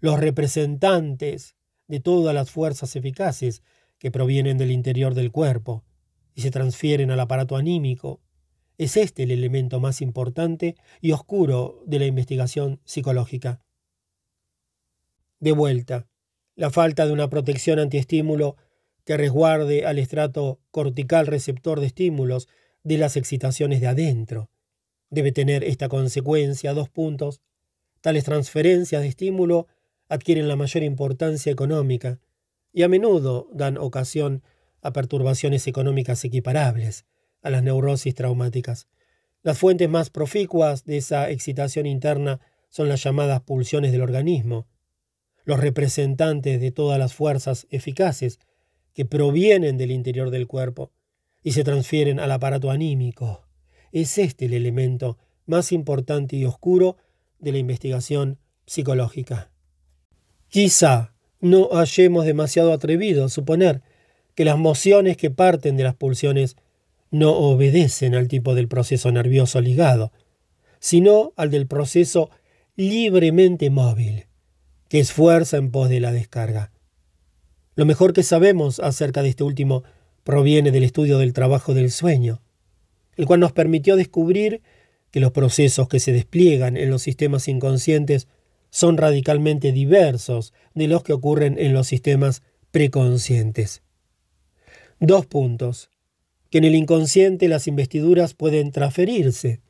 Los 0.00 0.20
representantes 0.20 1.56
de 1.88 2.00
todas 2.00 2.34
las 2.34 2.50
fuerzas 2.50 2.94
eficaces 2.96 3.62
que 3.98 4.10
provienen 4.10 4.58
del 4.58 4.70
interior 4.70 5.14
del 5.14 5.32
cuerpo 5.32 5.84
y 6.34 6.42
se 6.42 6.50
transfieren 6.50 7.10
al 7.10 7.20
aparato 7.20 7.56
anímico. 7.56 8.20
Es 8.76 8.96
este 8.96 9.24
el 9.24 9.32
elemento 9.32 9.80
más 9.80 10.00
importante 10.00 10.76
y 11.00 11.12
oscuro 11.12 11.82
de 11.86 11.98
la 11.98 12.06
investigación 12.06 12.80
psicológica. 12.84 13.60
De 15.40 15.52
vuelta, 15.52 16.06
la 16.54 16.70
falta 16.70 17.06
de 17.06 17.12
una 17.12 17.28
protección 17.28 17.78
antiestímulo 17.78 18.56
que 19.04 19.16
resguarde 19.16 19.84
al 19.86 19.98
estrato 19.98 20.60
cortical 20.70 21.26
receptor 21.26 21.80
de 21.80 21.86
estímulos 21.86 22.48
de 22.84 22.98
las 22.98 23.16
excitaciones 23.16 23.80
de 23.80 23.88
adentro, 23.88 24.50
debe 25.10 25.32
tener 25.32 25.64
esta 25.64 25.88
consecuencia, 25.88 26.74
dos 26.74 26.88
puntos. 26.88 27.40
Tales 28.00 28.24
transferencias 28.24 29.02
de 29.02 29.08
estímulo 29.08 29.66
adquieren 30.08 30.48
la 30.48 30.56
mayor 30.56 30.82
importancia 30.82 31.52
económica 31.52 32.18
y 32.72 32.82
a 32.82 32.88
menudo 32.88 33.48
dan 33.52 33.78
ocasión 33.78 34.42
a 34.82 34.92
perturbaciones 34.92 35.66
económicas 35.66 36.24
equiparables 36.24 37.06
a 37.42 37.50
las 37.50 37.62
neurosis 37.62 38.14
traumáticas. 38.14 38.88
Las 39.42 39.58
fuentes 39.58 39.88
más 39.88 40.10
proficuas 40.10 40.84
de 40.84 40.98
esa 40.98 41.30
excitación 41.30 41.86
interna 41.86 42.40
son 42.68 42.88
las 42.88 43.02
llamadas 43.02 43.40
pulsiones 43.42 43.92
del 43.92 44.02
organismo, 44.02 44.66
los 45.44 45.60
representantes 45.60 46.60
de 46.60 46.70
todas 46.72 46.98
las 46.98 47.14
fuerzas 47.14 47.66
eficaces 47.70 48.38
que 48.92 49.04
provienen 49.04 49.78
del 49.78 49.90
interior 49.90 50.30
del 50.30 50.46
cuerpo 50.46 50.92
y 51.42 51.52
se 51.52 51.64
transfieren 51.64 52.20
al 52.20 52.32
aparato 52.32 52.70
anímico. 52.70 53.46
Es 53.92 54.18
este 54.18 54.46
el 54.46 54.54
elemento 54.54 55.18
más 55.46 55.72
importante 55.72 56.36
y 56.36 56.44
oscuro 56.44 56.96
de 57.38 57.52
la 57.52 57.58
investigación 57.58 58.38
psicológica. 58.66 59.50
Quizá 60.48 61.12
no 61.40 61.68
hallemos 61.72 62.24
demasiado 62.24 62.72
atrevido 62.72 63.24
a 63.24 63.28
suponer 63.28 63.82
que 64.34 64.44
las 64.44 64.58
mociones 64.58 65.16
que 65.16 65.30
parten 65.30 65.76
de 65.76 65.84
las 65.84 65.94
pulsiones 65.94 66.56
no 67.10 67.32
obedecen 67.32 68.14
al 68.14 68.28
tipo 68.28 68.54
del 68.54 68.68
proceso 68.68 69.10
nervioso 69.10 69.60
ligado, 69.60 70.12
sino 70.80 71.32
al 71.36 71.50
del 71.50 71.66
proceso 71.66 72.30
libremente 72.76 73.70
móvil, 73.70 74.26
que 74.88 75.00
es 75.00 75.12
fuerza 75.12 75.56
en 75.56 75.70
pos 75.70 75.88
de 75.88 76.00
la 76.00 76.12
descarga. 76.12 76.72
Lo 77.74 77.84
mejor 77.86 78.12
que 78.12 78.22
sabemos 78.22 78.80
acerca 78.80 79.22
de 79.22 79.30
este 79.30 79.44
último 79.44 79.84
proviene 80.24 80.70
del 80.70 80.84
estudio 80.84 81.18
del 81.18 81.32
trabajo 81.32 81.74
del 81.74 81.90
sueño, 81.90 82.42
el 83.16 83.26
cual 83.26 83.40
nos 83.40 83.52
permitió 83.52 83.96
descubrir 83.96 84.62
que 85.10 85.20
los 85.20 85.32
procesos 85.32 85.88
que 85.88 86.00
se 86.00 86.12
despliegan 86.12 86.76
en 86.76 86.90
los 86.90 87.02
sistemas 87.02 87.48
inconscientes 87.48 88.28
son 88.70 88.96
radicalmente 88.96 89.72
diversos 89.72 90.52
de 90.74 90.88
los 90.88 91.02
que 91.02 91.12
ocurren 91.12 91.58
en 91.58 91.72
los 91.72 91.86
sistemas 91.86 92.42
preconscientes. 92.70 93.82
Dos 95.00 95.26
puntos. 95.26 95.90
Que 96.50 96.58
en 96.58 96.64
el 96.64 96.74
inconsciente 96.74 97.48
las 97.48 97.66
investiduras 97.66 98.34
pueden 98.34 98.72
transferirse, 98.72 99.60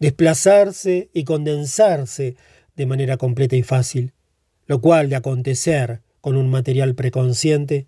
desplazarse 0.00 1.08
y 1.12 1.24
condensarse 1.24 2.36
de 2.74 2.86
manera 2.86 3.16
completa 3.16 3.56
y 3.56 3.62
fácil, 3.62 4.12
lo 4.66 4.80
cual 4.80 5.08
de 5.08 5.16
acontecer 5.16 6.02
con 6.20 6.36
un 6.36 6.48
material 6.48 6.94
preconsciente 6.94 7.86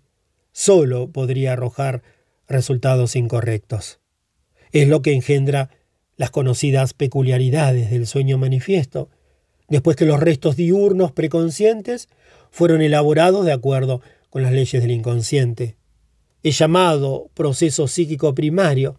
solo 0.51 1.11
podría 1.11 1.53
arrojar 1.53 2.01
resultados 2.47 3.15
incorrectos. 3.15 3.99
Es 4.71 4.87
lo 4.87 5.01
que 5.01 5.13
engendra 5.13 5.69
las 6.15 6.31
conocidas 6.31 6.93
peculiaridades 6.93 7.89
del 7.89 8.07
sueño 8.07 8.37
manifiesto, 8.37 9.09
después 9.67 9.95
que 9.95 10.05
los 10.05 10.19
restos 10.19 10.55
diurnos 10.55 11.11
preconscientes 11.11 12.09
fueron 12.51 12.81
elaborados 12.81 13.45
de 13.45 13.51
acuerdo 13.51 14.01
con 14.29 14.43
las 14.43 14.51
leyes 14.51 14.81
del 14.81 14.91
inconsciente. 14.91 15.75
Es 16.43 16.57
llamado 16.57 17.29
proceso 17.33 17.87
psíquico 17.87 18.35
primario 18.35 18.97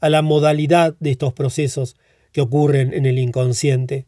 a 0.00 0.08
la 0.10 0.22
modalidad 0.22 0.94
de 1.00 1.10
estos 1.10 1.32
procesos 1.32 1.96
que 2.32 2.40
ocurren 2.40 2.92
en 2.92 3.06
el 3.06 3.18
inconsciente, 3.18 4.06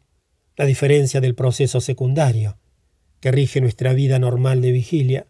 la 0.55 0.65
diferencia 0.65 1.21
del 1.21 1.35
proceso 1.35 1.81
secundario, 1.81 2.57
que 3.19 3.31
rige 3.31 3.61
nuestra 3.61 3.93
vida 3.93 4.19
normal 4.19 4.61
de 4.61 4.71
vigilia, 4.71 5.27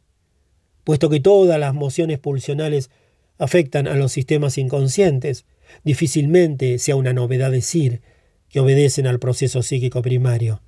puesto 0.84 1.10
que 1.10 1.20
todas 1.20 1.60
las 1.60 1.74
mociones 1.74 2.20
pulsionales 2.20 2.90
afectan 3.38 3.88
a 3.88 3.96
los 3.96 4.12
sistemas 4.12 4.58
inconscientes, 4.58 5.46
difícilmente 5.84 6.80
sea 6.80 6.96
una 6.96 7.14
novedad 7.14 7.52
decir 7.52 8.02
que 8.50 8.60
obedecen 8.60 9.08
al 9.08 9.20
proceso 9.20 9.62
psíquico 9.62 10.02
primario. 10.02 10.62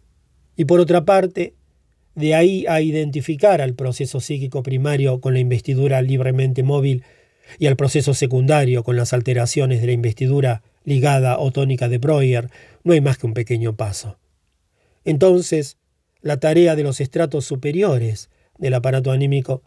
Y 0.60 0.66
por 0.66 0.82
otra 0.82 1.06
parte, 1.06 1.54
de 2.16 2.36
ahí 2.36 2.66
a 2.68 2.82
identificar 2.82 3.62
al 3.62 3.76
proceso 3.76 4.20
psíquico 4.20 4.62
primario 4.62 5.22
con 5.22 5.34
la 5.34 5.40
investidura 5.40 6.02
libremente 6.02 6.64
móvil 6.64 7.06
y 7.60 7.68
al 7.68 7.78
proceso 7.78 8.14
secundario 8.14 8.84
con 8.84 8.98
las 8.98 9.14
alteraciones 9.14 9.80
de 9.80 9.88
la 9.88 9.94
investidura 9.94 10.62
ligada 10.84 11.40
o 11.40 11.52
tónica 11.52 11.88
de 11.88 11.98
Breuer, 11.98 12.50
no 12.84 12.92
hay 12.92 13.00
más 13.00 13.18
que 13.18 13.26
un 13.26 13.34
pequeño 13.34 13.78
paso. 13.78 14.18
Entonces, 15.06 15.78
la 16.22 16.42
tarea 16.42 16.76
de 16.76 16.84
los 16.84 17.00
estratos 17.00 17.46
superiores 17.46 18.30
del 18.58 18.74
aparato 18.74 19.12
anímico 19.12 19.64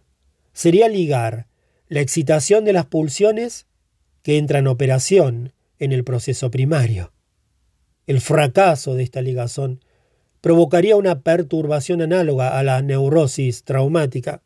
sería 0.52 0.90
ligar 0.90 1.46
la 1.88 2.02
excitación 2.02 2.66
de 2.66 2.74
las 2.74 2.84
pulsiones 2.84 3.66
que 4.22 4.36
entra 4.36 4.58
en 4.58 4.66
operación 4.66 5.54
en 5.78 5.92
el 5.92 6.04
proceso 6.04 6.50
primario. 6.50 7.14
El 8.06 8.20
fracaso 8.20 8.94
de 8.94 9.04
esta 9.04 9.22
ligazón 9.22 9.80
provocaría 10.42 10.96
una 10.96 11.22
perturbación 11.22 12.02
análoga 12.02 12.58
a 12.58 12.62
la 12.62 12.82
neurosis 12.82 13.62
traumática. 13.62 14.42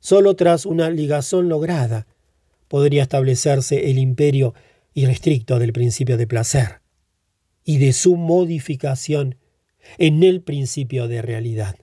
Solo 0.00 0.34
tras 0.34 0.66
una 0.66 0.90
ligazón 0.90 1.48
lograda 1.48 2.06
podría 2.66 3.02
establecerse 3.02 3.90
el 3.90 3.98
imperio 3.98 4.54
irrestricto 4.94 5.58
del 5.58 5.72
principio 5.72 6.16
de 6.16 6.26
placer 6.26 6.80
y 7.64 7.78
de 7.78 7.92
su 7.92 8.16
modificación 8.16 9.36
en 9.98 10.22
el 10.22 10.42
principio 10.42 11.06
de 11.06 11.20
realidad. 11.20 11.76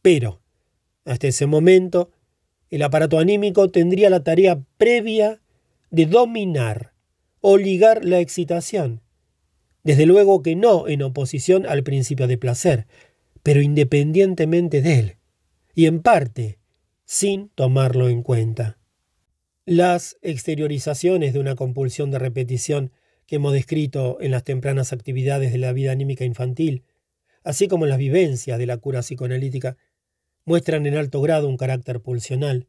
Pero, 0.00 0.40
hasta 1.04 1.28
ese 1.28 1.46
momento, 1.46 2.10
el 2.70 2.82
aparato 2.82 3.18
anímico 3.18 3.70
tendría 3.70 4.08
la 4.08 4.24
tarea 4.24 4.62
previa 4.78 5.42
de 5.90 6.06
dominar 6.06 6.94
o 7.40 7.58
ligar 7.58 8.06
la 8.06 8.20
excitación. 8.20 9.02
Desde 9.88 10.04
luego 10.04 10.42
que 10.42 10.54
no 10.54 10.86
en 10.86 11.00
oposición 11.00 11.64
al 11.64 11.82
principio 11.82 12.26
de 12.26 12.36
placer, 12.36 12.86
pero 13.42 13.62
independientemente 13.62 14.82
de 14.82 14.98
él, 14.98 15.16
y 15.74 15.86
en 15.86 16.02
parte 16.02 16.58
sin 17.06 17.48
tomarlo 17.54 18.10
en 18.10 18.22
cuenta. 18.22 18.76
Las 19.64 20.18
exteriorizaciones 20.20 21.32
de 21.32 21.38
una 21.38 21.54
compulsión 21.54 22.10
de 22.10 22.18
repetición 22.18 22.92
que 23.24 23.36
hemos 23.36 23.54
descrito 23.54 24.18
en 24.20 24.32
las 24.32 24.44
tempranas 24.44 24.92
actividades 24.92 25.52
de 25.52 25.58
la 25.58 25.72
vida 25.72 25.92
anímica 25.92 26.26
infantil, 26.26 26.84
así 27.42 27.66
como 27.66 27.86
las 27.86 27.96
vivencias 27.96 28.58
de 28.58 28.66
la 28.66 28.76
cura 28.76 29.00
psicoanalítica, 29.00 29.78
muestran 30.44 30.84
en 30.84 30.98
alto 30.98 31.22
grado 31.22 31.48
un 31.48 31.56
carácter 31.56 32.02
pulsional, 32.02 32.66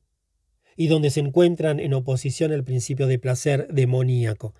y 0.78 0.88
donde 0.88 1.10
se 1.10 1.20
encuentran 1.20 1.82
en 1.82 1.94
oposición 1.96 2.54
al 2.54 2.64
principio 2.64 3.08
de 3.08 3.20
placer 3.20 3.68
demoníaco. 3.68 4.56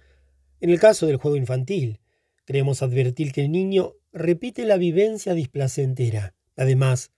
En 0.60 0.72
el 0.72 0.80
caso 0.82 1.08
del 1.08 1.16
juego 1.16 1.38
infantil, 1.38 2.02
creemos 2.50 2.82
advertir 2.82 3.32
que 3.32 3.42
el 3.42 3.52
niño 3.52 3.94
repite 4.12 4.66
la 4.66 4.78
vivencia 4.78 5.36
displacentera, 5.36 6.34
además, 6.56 7.12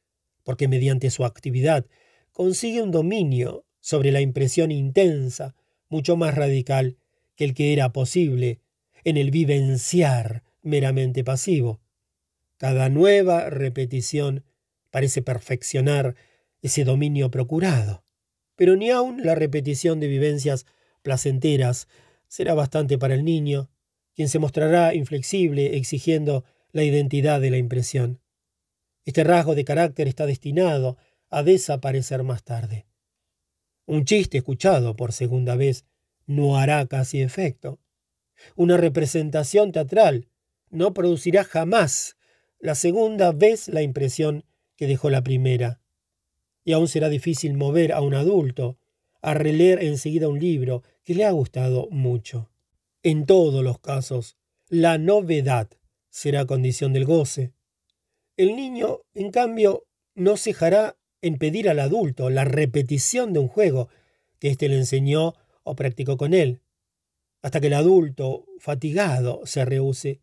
porque 0.44 0.68
mediante 0.68 1.10
su 1.10 1.24
actividad 1.24 1.86
consigue 2.34 2.82
un 2.82 2.92
dominio 2.92 3.66
sobre 3.80 4.12
la 4.12 4.20
impresión 4.20 4.72
intensa, 4.72 5.56
mucho 5.88 6.18
más 6.18 6.36
radical 6.36 6.98
que 7.38 7.46
el 7.46 7.54
que 7.54 7.72
era 7.72 7.94
posible 7.94 8.60
en 9.06 9.16
el 9.16 9.32
vivenciar 9.32 10.44
meramente 10.62 11.24
pasivo. 11.24 11.80
Cada 12.58 12.90
nueva 12.90 13.50
repetición 13.50 14.44
parece 14.90 15.22
perfeccionar 15.22 16.16
ese 16.62 16.84
dominio 16.84 17.32
procurado 17.32 18.04
pero 18.62 18.76
ni 18.76 18.92
aun 18.92 19.26
la 19.26 19.34
repetición 19.34 20.00
de 20.00 20.08
vivencias 20.08 20.68
placenteras 21.02 21.88
será 22.28 22.54
bastante 22.54 23.00
para 23.00 23.16
el 23.16 23.26
niño, 23.26 23.72
quien 24.22 24.30
se 24.30 24.38
mostrará 24.38 24.94
inflexible 24.94 25.78
exigiendo 25.78 26.46
la 26.74 26.84
identidad 26.84 27.42
de 27.42 27.50
la 27.50 27.58
impresión. 27.58 28.22
Este 29.04 29.24
rasgo 29.24 29.56
de 29.56 29.66
carácter 29.66 30.08
está 30.08 30.28
destinado 30.28 30.96
a 31.32 31.42
desaparecer 31.42 32.22
más 32.22 32.44
tarde. 32.44 32.86
Un 33.88 34.06
chiste 34.06 34.38
escuchado 34.38 34.96
por 34.96 35.12
segunda 35.12 35.56
vez 35.56 35.86
no 36.28 36.60
hará 36.60 36.86
casi 36.86 37.20
efecto. 37.24 37.80
Una 38.56 38.78
representación 38.78 39.72
teatral 39.72 40.28
no 40.70 40.94
producirá 40.94 41.44
jamás 41.44 42.16
la 42.60 42.76
segunda 42.76 43.32
vez 43.32 43.70
la 43.70 43.82
impresión 43.82 44.46
que 44.76 44.86
dejó 44.86 45.10
la 45.10 45.24
primera 45.24 45.82
y 46.64 46.74
aún 46.74 46.88
será 46.88 47.10
difícil 47.10 47.56
mover 47.56 47.92
a 47.92 48.02
un 48.02 48.14
adulto 48.14 48.78
a 49.24 49.34
releer 49.34 49.84
enseguida 49.84 50.28
un 50.28 50.40
libro 50.40 50.84
que 51.04 51.16
le 51.16 51.26
ha 51.26 51.32
gustado 51.32 51.88
mucho. 51.90 52.51
En 53.04 53.26
todos 53.26 53.64
los 53.64 53.80
casos, 53.80 54.38
la 54.70 55.00
novedad 55.00 55.72
será 56.12 56.46
condición 56.46 56.94
del 56.94 57.06
goce. 57.06 57.52
El 58.38 58.56
niño, 58.56 59.00
en 59.16 59.32
cambio, 59.32 59.88
no 60.14 60.38
cejará 60.38 61.00
en 61.24 61.40
pedir 61.40 61.68
al 61.68 61.80
adulto 61.80 62.30
la 62.30 62.46
repetición 62.46 63.34
de 63.34 63.40
un 63.40 63.48
juego 63.48 63.90
que 64.38 64.50
éste 64.50 64.70
le 64.70 64.78
enseñó 64.78 65.34
o 65.64 65.76
practicó 65.76 66.16
con 66.16 66.36
él, 66.36 66.62
hasta 67.42 67.60
que 67.60 67.68
el 67.68 67.74
adulto, 67.74 68.46
fatigado, 68.60 69.42
se 69.46 69.66
rehúse. 69.66 70.22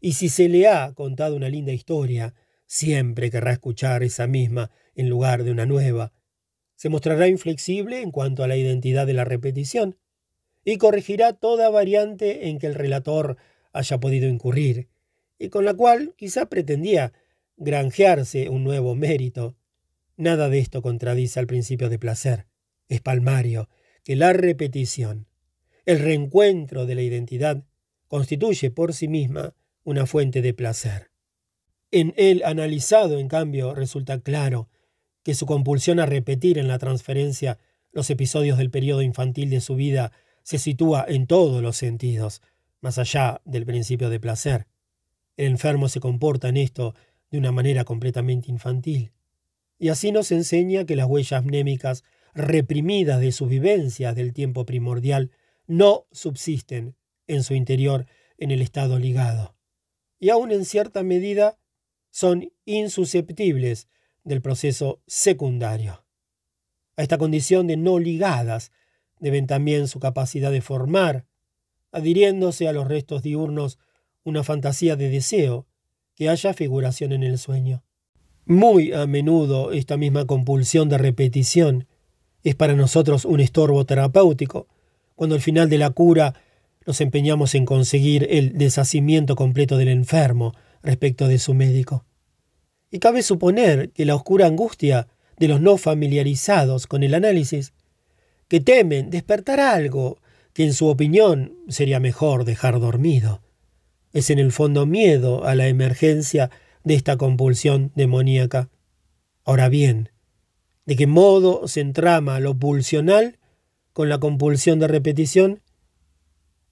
Y 0.00 0.14
si 0.14 0.30
se 0.30 0.48
le 0.48 0.68
ha 0.68 0.94
contado 0.94 1.36
una 1.36 1.50
linda 1.50 1.72
historia, 1.72 2.34
siempre 2.64 3.30
querrá 3.30 3.52
escuchar 3.52 4.02
esa 4.02 4.26
misma 4.26 4.70
en 4.94 5.10
lugar 5.10 5.44
de 5.44 5.50
una 5.50 5.66
nueva. 5.66 6.14
Se 6.76 6.88
mostrará 6.88 7.28
inflexible 7.28 8.00
en 8.00 8.10
cuanto 8.10 8.42
a 8.42 8.48
la 8.48 8.56
identidad 8.56 9.06
de 9.06 9.12
la 9.12 9.26
repetición 9.26 9.98
y 10.64 10.78
corregirá 10.78 11.32
toda 11.32 11.70
variante 11.70 12.48
en 12.48 12.58
que 12.58 12.66
el 12.66 12.74
relator 12.74 13.36
haya 13.72 13.98
podido 13.98 14.28
incurrir, 14.28 14.88
y 15.38 15.48
con 15.48 15.64
la 15.64 15.74
cual 15.74 16.14
quizá 16.16 16.46
pretendía 16.46 17.12
granjearse 17.56 18.48
un 18.48 18.64
nuevo 18.64 18.94
mérito. 18.94 19.56
Nada 20.16 20.48
de 20.48 20.58
esto 20.58 20.82
contradice 20.82 21.40
al 21.40 21.46
principio 21.46 21.88
de 21.88 21.98
placer. 21.98 22.46
Es 22.88 23.00
palmario 23.00 23.68
que 24.04 24.16
la 24.16 24.32
repetición, 24.32 25.26
el 25.86 25.98
reencuentro 25.98 26.86
de 26.86 26.94
la 26.94 27.02
identidad, 27.02 27.64
constituye 28.08 28.70
por 28.70 28.92
sí 28.92 29.08
misma 29.08 29.54
una 29.84 30.06
fuente 30.06 30.42
de 30.42 30.52
placer. 30.52 31.10
En 31.90 32.12
el 32.16 32.42
analizado, 32.44 33.18
en 33.18 33.28
cambio, 33.28 33.74
resulta 33.74 34.20
claro 34.20 34.68
que 35.22 35.34
su 35.34 35.46
compulsión 35.46 36.00
a 36.00 36.06
repetir 36.06 36.58
en 36.58 36.68
la 36.68 36.78
transferencia 36.78 37.58
los 37.92 38.10
episodios 38.10 38.58
del 38.58 38.70
periodo 38.70 39.02
infantil 39.02 39.50
de 39.50 39.60
su 39.60 39.74
vida 39.74 40.12
se 40.50 40.58
sitúa 40.58 41.04
en 41.06 41.28
todos 41.28 41.62
los 41.62 41.76
sentidos, 41.76 42.42
más 42.80 42.98
allá 42.98 43.40
del 43.44 43.64
principio 43.64 44.10
de 44.10 44.18
placer. 44.18 44.66
El 45.36 45.52
enfermo 45.52 45.88
se 45.88 46.00
comporta 46.00 46.48
en 46.48 46.56
esto 46.56 46.96
de 47.30 47.38
una 47.38 47.52
manera 47.52 47.84
completamente 47.84 48.50
infantil. 48.50 49.12
Y 49.78 49.90
así 49.90 50.10
nos 50.10 50.32
enseña 50.32 50.86
que 50.86 50.96
las 50.96 51.06
huellas 51.06 51.44
mnémicas 51.44 52.02
reprimidas 52.34 53.20
de 53.20 53.30
sus 53.30 53.48
vivencias 53.48 54.16
del 54.16 54.32
tiempo 54.32 54.66
primordial 54.66 55.30
no 55.68 56.08
subsisten 56.10 56.96
en 57.28 57.44
su 57.44 57.54
interior 57.54 58.06
en 58.36 58.50
el 58.50 58.60
estado 58.60 58.98
ligado. 58.98 59.54
Y 60.18 60.30
aún 60.30 60.50
en 60.50 60.64
cierta 60.64 61.04
medida 61.04 61.60
son 62.10 62.52
insusceptibles 62.64 63.86
del 64.24 64.42
proceso 64.42 65.00
secundario. 65.06 66.04
A 66.96 67.02
esta 67.02 67.18
condición 67.18 67.68
de 67.68 67.76
no 67.76 68.00
ligadas 68.00 68.72
deben 69.20 69.46
también 69.46 69.86
su 69.86 70.00
capacidad 70.00 70.50
de 70.50 70.60
formar, 70.60 71.26
adhiriéndose 71.92 72.68
a 72.68 72.72
los 72.72 72.88
restos 72.88 73.22
diurnos, 73.22 73.78
una 74.24 74.42
fantasía 74.42 74.96
de 74.96 75.08
deseo, 75.08 75.66
que 76.14 76.28
haya 76.28 76.52
figuración 76.52 77.12
en 77.12 77.22
el 77.22 77.38
sueño. 77.38 77.82
Muy 78.46 78.92
a 78.92 79.06
menudo 79.06 79.72
esta 79.72 79.96
misma 79.96 80.26
compulsión 80.26 80.88
de 80.88 80.98
repetición 80.98 81.86
es 82.42 82.54
para 82.54 82.74
nosotros 82.74 83.24
un 83.24 83.40
estorbo 83.40 83.84
terapéutico, 83.84 84.66
cuando 85.14 85.34
al 85.34 85.40
final 85.40 85.68
de 85.68 85.78
la 85.78 85.90
cura 85.90 86.34
nos 86.86 87.00
empeñamos 87.00 87.54
en 87.54 87.66
conseguir 87.66 88.26
el 88.30 88.56
deshacimiento 88.56 89.36
completo 89.36 89.76
del 89.76 89.88
enfermo 89.88 90.54
respecto 90.82 91.28
de 91.28 91.38
su 91.38 91.54
médico. 91.54 92.06
Y 92.90 92.98
cabe 92.98 93.22
suponer 93.22 93.90
que 93.90 94.04
la 94.04 94.16
oscura 94.16 94.46
angustia 94.46 95.06
de 95.38 95.48
los 95.48 95.60
no 95.60 95.76
familiarizados 95.76 96.86
con 96.86 97.02
el 97.02 97.14
análisis, 97.14 97.72
que 98.50 98.58
temen 98.58 99.10
despertar 99.10 99.60
algo 99.60 100.18
que 100.52 100.64
en 100.64 100.74
su 100.74 100.88
opinión 100.88 101.54
sería 101.68 102.00
mejor 102.00 102.44
dejar 102.44 102.80
dormido, 102.80 103.42
es 104.12 104.28
en 104.28 104.40
el 104.40 104.50
fondo 104.50 104.86
miedo 104.86 105.44
a 105.44 105.54
la 105.54 105.68
emergencia 105.68 106.50
de 106.82 106.94
esta 106.94 107.16
compulsión 107.16 107.92
demoníaca. 107.94 108.68
Ahora 109.44 109.68
bien, 109.68 110.10
¿de 110.84 110.96
qué 110.96 111.06
modo 111.06 111.68
se 111.68 111.80
entrama 111.80 112.40
lo 112.40 112.58
pulsional 112.58 113.38
con 113.92 114.08
la 114.08 114.18
compulsión 114.18 114.80
de 114.80 114.88
repetición? 114.88 115.62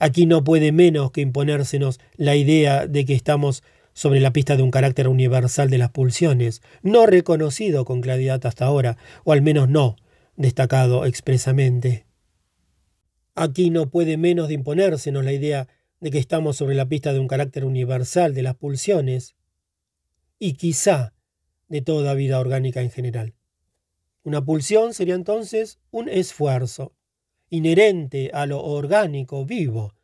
Aquí 0.00 0.26
no 0.26 0.42
puede 0.42 0.72
menos 0.72 1.12
que 1.12 1.20
imponérsenos 1.20 2.00
la 2.16 2.34
idea 2.34 2.88
de 2.88 3.05
que 3.05 3.14
estamos 3.14 3.62
sobre 3.92 4.18
la 4.18 4.32
pista 4.32 4.56
de 4.56 4.64
un 4.64 4.72
carácter 4.72 5.06
universal 5.06 5.70
de 5.70 5.78
las 5.78 5.90
pulsiones, 5.90 6.60
no 6.82 7.06
reconocido 7.06 7.84
con 7.84 8.00
claridad 8.00 8.44
hasta 8.46 8.64
ahora, 8.64 8.96
o 9.22 9.30
al 9.30 9.42
menos 9.42 9.68
no 9.68 9.94
destacado 10.39 11.05
expresamente. 11.05 12.06
Aquí 13.35 13.70
no 13.70 13.90
puede 13.90 14.16
menos 14.16 14.47
de 14.47 14.55
imponérsenos 14.55 15.24
la 15.24 15.32
idea 15.32 15.69
de 16.01 16.12
que 16.12 16.19
estamos 16.19 16.56
sobre 16.56 16.77
la 16.77 16.89
pista 16.89 17.12
de 17.12 17.19
un 17.19 17.27
carácter 17.27 17.65
universal 17.65 18.35
de 18.35 18.43
las 18.43 18.55
pulsiones, 18.55 19.35
y 20.39 20.52
quizá 20.55 21.12
de 21.66 21.82
toda 21.82 22.15
vida 22.15 22.39
orgánica 22.39 22.81
en 22.81 22.90
general. 22.93 23.35
Una 24.23 24.44
pulsión 24.44 24.94
sería 24.94 25.16
entonces 25.16 25.81
un 25.90 26.09
esfuerzo 26.09 26.94
inherente 27.51 28.31
a 28.32 28.47
lo 28.47 28.62
orgánico 28.62 29.44
vivo, 29.44 29.94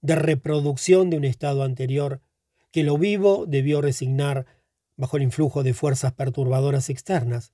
de 0.00 0.14
reproducción 0.14 1.10
de 1.10 1.18
un 1.18 1.24
estado 1.26 1.62
anterior 1.62 2.22
que 2.70 2.82
lo 2.82 2.96
vivo 2.96 3.44
debió 3.46 3.82
resignar 3.82 4.46
bajo 4.96 5.18
el 5.18 5.24
influjo 5.24 5.62
de 5.62 5.74
fuerzas 5.74 6.12
perturbadoras 6.12 6.88
externas. 6.88 7.52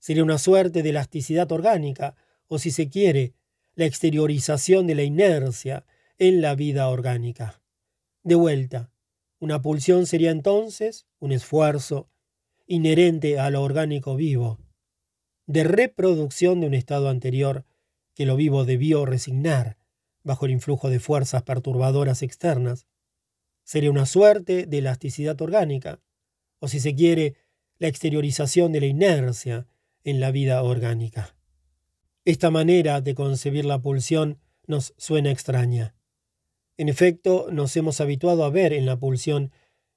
Sería 0.00 0.24
una 0.24 0.38
suerte 0.38 0.82
de 0.82 0.90
elasticidad 0.90 1.52
orgánica, 1.52 2.16
o 2.48 2.58
si 2.58 2.72
se 2.72 2.88
quiere, 2.88 3.34
la 3.76 3.84
exteriorización 3.84 4.88
de 4.88 4.96
la 4.96 5.04
inercia 5.04 5.86
en 6.18 6.40
la 6.40 6.56
vida 6.56 6.88
orgánica. 6.88 7.62
De 8.24 8.34
vuelta, 8.34 8.90
una 9.38 9.62
pulsión 9.62 10.06
sería 10.06 10.32
entonces 10.32 11.06
un 11.20 11.30
esfuerzo 11.30 12.10
inherente 12.66 13.38
a 13.38 13.50
lo 13.50 13.62
orgánico 13.62 14.16
vivo, 14.16 14.58
de 15.46 15.62
reproducción 15.62 16.60
de 16.60 16.66
un 16.66 16.74
estado 16.74 17.08
anterior 17.08 17.64
que 18.14 18.26
lo 18.26 18.34
vivo 18.34 18.64
debió 18.64 19.06
resignar 19.06 19.76
bajo 20.24 20.46
el 20.46 20.52
influjo 20.52 20.90
de 20.90 20.98
fuerzas 20.98 21.44
perturbadoras 21.44 22.22
externas, 22.22 22.86
Sería 23.70 23.92
una 23.92 24.04
suerte 24.04 24.66
de 24.66 24.78
elasticidad 24.78 25.40
orgánica, 25.40 26.00
o 26.58 26.66
si 26.66 26.80
se 26.80 26.96
quiere, 26.96 27.36
la 27.78 27.86
exteriorización 27.86 28.72
de 28.72 28.80
la 28.80 28.86
inercia 28.86 29.68
en 30.04 30.20
la 30.20 30.30
vida 30.30 30.62
orgánica. 30.62 31.34
Esta 32.24 32.50
manera 32.50 33.00
de 33.00 33.14
concebir 33.14 33.64
la 33.64 33.80
pulsión 33.80 34.38
nos 34.66 34.94
suena 34.96 35.30
extraña. 35.30 35.94
En 36.76 36.88
efecto, 36.88 37.48
nos 37.50 37.76
hemos 37.76 38.00
habituado 38.00 38.44
a 38.44 38.50
ver 38.50 38.72
en 38.72 38.86
la 38.86 38.96
pulsión 38.96 39.52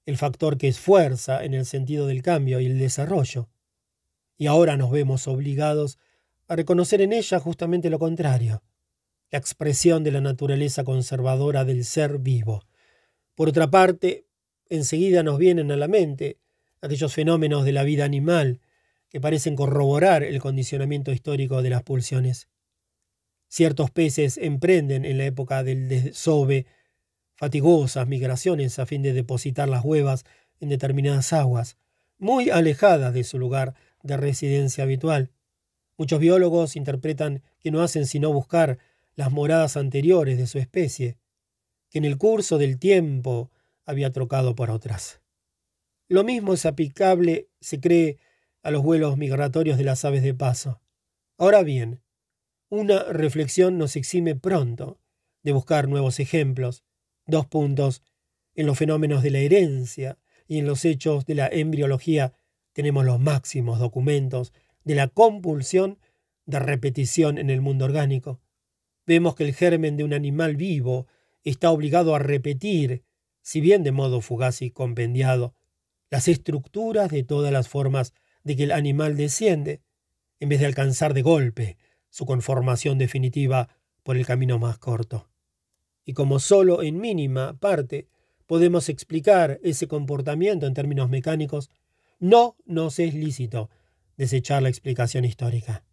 el 0.05 0.17
factor 0.17 0.57
que 0.57 0.67
esfuerza 0.67 1.43
en 1.43 1.53
el 1.53 1.65
sentido 1.65 2.07
del 2.07 2.21
cambio 2.21 2.59
y 2.59 2.65
el 2.65 2.79
desarrollo, 2.79 3.49
y 4.37 4.47
ahora 4.47 4.75
nos 4.75 4.91
vemos 4.91 5.27
obligados 5.27 5.97
a 6.47 6.55
reconocer 6.55 7.01
en 7.01 7.13
ella 7.13 7.39
justamente 7.39 7.89
lo 7.89 7.99
contrario, 7.99 8.63
la 9.31 9.39
expresión 9.39 10.03
de 10.03 10.11
la 10.11 10.21
naturaleza 10.21 10.83
conservadora 10.83 11.63
del 11.63 11.85
ser 11.85 12.19
vivo, 12.19 12.63
por 13.35 13.49
otra 13.49 13.69
parte, 13.71 14.27
enseguida 14.69 15.23
nos 15.23 15.39
vienen 15.39 15.71
a 15.71 15.77
la 15.77 15.87
mente 15.87 16.37
aquellos 16.81 17.13
fenómenos 17.13 17.65
de 17.65 17.71
la 17.71 17.83
vida 17.83 18.05
animal 18.05 18.61
que 19.13 19.21
parecen 19.21 19.55
corroborar 19.55 20.23
el 20.23 20.39
condicionamiento 20.39 21.11
histórico 21.11 21.61
de 21.61 21.69
las 21.69 21.83
pulsiones. 21.83 22.47
Ciertos 23.47 23.91
peces 23.91 24.39
emprenden 24.39 25.05
en 25.05 25.19
la 25.19 25.25
época 25.25 25.63
del 25.63 25.87
desove 25.87 26.65
fatigosas 27.35 28.07
migraciones 28.07 28.79
a 28.79 28.87
fin 28.87 29.03
de 29.03 29.13
depositar 29.13 29.69
las 29.69 29.85
huevas 29.85 30.25
en 30.59 30.69
determinadas 30.69 31.31
aguas, 31.31 31.77
muy 32.17 32.49
alejadas 32.49 33.13
de 33.13 33.23
su 33.23 33.37
lugar 33.37 33.75
de 34.01 34.17
residencia 34.17 34.83
habitual. 34.83 35.29
Muchos 35.95 36.19
biólogos 36.19 36.75
interpretan 36.75 37.43
que 37.59 37.69
no 37.69 37.83
hacen 37.83 38.07
sino 38.07 38.33
buscar 38.33 38.79
las 39.15 39.31
moradas 39.31 39.77
anteriores 39.77 40.39
de 40.39 40.47
su 40.47 40.57
especie 40.57 41.17
que 41.91 41.99
en 41.99 42.05
el 42.05 42.17
curso 42.17 42.57
del 42.57 42.79
tiempo 42.79 43.51
había 43.85 44.11
trocado 44.11 44.55
por 44.55 44.71
otras. 44.71 45.21
Lo 46.07 46.23
mismo 46.23 46.55
es 46.55 46.65
aplicable, 46.65 47.49
se 47.61 47.79
cree, 47.79 48.17
a 48.63 48.71
los 48.71 48.81
vuelos 48.81 49.17
migratorios 49.17 49.77
de 49.77 49.83
las 49.83 50.03
aves 50.05 50.23
de 50.23 50.33
paso. 50.33 50.81
Ahora 51.37 51.61
bien, 51.63 52.01
una 52.69 53.03
reflexión 53.03 53.77
nos 53.77 53.95
exime 53.95 54.35
pronto 54.35 54.99
de 55.43 55.51
buscar 55.51 55.87
nuevos 55.87 56.19
ejemplos. 56.19 56.83
Dos 57.27 57.45
puntos. 57.45 58.01
En 58.55 58.65
los 58.65 58.77
fenómenos 58.77 59.21
de 59.21 59.31
la 59.31 59.39
herencia 59.39 60.17
y 60.47 60.59
en 60.59 60.65
los 60.65 60.85
hechos 60.85 61.25
de 61.25 61.35
la 61.35 61.47
embriología 61.47 62.33
tenemos 62.71 63.05
los 63.05 63.19
máximos 63.19 63.79
documentos 63.79 64.53
de 64.83 64.95
la 64.95 65.07
compulsión 65.07 65.99
de 66.45 66.59
repetición 66.59 67.37
en 67.37 67.49
el 67.49 67.61
mundo 67.61 67.85
orgánico. 67.85 68.41
Vemos 69.05 69.35
que 69.35 69.43
el 69.43 69.53
germen 69.53 69.97
de 69.97 70.03
un 70.03 70.13
animal 70.13 70.55
vivo 70.55 71.07
está 71.43 71.71
obligado 71.71 72.15
a 72.15 72.19
repetir, 72.19 73.03
si 73.41 73.59
bien 73.59 73.83
de 73.83 73.91
modo 73.91 74.21
fugaz 74.21 74.61
y 74.61 74.71
compendiado, 74.71 75.55
las 76.09 76.27
estructuras 76.27 77.09
de 77.09 77.23
todas 77.23 77.51
las 77.51 77.67
formas 77.67 78.13
de 78.43 78.55
que 78.55 78.63
el 78.63 78.71
animal 78.71 79.15
desciende, 79.15 79.81
en 80.39 80.49
vez 80.49 80.59
de 80.59 80.65
alcanzar 80.65 81.13
de 81.13 81.21
golpe 81.21 81.77
su 82.09 82.25
conformación 82.25 82.97
definitiva 82.97 83.69
por 84.03 84.17
el 84.17 84.25
camino 84.25 84.59
más 84.59 84.77
corto. 84.77 85.29
Y 86.05 86.13
como 86.13 86.39
sólo 86.39 86.83
en 86.83 86.99
mínima 86.99 87.57
parte 87.59 88.07
podemos 88.45 88.89
explicar 88.89 89.59
ese 89.63 89.87
comportamiento 89.87 90.67
en 90.67 90.73
términos 90.73 91.09
mecánicos, 91.09 91.69
no 92.19 92.57
nos 92.65 92.99
es 92.99 93.13
lícito 93.13 93.69
desechar 94.17 94.61
la 94.61 94.69
explicación 94.69 95.25
histórica. 95.25 95.83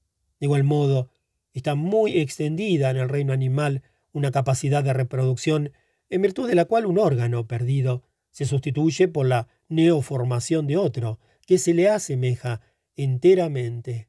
De 0.40 0.46
igual 0.46 0.64
modo, 0.64 1.10
está 1.52 1.74
muy 1.74 2.18
extendida 2.18 2.90
en 2.90 2.96
el 2.96 3.08
reino 3.08 3.32
animal 3.32 3.82
una 4.12 4.30
capacidad 4.30 4.82
de 4.82 4.92
reproducción 4.92 5.72
en 6.08 6.22
virtud 6.22 6.48
de 6.48 6.54
la 6.56 6.64
cual 6.64 6.86
un 6.86 6.98
órgano 6.98 7.46
perdido 7.46 8.02
se 8.30 8.44
sustituye 8.44 9.08
por 9.08 9.26
la 9.26 9.48
neoformación 9.68 10.66
de 10.66 10.76
otro, 10.76 11.18
que 11.50 11.58
se 11.58 11.74
le 11.74 11.88
asemeja 11.88 12.60
enteramente. 12.94 14.08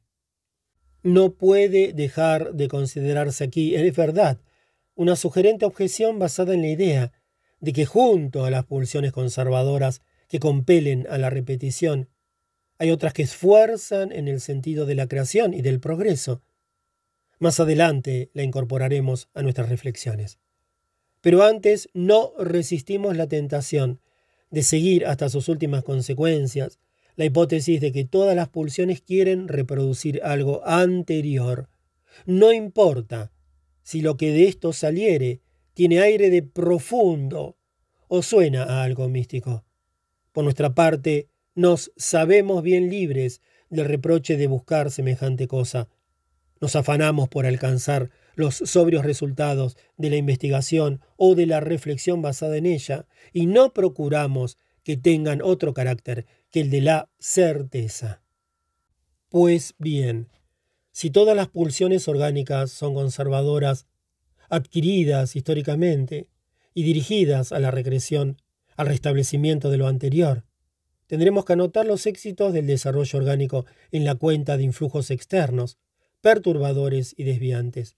No 1.02 1.34
puede 1.34 1.92
dejar 1.92 2.54
de 2.54 2.68
considerarse 2.68 3.42
aquí, 3.42 3.74
es 3.74 3.96
verdad, 3.96 4.38
una 4.94 5.16
sugerente 5.16 5.64
objeción 5.64 6.20
basada 6.20 6.54
en 6.54 6.62
la 6.62 6.68
idea 6.68 7.12
de 7.58 7.72
que 7.72 7.84
junto 7.84 8.44
a 8.44 8.50
las 8.52 8.64
pulsiones 8.64 9.10
conservadoras 9.10 10.02
que 10.28 10.38
compelen 10.38 11.08
a 11.10 11.18
la 11.18 11.30
repetición, 11.30 12.08
hay 12.78 12.92
otras 12.92 13.12
que 13.12 13.24
esfuerzan 13.24 14.12
en 14.12 14.28
el 14.28 14.40
sentido 14.40 14.86
de 14.86 14.94
la 14.94 15.08
creación 15.08 15.52
y 15.52 15.62
del 15.62 15.80
progreso. 15.80 16.42
Más 17.40 17.58
adelante 17.58 18.30
la 18.34 18.44
incorporaremos 18.44 19.30
a 19.34 19.42
nuestras 19.42 19.68
reflexiones. 19.68 20.38
Pero 21.20 21.42
antes 21.42 21.88
no 21.92 22.34
resistimos 22.38 23.16
la 23.16 23.26
tentación 23.26 24.00
de 24.52 24.62
seguir 24.62 25.06
hasta 25.06 25.28
sus 25.28 25.48
últimas 25.48 25.82
consecuencias 25.82 26.78
la 27.16 27.24
hipótesis 27.24 27.80
de 27.80 27.92
que 27.92 28.04
todas 28.04 28.34
las 28.34 28.48
pulsiones 28.48 29.00
quieren 29.00 29.48
reproducir 29.48 30.20
algo 30.22 30.66
anterior. 30.66 31.68
No 32.26 32.52
importa 32.52 33.32
si 33.82 34.00
lo 34.00 34.16
que 34.16 34.32
de 34.32 34.48
esto 34.48 34.72
saliere 34.72 35.40
tiene 35.74 36.00
aire 36.00 36.30
de 36.30 36.42
profundo 36.42 37.56
o 38.08 38.22
suena 38.22 38.64
a 38.64 38.82
algo 38.84 39.08
místico. 39.08 39.64
Por 40.32 40.44
nuestra 40.44 40.74
parte, 40.74 41.28
nos 41.54 41.92
sabemos 41.96 42.62
bien 42.62 42.90
libres 42.90 43.40
del 43.70 43.86
reproche 43.86 44.36
de 44.36 44.46
buscar 44.46 44.90
semejante 44.90 45.48
cosa. 45.48 45.88
Nos 46.60 46.76
afanamos 46.76 47.28
por 47.28 47.46
alcanzar 47.46 48.10
los 48.34 48.56
sobrios 48.56 49.04
resultados 49.04 49.76
de 49.96 50.10
la 50.10 50.16
investigación 50.16 51.00
o 51.16 51.34
de 51.34 51.46
la 51.46 51.60
reflexión 51.60 52.22
basada 52.22 52.56
en 52.56 52.66
ella, 52.66 53.06
y 53.32 53.46
no 53.46 53.72
procuramos 53.72 54.58
que 54.84 54.96
tengan 54.96 55.42
otro 55.42 55.74
carácter 55.74 56.26
que 56.52 56.60
el 56.60 56.70
de 56.70 56.82
la 56.82 57.10
certeza. 57.18 58.22
Pues 59.30 59.74
bien, 59.78 60.28
si 60.92 61.10
todas 61.10 61.34
las 61.34 61.48
pulsiones 61.48 62.06
orgánicas 62.06 62.70
son 62.70 62.94
conservadoras, 62.94 63.86
adquiridas 64.50 65.34
históricamente 65.34 66.28
y 66.74 66.82
dirigidas 66.82 67.52
a 67.52 67.58
la 67.58 67.70
regresión, 67.70 68.36
al 68.76 68.86
restablecimiento 68.86 69.70
de 69.70 69.78
lo 69.78 69.86
anterior, 69.86 70.44
tendremos 71.06 71.46
que 71.46 71.54
anotar 71.54 71.86
los 71.86 72.06
éxitos 72.06 72.52
del 72.52 72.66
desarrollo 72.66 73.18
orgánico 73.18 73.64
en 73.90 74.04
la 74.04 74.14
cuenta 74.14 74.58
de 74.58 74.64
influjos 74.64 75.10
externos, 75.10 75.78
perturbadores 76.20 77.14
y 77.16 77.24
desviantes. 77.24 77.96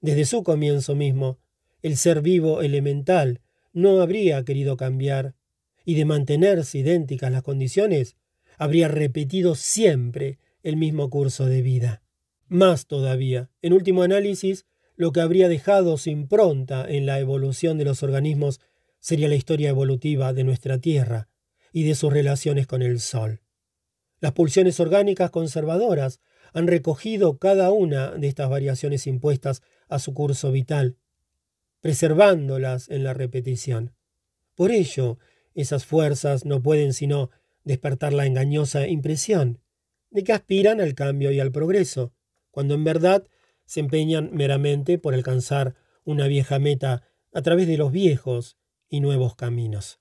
Desde 0.00 0.24
su 0.24 0.42
comienzo 0.42 0.96
mismo, 0.96 1.38
el 1.82 1.96
ser 1.96 2.22
vivo 2.22 2.60
elemental 2.62 3.40
no 3.72 4.00
habría 4.00 4.44
querido 4.44 4.76
cambiar, 4.76 5.36
y 5.84 5.94
de 5.94 6.04
mantenerse 6.04 6.78
idénticas 6.78 7.30
las 7.30 7.42
condiciones, 7.42 8.16
habría 8.56 8.88
repetido 8.88 9.54
siempre 9.54 10.38
el 10.62 10.76
mismo 10.76 11.10
curso 11.10 11.46
de 11.46 11.62
vida. 11.62 12.02
Más 12.48 12.86
todavía, 12.86 13.50
en 13.62 13.72
último 13.72 14.02
análisis, 14.02 14.66
lo 14.96 15.12
que 15.12 15.20
habría 15.20 15.48
dejado 15.48 15.98
su 15.98 16.10
impronta 16.10 16.86
en 16.88 17.06
la 17.06 17.18
evolución 17.18 17.78
de 17.78 17.84
los 17.84 18.02
organismos 18.02 18.60
sería 19.00 19.28
la 19.28 19.34
historia 19.34 19.68
evolutiva 19.68 20.32
de 20.32 20.44
nuestra 20.44 20.78
Tierra 20.78 21.28
y 21.72 21.82
de 21.82 21.94
sus 21.94 22.12
relaciones 22.12 22.66
con 22.66 22.80
el 22.80 23.00
Sol. 23.00 23.42
Las 24.20 24.32
pulsiones 24.32 24.80
orgánicas 24.80 25.30
conservadoras 25.30 26.20
han 26.52 26.68
recogido 26.68 27.38
cada 27.38 27.70
una 27.72 28.12
de 28.12 28.28
estas 28.28 28.48
variaciones 28.48 29.06
impuestas 29.06 29.62
a 29.88 29.98
su 29.98 30.14
curso 30.14 30.52
vital, 30.52 30.96
preservándolas 31.80 32.88
en 32.88 33.04
la 33.04 33.12
repetición. 33.12 33.92
Por 34.54 34.70
ello, 34.70 35.18
esas 35.54 35.84
fuerzas 35.84 36.44
no 36.44 36.62
pueden 36.62 36.92
sino 36.92 37.30
despertar 37.64 38.12
la 38.12 38.26
engañosa 38.26 38.86
impresión 38.86 39.60
de 40.10 40.24
que 40.24 40.32
aspiran 40.32 40.80
al 40.80 40.94
cambio 40.94 41.32
y 41.32 41.40
al 41.40 41.52
progreso, 41.52 42.12
cuando 42.50 42.74
en 42.74 42.84
verdad 42.84 43.26
se 43.66 43.80
empeñan 43.80 44.30
meramente 44.32 44.98
por 44.98 45.14
alcanzar 45.14 45.74
una 46.04 46.26
vieja 46.26 46.58
meta 46.58 47.02
a 47.32 47.42
través 47.42 47.66
de 47.66 47.78
los 47.78 47.90
viejos 47.90 48.56
y 48.88 49.00
nuevos 49.00 49.34
caminos. 49.34 50.00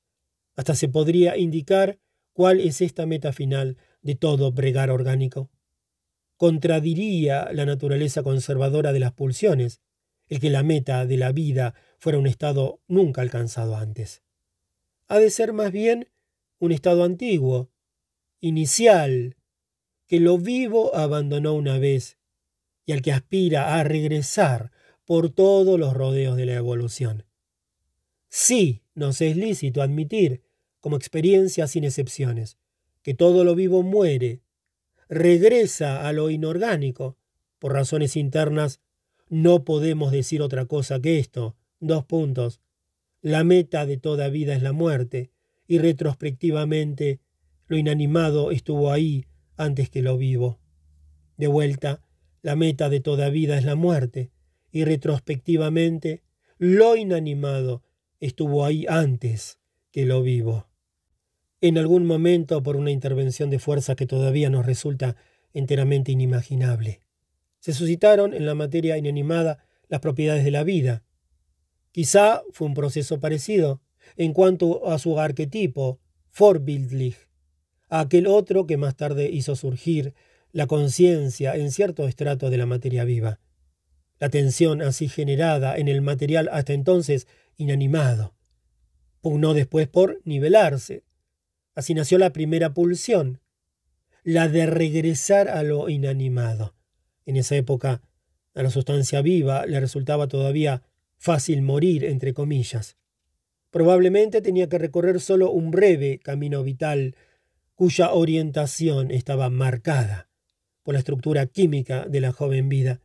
Hasta 0.56 0.76
se 0.76 0.88
podría 0.88 1.38
indicar 1.38 2.00
cuál 2.34 2.60
es 2.60 2.82
esta 2.82 3.06
meta 3.06 3.34
final 3.34 3.78
de 4.02 4.16
todo 4.16 4.52
bregar 4.52 4.92
orgánico 4.92 5.50
contradiría 6.38 7.54
la 7.54 7.66
naturaleza 7.66 8.24
conservadora 8.24 8.92
de 8.92 9.00
las 9.00 9.14
pulsiones, 9.14 9.82
el 10.28 10.42
que 10.42 10.50
la 10.50 10.62
meta 10.62 11.06
de 11.06 11.16
la 11.16 11.32
vida 11.32 11.74
fuera 12.00 12.18
un 12.18 12.28
estado 12.28 12.82
nunca 12.88 13.22
alcanzado 13.22 13.78
antes. 13.78 14.23
Ha 15.08 15.20
de 15.20 15.30
ser 15.30 15.54
más 15.54 15.72
bien 15.72 16.10
un 16.60 16.72
estado 16.72 17.04
antiguo, 17.04 17.70
inicial, 18.40 19.36
que 20.08 20.20
lo 20.20 20.38
vivo 20.38 20.96
abandonó 20.96 21.54
una 21.54 21.78
vez 21.78 22.18
y 22.86 22.92
al 22.92 23.02
que 23.02 23.12
aspira 23.12 23.76
a 23.76 23.84
regresar 23.84 24.72
por 25.06 25.30
todos 25.30 25.80
los 25.80 25.94
rodeos 25.94 26.38
de 26.38 26.46
la 26.46 26.54
evolución. 26.56 27.26
Sí, 28.30 28.82
nos 28.96 29.22
es 29.22 29.38
lícito 29.38 29.82
admitir, 29.82 30.44
como 30.80 30.98
experiencia 30.98 31.68
sin 31.68 31.84
excepciones, 31.84 32.58
que 33.02 33.14
todo 33.14 33.44
lo 33.44 33.56
vivo 33.56 33.84
muere 33.84 34.42
regresa 35.10 36.08
a 36.08 36.14
lo 36.14 36.30
inorgánico. 36.30 37.18
Por 37.60 37.74
razones 37.74 38.16
internas, 38.16 38.82
no 39.30 39.64
podemos 39.64 40.12
decir 40.12 40.42
otra 40.42 40.66
cosa 40.66 41.00
que 41.00 41.20
esto. 41.20 41.56
Dos 41.80 42.06
puntos. 42.06 42.60
La 43.24 43.44
meta 43.44 43.88
de 43.88 43.98
toda 43.98 44.30
vida 44.30 44.54
es 44.54 44.62
la 44.62 44.72
muerte, 44.72 45.32
y 45.66 45.80
retrospectivamente 45.80 47.22
lo 47.66 47.76
inanimado 47.78 48.52
estuvo 48.52 48.92
ahí 48.92 49.26
antes 49.58 49.90
que 49.90 50.04
lo 50.04 50.16
vivo. 50.16 50.60
De 51.38 51.48
vuelta, 51.48 52.04
la 52.44 52.56
meta 52.56 52.90
de 52.90 53.00
toda 53.00 53.30
vida 53.30 53.58
es 53.58 53.66
la 53.66 53.74
muerte, 53.74 54.30
y 54.72 54.84
retrospectivamente 54.84 56.22
lo 56.60 56.96
inanimado 56.96 57.82
estuvo 58.20 58.64
ahí 58.64 58.86
antes 58.88 59.58
que 59.92 60.06
lo 60.06 60.22
vivo 60.22 60.68
en 61.64 61.78
algún 61.78 62.06
momento 62.06 62.62
por 62.62 62.76
una 62.76 62.92
intervención 62.92 63.50
de 63.50 63.58
fuerza 63.58 63.96
que 63.96 64.06
todavía 64.06 64.50
nos 64.50 64.66
resulta 64.66 65.16
enteramente 65.54 66.12
inimaginable. 66.12 67.00
Se 67.62 67.72
suscitaron 67.72 68.34
en 68.34 68.46
la 68.46 68.54
materia 68.54 68.98
inanimada 68.98 69.64
las 69.88 70.02
propiedades 70.02 70.44
de 70.44 70.52
la 70.52 70.66
vida. 70.66 71.04
Quizá 71.94 72.44
fue 72.52 72.68
un 72.68 72.74
proceso 72.74 73.22
parecido 73.22 73.82
en 74.18 74.34
cuanto 74.34 74.90
a 74.92 75.00
su 75.00 75.18
arquetipo, 75.18 76.02
Vorbildlich, 76.38 77.30
a 77.88 78.02
aquel 78.02 78.28
otro 78.28 78.68
que 78.68 78.76
más 78.76 78.98
tarde 78.98 79.30
hizo 79.32 79.56
surgir 79.56 80.14
la 80.52 80.68
conciencia 80.68 81.56
en 81.56 81.72
cierto 81.72 82.06
estrato 82.06 82.50
de 82.50 82.58
la 82.58 82.66
materia 82.66 83.06
viva. 83.06 83.40
La 84.20 84.28
tensión 84.28 84.82
así 84.82 85.08
generada 85.08 85.78
en 85.78 85.88
el 85.88 86.02
material 86.02 86.50
hasta 86.52 86.74
entonces 86.74 87.28
inanimado 87.56 88.34
pugnó 89.24 89.54
después 89.54 89.88
por 89.88 90.20
nivelarse, 90.26 91.06
Así 91.76 91.96
nació 91.96 92.20
la 92.20 92.34
primera 92.34 92.74
pulsión, 92.74 93.42
la 94.24 94.48
de 94.48 94.68
regresar 94.68 95.48
a 95.48 95.64
lo 95.64 95.90
inanimado. 95.90 96.76
En 97.26 97.36
esa 97.36 97.56
época, 97.56 98.02
a 98.54 98.62
la 98.62 98.70
sustancia 98.70 99.22
viva 99.22 99.66
le 99.66 99.80
resultaba 99.80 100.28
todavía 100.28 100.84
fácil 101.24 101.62
morir, 101.62 102.04
entre 102.04 102.34
comillas. 102.34 102.98
Probablemente 103.72 104.42
tenía 104.42 104.68
que 104.68 104.78
recorrer 104.78 105.22
solo 105.22 105.52
un 105.52 105.72
breve 105.72 106.20
camino 106.20 106.64
vital, 106.64 107.16
cuya 107.76 108.12
orientación 108.12 109.10
estaba 109.10 109.50
marcada 109.50 110.28
por 110.84 110.96
la 110.96 111.00
estructura 111.00 111.46
química 111.46 112.06
de 112.10 112.20
la 112.20 112.34
joven 112.34 112.68
vida. 112.68 113.00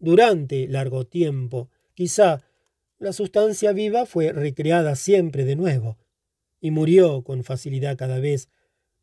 Durante 0.00 0.66
largo 0.66 1.06
tiempo, 1.06 1.70
quizá, 1.94 2.42
la 2.98 3.12
sustancia 3.12 3.70
viva 3.70 4.04
fue 4.04 4.32
recreada 4.32 4.96
siempre 4.96 5.44
de 5.44 5.54
nuevo, 5.54 5.96
y 6.60 6.72
murió 6.72 7.22
con 7.22 7.44
facilidad 7.44 7.96
cada 7.96 8.18
vez, 8.18 8.48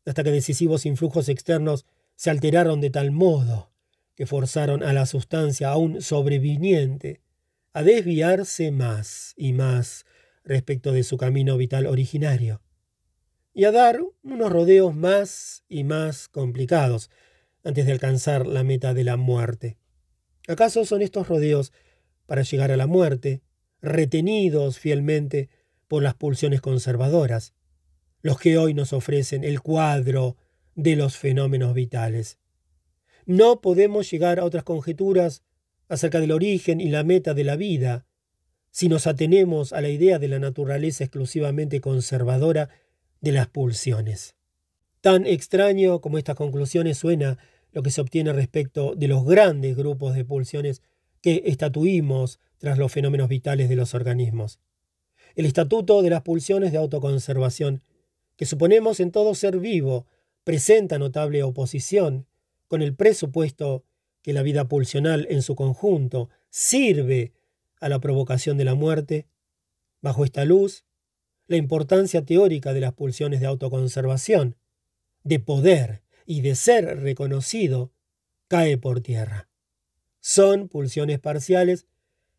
hasta 0.04 0.22
que 0.24 0.30
decisivos 0.30 0.84
influjos 0.84 1.30
externos 1.30 1.86
se 2.16 2.28
alteraron 2.28 2.82
de 2.82 2.90
tal 2.90 3.12
modo 3.12 3.72
que 4.14 4.26
forzaron 4.26 4.82
a 4.82 4.92
la 4.92 5.06
sustancia 5.06 5.70
aún 5.70 6.02
sobreviniente 6.02 7.22
a 7.72 7.82
desviarse 7.82 8.70
más 8.70 9.34
y 9.36 9.52
más 9.52 10.04
respecto 10.44 10.92
de 10.92 11.02
su 11.02 11.16
camino 11.16 11.56
vital 11.56 11.86
originario, 11.86 12.60
y 13.54 13.64
a 13.64 13.72
dar 13.72 14.00
unos 14.22 14.50
rodeos 14.50 14.94
más 14.94 15.64
y 15.68 15.84
más 15.84 16.28
complicados 16.28 17.10
antes 17.64 17.86
de 17.86 17.92
alcanzar 17.92 18.46
la 18.46 18.64
meta 18.64 18.94
de 18.94 19.04
la 19.04 19.16
muerte. 19.16 19.78
¿Acaso 20.48 20.84
son 20.84 21.02
estos 21.02 21.28
rodeos 21.28 21.72
para 22.26 22.42
llegar 22.42 22.70
a 22.72 22.76
la 22.76 22.86
muerte, 22.86 23.42
retenidos 23.80 24.78
fielmente 24.78 25.50
por 25.88 26.02
las 26.02 26.14
pulsiones 26.14 26.60
conservadoras, 26.60 27.54
los 28.22 28.38
que 28.38 28.56
hoy 28.56 28.72
nos 28.72 28.92
ofrecen 28.92 29.44
el 29.44 29.60
cuadro 29.60 30.36
de 30.74 30.96
los 30.96 31.16
fenómenos 31.16 31.74
vitales. 31.74 32.38
No 33.26 33.60
podemos 33.60 34.10
llegar 34.10 34.40
a 34.40 34.44
otras 34.44 34.64
conjeturas 34.64 35.42
acerca 35.92 36.20
del 36.20 36.32
origen 36.32 36.80
y 36.80 36.88
la 36.88 37.04
meta 37.04 37.34
de 37.34 37.44
la 37.44 37.54
vida 37.54 38.06
si 38.70 38.88
nos 38.88 39.06
atenemos 39.06 39.74
a 39.74 39.82
la 39.82 39.90
idea 39.90 40.18
de 40.18 40.26
la 40.26 40.38
naturaleza 40.38 41.04
exclusivamente 41.04 41.82
conservadora 41.82 42.70
de 43.20 43.32
las 43.32 43.48
pulsiones. 43.48 44.34
Tan 45.02 45.26
extraño 45.26 46.00
como 46.00 46.16
estas 46.16 46.36
conclusiones 46.36 46.96
suena 46.96 47.36
lo 47.72 47.82
que 47.82 47.90
se 47.90 48.00
obtiene 48.00 48.32
respecto 48.32 48.94
de 48.94 49.06
los 49.06 49.26
grandes 49.26 49.76
grupos 49.76 50.14
de 50.14 50.24
pulsiones 50.24 50.80
que 51.20 51.42
estatuimos 51.44 52.40
tras 52.56 52.78
los 52.78 52.90
fenómenos 52.90 53.28
vitales 53.28 53.68
de 53.68 53.76
los 53.76 53.94
organismos. 53.94 54.60
el 55.34 55.44
estatuto 55.44 56.00
de 56.00 56.08
las 56.08 56.22
pulsiones 56.22 56.72
de 56.72 56.78
autoconservación, 56.78 57.82
que 58.36 58.46
suponemos 58.46 58.98
en 59.00 59.10
todo 59.10 59.34
ser 59.34 59.58
vivo, 59.58 60.06
presenta 60.42 60.98
notable 60.98 61.42
oposición 61.42 62.26
con 62.66 62.80
el 62.80 62.94
presupuesto 62.94 63.84
que 64.22 64.32
la 64.32 64.42
vida 64.42 64.68
pulsional 64.68 65.26
en 65.30 65.42
su 65.42 65.54
conjunto 65.54 66.30
sirve 66.48 67.32
a 67.80 67.88
la 67.88 68.00
provocación 68.00 68.56
de 68.56 68.64
la 68.64 68.74
muerte, 68.74 69.26
bajo 70.00 70.24
esta 70.24 70.44
luz, 70.44 70.84
la 71.48 71.56
importancia 71.56 72.24
teórica 72.24 72.72
de 72.72 72.80
las 72.80 72.92
pulsiones 72.92 73.40
de 73.40 73.46
autoconservación, 73.46 74.56
de 75.24 75.40
poder 75.40 76.02
y 76.24 76.40
de 76.40 76.54
ser 76.54 77.00
reconocido, 77.00 77.92
cae 78.48 78.78
por 78.78 79.00
tierra. 79.00 79.48
Son 80.20 80.68
pulsiones 80.68 81.18
parciales 81.18 81.86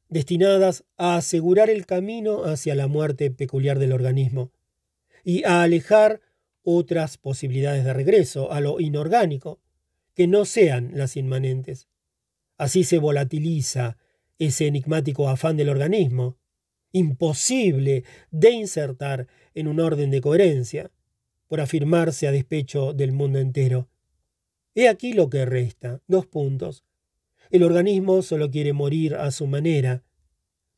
destinadas 0.09 0.85
a 0.95 1.17
asegurar 1.17 1.69
el 1.69 1.85
camino 1.85 2.45
hacia 2.45 2.75
la 2.75 2.87
muerte 2.87 3.31
peculiar 3.31 3.79
del 3.79 3.91
organismo 3.91 4.51
y 5.23 5.43
a 5.43 5.63
alejar 5.63 6.21
otras 6.63 7.17
posibilidades 7.17 7.83
de 7.83 7.93
regreso 7.93 8.51
a 8.51 8.61
lo 8.61 8.79
inorgánico, 8.79 9.59
que 10.13 10.27
no 10.27 10.45
sean 10.45 10.91
las 10.93 11.17
inmanentes. 11.17 11.87
Así 12.57 12.83
se 12.83 12.99
volatiliza 12.99 13.97
ese 14.37 14.67
enigmático 14.67 15.29
afán 15.29 15.57
del 15.57 15.69
organismo, 15.69 16.37
imposible 16.91 18.03
de 18.31 18.51
insertar 18.51 19.27
en 19.53 19.67
un 19.67 19.79
orden 19.79 20.11
de 20.11 20.21
coherencia, 20.21 20.91
por 21.47 21.61
afirmarse 21.61 22.27
a 22.27 22.31
despecho 22.31 22.93
del 22.93 23.11
mundo 23.11 23.39
entero. 23.39 23.89
He 24.75 24.87
aquí 24.87 25.13
lo 25.13 25.29
que 25.29 25.45
resta. 25.45 26.01
Dos 26.07 26.25
puntos. 26.25 26.83
El 27.51 27.63
organismo 27.63 28.23
solo 28.23 28.49
quiere 28.49 28.73
morir 28.73 29.15
a 29.15 29.29
su 29.29 29.45
manera. 29.45 30.03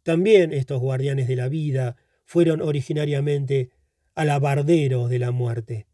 También 0.04 0.52
estos 0.52 0.82
guardianes 0.82 1.28
de 1.28 1.38
la 1.38 1.48
vida 1.48 1.96
fueron 2.26 2.62
originariamente 2.62 3.70
alabarderos 4.16 5.10
de 5.10 5.20
la 5.20 5.32
muerte. 5.32 5.88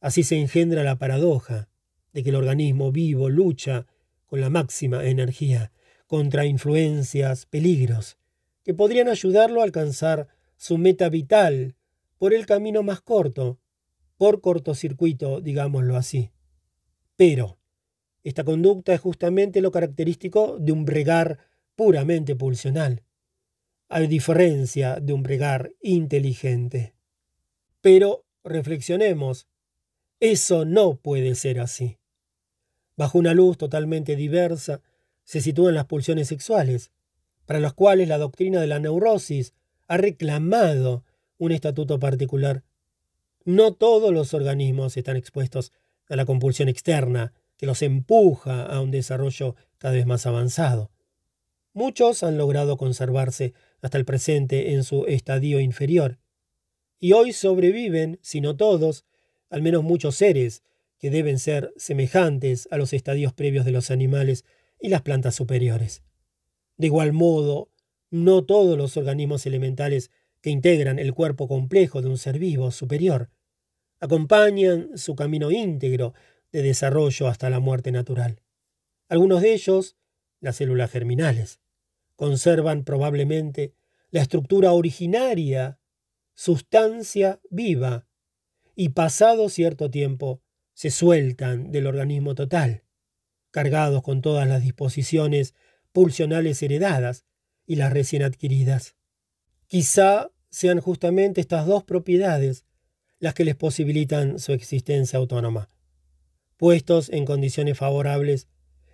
Así 0.00 0.22
se 0.22 0.38
engendra 0.38 0.82
la 0.82 0.98
paradoja 0.98 1.69
de 2.12 2.22
que 2.22 2.30
el 2.30 2.36
organismo 2.36 2.92
vivo 2.92 3.28
lucha 3.28 3.86
con 4.26 4.40
la 4.40 4.50
máxima 4.50 5.04
energía 5.04 5.72
contra 6.06 6.44
influencias, 6.44 7.46
peligros, 7.46 8.18
que 8.64 8.74
podrían 8.74 9.08
ayudarlo 9.08 9.60
a 9.60 9.64
alcanzar 9.64 10.28
su 10.56 10.76
meta 10.76 11.08
vital 11.08 11.76
por 12.18 12.34
el 12.34 12.46
camino 12.46 12.82
más 12.82 13.00
corto, 13.00 13.60
por 14.16 14.40
cortocircuito, 14.40 15.40
digámoslo 15.40 15.96
así. 15.96 16.32
Pero 17.16 17.58
esta 18.22 18.44
conducta 18.44 18.92
es 18.92 19.00
justamente 19.00 19.60
lo 19.60 19.70
característico 19.70 20.58
de 20.58 20.72
un 20.72 20.84
bregar 20.84 21.38
puramente 21.76 22.36
pulsional, 22.36 23.02
a 23.88 24.00
diferencia 24.00 25.00
de 25.00 25.12
un 25.12 25.22
bregar 25.22 25.72
inteligente. 25.80 26.94
Pero 27.80 28.26
reflexionemos, 28.44 29.48
eso 30.18 30.64
no 30.64 30.96
puede 30.96 31.34
ser 31.34 31.60
así. 31.60 31.99
Bajo 33.00 33.16
una 33.16 33.32
luz 33.32 33.56
totalmente 33.56 34.14
diversa 34.14 34.82
se 35.24 35.40
sitúan 35.40 35.74
las 35.74 35.86
pulsiones 35.86 36.28
sexuales, 36.28 36.90
para 37.46 37.58
las 37.58 37.72
cuales 37.72 38.08
la 38.08 38.18
doctrina 38.18 38.60
de 38.60 38.66
la 38.66 38.78
neurosis 38.78 39.54
ha 39.88 39.96
reclamado 39.96 41.02
un 41.38 41.52
estatuto 41.52 41.98
particular 41.98 42.62
no 43.46 43.72
todos 43.72 44.12
los 44.12 44.34
organismos 44.34 44.98
están 44.98 45.16
expuestos 45.16 45.72
a 46.10 46.16
la 46.16 46.26
compulsión 46.26 46.68
externa 46.68 47.32
que 47.56 47.64
los 47.64 47.80
empuja 47.80 48.66
a 48.66 48.82
un 48.82 48.90
desarrollo 48.90 49.56
cada 49.78 49.94
vez 49.94 50.04
más 50.04 50.26
avanzado. 50.26 50.90
Muchos 51.72 52.22
han 52.22 52.36
logrado 52.36 52.76
conservarse 52.76 53.54
hasta 53.80 53.96
el 53.96 54.04
presente 54.04 54.74
en 54.74 54.84
su 54.84 55.06
estadio 55.06 55.58
inferior, 55.58 56.18
y 56.98 57.12
hoy 57.12 57.32
sobreviven, 57.32 58.18
si 58.20 58.42
no 58.42 58.56
todos, 58.56 59.06
al 59.48 59.62
menos 59.62 59.84
muchos 59.84 60.16
seres 60.16 60.62
que 61.00 61.10
deben 61.10 61.38
ser 61.38 61.72
semejantes 61.76 62.68
a 62.70 62.76
los 62.76 62.92
estadios 62.92 63.32
previos 63.32 63.64
de 63.64 63.72
los 63.72 63.90
animales 63.90 64.44
y 64.78 64.90
las 64.90 65.02
plantas 65.02 65.34
superiores. 65.34 66.02
De 66.76 66.86
igual 66.86 67.12
modo, 67.12 67.70
no 68.10 68.44
todos 68.44 68.76
los 68.76 68.96
organismos 68.96 69.46
elementales 69.46 70.10
que 70.42 70.50
integran 70.50 70.98
el 70.98 71.14
cuerpo 71.14 71.48
complejo 71.48 72.02
de 72.02 72.08
un 72.08 72.18
ser 72.18 72.38
vivo 72.38 72.70
superior, 72.70 73.30
acompañan 73.98 74.96
su 74.96 75.14
camino 75.14 75.50
íntegro 75.50 76.14
de 76.52 76.62
desarrollo 76.62 77.28
hasta 77.28 77.50
la 77.50 77.60
muerte 77.60 77.92
natural. 77.92 78.42
Algunos 79.08 79.40
de 79.42 79.54
ellos, 79.54 79.96
las 80.40 80.56
células 80.56 80.90
germinales, 80.90 81.60
conservan 82.16 82.84
probablemente 82.84 83.74
la 84.10 84.20
estructura 84.20 84.72
originaria, 84.72 85.78
sustancia 86.34 87.40
viva, 87.50 88.06
y 88.74 88.90
pasado 88.90 89.48
cierto 89.48 89.90
tiempo 89.90 90.42
se 90.80 90.90
sueltan 90.90 91.72
del 91.72 91.86
organismo 91.86 92.34
total, 92.34 92.84
cargados 93.50 94.02
con 94.02 94.22
todas 94.22 94.48
las 94.48 94.62
disposiciones 94.62 95.52
pulsionales 95.92 96.62
heredadas 96.62 97.26
y 97.66 97.76
las 97.76 97.92
recién 97.92 98.22
adquiridas. 98.22 98.96
Quizá 99.66 100.30
sean 100.48 100.80
justamente 100.80 101.42
estas 101.42 101.66
dos 101.66 101.84
propiedades 101.84 102.64
las 103.18 103.34
que 103.34 103.44
les 103.44 103.56
posibilitan 103.56 104.38
su 104.38 104.54
existencia 104.54 105.18
autónoma. 105.18 105.68
Puestos 106.56 107.10
en 107.10 107.26
condiciones 107.26 107.76
favorables, 107.76 108.48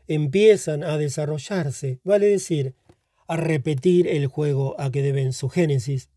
empiezan 0.08 0.82
a 0.82 0.98
desarrollarse, 0.98 2.00
vale 2.02 2.26
decir, 2.26 2.74
a 3.28 3.36
repetir 3.36 4.08
el 4.08 4.26
juego 4.26 4.74
a 4.80 4.90
que 4.90 5.02
deben 5.02 5.32
su 5.32 5.48
génesis, 5.48 6.10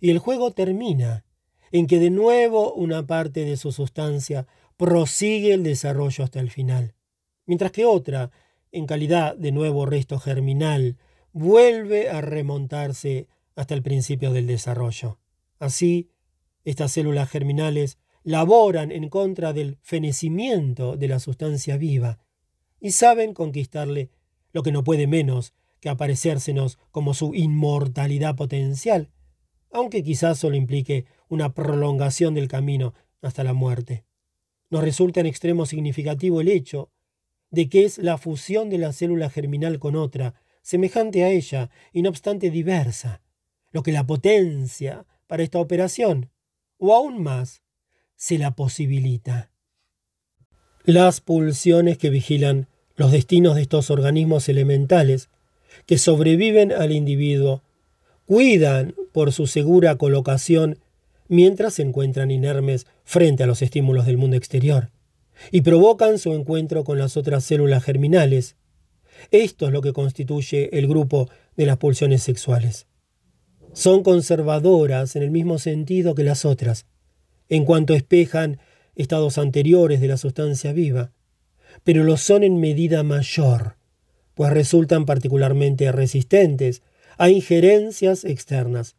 y 0.00 0.10
el 0.10 0.18
juego 0.18 0.50
termina 0.50 1.24
en 1.70 1.86
que 1.86 2.00
de 2.00 2.10
nuevo 2.10 2.72
una 2.74 3.06
parte 3.06 3.44
de 3.44 3.56
su 3.56 3.70
sustancia 3.70 4.48
prosigue 4.76 5.54
el 5.54 5.62
desarrollo 5.62 6.24
hasta 6.24 6.40
el 6.40 6.50
final, 6.50 6.94
mientras 7.46 7.72
que 7.72 7.84
otra, 7.84 8.30
en 8.72 8.86
calidad 8.86 9.36
de 9.36 9.52
nuevo 9.52 9.86
resto 9.86 10.18
germinal, 10.18 10.98
vuelve 11.32 12.10
a 12.10 12.20
remontarse 12.20 13.28
hasta 13.54 13.74
el 13.74 13.82
principio 13.82 14.32
del 14.32 14.46
desarrollo. 14.46 15.18
Así, 15.58 16.10
estas 16.64 16.92
células 16.92 17.30
germinales 17.30 17.98
laboran 18.22 18.90
en 18.90 19.08
contra 19.08 19.52
del 19.52 19.78
fenecimiento 19.82 20.96
de 20.96 21.08
la 21.08 21.20
sustancia 21.20 21.76
viva 21.76 22.18
y 22.80 22.92
saben 22.92 23.34
conquistarle 23.34 24.10
lo 24.52 24.62
que 24.62 24.72
no 24.72 24.84
puede 24.84 25.06
menos 25.06 25.54
que 25.80 25.88
aparecérsenos 25.88 26.78
como 26.90 27.14
su 27.14 27.34
inmortalidad 27.34 28.34
potencial, 28.34 29.10
aunque 29.70 30.02
quizás 30.02 30.38
solo 30.38 30.56
implique 30.56 31.06
una 31.28 31.54
prolongación 31.54 32.34
del 32.34 32.48
camino 32.48 32.94
hasta 33.22 33.44
la 33.44 33.52
muerte. 33.52 34.04
Nos 34.70 34.82
resulta 34.82 35.20
en 35.20 35.26
extremo 35.26 35.66
significativo 35.66 36.40
el 36.40 36.48
hecho 36.48 36.90
de 37.50 37.68
que 37.68 37.84
es 37.84 37.98
la 37.98 38.18
fusión 38.18 38.70
de 38.70 38.78
la 38.78 38.92
célula 38.92 39.30
germinal 39.30 39.78
con 39.78 39.96
otra, 39.96 40.34
semejante 40.62 41.24
a 41.24 41.30
ella 41.30 41.70
y 41.92 42.02
no 42.02 42.10
obstante 42.10 42.50
diversa, 42.50 43.22
lo 43.70 43.82
que 43.82 43.92
la 43.92 44.06
potencia 44.06 45.06
para 45.26 45.42
esta 45.42 45.60
operación, 45.60 46.30
o 46.78 46.94
aún 46.94 47.22
más, 47.22 47.62
se 48.16 48.38
la 48.38 48.56
posibilita. 48.56 49.50
Las 50.84 51.20
pulsiones 51.20 51.98
que 51.98 52.10
vigilan 52.10 52.68
los 52.96 53.12
destinos 53.12 53.54
de 53.54 53.62
estos 53.62 53.90
organismos 53.90 54.48
elementales 54.48 55.28
que 55.84 55.98
sobreviven 55.98 56.72
al 56.72 56.92
individuo 56.92 57.62
cuidan 58.24 58.94
por 59.12 59.32
su 59.32 59.46
segura 59.46 59.96
colocación 59.96 60.78
mientras 61.28 61.74
se 61.74 61.82
encuentran 61.82 62.30
inermes 62.30 62.86
frente 63.04 63.42
a 63.42 63.46
los 63.46 63.62
estímulos 63.62 64.06
del 64.06 64.18
mundo 64.18 64.36
exterior 64.36 64.90
y 65.50 65.60
provocan 65.60 66.18
su 66.18 66.32
encuentro 66.34 66.84
con 66.84 66.98
las 66.98 67.16
otras 67.16 67.44
células 67.44 67.84
germinales. 67.84 68.56
Esto 69.30 69.66
es 69.66 69.72
lo 69.72 69.82
que 69.82 69.92
constituye 69.92 70.78
el 70.78 70.88
grupo 70.88 71.28
de 71.56 71.66
las 71.66 71.76
pulsiones 71.76 72.22
sexuales 72.22 72.86
son 73.76 74.02
conservadoras 74.02 75.16
en 75.16 75.22
el 75.22 75.30
mismo 75.30 75.58
sentido 75.58 76.14
que 76.14 76.24
las 76.24 76.46
otras, 76.46 76.86
en 77.50 77.66
cuanto 77.66 77.92
espejan 77.92 78.58
estados 78.94 79.36
anteriores 79.36 80.00
de 80.00 80.08
la 80.08 80.16
sustancia 80.16 80.72
viva, 80.72 81.12
pero 81.84 82.02
lo 82.02 82.16
son 82.16 82.42
en 82.42 82.58
medida 82.58 83.02
mayor, 83.02 83.76
pues 84.32 84.50
resultan 84.50 85.04
particularmente 85.04 85.92
resistentes 85.92 86.80
a 87.18 87.28
injerencias 87.28 88.24
externas, 88.24 88.96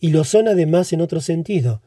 y 0.00 0.10
lo 0.10 0.24
son 0.24 0.48
además 0.48 0.92
en 0.92 1.02
otro 1.02 1.20
sentido, 1.20 1.82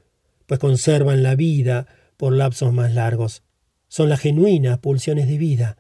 pues 0.46 0.60
conservan 0.60 1.24
la 1.24 1.36
vida 1.36 1.88
por 2.16 2.34
lapsos 2.34 2.72
más 2.72 2.94
largos. 2.94 3.42
Son 3.88 4.08
las 4.08 4.20
genuinas 4.20 4.78
pulsiones 4.78 5.28
de 5.28 5.38
vida, 5.38 5.78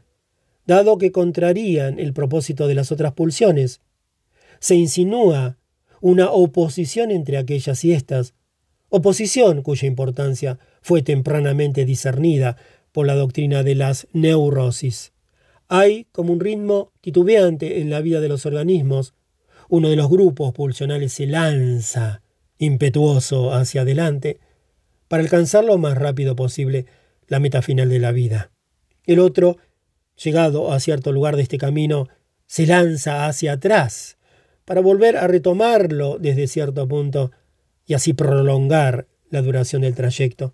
dado 0.65 0.97
que 0.97 1.11
contrarían 1.11 1.99
el 1.99 2.13
propósito 2.13 2.67
de 2.67 2.75
las 2.75 2.91
otras 2.91 3.13
pulsiones. 3.13 3.81
Se 4.59 4.75
insinúa 4.75 5.57
una 6.01 6.31
oposición 6.31 7.11
entre 7.11 7.37
aquellas 7.37 7.85
y 7.85 7.93
estas, 7.93 8.33
oposición 8.89 9.61
cuya 9.61 9.87
importancia 9.87 10.59
fue 10.81 11.01
tempranamente 11.01 11.85
discernida 11.85 12.57
por 12.91 13.05
la 13.07 13.15
doctrina 13.15 13.63
de 13.63 13.75
las 13.75 14.07
neurosis. 14.11 15.13
Hay 15.67 16.07
como 16.11 16.33
un 16.33 16.39
ritmo 16.39 16.91
titubeante 17.01 17.79
en 17.79 17.89
la 17.89 18.01
vida 18.01 18.21
de 18.21 18.29
los 18.29 18.45
organismos, 18.45 19.13
uno 19.69 19.89
de 19.89 19.95
los 19.95 20.09
grupos 20.09 20.53
pulsionales 20.53 21.13
se 21.13 21.25
lanza 21.25 22.22
impetuoso 22.63 23.53
hacia 23.53 23.81
adelante 23.81 24.39
para 25.07 25.23
alcanzar 25.23 25.63
lo 25.63 25.77
más 25.77 25.97
rápido 25.97 26.35
posible 26.35 26.85
la 27.27 27.39
meta 27.39 27.61
final 27.61 27.89
de 27.89 27.99
la 27.99 28.11
vida. 28.11 28.51
El 29.05 29.19
otro, 29.19 29.57
llegado 30.21 30.71
a 30.71 30.79
cierto 30.79 31.11
lugar 31.11 31.35
de 31.35 31.43
este 31.43 31.57
camino, 31.57 32.07
se 32.45 32.65
lanza 32.65 33.27
hacia 33.27 33.53
atrás 33.53 34.17
para 34.65 34.81
volver 34.81 35.17
a 35.17 35.27
retomarlo 35.27 36.17
desde 36.19 36.47
cierto 36.47 36.87
punto 36.87 37.31
y 37.85 37.93
así 37.93 38.13
prolongar 38.13 39.07
la 39.29 39.41
duración 39.41 39.81
del 39.81 39.95
trayecto. 39.95 40.53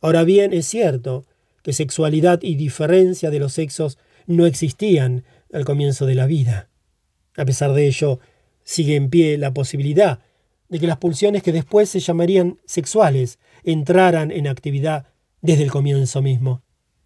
Ahora 0.00 0.24
bien, 0.24 0.52
es 0.52 0.66
cierto 0.66 1.26
que 1.62 1.72
sexualidad 1.72 2.40
y 2.42 2.56
diferencia 2.56 3.30
de 3.30 3.38
los 3.38 3.54
sexos 3.54 3.98
no 4.26 4.46
existían 4.46 5.24
al 5.52 5.64
comienzo 5.64 6.06
de 6.06 6.14
la 6.14 6.26
vida. 6.26 6.68
A 7.36 7.44
pesar 7.44 7.72
de 7.72 7.86
ello, 7.86 8.20
sigue 8.62 8.96
en 8.96 9.10
pie 9.10 9.38
la 9.38 9.52
posibilidad 9.52 10.20
de 10.74 10.80
que 10.80 10.88
las 10.88 10.96
pulsiones 10.96 11.44
que 11.44 11.52
después 11.52 11.88
se 11.88 12.00
llamarían 12.00 12.58
sexuales 12.64 13.38
entraran 13.62 14.32
en 14.32 14.48
actividad 14.48 15.06
desde 15.40 15.62
el 15.62 15.70
comienzo 15.70 16.20
mismo, 16.20 16.64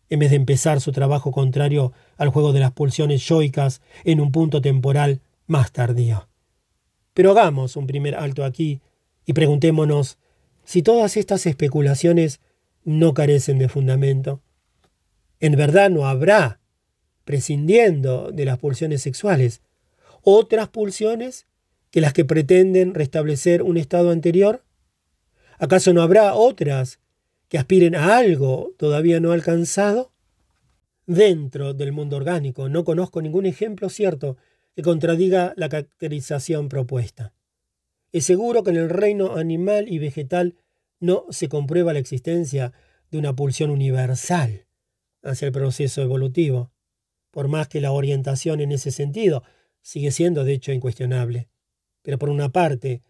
en 0.08 0.20
vez 0.20 0.30
de 0.30 0.36
empezar 0.36 0.80
su 0.80 0.90
trabajo 0.90 1.32
contrario 1.32 1.92
al 2.16 2.30
juego 2.30 2.54
de 2.54 2.60
las 2.60 2.72
pulsiones 2.72 3.28
yoicas 3.28 3.82
en 4.04 4.22
un 4.22 4.32
punto 4.32 4.62
temporal 4.62 5.20
más 5.46 5.70
tardío. 5.70 6.30
Pero 7.12 7.32
hagamos 7.32 7.76
un 7.76 7.86
primer 7.86 8.14
alto 8.14 8.42
aquí 8.42 8.80
y 9.26 9.34
preguntémonos 9.34 10.16
si 10.64 10.80
todas 10.80 11.18
estas 11.18 11.44
especulaciones 11.44 12.40
no 12.84 13.12
carecen 13.12 13.58
de 13.58 13.68
fundamento. 13.68 14.40
En 15.40 15.56
verdad 15.56 15.90
no 15.90 16.06
habrá, 16.06 16.62
prescindiendo 17.26 18.32
de 18.32 18.46
las 18.46 18.56
pulsiones 18.56 19.02
sexuales, 19.02 19.60
otras 20.22 20.68
pulsiones 20.68 21.47
que 21.90 22.00
las 22.00 22.12
que 22.12 22.24
pretenden 22.24 22.94
restablecer 22.94 23.62
un 23.62 23.76
estado 23.76 24.10
anterior? 24.10 24.64
¿Acaso 25.58 25.92
no 25.92 26.02
habrá 26.02 26.34
otras 26.34 27.00
que 27.48 27.58
aspiren 27.58 27.94
a 27.94 28.16
algo 28.16 28.74
todavía 28.76 29.20
no 29.20 29.32
alcanzado? 29.32 30.12
Dentro 31.06 31.72
del 31.72 31.92
mundo 31.92 32.16
orgánico 32.16 32.68
no 32.68 32.84
conozco 32.84 33.22
ningún 33.22 33.46
ejemplo 33.46 33.88
cierto 33.88 34.36
que 34.76 34.82
contradiga 34.82 35.54
la 35.56 35.68
caracterización 35.68 36.68
propuesta. 36.68 37.32
Es 38.12 38.24
seguro 38.24 38.62
que 38.62 38.70
en 38.70 38.76
el 38.76 38.90
reino 38.90 39.36
animal 39.36 39.88
y 39.88 39.98
vegetal 39.98 40.56
no 41.00 41.24
se 41.30 41.48
comprueba 41.48 41.92
la 41.92 41.98
existencia 41.98 42.72
de 43.10 43.18
una 43.18 43.34
pulsión 43.34 43.70
universal 43.70 44.66
hacia 45.22 45.46
el 45.46 45.52
proceso 45.52 46.02
evolutivo, 46.02 46.70
por 47.30 47.48
más 47.48 47.68
que 47.68 47.80
la 47.80 47.92
orientación 47.92 48.60
en 48.60 48.72
ese 48.72 48.90
sentido 48.90 49.42
sigue 49.82 50.10
siendo 50.10 50.44
de 50.44 50.52
hecho 50.52 50.72
incuestionable. 50.72 51.48
Pero 52.08 52.18
por 52.18 52.30
una 52.30 52.48
parte, 52.48 53.02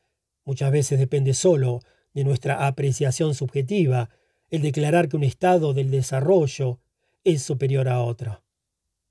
muchas 0.44 0.72
veces 0.72 0.98
depende 0.98 1.32
solo 1.32 1.78
de 2.14 2.24
nuestra 2.24 2.66
apreciación 2.66 3.32
subjetiva 3.36 4.10
el 4.50 4.60
declarar 4.60 5.08
que 5.08 5.16
un 5.16 5.22
estado 5.22 5.72
del 5.72 5.92
desarrollo 5.92 6.80
es 7.22 7.42
superior 7.42 7.88
a 7.88 8.02
otro. 8.02 8.42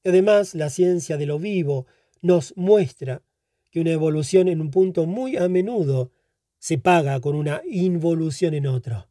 Además, 0.03 0.55
la 0.55 0.69
ciencia 0.69 1.15
de 1.15 1.26
lo 1.26 1.39
vivo 1.39 1.85
nos 2.22 2.53
muestra 2.57 3.23
que 3.72 3.80
una 3.80 3.91
evolución 3.91 4.49
en 4.49 4.59
un 4.59 4.72
punto 4.72 5.05
muy 5.05 5.38
a 5.38 5.47
menudo 5.47 6.11
se 6.59 6.77
paga 6.77 7.22
con 7.22 7.38
una 7.38 7.61
involución 7.65 8.55
en 8.55 8.68
otro, 8.68 9.07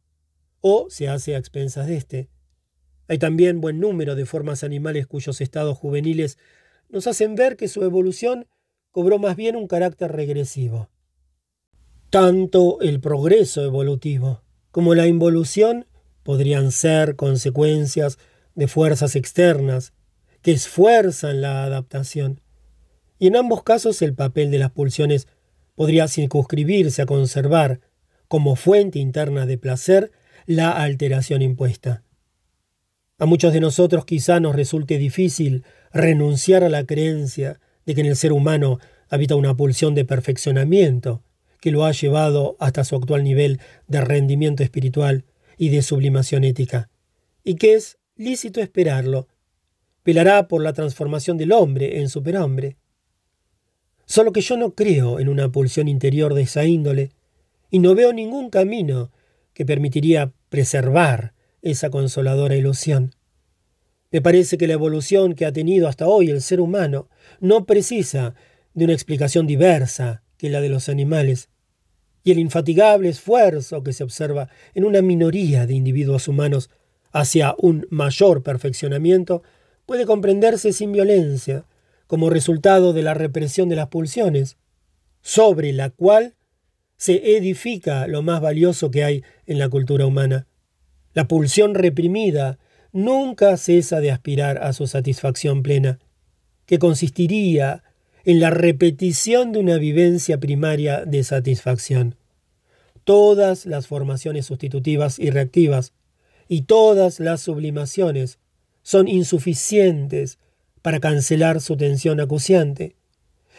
o 0.61 0.91
se 0.91 1.09
hace 1.09 1.33
a 1.33 1.39
expensas 1.39 1.87
de 1.87 1.97
éste. 1.97 2.29
Hay 3.07 3.17
también 3.17 3.61
buen 3.61 3.79
número 3.79 4.13
de 4.13 4.27
formas 4.27 4.63
animales 4.63 5.07
cuyos 5.07 5.41
estados 5.41 5.75
juveniles 5.75 6.37
nos 6.87 7.07
hacen 7.07 7.33
ver 7.33 7.57
que 7.57 7.67
su 7.67 7.83
evolución 7.83 8.45
cobró 8.97 9.19
más 9.19 9.35
bien 9.35 9.55
un 9.55 9.67
carácter 9.67 10.11
regresivo. 10.11 10.89
Tanto 12.09 12.81
el 12.81 12.99
progreso 12.99 13.63
evolutivo 13.63 14.41
como 14.71 14.95
la 14.95 15.05
involución 15.05 15.85
podrían 16.23 16.71
ser 16.71 17.15
consecuencias 17.15 18.17
de 18.55 18.67
fuerzas 18.67 19.15
externas 19.15 19.93
que 20.41 20.51
esfuerzan 20.51 21.41
la 21.41 21.63
adaptación. 21.63 22.41
Y 23.19 23.27
en 23.27 23.35
ambos 23.35 23.61
casos 23.61 24.01
el 24.01 24.15
papel 24.15 24.49
de 24.49 24.57
las 24.57 24.71
pulsiones 24.71 25.27
podría 25.75 26.07
circunscribirse 26.07 27.03
a 27.03 27.05
conservar, 27.05 27.81
como 28.27 28.55
fuente 28.55 28.97
interna 28.97 29.45
de 29.45 29.59
placer, 29.59 30.11
la 30.47 30.71
alteración 30.71 31.43
impuesta. 31.43 32.01
A 33.19 33.27
muchos 33.27 33.53
de 33.53 33.59
nosotros 33.59 34.05
quizá 34.05 34.39
nos 34.39 34.55
resulte 34.55 34.97
difícil 34.97 35.65
renunciar 35.93 36.63
a 36.63 36.69
la 36.69 36.83
creencia 36.83 37.59
de 37.87 37.95
que 37.95 38.01
en 38.01 38.07
el 38.07 38.15
ser 38.15 38.33
humano 38.33 38.79
habita 39.09 39.35
una 39.35 39.55
pulsión 39.55 39.95
de 39.95 40.05
perfeccionamiento 40.05 41.23
que 41.61 41.71
lo 41.71 41.85
ha 41.85 41.91
llevado 41.93 42.57
hasta 42.59 42.83
su 42.83 42.95
actual 42.95 43.23
nivel 43.23 43.59
de 43.87 44.01
rendimiento 44.01 44.61
espiritual 44.61 45.23
y 45.57 45.69
de 45.69 45.81
sublimación 45.81 46.43
ética, 46.43 46.89
y 47.43 47.55
que 47.55 47.73
es 47.73 47.97
lícito 48.15 48.61
esperarlo. 48.61 49.27
Velará 50.05 50.47
por 50.47 50.61
la 50.61 50.73
transformación 50.73 51.37
del 51.37 51.53
hombre 51.53 51.99
en 51.99 52.09
superhombre. 52.09 52.77
Solo 54.05 54.31
que 54.31 54.41
yo 54.41 54.57
no 54.57 54.75
creo 54.75 55.19
en 55.19 55.29
una 55.29 55.49
pulsión 55.49 55.87
interior 55.87 56.33
de 56.33 56.43
esa 56.43 56.65
índole, 56.65 57.11
y 57.71 57.79
no 57.79 57.95
veo 57.95 58.13
ningún 58.13 58.49
camino 58.49 59.11
que 59.53 59.65
permitiría 59.65 60.33
preservar 60.49 61.33
esa 61.61 61.89
consoladora 61.89 62.55
ilusión. 62.55 63.15
Me 64.11 64.21
parece 64.21 64.57
que 64.57 64.67
la 64.67 64.73
evolución 64.73 65.35
que 65.35 65.45
ha 65.45 65.51
tenido 65.51 65.87
hasta 65.87 66.07
hoy 66.07 66.29
el 66.29 66.41
ser 66.41 66.61
humano 66.61 67.09
no 67.39 67.65
precisa 67.65 68.35
de 68.73 68.85
una 68.85 68.93
explicación 68.93 69.47
diversa 69.47 70.23
que 70.37 70.49
la 70.49 70.61
de 70.61 70.69
los 70.69 70.89
animales, 70.89 71.49
y 72.23 72.31
el 72.31 72.39
infatigable 72.39 73.09
esfuerzo 73.09 73.83
que 73.83 73.93
se 73.93 74.03
observa 74.03 74.49
en 74.73 74.83
una 74.83 75.01
minoría 75.01 75.65
de 75.65 75.73
individuos 75.73 76.27
humanos 76.27 76.69
hacia 77.11 77.55
un 77.57 77.87
mayor 77.89 78.43
perfeccionamiento 78.43 79.43
puede 79.85 80.05
comprenderse 80.05 80.73
sin 80.73 80.91
violencia, 80.91 81.65
como 82.05 82.29
resultado 82.29 82.93
de 82.93 83.01
la 83.01 83.13
represión 83.13 83.69
de 83.69 83.77
las 83.77 83.87
pulsiones, 83.87 84.57
sobre 85.21 85.73
la 85.73 85.89
cual 85.89 86.35
se 86.97 87.37
edifica 87.37 88.07
lo 88.07 88.21
más 88.23 88.41
valioso 88.41 88.91
que 88.91 89.03
hay 89.03 89.23
en 89.45 89.59
la 89.59 89.69
cultura 89.69 90.05
humana. 90.05 90.47
La 91.13 91.27
pulsión 91.27 91.75
reprimida 91.75 92.59
nunca 92.91 93.55
cesa 93.57 93.99
de 93.99 94.11
aspirar 94.11 94.57
a 94.57 94.73
su 94.73 94.87
satisfacción 94.87 95.63
plena, 95.63 95.99
que 96.67 96.77
consistiría 96.77 97.83
en 98.23 98.39
la 98.39 98.51
repetición 98.51 99.51
de 99.51 99.59
una 99.59 99.77
vivencia 99.77 100.39
primaria 100.39 101.05
de 101.05 101.23
satisfacción. 101.23 102.15
Todas 103.03 103.65
las 103.65 103.87
formaciones 103.87 104.45
sustitutivas 104.45 105.17
y 105.17 105.31
reactivas 105.31 105.93
y 106.47 106.63
todas 106.63 107.19
las 107.19 107.41
sublimaciones 107.41 108.37
son 108.83 109.07
insuficientes 109.07 110.37
para 110.81 110.99
cancelar 110.99 111.61
su 111.61 111.75
tensión 111.75 112.19
acuciante, 112.19 112.95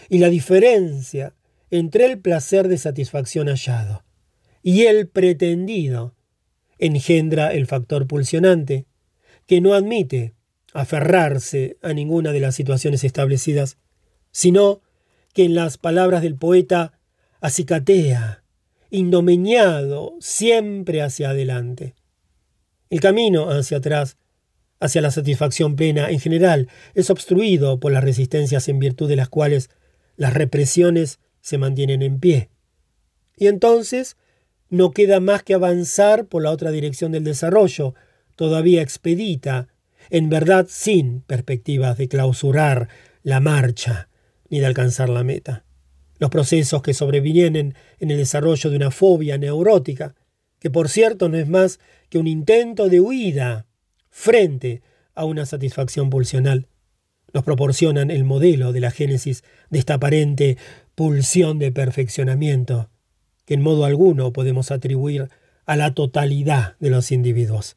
y 0.09 0.19
la 0.19 0.29
diferencia 0.29 1.35
entre 1.71 2.07
el 2.07 2.19
placer 2.19 2.69
de 2.69 2.79
satisfacción 2.79 3.49
hallado 3.49 4.05
y 4.63 4.83
el 4.83 5.09
pretendido 5.09 6.15
engendra 6.79 7.53
el 7.53 7.67
factor 7.67 8.07
pulsionante, 8.07 8.87
que 9.47 9.61
no 9.61 9.75
admite 9.75 10.35
aferrarse 10.73 11.78
a 11.82 11.93
ninguna 11.93 12.32
de 12.32 12.40
las 12.40 12.55
situaciones 12.55 13.05
establecidas, 13.05 13.78
sino 14.31 14.81
que 15.32 15.45
en 15.45 15.55
las 15.55 15.78
palabras 15.78 16.23
del 16.23 16.36
poeta 16.36 16.99
acicatea, 17.40 18.43
indomeñado 18.90 20.15
siempre 20.20 21.03
hacia 21.03 21.31
adelante. 21.31 21.95
El 22.90 23.01
camino 23.01 23.51
hacia 23.51 23.78
atrás, 23.78 24.16
hacia 24.81 25.03
la 25.03 25.11
satisfacción 25.11 25.77
plena 25.77 26.11
en 26.11 26.20
general, 26.20 26.69
es 26.95 27.11
obstruido 27.11 27.81
por 27.81 27.93
las 27.93 28.05
resistencias 28.05 28.69
en 28.69 28.78
virtud 28.78 29.09
de 29.09 29.16
las 29.16 29.28
cuales 29.28 29.70
las 30.16 30.35
represiones 30.35 31.20
se 31.40 31.59
mantienen 31.59 32.03
en 32.03 32.19
pie. 32.19 32.51
Y 33.36 33.47
entonces 33.47 34.16
no 34.69 34.90
queda 34.90 35.20
más 35.20 35.43
que 35.43 35.55
avanzar 35.55 36.27
por 36.27 36.43
la 36.43 36.51
otra 36.51 36.70
dirección 36.70 37.12
del 37.12 37.24
desarrollo, 37.24 37.95
todavía 38.36 38.82
expedita, 38.82 39.69
en 40.11 40.29
verdad 40.29 40.67
sin 40.69 41.21
perspectivas 41.23 41.99
de 41.99 42.09
clausurar 42.09 42.89
la 43.23 43.41
marcha 43.41 44.09
ni 44.49 44.61
de 44.61 44.67
alcanzar 44.67 45.09
la 45.09 45.25
meta. 45.25 45.65
Los 46.19 46.31
procesos 46.31 46.83
que 46.83 46.95
sobrevienen 46.95 47.75
en 47.99 48.11
el 48.11 48.17
desarrollo 48.17 48.71
de 48.71 48.77
una 48.77 48.91
fobia 48.91 49.39
neurótica, 49.39 50.15
que 50.59 50.71
por 50.71 50.89
cierto 50.89 51.29
no 51.29 51.37
es 51.37 51.49
más 51.49 51.79
que 52.09 52.19
un 52.19 52.27
intento 52.27 52.89
de 52.89 53.01
huida 53.01 53.67
frente 54.11 54.83
a 55.15 55.25
una 55.25 55.47
satisfacción 55.47 56.11
pulsional, 56.11 56.69
nos 57.33 57.45
proporcionan 57.45 58.11
el 58.11 58.25
modelo 58.25 58.73
de 58.73 58.81
la 58.81 58.91
génesis 58.91 59.45
de 59.71 59.79
esta 59.79 59.95
aparente 59.95 60.57
pulsión 60.95 61.59
de 61.59 61.71
perfeccionamiento, 61.71 62.91
que 63.45 63.55
en 63.55 63.63
modo 63.63 63.85
alguno 63.85 64.33
podemos 64.33 64.71
atribuir 64.71 65.29
a 65.67 65.77
la 65.77 65.95
totalidad 65.95 66.77
de 66.81 66.91
los 66.91 67.13
individuos. 67.13 67.77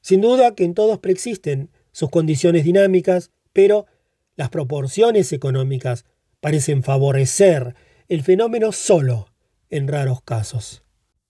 Sin 0.00 0.20
duda 0.20 0.54
que 0.54 0.64
en 0.64 0.74
todos 0.74 0.98
preexisten 0.98 1.70
sus 1.92 2.10
condiciones 2.10 2.64
dinámicas, 2.64 3.30
pero 3.52 3.86
las 4.36 4.50
proporciones 4.50 5.32
económicas 5.32 6.04
parecen 6.40 6.82
favorecer 6.82 7.74
el 8.08 8.22
fenómeno 8.22 8.72
solo 8.72 9.28
en 9.70 9.88
raros 9.88 10.22
casos. 10.22 10.82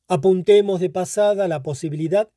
Apuntemos 0.07 0.81
de 0.81 0.91
pasada 0.91 1.49
la 1.49 1.63
posibilidad 1.63 2.31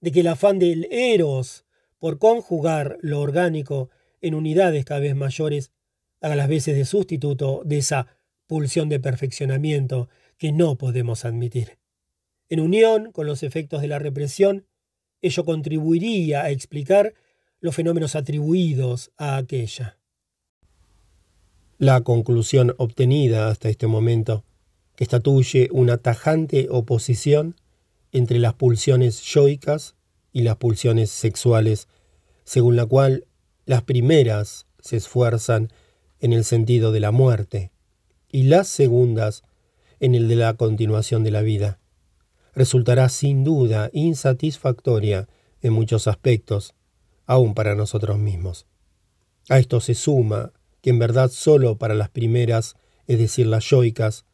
de 0.00 0.12
que 0.12 0.20
el 0.20 0.28
afán 0.28 0.58
del 0.58 0.86
eros 0.90 1.64
por 1.98 2.18
conjugar 2.18 2.98
lo 3.00 3.20
orgánico 3.20 3.90
en 4.20 4.34
unidades 4.34 4.84
cada 4.84 5.00
vez 5.00 5.14
mayores 5.14 5.70
haga 6.20 6.36
las 6.36 6.48
veces 6.48 6.76
de 6.76 6.84
sustituto 6.84 7.62
de 7.64 7.78
esa 7.78 8.06
pulsión 8.46 8.88
de 8.88 9.00
perfeccionamiento 9.00 10.08
que 10.38 10.52
no 10.52 10.76
podemos 10.76 11.24
admitir. 11.24 11.78
En 12.48 12.60
unión 12.60 13.12
con 13.12 13.26
los 13.26 13.42
efectos 13.42 13.80
de 13.80 13.88
la 13.88 13.98
represión, 13.98 14.66
ello 15.26 15.44
contribuiría 15.44 16.42
a 16.42 16.50
explicar 16.50 17.14
los 17.60 17.74
fenómenos 17.74 18.14
atribuidos 18.14 19.10
a 19.16 19.36
aquella. 19.36 19.98
La 21.78 22.02
conclusión 22.02 22.74
obtenida 22.78 23.48
hasta 23.48 23.68
este 23.68 23.86
momento, 23.86 24.44
estatuye 24.96 25.68
una 25.72 25.98
tajante 25.98 26.68
oposición 26.70 27.56
entre 28.12 28.38
las 28.38 28.54
pulsiones 28.54 29.22
yoicas 29.22 29.96
y 30.32 30.42
las 30.42 30.56
pulsiones 30.56 31.10
sexuales, 31.10 31.88
según 32.44 32.76
la 32.76 32.86
cual 32.86 33.26
las 33.66 33.82
primeras 33.82 34.66
se 34.78 34.96
esfuerzan 34.96 35.70
en 36.20 36.32
el 36.32 36.44
sentido 36.44 36.92
de 36.92 37.00
la 37.00 37.10
muerte 37.10 37.72
y 38.30 38.44
las 38.44 38.68
segundas 38.68 39.42
en 40.00 40.14
el 40.14 40.28
de 40.28 40.36
la 40.36 40.54
continuación 40.54 41.24
de 41.24 41.30
la 41.30 41.42
vida. 41.42 41.80
Resultará 42.54 43.08
sin 43.08 43.44
duda 43.44 43.90
insatisfactoria 43.92 45.28
en 45.60 45.72
muchos 45.72 46.06
aspectos, 46.06 46.74
aun 47.26 47.54
para 47.54 47.74
nosotros 47.74 48.18
mismos. 48.18 48.66
A 49.48 49.58
esto 49.58 49.80
se 49.80 49.94
suma 49.94 50.52
que 50.80 50.90
en 50.90 50.98
verdad 50.98 51.30
sólo 51.30 51.78
para 51.78 51.94
las 51.94 52.10
primeras, 52.10 52.76
es 53.06 53.18
decir, 53.18 53.46
las 53.46 53.64
yoicas, 53.64 54.24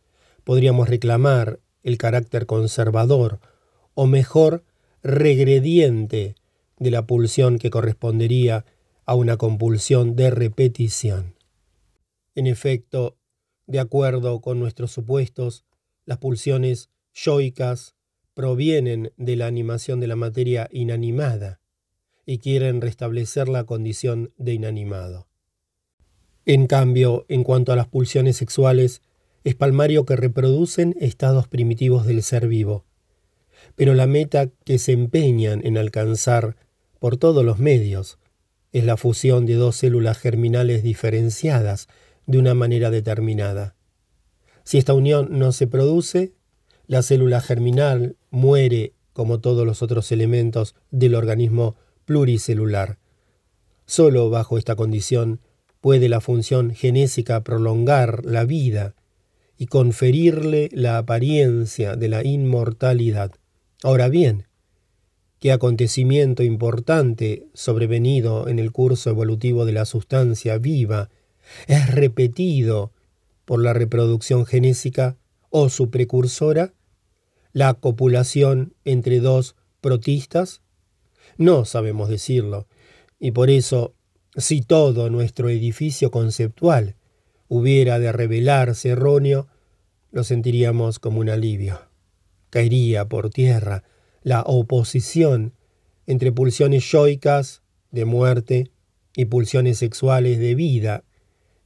podríamos 0.45 0.89
reclamar 0.89 1.61
el 1.83 1.97
carácter 1.97 2.47
conservador, 2.47 3.41
o 3.95 4.07
mejor, 4.07 4.65
regrediente 5.03 6.35
de 6.79 6.91
la 6.91 7.07
pulsión 7.07 7.59
que 7.59 7.71
correspondería 7.71 8.65
a 9.07 9.15
una 9.15 9.37
compulsión 9.37 10.17
de 10.17 10.31
repetición. 10.31 11.35
En 12.35 12.47
efecto, 12.47 13.17
de 13.67 13.81
acuerdo 13.81 14.41
con 14.41 14.59
nuestros 14.59 14.93
supuestos, 14.93 15.65
las 16.05 16.19
pulsiones 16.19 16.91
yoicas 17.13 17.95
provienen 18.41 19.13
de 19.19 19.37
la 19.37 19.47
animación 19.47 20.01
de 20.01 20.07
la 20.07 20.17
materia 20.17 20.67
inanimada 20.73 21.61
y 22.25 22.39
quieren 22.39 22.81
restablecer 22.81 23.51
la 23.51 23.65
condición 23.65 24.33
de 24.39 24.55
inanimado. 24.55 25.29
En 26.47 26.67
cambio, 26.67 27.27
en 27.29 27.45
cuanto 27.45 27.71
a 27.71 27.77
las 27.77 27.87
pulsiones 27.87 28.39
sexuales, 28.39 29.03
es 29.45 29.57
palmario 29.57 30.07
que 30.07 30.17
reproducen 30.17 30.97
estados 30.99 31.49
primitivos 31.49 32.07
del 32.07 32.23
ser 32.23 32.49
vivo, 32.49 32.87
pero 33.77 33.93
la 33.93 34.07
meta 34.07 34.49
que 34.65 34.79
se 34.79 34.93
empeñan 34.93 35.61
en 35.63 35.77
alcanzar 35.77 36.57
por 36.99 37.19
todos 37.19 37.45
los 37.45 37.59
medios 37.59 38.19
es 38.73 38.87
la 38.87 38.97
fusión 38.97 39.45
de 39.45 39.57
dos 39.57 39.77
células 39.77 40.17
germinales 40.17 40.83
diferenciadas 40.83 41.89
de 42.25 42.39
una 42.39 42.55
manera 42.55 42.89
determinada. 42.89 43.77
Si 44.65 44.79
esta 44.79 44.95
unión 44.95 45.29
no 45.31 45.53
se 45.53 45.67
produce, 45.67 46.33
la 46.91 47.05
célula 47.05 47.41
germinal 47.41 48.17
muere 48.31 48.95
como 49.13 49.39
todos 49.39 49.65
los 49.65 49.81
otros 49.81 50.11
elementos 50.11 50.75
del 50.91 51.15
organismo 51.15 51.77
pluricelular. 52.05 52.99
Solo 53.87 54.29
bajo 54.29 54.59
esta 54.59 54.75
condición 54.75 55.39
puede 55.81 56.09
la 56.09 56.21
función 56.21 56.75
genésica 56.75 57.45
prolongar 57.45 58.27
la 58.27 58.45
vida 58.45 58.97
y 59.57 59.67
conferirle 59.67 60.69
la 60.73 60.99
apariencia 60.99 61.95
de 61.95 62.09
la 62.09 62.25
inmortalidad. 62.25 63.31
Ahora 63.85 64.09
bien, 64.09 64.49
¿qué 65.39 65.53
acontecimiento 65.53 66.43
importante 66.43 67.47
sobrevenido 67.55 68.49
en 68.49 68.59
el 68.59 68.73
curso 68.73 69.11
evolutivo 69.11 69.65
de 69.65 69.75
la 69.75 69.85
sustancia 69.85 70.59
viva 70.59 71.09
es 71.69 71.89
repetido 71.89 72.91
por 73.45 73.63
la 73.63 73.75
reproducción 73.75 74.45
genésica 74.45 75.17
o 75.51 75.69
su 75.69 75.91
precursora, 75.91 76.73
la 77.53 77.75
copulación 77.75 78.75
entre 78.85 79.21
dos 79.21 79.57
protistas? 79.81 80.63
No 81.37 81.65
sabemos 81.65 82.09
decirlo, 82.09 82.67
y 83.19 83.33
por 83.33 83.51
eso, 83.51 83.95
si 84.37 84.63
todo 84.63 85.11
nuestro 85.11 85.49
edificio 85.49 86.11
conceptual 86.11 86.97
hubiera 87.49 87.99
de 87.99 88.13
revelarse 88.13 88.91
erróneo, 88.91 89.49
lo 90.13 90.25
sentiríamos 90.25 90.99
como 90.99 91.21
un 91.21 91.31
alivio. 91.31 91.81
Caería 92.51 93.09
por 93.09 93.31
tierra 93.31 93.85
la 94.23 94.43
oposición 94.43 95.55
entre 96.07 96.33
pulsiones 96.33 96.85
yoicas 96.91 97.63
de 97.91 98.05
muerte 98.05 98.71
y 99.15 99.27
pulsiones 99.27 99.79
sexuales 99.79 100.39
de 100.39 100.55
vida 100.55 101.05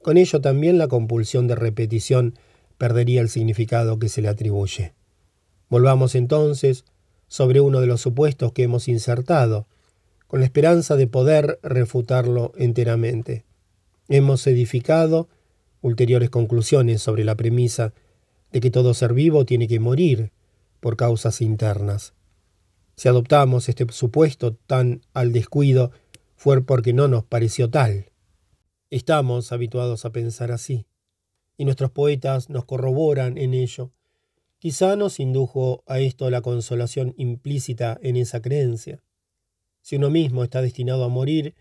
con 0.05 0.19
ello 0.19 0.43
también 0.43 0.77
la 0.77 0.87
compulsión 0.87 1.47
de 1.47 1.55
repetición 1.55 2.35
perdería 2.77 3.23
el 3.23 3.31
significado 3.31 3.99
que 3.99 4.11
se 4.11 4.21
le 4.21 4.29
atribuye. 4.29 4.93
Volvamos 5.69 6.15
entonces 6.15 6.85
sobre 7.29 7.61
uno 7.61 7.81
de 7.81 7.87
los 7.87 8.01
supuestos 8.01 8.53
que 8.53 8.63
hemos 8.63 8.89
insertado, 8.89 9.67
con 10.27 10.41
la 10.41 10.47
esperanza 10.47 10.97
de 10.97 11.07
poder 11.07 11.59
refutarlo 11.63 12.53
enteramente. 12.57 13.45
Hemos 14.09 14.47
edificado 14.47 15.29
ulteriores 15.81 16.31
conclusiones 16.31 17.03
sobre 17.03 17.25
la 17.25 17.35
premisa 17.35 17.93
de 18.53 18.61
que 18.61 18.71
todo 18.71 18.95
ser 18.95 19.15
vivo 19.15 19.45
tiene 19.45 19.69
que 19.69 19.81
morir 19.81 20.33
por 20.81 20.97
causas 20.97 21.41
internas. 21.41 22.15
Si 22.97 23.09
adoptamos 23.09 23.69
este 23.69 23.87
supuesto 23.91 24.55
tan 24.55 25.03
al 25.13 25.33
descuido, 25.33 25.91
fue 26.37 26.63
porque 26.63 26.93
no 26.93 27.09
nos 27.09 27.25
pareció 27.25 27.71
tal. 27.71 28.11
Estamos 28.91 29.51
habituados 29.51 30.05
a 30.05 30.11
pensar 30.11 30.53
así, 30.53 30.87
y 31.57 31.65
nuestros 31.65 31.91
poetas 31.91 32.51
nos 32.51 32.65
corroboran 32.65 33.39
en 33.39 33.55
ello. 33.55 33.91
Quizá 34.65 34.97
nos 34.97 35.21
indujo 35.21 35.85
a 35.87 36.01
esto 36.01 36.31
la 36.31 36.41
consolación 36.41 37.13
implícita 37.19 37.99
en 38.01 38.17
esa 38.17 38.41
creencia. 38.41 39.03
Si 39.83 39.97
uno 39.97 40.09
mismo 40.09 40.43
está 40.43 40.63
destinado 40.63 41.05
a 41.05 41.11
morir 41.11 41.55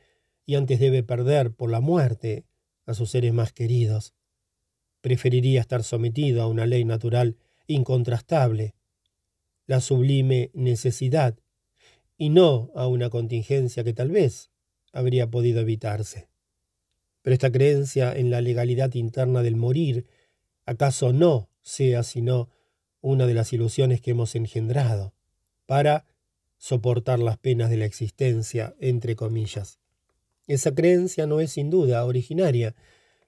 y 0.46 0.56
antes 0.56 0.80
debe 0.80 1.04
perder 1.04 1.52
por 1.52 1.70
la 1.70 1.82
muerte 1.82 2.46
a 2.86 2.94
sus 2.94 3.10
seres 3.10 3.34
más 3.34 3.52
queridos, 3.52 4.14
preferiría 5.02 5.60
estar 5.60 5.84
sometido 5.84 6.42
a 6.42 6.48
una 6.48 6.66
ley 6.66 6.86
natural 6.86 7.36
incontrastable, 7.68 8.74
la 9.68 9.82
sublime 9.82 10.50
necesidad, 10.54 11.38
y 12.18 12.30
no 12.30 12.72
a 12.74 12.88
una 12.88 13.10
contingencia 13.10 13.84
que 13.84 13.92
tal 13.92 14.12
vez 14.12 14.50
habría 14.94 15.30
podido 15.30 15.60
evitarse. 15.60 16.30
Pero 17.22 17.34
esta 17.34 17.52
creencia 17.52 18.16
en 18.16 18.32
la 18.32 18.40
legalidad 18.40 18.94
interna 18.94 19.44
del 19.44 19.58
morir, 19.58 20.06
¿acaso 20.66 21.12
no 21.12 21.50
sea 21.64 22.04
sino 22.04 22.48
una 23.04 23.28
de 23.28 23.34
las 23.34 23.52
ilusiones 23.52 24.02
que 24.02 24.12
hemos 24.12 24.34
engendrado 24.34 25.14
para 25.66 26.06
soportar 26.58 27.20
las 27.20 27.38
penas 27.38 27.70
de 27.70 27.78
la 27.78 27.86
existencia, 27.86 28.76
entre 28.80 29.16
comillas? 29.16 29.80
Esa 30.48 30.74
creencia 30.74 31.28
no 31.28 31.42
es 31.42 31.52
sin 31.52 31.70
duda 31.70 32.06
originaria. 32.06 32.76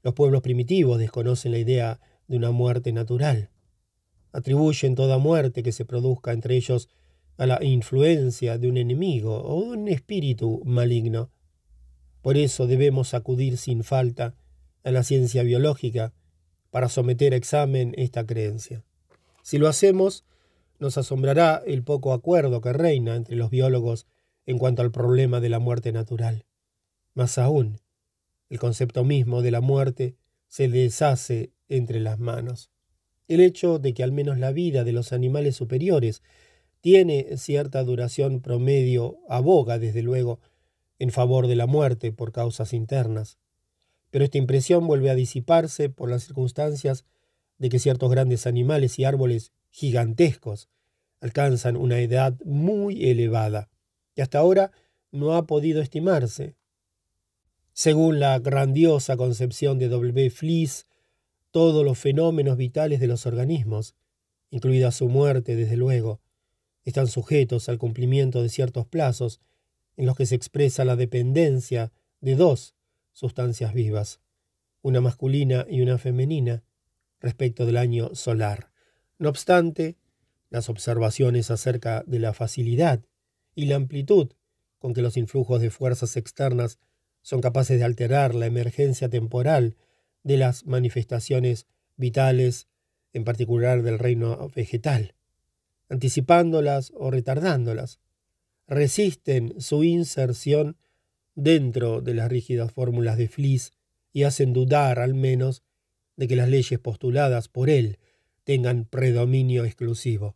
Los 0.01 0.13
pueblos 0.13 0.41
primitivos 0.41 0.97
desconocen 0.97 1.51
la 1.51 1.59
idea 1.59 1.99
de 2.27 2.37
una 2.37 2.51
muerte 2.51 2.93
natural. 2.93 3.49
Atribuyen 4.31 4.95
toda 4.95 5.17
muerte 5.17 5.61
que 5.61 5.73
se 5.73 5.85
produzca 5.85 6.31
entre 6.31 6.55
ellos 6.55 6.89
a 7.37 7.45
la 7.45 7.61
influencia 7.61 8.57
de 8.57 8.69
un 8.69 8.77
enemigo 8.77 9.43
o 9.43 9.63
de 9.63 9.77
un 9.77 9.87
espíritu 9.89 10.61
maligno. 10.65 11.31
Por 12.21 12.37
eso 12.37 12.65
debemos 12.65 13.13
acudir 13.13 13.57
sin 13.57 13.83
falta 13.83 14.35
a 14.85 14.91
la 14.91 15.03
ciencia 15.03 15.43
biológica 15.43 16.13
para 16.69 16.87
someter 16.87 17.33
a 17.33 17.37
examen 17.37 17.93
esta 17.97 18.25
creencia. 18.25 18.85
Si 19.45 19.59
lo 19.59 19.67
hacemos, 19.67 20.25
nos 20.79 20.97
asombrará 20.97 21.61
el 21.67 21.83
poco 21.83 22.13
acuerdo 22.13 22.61
que 22.61 22.73
reina 22.73 23.15
entre 23.15 23.35
los 23.35 23.51
biólogos 23.51 24.07
en 24.47 24.57
cuanto 24.57 24.81
al 24.81 24.89
problema 24.89 25.39
de 25.39 25.49
la 25.49 25.59
muerte 25.59 25.91
natural. 25.91 26.47
Más 27.13 27.37
aún, 27.37 27.79
el 28.49 28.57
concepto 28.57 29.03
mismo 29.03 29.43
de 29.43 29.51
la 29.51 29.61
muerte 29.61 30.15
se 30.47 30.67
deshace 30.67 31.51
entre 31.67 31.99
las 31.99 32.17
manos. 32.17 32.71
El 33.27 33.39
hecho 33.39 33.77
de 33.77 33.93
que 33.93 34.01
al 34.01 34.11
menos 34.11 34.39
la 34.39 34.51
vida 34.51 34.83
de 34.83 34.93
los 34.93 35.13
animales 35.13 35.55
superiores 35.55 36.23
tiene 36.81 37.37
cierta 37.37 37.83
duración 37.83 38.41
promedio 38.41 39.19
aboga, 39.29 39.77
desde 39.77 40.01
luego, 40.01 40.39
en 40.97 41.11
favor 41.11 41.45
de 41.45 41.55
la 41.55 41.67
muerte 41.67 42.11
por 42.11 42.31
causas 42.31 42.73
internas. 42.73 43.37
Pero 44.09 44.25
esta 44.25 44.39
impresión 44.39 44.87
vuelve 44.87 45.11
a 45.11 45.15
disiparse 45.15 45.89
por 45.89 46.09
las 46.09 46.23
circunstancias 46.23 47.05
de 47.57 47.69
que 47.69 47.79
ciertos 47.79 48.09
grandes 48.09 48.47
animales 48.47 48.99
y 48.99 49.05
árboles 49.05 49.51
gigantescos 49.69 50.69
alcanzan 51.21 51.75
una 51.75 51.99
edad 51.99 52.37
muy 52.43 53.09
elevada, 53.09 53.69
que 54.13 54.21
hasta 54.21 54.39
ahora 54.39 54.71
no 55.11 55.33
ha 55.33 55.45
podido 55.47 55.81
estimarse. 55.81 56.55
Según 57.73 58.19
la 58.19 58.39
grandiosa 58.39 59.17
concepción 59.17 59.79
de 59.79 59.89
W. 59.89 60.29
Flies, 60.29 60.87
todos 61.51 61.83
los 61.85 61.97
fenómenos 61.97 62.57
vitales 62.57 62.99
de 62.99 63.07
los 63.07 63.25
organismos, 63.25 63.95
incluida 64.49 64.91
su 64.91 65.09
muerte, 65.09 65.55
desde 65.55 65.77
luego, 65.77 66.21
están 66.83 67.07
sujetos 67.07 67.67
al 67.67 67.77
cumplimiento 67.77 68.41
de 68.41 68.49
ciertos 68.49 68.85
plazos 68.85 69.41
en 69.97 70.05
los 70.05 70.15
que 70.15 70.25
se 70.25 70.35
expresa 70.35 70.85
la 70.85 70.95
dependencia 70.95 71.91
de 72.21 72.35
dos 72.35 72.75
sustancias 73.11 73.73
vivas, 73.73 74.19
una 74.81 75.01
masculina 75.01 75.65
y 75.69 75.81
una 75.81 75.97
femenina, 75.97 76.63
respecto 77.19 77.65
del 77.65 77.77
año 77.77 78.13
solar. 78.15 78.71
No 79.17 79.29
obstante, 79.29 79.97
las 80.49 80.69
observaciones 80.69 81.51
acerca 81.51 82.03
de 82.05 82.19
la 82.19 82.33
facilidad 82.33 83.01
y 83.55 83.65
la 83.65 83.75
amplitud 83.75 84.31
con 84.79 84.93
que 84.93 85.01
los 85.01 85.17
influjos 85.17 85.61
de 85.61 85.69
fuerzas 85.69 86.17
externas 86.17 86.79
son 87.21 87.41
capaces 87.41 87.79
de 87.79 87.85
alterar 87.85 88.35
la 88.35 88.45
emergencia 88.45 89.09
temporal 89.09 89.75
de 90.23 90.37
las 90.37 90.65
manifestaciones 90.65 91.65
vitales, 91.97 92.67
en 93.13 93.23
particular 93.23 93.81
del 93.81 93.97
reino 93.97 94.49
vegetal, 94.55 95.15
anticipándolas 95.89 96.91
o 96.95 97.09
retardándolas, 97.09 97.99
resisten 98.67 99.59
su 99.59 99.83
inserción 99.83 100.77
dentro 101.35 102.01
de 102.01 102.13
las 102.13 102.29
rígidas 102.29 102.71
fórmulas 102.71 103.17
de 103.17 103.27
Fliss 103.27 103.73
y 104.11 104.23
hacen 104.23 104.53
dudar 104.53 104.99
al 104.99 105.13
menos 105.13 105.63
de 106.15 106.27
que 106.27 106.35
las 106.35 106.49
leyes 106.49 106.79
postuladas 106.79 107.47
por 107.47 107.69
él 107.69 107.99
tengan 108.43 108.85
predominio 108.85 109.65
exclusivo. 109.65 110.35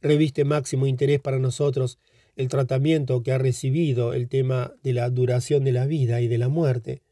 Reviste 0.00 0.44
máximo 0.44 0.86
interés 0.86 1.20
para 1.20 1.38
nosotros 1.38 1.98
el 2.36 2.48
tratamiento 2.48 3.22
que 3.22 3.32
ha 3.32 3.38
recibido 3.38 4.12
el 4.12 4.28
tema 4.28 4.74
de 4.82 4.92
la 4.92 5.08
duración 5.10 5.64
de 5.64 5.72
la 5.72 5.86
vida 5.86 6.20
y 6.20 6.28
de 6.28 6.38
la 6.38 6.48
muerte 6.48 7.02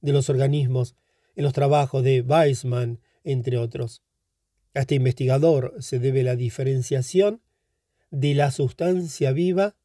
de 0.00 0.12
los 0.12 0.30
organismos 0.30 0.94
en 1.36 1.44
los 1.44 1.52
trabajos 1.52 2.02
de 2.02 2.20
Weissmann, 2.20 3.00
entre 3.24 3.58
otros. 3.58 4.02
A 4.74 4.80
este 4.80 4.94
investigador 4.94 5.74
se 5.80 5.98
debe 5.98 6.22
la 6.22 6.36
diferenciación 6.36 7.42
de 8.10 8.34
la 8.34 8.50
sustancia 8.50 9.32
viva 9.32 9.76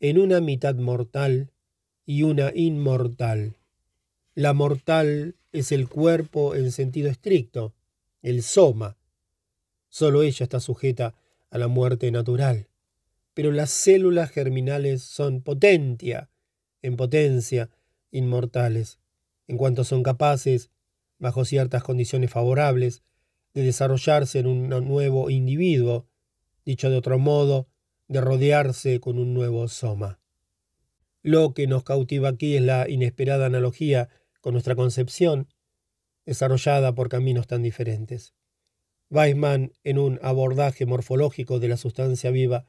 en 0.00 0.18
una 0.18 0.40
mitad 0.40 0.74
mortal 0.74 1.52
y 2.06 2.22
una 2.22 2.52
inmortal. 2.54 3.56
La 4.34 4.52
mortal 4.52 5.36
es 5.52 5.72
el 5.72 5.88
cuerpo 5.88 6.54
en 6.54 6.72
sentido 6.72 7.08
estricto, 7.08 7.74
el 8.22 8.42
soma. 8.42 8.96
Solo 9.88 10.22
ella 10.22 10.44
está 10.44 10.60
sujeta 10.60 11.14
a 11.50 11.58
la 11.58 11.68
muerte 11.68 12.10
natural. 12.10 12.68
Pero 13.34 13.52
las 13.52 13.70
células 13.70 14.30
germinales 14.30 15.02
son 15.02 15.42
potentia, 15.42 16.30
en 16.82 16.96
potencia, 16.96 17.70
inmortales, 18.10 18.98
en 19.46 19.56
cuanto 19.56 19.84
son 19.84 20.02
capaces, 20.02 20.70
bajo 21.18 21.44
ciertas 21.44 21.82
condiciones 21.82 22.30
favorables, 22.30 23.02
de 23.54 23.62
desarrollarse 23.62 24.38
en 24.38 24.46
un 24.46 24.68
nuevo 24.68 25.30
individuo, 25.30 26.06
dicho 26.64 26.88
de 26.88 26.96
otro 26.96 27.18
modo, 27.18 27.68
de 28.08 28.20
rodearse 28.20 29.00
con 29.00 29.18
un 29.18 29.34
nuevo 29.34 29.66
soma. 29.68 30.20
Lo 31.22 31.52
que 31.52 31.66
nos 31.66 31.84
cautiva 31.84 32.30
aquí 32.30 32.56
es 32.56 32.62
la 32.62 32.88
inesperada 32.88 33.46
analogía 33.46 34.08
con 34.40 34.52
nuestra 34.52 34.74
concepción, 34.74 35.48
desarrollada 36.26 36.94
por 36.94 37.08
caminos 37.08 37.46
tan 37.46 37.62
diferentes. 37.62 38.34
Weissmann, 39.10 39.72
en 39.82 39.98
un 39.98 40.18
abordaje 40.22 40.86
morfológico 40.86 41.58
de 41.58 41.68
la 41.68 41.76
sustancia 41.76 42.30
viva, 42.30 42.66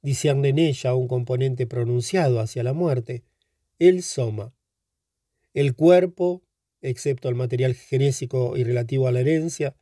discierne 0.00 0.50
en 0.50 0.58
ella 0.58 0.94
un 0.94 1.08
componente 1.08 1.66
pronunciado 1.66 2.40
hacia 2.40 2.62
la 2.62 2.72
muerte, 2.72 3.24
el 3.78 4.02
soma. 4.02 4.54
El 5.54 5.74
cuerpo, 5.74 6.42
excepto 6.80 7.28
el 7.28 7.34
material 7.34 7.74
genésico 7.74 8.56
y 8.56 8.64
relativo 8.64 9.08
a 9.08 9.12
la 9.12 9.20
herencia, 9.20 9.76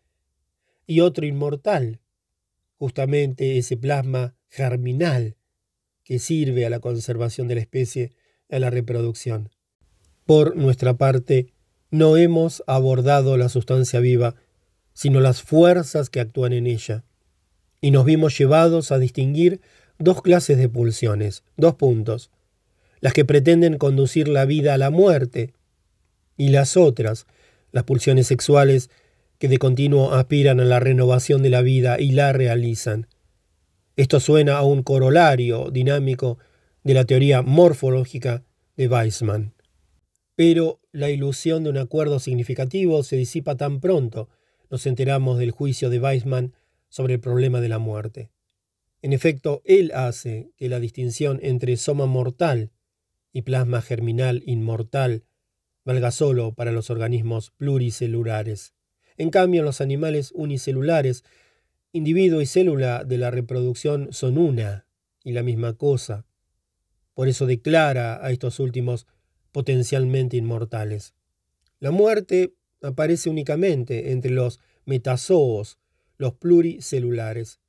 y 0.86 1.00
otro 1.00 1.26
inmortal, 1.26 2.00
justamente 2.78 3.58
ese 3.58 3.76
plasma 3.76 4.34
germinal 4.48 5.36
que 6.02 6.18
sirve 6.18 6.66
a 6.66 6.70
la 6.70 6.80
conservación 6.80 7.46
de 7.46 7.54
la 7.54 7.60
especie, 7.60 8.12
a 8.48 8.58
la 8.58 8.70
reproducción. 8.70 9.50
Por 10.30 10.54
nuestra 10.54 10.94
parte, 10.94 11.48
no 11.90 12.16
hemos 12.16 12.62
abordado 12.68 13.36
la 13.36 13.48
sustancia 13.48 13.98
viva, 13.98 14.36
sino 14.92 15.18
las 15.18 15.42
fuerzas 15.42 16.08
que 16.08 16.20
actúan 16.20 16.52
en 16.52 16.68
ella, 16.68 17.02
y 17.80 17.90
nos 17.90 18.04
vimos 18.04 18.38
llevados 18.38 18.92
a 18.92 19.00
distinguir 19.00 19.60
dos 19.98 20.22
clases 20.22 20.56
de 20.56 20.68
pulsiones, 20.68 21.42
dos 21.56 21.74
puntos, 21.74 22.30
las 23.00 23.12
que 23.12 23.24
pretenden 23.24 23.76
conducir 23.76 24.28
la 24.28 24.44
vida 24.44 24.72
a 24.72 24.78
la 24.78 24.90
muerte, 24.90 25.52
y 26.36 26.50
las 26.50 26.76
otras, 26.76 27.26
las 27.72 27.82
pulsiones 27.82 28.28
sexuales, 28.28 28.88
que 29.40 29.48
de 29.48 29.58
continuo 29.58 30.12
aspiran 30.12 30.60
a 30.60 30.64
la 30.64 30.78
renovación 30.78 31.42
de 31.42 31.50
la 31.50 31.62
vida 31.62 31.98
y 31.98 32.12
la 32.12 32.32
realizan. 32.32 33.08
Esto 33.96 34.20
suena 34.20 34.58
a 34.58 34.62
un 34.62 34.84
corolario 34.84 35.72
dinámico 35.72 36.38
de 36.84 36.94
la 36.94 37.04
teoría 37.04 37.42
morfológica 37.42 38.44
de 38.76 38.86
Weissmann. 38.86 39.54
Pero 40.34 40.80
la 40.92 41.10
ilusión 41.10 41.64
de 41.64 41.70
un 41.70 41.78
acuerdo 41.78 42.18
significativo 42.18 43.02
se 43.02 43.16
disipa 43.16 43.56
tan 43.56 43.80
pronto 43.80 44.28
nos 44.70 44.86
enteramos 44.86 45.38
del 45.38 45.50
juicio 45.50 45.90
de 45.90 45.98
Weissmann 45.98 46.54
sobre 46.88 47.14
el 47.14 47.20
problema 47.20 47.60
de 47.60 47.68
la 47.68 47.78
muerte. 47.78 48.30
En 49.02 49.12
efecto, 49.12 49.62
él 49.64 49.92
hace 49.94 50.52
que 50.56 50.68
la 50.68 50.78
distinción 50.78 51.40
entre 51.42 51.76
soma 51.76 52.06
mortal 52.06 52.70
y 53.32 53.42
plasma 53.42 53.82
germinal 53.82 54.42
inmortal 54.46 55.24
valga 55.84 56.10
solo 56.10 56.52
para 56.54 56.72
los 56.72 56.90
organismos 56.90 57.50
pluricelulares. 57.50 58.74
En 59.16 59.30
cambio, 59.30 59.62
los 59.62 59.80
animales 59.80 60.32
unicelulares, 60.34 61.24
individuo 61.92 62.40
y 62.40 62.46
célula 62.46 63.04
de 63.04 63.18
la 63.18 63.30
reproducción 63.30 64.12
son 64.12 64.38
una 64.38 64.86
y 65.24 65.32
la 65.32 65.42
misma 65.42 65.74
cosa. 65.74 66.26
Por 67.14 67.28
eso 67.28 67.46
declara 67.46 68.24
a 68.24 68.30
estos 68.30 68.60
últimos 68.60 69.06
potencialmente 69.52 70.36
inmortales. 70.36 71.14
La 71.78 71.90
muerte 71.90 72.54
aparece 72.82 73.30
únicamente 73.30 74.12
entre 74.12 74.30
los 74.30 74.60
metazoos, 74.84 75.78
los 76.16 76.34
pluricelulares. 76.34 77.60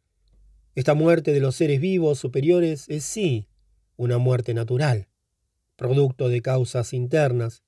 Esta 0.75 0.93
muerte 0.93 1.33
de 1.33 1.39
los 1.39 1.55
seres 1.55 1.81
vivos 1.81 2.19
superiores 2.19 2.85
es 2.89 3.03
sí 3.03 3.47
una 3.97 4.17
muerte 4.17 4.53
natural, 4.53 5.07
producto 5.75 6.29
de 6.29 6.41
causas 6.41 6.93
internas, 6.93 7.63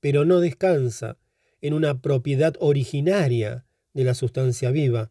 pero 0.00 0.24
no 0.24 0.40
descansa 0.40 1.18
en 1.60 1.74
una 1.74 2.00
propiedad 2.00 2.54
originaria 2.60 3.66
de 3.92 4.04
la 4.04 4.14
sustancia 4.14 4.70
viva. 4.70 5.10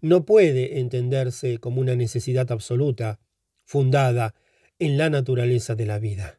No 0.00 0.24
puede 0.24 0.78
entenderse 0.78 1.58
como 1.58 1.80
una 1.80 1.96
necesidad 1.96 2.50
absoluta, 2.52 3.20
fundada 3.64 4.34
en 4.78 4.96
la 4.96 5.10
naturaleza 5.10 5.74
de 5.74 5.86
la 5.86 5.98
vida. 5.98 6.38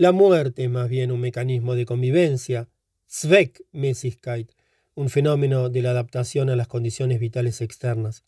La 0.00 0.12
muerte 0.12 0.62
es 0.62 0.70
más 0.70 0.88
bien 0.88 1.10
un 1.10 1.18
mecanismo 1.18 1.74
de 1.74 1.84
convivencia, 1.84 2.68
Zweckmäßigkeit, 3.10 4.52
un 4.94 5.08
fenómeno 5.10 5.70
de 5.70 5.82
la 5.82 5.90
adaptación 5.90 6.50
a 6.50 6.54
las 6.54 6.68
condiciones 6.68 7.18
vitales 7.18 7.60
externas. 7.60 8.22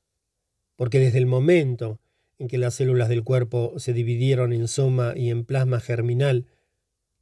Porque 0.75 0.99
desde 0.99 1.19
el 1.19 1.27
momento 1.27 2.01
en 2.41 2.49
que 2.49 2.59
las 2.59 2.75
células 2.75 3.09
del 3.09 3.23
cuerpo 3.23 3.75
se 3.77 3.93
dividieron 3.93 4.53
en 4.53 4.67
soma 4.67 5.13
y 5.15 5.31
en 5.31 5.45
plasma 5.45 5.79
germinal, 5.79 6.47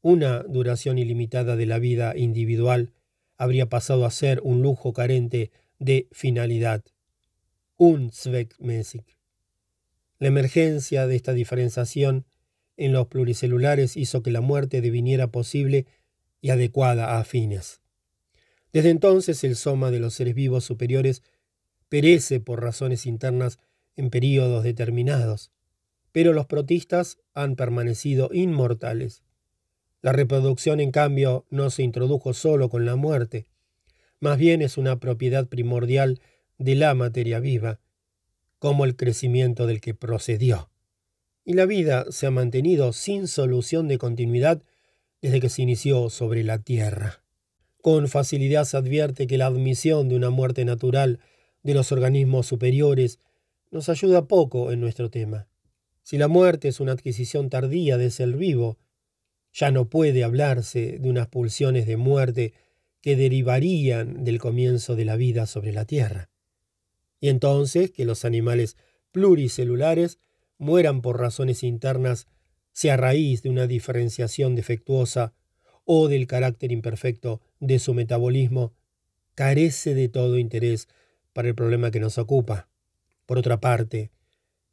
una 0.01 0.43
duración 0.45 0.97
ilimitada 0.97 1.55
de 1.55 1.67
la 1.67 1.79
vida 1.79 2.17
individual 2.17 2.95
habría 3.37 3.69
pasado 3.69 4.07
a 4.07 4.11
ser 4.11 4.41
un 4.43 4.63
lujo 4.63 4.95
carente 4.95 5.51
de 5.79 6.09
finalidad, 6.11 6.83
un 7.77 8.11
Zweckmäßig. 8.11 9.05
La 10.19 10.29
emergencia 10.29 11.07
de 11.07 11.17
esta 11.17 11.35
diferenciación 11.35 12.25
en 12.79 12.93
los 12.93 13.09
pluricelulares 13.09 13.97
hizo 13.97 14.23
que 14.23 14.31
la 14.31 14.41
muerte 14.41 14.81
deviniera 14.81 15.27
posible 15.27 15.87
y 16.41 16.51
adecuada 16.51 17.19
a 17.19 17.25
fines. 17.25 17.81
Desde 18.73 18.91
entonces 18.91 19.43
el 19.45 19.57
soma 19.57 19.91
de 19.91 19.99
los 19.99 20.15
seres 20.15 20.35
vivos 20.35 20.65
superiores 20.65 21.23
perece 21.89 22.41
por 22.41 22.63
razones 22.63 23.05
internas 23.05 23.59
en 23.97 24.11
períodos 24.11 24.63
determinados, 24.63 25.51
pero 26.13 26.33
los 26.33 26.47
protistas 26.47 27.19
han 27.35 27.57
permanecido 27.57 28.31
inmortales. 28.33 29.23
La 30.01 30.13
reproducción, 30.13 30.81
en 30.81 30.93
cambio, 30.93 31.45
no 31.51 31.71
se 31.71 31.83
introdujo 31.83 32.33
solo 32.33 32.69
con 32.69 32.87
la 32.87 32.95
muerte, 32.95 33.47
más 34.21 34.39
bien 34.39 34.63
es 34.63 34.79
una 34.79 34.99
propiedad 34.99 35.47
primordial 35.47 36.21
de 36.59 36.75
la 36.75 36.95
materia 36.95 37.41
viva, 37.41 37.81
como 38.59 38.85
el 38.85 38.97
crecimiento 38.97 39.67
del 39.67 39.81
que 39.81 39.95
procedió 39.95 40.71
y 41.49 41.55
la 41.55 41.65
vida 41.65 42.05
se 42.11 42.27
ha 42.27 42.31
mantenido 42.31 42.93
sin 42.93 43.27
solución 43.27 43.89
de 43.89 43.97
continuidad 43.97 44.63
desde 45.23 45.41
que 45.41 45.49
se 45.49 45.63
inició 45.63 46.11
sobre 46.11 46.45
la 46.45 46.59
Tierra. 46.59 47.23
Con 47.81 48.09
facilidad 48.09 48.67
se 48.67 48.77
advierte 48.77 49.27
que 49.27 49.39
la 49.39 49.47
admisión 49.47 50.11
de 50.11 50.17
una 50.17 50.29
muerte 50.29 50.67
natural 50.67 51.21
de 51.63 51.73
los 51.73 51.91
organismos 51.91 52.47
superiores 52.47 53.19
nos 53.71 53.89
ayuda 53.89 54.29
poco 54.29 54.73
en 54.73 54.83
nuestro 54.83 55.09
tema. 55.09 55.49
Si 56.03 56.19
la 56.19 56.29
muerte 56.29 56.69
es 56.69 56.81
una 56.81 56.93
adquisición 56.93 57.49
tardía 57.49 57.97
de 57.97 58.11
ser 58.11 58.37
vivo, 58.37 58.77
ya 59.51 59.71
no 59.71 59.89
puede 59.89 60.25
hablarse 60.25 60.99
de 60.99 61.09
unas 61.09 61.29
pulsiones 61.29 61.87
de 61.87 61.97
muerte 61.97 62.53
que 63.01 63.17
derivarían 63.17 64.23
del 64.23 64.39
comienzo 64.39 64.97
de 64.97 65.07
la 65.07 65.17
vida 65.17 65.47
sobre 65.47 65.73
la 65.73 65.87
Tierra. 65.87 66.29
Y 67.21 67.31
entonces 67.31 67.91
que 67.91 68.05
los 68.05 68.27
animales 68.27 68.77
pluricelulares 69.13 70.19
mueran 70.59 71.01
por 71.01 71.19
razones 71.19 71.63
internas, 71.63 72.27
sea 72.73 72.95
a 72.95 72.97
raíz 72.99 73.43
de 73.43 73.51
una 73.51 73.67
diferenciación 73.67 74.55
defectuosa 74.55 75.33
o 75.85 76.09
del 76.09 76.27
carácter 76.27 76.71
imperfecto 76.71 77.41
de 77.61 77.79
su 77.79 77.95
metabolismo, 77.95 78.75
carece 79.35 79.95
de 79.95 80.09
todo 80.09 80.39
interés 80.39 80.89
para 81.33 81.49
el 81.49 81.55
problema 81.55 81.91
que 81.91 82.01
nos 82.01 82.19
ocupa. 82.19 82.69
Por 83.25 83.39
otra 83.39 83.61
parte, 83.61 84.11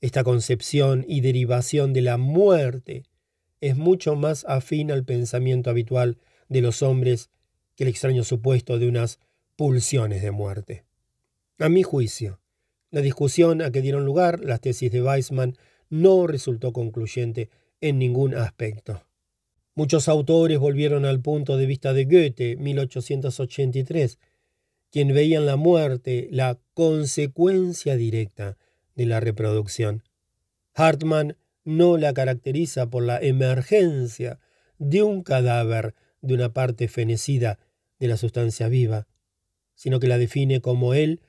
esta 0.02 0.24
concepción 0.24 1.06
y 1.07 1.22
derivación 1.22 1.94
de 1.94 2.02
la 2.02 2.18
muerte 2.18 3.03
es 3.62 3.76
mucho 3.76 4.16
más 4.16 4.45
afín 4.48 4.91
al 4.91 5.06
pensamiento 5.06 5.70
habitual 5.70 6.18
de 6.49 6.62
los 6.62 6.82
hombres 6.82 7.30
que 7.76 7.84
el 7.84 7.90
extraño 7.90 8.24
supuesto 8.24 8.78
de 8.78 8.88
unas 8.88 9.20
pulsiones 9.56 10.22
de 10.22 10.32
muerte. 10.32 10.84
A 11.60 11.70
mi 11.70 11.84
juicio, 11.84 12.40
la 12.91 13.02
discusión 13.02 13.62
a 13.62 13.72
que 13.72 13.82
dieron 13.82 14.06
lugar 14.06 14.40
las 14.41 14.62
tesis 14.62 14.91
de 14.91 15.02
Weissman 15.02 15.57
no 15.90 16.28
resultó 16.28 16.74
concluyente 16.74 17.49
en 17.82 17.99
ningún 17.99 18.36
aspecto. 18.36 19.03
Muchos 19.76 20.07
autores 20.07 20.57
volvieron 20.57 21.06
al 21.06 21.22
punto 21.22 21.57
de 21.57 21.66
vista 21.66 21.94
de 21.94 22.06
Goethe, 22.06 22.56
1883, 22.56 24.20
quien 24.90 25.14
veía 25.14 25.38
en 25.38 25.45
la 25.45 25.57
muerte 25.57 26.30
la 26.32 26.57
consecuencia 26.74 27.98
directa 27.98 28.57
de 28.95 29.06
la 29.06 29.20
reproducción. 29.20 30.03
Hartmann 30.74 31.36
no 31.66 31.98
la 31.98 32.14
caracteriza 32.14 32.90
por 32.90 33.03
la 33.03 33.20
emergencia 33.20 34.40
de 34.78 35.03
un 35.03 35.24
cadáver 35.24 35.95
de 36.22 36.34
una 36.34 36.53
parte 36.53 36.88
fenecida 36.88 37.60
de 37.99 38.07
la 38.07 38.18
sustancia 38.18 38.68
viva, 38.70 39.07
sino 39.74 39.99
que 39.99 40.07
la 40.07 40.18
define 40.18 40.62
como 40.62 40.94
el 40.94 41.22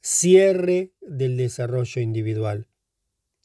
cierre 0.00 0.92
del 1.00 1.36
desarrollo 1.36 2.02
individual. 2.02 2.66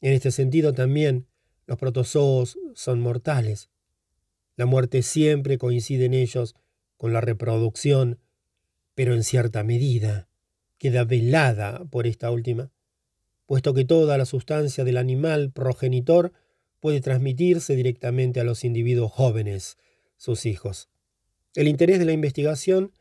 En 0.00 0.12
este 0.12 0.30
sentido 0.30 0.72
también 0.72 1.26
los 1.66 1.78
protozoos 1.78 2.58
son 2.74 3.00
mortales. 3.00 3.70
La 4.56 4.66
muerte 4.66 5.02
siempre 5.02 5.58
coincide 5.58 6.06
en 6.06 6.14
ellos 6.14 6.54
con 6.96 7.12
la 7.12 7.20
reproducción, 7.20 8.18
pero 8.94 9.14
en 9.14 9.22
cierta 9.22 9.62
medida 9.62 10.28
queda 10.78 11.04
velada 11.04 11.84
por 11.84 12.06
esta 12.06 12.30
última 12.30 12.72
puesto 13.48 13.72
que 13.72 13.86
toda 13.86 14.18
la 14.18 14.26
sustancia 14.26 14.84
del 14.84 14.98
animal 14.98 15.50
progenitor 15.50 16.34
puede 16.80 17.00
transmitirse 17.00 17.74
directamente 17.76 18.40
a 18.40 18.44
los 18.44 18.62
individuos 18.62 19.10
jóvenes, 19.10 19.78
sus 20.18 20.44
hijos. 20.44 20.90
El 21.54 21.66
interés 21.66 21.98
de 21.98 22.04
la 22.04 22.12
investigación 22.12 22.92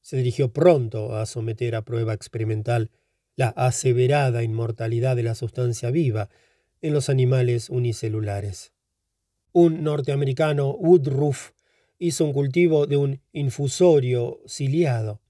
se 0.00 0.16
dirigió 0.16 0.52
pronto 0.52 1.14
a 1.14 1.24
someter 1.24 1.76
a 1.76 1.84
prueba 1.84 2.14
experimental 2.14 2.90
la 3.36 3.48
aseverada 3.48 4.42
inmortalidad 4.42 5.16
de 5.16 5.22
la 5.22 5.34
sustancia 5.34 5.90
viva 5.90 6.28
en 6.80 6.92
los 6.92 7.08
animales 7.08 7.70
unicelulares. 7.70 8.72
Un 9.52 9.82
norteamericano, 9.82 10.70
Woodruff, 10.70 11.52
hizo 11.98 12.24
un 12.24 12.32
cultivo 12.32 12.86
de 12.86 12.96
un 12.96 13.20
infusorio 13.32 14.40
ciliado, 14.46 15.20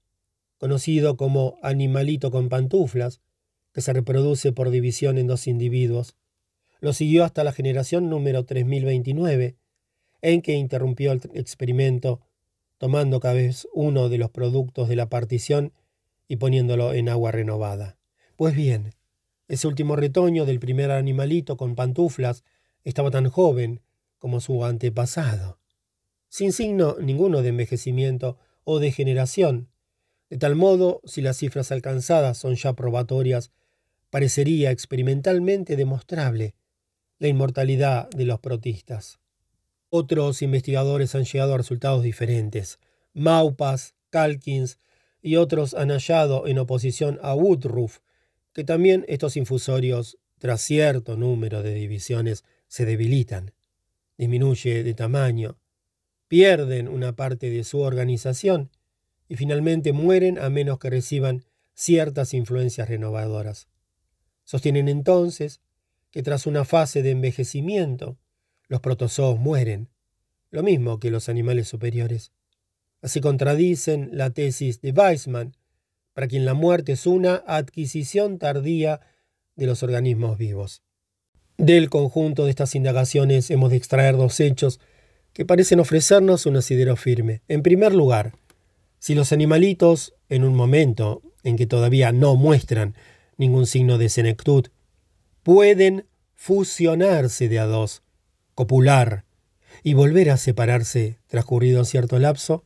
conocido 0.57 1.17
como 1.17 1.59
animalito 1.61 2.31
con 2.31 2.49
pantuflas, 2.49 3.21
que 3.73 3.81
se 3.81 3.93
reproduce 3.93 4.51
por 4.51 4.69
división 4.69 5.17
en 5.17 5.27
dos 5.27 5.47
individuos. 5.47 6.15
Lo 6.79 6.93
siguió 6.93 7.23
hasta 7.23 7.43
la 7.43 7.51
generación 7.51 8.09
número 8.09 8.45
3029, 8.45 9.55
en 10.21 10.41
que 10.41 10.53
interrumpió 10.53 11.11
el 11.11 11.21
experimento, 11.33 12.21
tomando 12.77 13.19
cada 13.19 13.35
vez 13.35 13.67
uno 13.73 14.09
de 14.09 14.17
los 14.17 14.31
productos 14.31 14.89
de 14.89 14.95
la 14.95 15.09
partición 15.09 15.73
y 16.33 16.35
poniéndolo 16.35 16.93
en 16.93 17.09
agua 17.09 17.31
renovada. 17.31 17.99
Pues 18.37 18.55
bien, 18.55 18.95
ese 19.47 19.67
último 19.67 19.95
retoño 19.95 20.45
del 20.45 20.59
primer 20.59 20.89
animalito 20.89 21.57
con 21.57 21.75
pantuflas 21.75 22.43
estaba 22.83 23.11
tan 23.11 23.29
joven 23.29 23.81
como 24.17 24.41
su 24.41 24.65
antepasado, 24.65 25.59
sin 26.29 26.51
signo 26.51 26.95
ninguno 26.99 27.43
de 27.43 27.49
envejecimiento 27.49 28.39
o 28.63 28.79
degeneración. 28.79 29.69
De 30.31 30.39
tal 30.39 30.55
modo, 30.55 31.01
si 31.03 31.21
las 31.21 31.37
cifras 31.37 31.71
alcanzadas 31.71 32.39
son 32.39 32.55
ya 32.55 32.73
probatorias 32.73 33.51
parecería 34.09 34.71
experimentalmente 34.71 35.75
demostrable 35.75 36.55
la 37.19 37.27
inmortalidad 37.27 38.09
de 38.09 38.25
los 38.25 38.39
protistas. 38.39 39.19
Otros 39.89 40.41
investigadores 40.41 41.13
han 41.13 41.25
llegado 41.25 41.53
a 41.53 41.57
resultados 41.57 42.01
diferentes. 42.01 42.79
Maupas, 43.13 43.93
Calkins 44.09 44.79
y 45.23 45.37
otros 45.37 45.73
han 45.73 45.89
hallado 45.89 46.45
en 46.45 46.59
oposición 46.59 47.17
a 47.23 47.33
Woodruff 47.33 47.99
que 48.51 48.63
también 48.63 49.05
estos 49.07 49.35
infusorios, 49.37 50.19
tras 50.37 50.61
cierto 50.61 51.17
número 51.17 51.63
de 51.63 51.73
divisiones, 51.73 52.43
se 52.67 52.85
debilitan, 52.85 53.53
disminuye 54.17 54.83
de 54.83 54.93
tamaño, 54.93 55.57
pierden 56.27 56.87
una 56.87 57.15
parte 57.15 57.49
de 57.49 57.63
su 57.63 57.79
organización 57.79 58.69
y 59.27 59.37
finalmente 59.37 59.93
mueren 59.93 60.37
a 60.37 60.49
menos 60.49 60.77
que 60.77 60.89
reciban 60.89 61.45
ciertas 61.73 62.33
influencias 62.33 62.89
renovadoras. 62.89 63.69
Sostienen 64.43 64.89
entonces 64.89 65.61
que 66.11 66.21
tras 66.21 66.45
una 66.45 66.65
fase 66.65 67.01
de 67.01 67.11
envejecimiento, 67.11 68.19
los 68.67 68.81
protozoos 68.81 69.39
mueren, 69.39 69.89
lo 70.51 70.61
mismo 70.61 70.99
que 70.99 71.09
los 71.09 71.29
animales 71.29 71.67
superiores. 71.67 72.31
Así 73.03 73.19
contradicen 73.19 74.09
la 74.13 74.29
tesis 74.29 74.79
de 74.81 74.91
Weissman, 74.91 75.57
para 76.13 76.27
quien 76.27 76.45
la 76.45 76.53
muerte 76.53 76.93
es 76.93 77.05
una 77.05 77.43
adquisición 77.45 78.39
tardía 78.39 79.01
de 79.57 79.67
los 79.67 79.83
organismos 79.83 80.37
vivos. 80.37 80.83
Del 81.57 81.89
conjunto 81.89 82.45
de 82.45 82.51
estas 82.51 82.75
indagaciones 82.75 83.51
hemos 83.51 83.71
de 83.71 83.77
extraer 83.77 84.15
dos 84.15 84.39
hechos 84.39 84.79
que 85.33 85.45
parecen 85.45 85.81
ofrecernos 85.81 86.45
un 86.45 86.55
asidero 86.55 86.95
firme. 86.95 87.41
En 87.49 87.61
primer 87.61 87.93
lugar, 87.93 88.33
si 88.99 89.15
los 89.15 89.33
animalitos, 89.33 90.13
en 90.29 90.45
un 90.45 90.55
momento 90.55 91.21
en 91.43 91.57
que 91.57 91.67
todavía 91.67 92.13
no 92.13 92.35
muestran 92.35 92.95
ningún 93.37 93.67
signo 93.67 93.97
de 93.97 94.07
senectud, 94.07 94.67
pueden 95.43 96.05
fusionarse 96.35 97.49
de 97.49 97.59
a 97.59 97.65
dos, 97.65 98.01
copular 98.55 99.25
y 99.83 99.93
volver 99.93 100.29
a 100.29 100.37
separarse 100.37 101.17
transcurrido 101.27 101.83
cierto 101.83 102.17
lapso, 102.17 102.63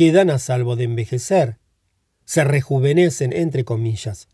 quedan 0.00 0.30
a 0.30 0.38
salvo 0.38 0.76
de 0.76 0.84
envejecer, 0.84 1.58
se 2.24 2.42
rejuvenecen 2.42 3.34
entre 3.34 3.66
comillas. 3.66 4.28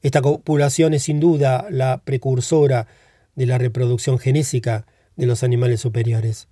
Esta 0.00 0.22
copulación 0.22 0.94
es 0.94 1.02
sin 1.02 1.20
duda 1.20 1.66
la 1.68 2.02
precursora 2.02 2.86
de 3.34 3.44
la 3.44 3.58
reproducción 3.58 4.18
genésica 4.18 4.86
de 5.16 5.26
los 5.26 5.42
animales 5.42 5.82
superiores. 5.82 6.48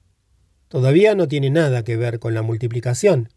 Todavía 0.68 1.14
no 1.14 1.26
tiene 1.26 1.48
nada 1.48 1.84
que 1.84 1.96
ver 1.96 2.18
con 2.18 2.34
la 2.34 2.42
multiplicación. 2.42 3.30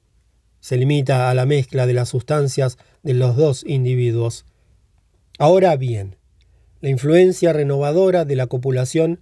Se 0.60 0.76
limita 0.76 1.30
a 1.30 1.34
la 1.34 1.46
mezcla 1.46 1.88
de 1.88 1.94
las 1.94 2.10
sustancias 2.10 2.78
de 3.02 3.14
los 3.14 3.38
dos 3.38 3.64
individuos 3.66 4.44
Ahora 5.40 5.78
bien, 5.78 6.18
la 6.82 6.90
influencia 6.90 7.54
renovadora 7.54 8.26
de 8.26 8.36
la 8.36 8.48
copulación 8.48 9.22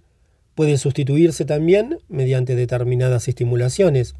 puede 0.56 0.78
sustituirse 0.78 1.44
también 1.44 2.00
mediante 2.08 2.56
determinadas 2.56 3.28
estimulaciones, 3.28 4.16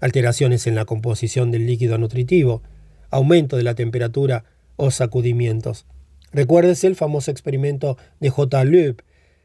alteraciones 0.00 0.66
en 0.66 0.74
la 0.74 0.84
composición 0.84 1.50
del 1.50 1.66
líquido 1.66 1.98
nutritivo, 1.98 2.62
aumento 3.10 3.56
de 3.56 3.62
la 3.62 3.74
temperatura 3.74 4.44
o 4.76 4.90
sacudimientos. 4.90 5.86
Recuérdese 6.32 6.86
el 6.86 6.96
famoso 6.96 7.30
experimento 7.30 7.96
de 8.18 8.30
J. 8.30 8.64
Loeb, 8.64 9.02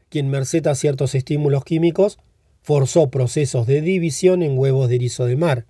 quien 0.08 0.28
merced 0.28 0.66
a 0.66 0.74
ciertos 0.74 1.14
estímulos 1.14 1.64
químicos 1.64 2.18
forzó 2.62 3.10
procesos 3.10 3.66
de 3.66 3.80
división 3.80 4.42
en 4.42 4.58
huevos 4.58 4.88
de 4.88 4.96
erizo 4.96 5.26
de 5.26 5.36
mar, 5.36 5.66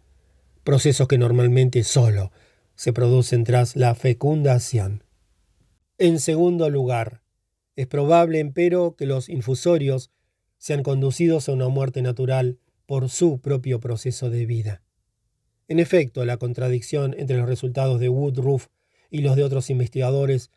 procesos 0.65 1.09
que 1.09 1.19
normalmente 1.19 1.83
solo 1.85 2.33
se 2.75 2.93
producen 2.93 3.45
tras 3.45 3.77
la 3.77 3.95
fecundación. 3.95 5.03
En 5.99 6.21
segundo 6.21 6.69
lugar, 6.71 7.23
es 7.75 7.87
probable, 7.87 8.41
empero, 8.41 8.97
que 8.97 9.07
los 9.07 9.29
infusorios 9.29 10.11
sean 10.59 10.83
conducidos 10.83 11.49
a 11.49 11.53
una 11.53 11.69
muerte 11.69 12.03
natural 12.03 12.59
por 12.87 13.09
su 13.11 13.41
propio 13.41 13.81
proceso 13.81 14.31
de 14.31 14.47
vida. 14.47 14.83
En 15.69 15.81
efecto, 15.81 16.25
la 16.25 16.37
contradicción 16.37 17.15
entre 17.19 17.37
los 17.37 17.49
resultados 17.49 18.01
de 18.01 18.09
Woodruff 18.09 18.69
y 19.11 19.21
los 19.21 19.37
de 19.37 19.43
otros 19.43 19.71
investigadores 19.71 20.51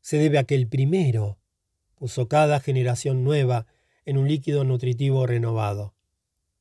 se 0.00 0.18
debe 0.18 0.38
a 0.38 0.44
que 0.44 0.54
el 0.54 0.66
primero 0.66 1.38
puso 1.94 2.28
cada 2.28 2.60
generación 2.60 3.24
nueva 3.24 3.66
en 4.04 4.18
un 4.18 4.28
líquido 4.28 4.64
nutritivo 4.64 5.26
renovado. 5.26 5.94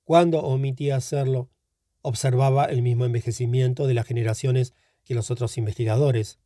Cuando 0.03 0.39
omitía 0.41 0.95
hacerlo, 0.95 1.49
observaba 2.01 2.65
el 2.65 2.81
mismo 2.81 3.05
envejecimiento 3.05 3.87
de 3.87 3.93
las 3.93 4.05
generaciones 4.05 4.73
que 5.03 5.15
los 5.15 5.31
otros 5.31 5.57
investigadores. 5.57 6.39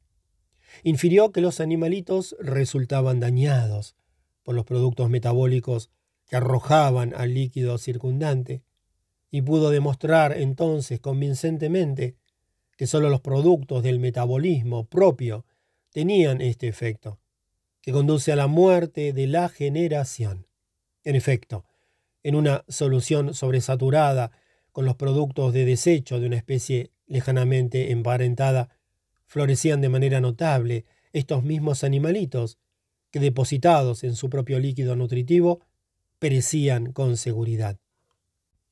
Infirió 0.84 1.32
que 1.32 1.42
los 1.42 1.60
animalitos 1.60 2.36
resultaban 2.40 3.20
dañados 3.20 3.96
por 4.44 4.56
los 4.56 4.66
productos 4.66 5.10
metabólicos 5.10 5.90
que 6.32 6.38
arrojaban 6.38 7.14
al 7.14 7.34
líquido 7.34 7.78
circundante, 7.78 8.64
y 9.32 9.42
pudo 9.42 9.70
demostrar 9.70 10.38
entonces 10.38 11.02
convincentemente 11.02 12.16
que 12.78 12.88
sólo 12.88 13.10
los 13.10 13.20
productos 13.20 13.84
del 13.84 14.00
metabolismo 14.00 14.86
propio 14.86 15.46
tenían 15.92 16.40
este 16.40 16.70
efecto, 16.70 17.20
que 17.82 17.92
conduce 17.92 18.32
a 18.32 18.38
la 18.38 18.48
muerte 18.48 19.12
de 19.12 19.28
la 19.28 19.50
generación. 19.50 20.48
En 21.04 21.18
efecto, 21.18 21.66
en 22.24 22.36
una 22.36 22.64
solución 22.70 23.34
sobresaturada 23.34 24.32
con 24.72 24.86
los 24.86 24.96
productos 24.96 25.52
de 25.52 25.66
desecho 25.66 26.22
de 26.22 26.28
una 26.28 26.38
especie 26.38 26.92
lejanamente 27.08 27.92
emparentada, 27.92 28.70
florecían 29.26 29.82
de 29.82 29.90
manera 29.90 30.22
notable 30.22 30.86
estos 31.12 31.44
mismos 31.44 31.84
animalitos 31.84 32.58
que 33.10 33.20
depositados 33.20 34.06
en 34.06 34.16
su 34.16 34.30
propio 34.30 34.60
líquido 34.60 34.96
nutritivo 34.96 35.60
perecían 36.22 36.94
con 36.94 37.18
seguridad. 37.18 37.80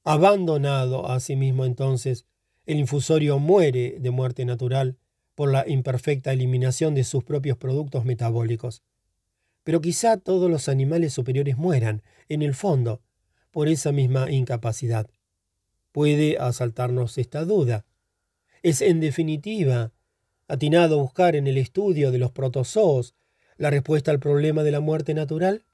Abandonado 0.03 1.09
a 1.09 1.19
sí 1.19 1.35
mismo 1.35 1.65
entonces, 1.65 2.27
el 2.67 2.77
infusorio 2.77 3.39
muere 3.39 3.97
de 3.99 4.11
muerte 4.11 4.45
natural 4.45 4.99
por 5.33 5.51
la 5.51 5.67
imperfecta 5.67 6.31
eliminación 6.31 6.93
de 6.93 7.03
sus 7.03 7.23
propios 7.23 7.57
productos 7.57 8.05
metabólicos. 8.05 8.83
Pero 9.63 9.81
quizá 9.81 10.17
todos 10.17 10.47
los 10.51 10.69
animales 10.69 11.11
superiores 11.11 11.57
mueran, 11.57 12.03
en 12.27 12.43
el 12.43 12.53
fondo, 12.53 13.01
por 13.49 13.67
esa 13.67 13.91
misma 13.91 14.29
incapacidad. 14.29 15.09
Puede 15.91 16.37
asaltarnos 16.37 17.17
esta 17.17 17.45
duda. 17.45 17.83
¿Es 18.61 18.79
en 18.79 18.99
definitiva 18.99 19.91
atinado 20.47 20.99
buscar 20.99 21.35
en 21.35 21.47
el 21.47 21.57
estudio 21.57 22.11
de 22.11 22.19
los 22.19 22.31
protozoos 22.31 23.15
la 23.57 23.71
respuesta 23.71 24.11
al 24.11 24.19
problema 24.19 24.61
de 24.61 24.71
la 24.71 24.81
muerte 24.81 25.15
natural? 25.15 25.65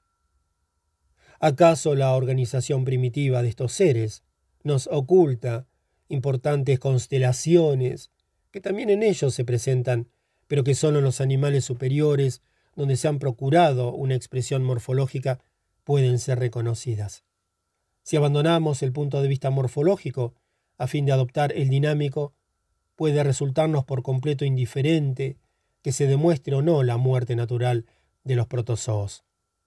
¿Acaso 1.38 1.94
la 1.94 2.14
organización 2.14 2.84
primitiva 2.84 3.42
de 3.42 3.48
estos 3.48 3.72
seres 3.72 4.22
nos 4.62 4.88
oculta 4.90 5.66
importantes 6.08 6.78
constelaciones 6.78 8.10
que 8.50 8.60
también 8.60 8.90
en 8.90 9.02
ellos 9.02 9.34
se 9.34 9.44
presentan, 9.44 10.08
pero 10.46 10.64
que 10.64 10.74
solo 10.74 10.98
en 10.98 11.04
los 11.04 11.20
animales 11.20 11.64
superiores, 11.64 12.42
donde 12.74 12.96
se 12.96 13.08
han 13.08 13.18
procurado 13.18 13.92
una 13.92 14.14
expresión 14.14 14.64
morfológica, 14.64 15.40
pueden 15.84 16.18
ser 16.18 16.38
reconocidas? 16.38 17.24
Si 18.02 18.16
abandonamos 18.16 18.82
el 18.82 18.92
punto 18.92 19.20
de 19.20 19.28
vista 19.28 19.50
morfológico 19.50 20.34
a 20.78 20.86
fin 20.86 21.04
de 21.04 21.12
adoptar 21.12 21.52
el 21.52 21.68
dinámico, 21.68 22.32
puede 22.94 23.22
resultarnos 23.24 23.84
por 23.84 24.02
completo 24.02 24.44
indiferente 24.44 25.36
que 25.82 25.92
se 25.92 26.06
demuestre 26.06 26.54
o 26.54 26.62
no 26.62 26.82
la 26.82 26.96
muerte 26.96 27.36
natural 27.36 27.84
de 28.24 28.36
los 28.36 28.46
protozoos. 28.46 29.25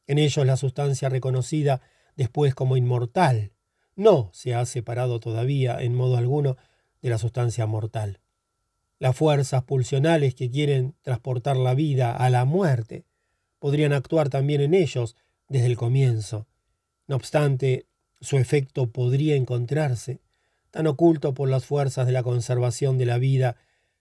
En 0.10 0.18
ellos 0.18 0.44
la 0.44 0.58
sustancia 0.58 1.08
reconocida 1.08 1.82
después 2.16 2.56
como 2.56 2.78
inmortal 2.78 3.52
no 3.96 4.32
se 4.34 4.56
ha 4.56 4.66
separado 4.66 5.20
todavía 5.20 5.80
en 5.84 5.94
modo 5.94 6.18
alguno 6.18 6.58
de 7.04 7.12
la 7.12 7.20
sustancia 7.20 7.68
mortal. 7.68 8.20
Las 8.98 9.16
fuerzas 9.16 9.66
pulsionales 9.66 10.34
que 10.34 10.50
quieren 10.50 10.96
transportar 11.04 11.58
la 11.58 11.76
vida 11.76 12.12
a 12.18 12.32
la 12.32 12.44
muerte 12.46 13.06
podrían 13.60 13.94
actuar 13.94 14.30
también 14.30 14.62
en 14.62 14.74
ellos 14.74 15.16
desde 15.48 15.68
el 15.68 15.78
comienzo. 15.78 16.48
No 17.06 17.16
obstante, 17.16 17.86
su 18.20 18.40
efecto 18.40 18.90
podría 18.90 19.36
encontrarse, 19.36 20.22
tan 20.72 20.88
oculto 20.88 21.36
por 21.36 21.50
las 21.50 21.66
fuerzas 21.66 22.08
de 22.08 22.14
la 22.14 22.24
conservación 22.24 22.98
de 22.98 23.06
la 23.06 23.20
vida 23.20 23.58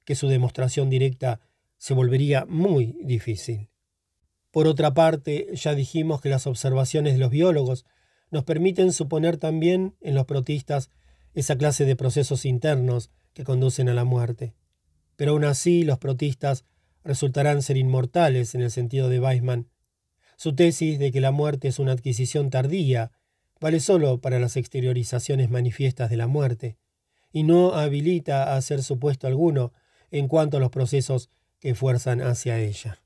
que 0.06 0.14
su 0.14 0.28
demostración 0.28 0.88
directa 0.88 1.40
se 1.76 1.92
volvería 1.92 2.46
muy 2.46 2.96
difícil. 2.98 3.68
Por 4.50 4.66
otra 4.66 4.94
parte, 4.94 5.48
ya 5.54 5.74
dijimos 5.74 6.20
que 6.20 6.28
las 6.28 6.46
observaciones 6.46 7.14
de 7.14 7.18
los 7.18 7.30
biólogos 7.30 7.84
nos 8.30 8.44
permiten 8.44 8.92
suponer 8.92 9.36
también 9.36 9.94
en 10.00 10.14
los 10.14 10.26
protistas 10.26 10.90
esa 11.34 11.56
clase 11.56 11.84
de 11.84 11.96
procesos 11.96 12.44
internos 12.44 13.10
que 13.32 13.44
conducen 13.44 13.88
a 13.88 13.94
la 13.94 14.04
muerte. 14.04 14.54
Pero 15.16 15.32
aún 15.32 15.44
así 15.44 15.82
los 15.82 15.98
protistas 15.98 16.64
resultarán 17.04 17.62
ser 17.62 17.76
inmortales 17.76 18.54
en 18.54 18.62
el 18.62 18.70
sentido 18.70 19.08
de 19.08 19.20
Weismann. 19.20 19.68
Su 20.36 20.54
tesis 20.54 20.98
de 20.98 21.12
que 21.12 21.20
la 21.20 21.30
muerte 21.30 21.68
es 21.68 21.78
una 21.78 21.92
adquisición 21.92 22.50
tardía 22.50 23.12
vale 23.60 23.80
solo 23.80 24.20
para 24.20 24.38
las 24.38 24.56
exteriorizaciones 24.56 25.50
manifiestas 25.50 26.10
de 26.10 26.16
la 26.16 26.26
muerte, 26.26 26.76
y 27.32 27.42
no 27.42 27.74
habilita 27.74 28.44
a 28.44 28.56
hacer 28.56 28.82
supuesto 28.82 29.26
alguno 29.26 29.72
en 30.10 30.28
cuanto 30.28 30.56
a 30.56 30.60
los 30.60 30.70
procesos 30.70 31.30
que 31.60 31.74
fuerzan 31.74 32.20
hacia 32.22 32.58
ella. 32.58 33.02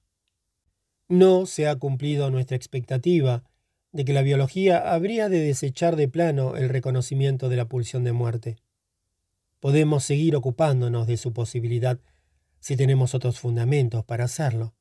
No 1.12 1.44
se 1.44 1.68
ha 1.68 1.76
cumplido 1.76 2.30
nuestra 2.30 2.56
expectativa 2.56 3.44
de 3.93 4.06
que 4.06 4.14
la 4.14 4.22
biología 4.22 4.94
habría 4.94 5.28
de 5.28 5.40
desechar 5.40 5.94
de 5.94 6.09
plano 6.09 6.56
el 6.56 6.70
reconocimiento 6.70 7.51
de 7.51 7.56
la 7.56 7.68
pulsión 7.68 8.02
de 8.02 8.12
muerte. 8.12 8.56
Podemos 9.60 10.05
seguir 10.05 10.34
ocupándonos 10.36 11.06
de 11.06 11.18
su 11.18 11.34
posibilidad 11.34 12.01
si 12.60 12.76
tenemos 12.76 13.14
otros 13.14 13.39
fundamentos 13.39 14.06
para 14.06 14.24
hacerlo. 14.24 14.74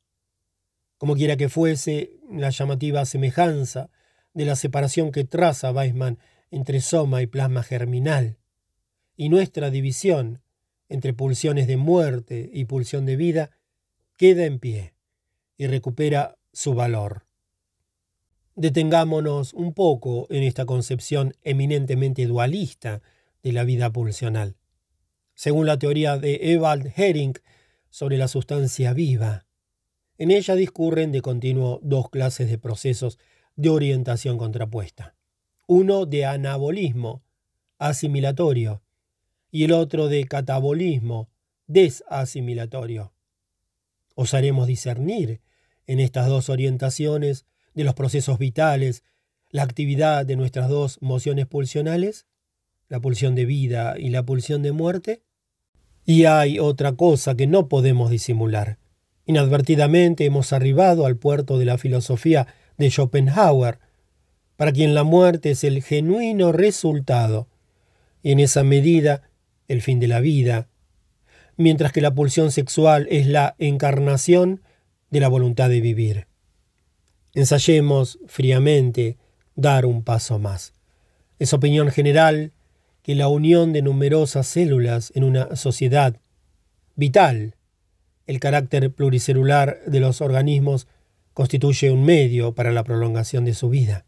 Como 0.97 1.15
quiera 1.15 1.35
que 1.35 1.49
fuese, 1.49 2.13
la 2.31 2.49
llamativa 2.49 3.03
semejanza 3.03 3.89
de 4.33 4.45
la 4.45 4.55
separación 4.55 5.11
que 5.11 5.25
traza 5.25 5.73
Weismann 5.73 6.17
entre 6.49 6.79
soma 6.79 7.21
y 7.21 7.27
plasma 7.27 7.61
germinal, 7.61 8.37
y 9.17 9.27
nuestra 9.27 9.69
división 9.69 10.41
entre 10.87 11.13
pulsiones 11.13 11.67
de 11.67 11.75
muerte 11.75 12.49
y 12.53 12.63
pulsión 12.63 13.05
de 13.05 13.17
vida 13.17 13.51
queda 14.15 14.45
en 14.45 14.59
pie 14.59 14.93
y 15.57 15.67
recupera 15.67 16.37
su 16.53 16.73
valor. 16.73 17.25
Detengámonos 18.55 19.53
un 19.53 19.73
poco 19.73 20.27
en 20.29 20.43
esta 20.43 20.65
concepción 20.65 21.33
eminentemente 21.43 22.25
dualista 22.25 23.01
de 23.43 23.53
la 23.53 23.63
vida 23.63 23.91
pulsional. 23.91 24.55
Según 25.35 25.65
la 25.65 25.79
teoría 25.79 26.17
de 26.17 26.53
Ewald 26.53 26.91
Hering 26.95 27.33
sobre 27.89 28.17
la 28.17 28.27
sustancia 28.27 28.93
viva, 28.93 29.45
en 30.17 30.29
ella 30.29 30.55
discurren 30.55 31.11
de 31.11 31.21
continuo 31.21 31.79
dos 31.81 32.09
clases 32.09 32.49
de 32.49 32.59
procesos 32.59 33.17
de 33.55 33.69
orientación 33.69 34.37
contrapuesta. 34.37 35.15
Uno 35.67 36.05
de 36.05 36.25
anabolismo, 36.25 37.23
asimilatorio, 37.79 38.83
y 39.49 39.63
el 39.63 39.71
otro 39.71 40.07
de 40.07 40.25
catabolismo, 40.25 41.29
desasimilatorio. 41.67 43.13
Osaremos 44.21 44.67
discernir 44.67 45.41
en 45.87 45.99
estas 45.99 46.27
dos 46.27 46.49
orientaciones 46.49 47.47
de 47.73 47.83
los 47.83 47.95
procesos 47.95 48.37
vitales 48.37 49.03
la 49.49 49.63
actividad 49.63 50.27
de 50.27 50.35
nuestras 50.35 50.69
dos 50.69 50.99
mociones 51.01 51.47
pulsionales, 51.47 52.27
la 52.87 52.99
pulsión 52.99 53.33
de 53.33 53.45
vida 53.45 53.95
y 53.97 54.09
la 54.09 54.23
pulsión 54.23 54.61
de 54.61 54.73
muerte. 54.73 55.23
Y 56.05 56.25
hay 56.25 56.59
otra 56.59 56.93
cosa 56.93 57.35
que 57.35 57.47
no 57.47 57.67
podemos 57.67 58.11
disimular. 58.11 58.77
Inadvertidamente 59.25 60.23
hemos 60.25 60.53
arribado 60.53 61.07
al 61.07 61.17
puerto 61.17 61.57
de 61.57 61.65
la 61.65 61.79
filosofía 61.79 62.45
de 62.77 62.91
Schopenhauer, 62.91 63.79
para 64.55 64.71
quien 64.71 64.93
la 64.93 65.03
muerte 65.03 65.49
es 65.49 65.63
el 65.63 65.81
genuino 65.81 66.51
resultado, 66.51 67.49
y 68.21 68.33
en 68.33 68.39
esa 68.39 68.63
medida 68.63 69.23
el 69.67 69.81
fin 69.81 69.99
de 69.99 70.07
la 70.07 70.19
vida, 70.19 70.67
mientras 71.57 71.91
que 71.91 72.01
la 72.01 72.13
pulsión 72.13 72.51
sexual 72.51 73.07
es 73.09 73.27
la 73.27 73.55
encarnación 73.59 74.61
de 75.09 75.19
la 75.19 75.27
voluntad 75.27 75.69
de 75.69 75.81
vivir. 75.81 76.27
Ensayemos 77.33 78.19
fríamente 78.27 79.17
dar 79.55 79.85
un 79.85 80.03
paso 80.03 80.39
más. 80.39 80.73
Es 81.39 81.53
opinión 81.53 81.89
general 81.91 82.51
que 83.03 83.15
la 83.15 83.27
unión 83.27 83.73
de 83.73 83.81
numerosas 83.81 84.47
células 84.47 85.11
en 85.15 85.23
una 85.23 85.55
sociedad 85.55 86.17
vital, 86.95 87.55
el 88.27 88.39
carácter 88.39 88.91
pluricelular 88.93 89.81
de 89.87 89.99
los 89.99 90.21
organismos 90.21 90.87
constituye 91.33 91.91
un 91.91 92.03
medio 92.03 92.53
para 92.53 92.71
la 92.71 92.83
prolongación 92.83 93.45
de 93.45 93.53
su 93.53 93.69
vida. 93.69 94.05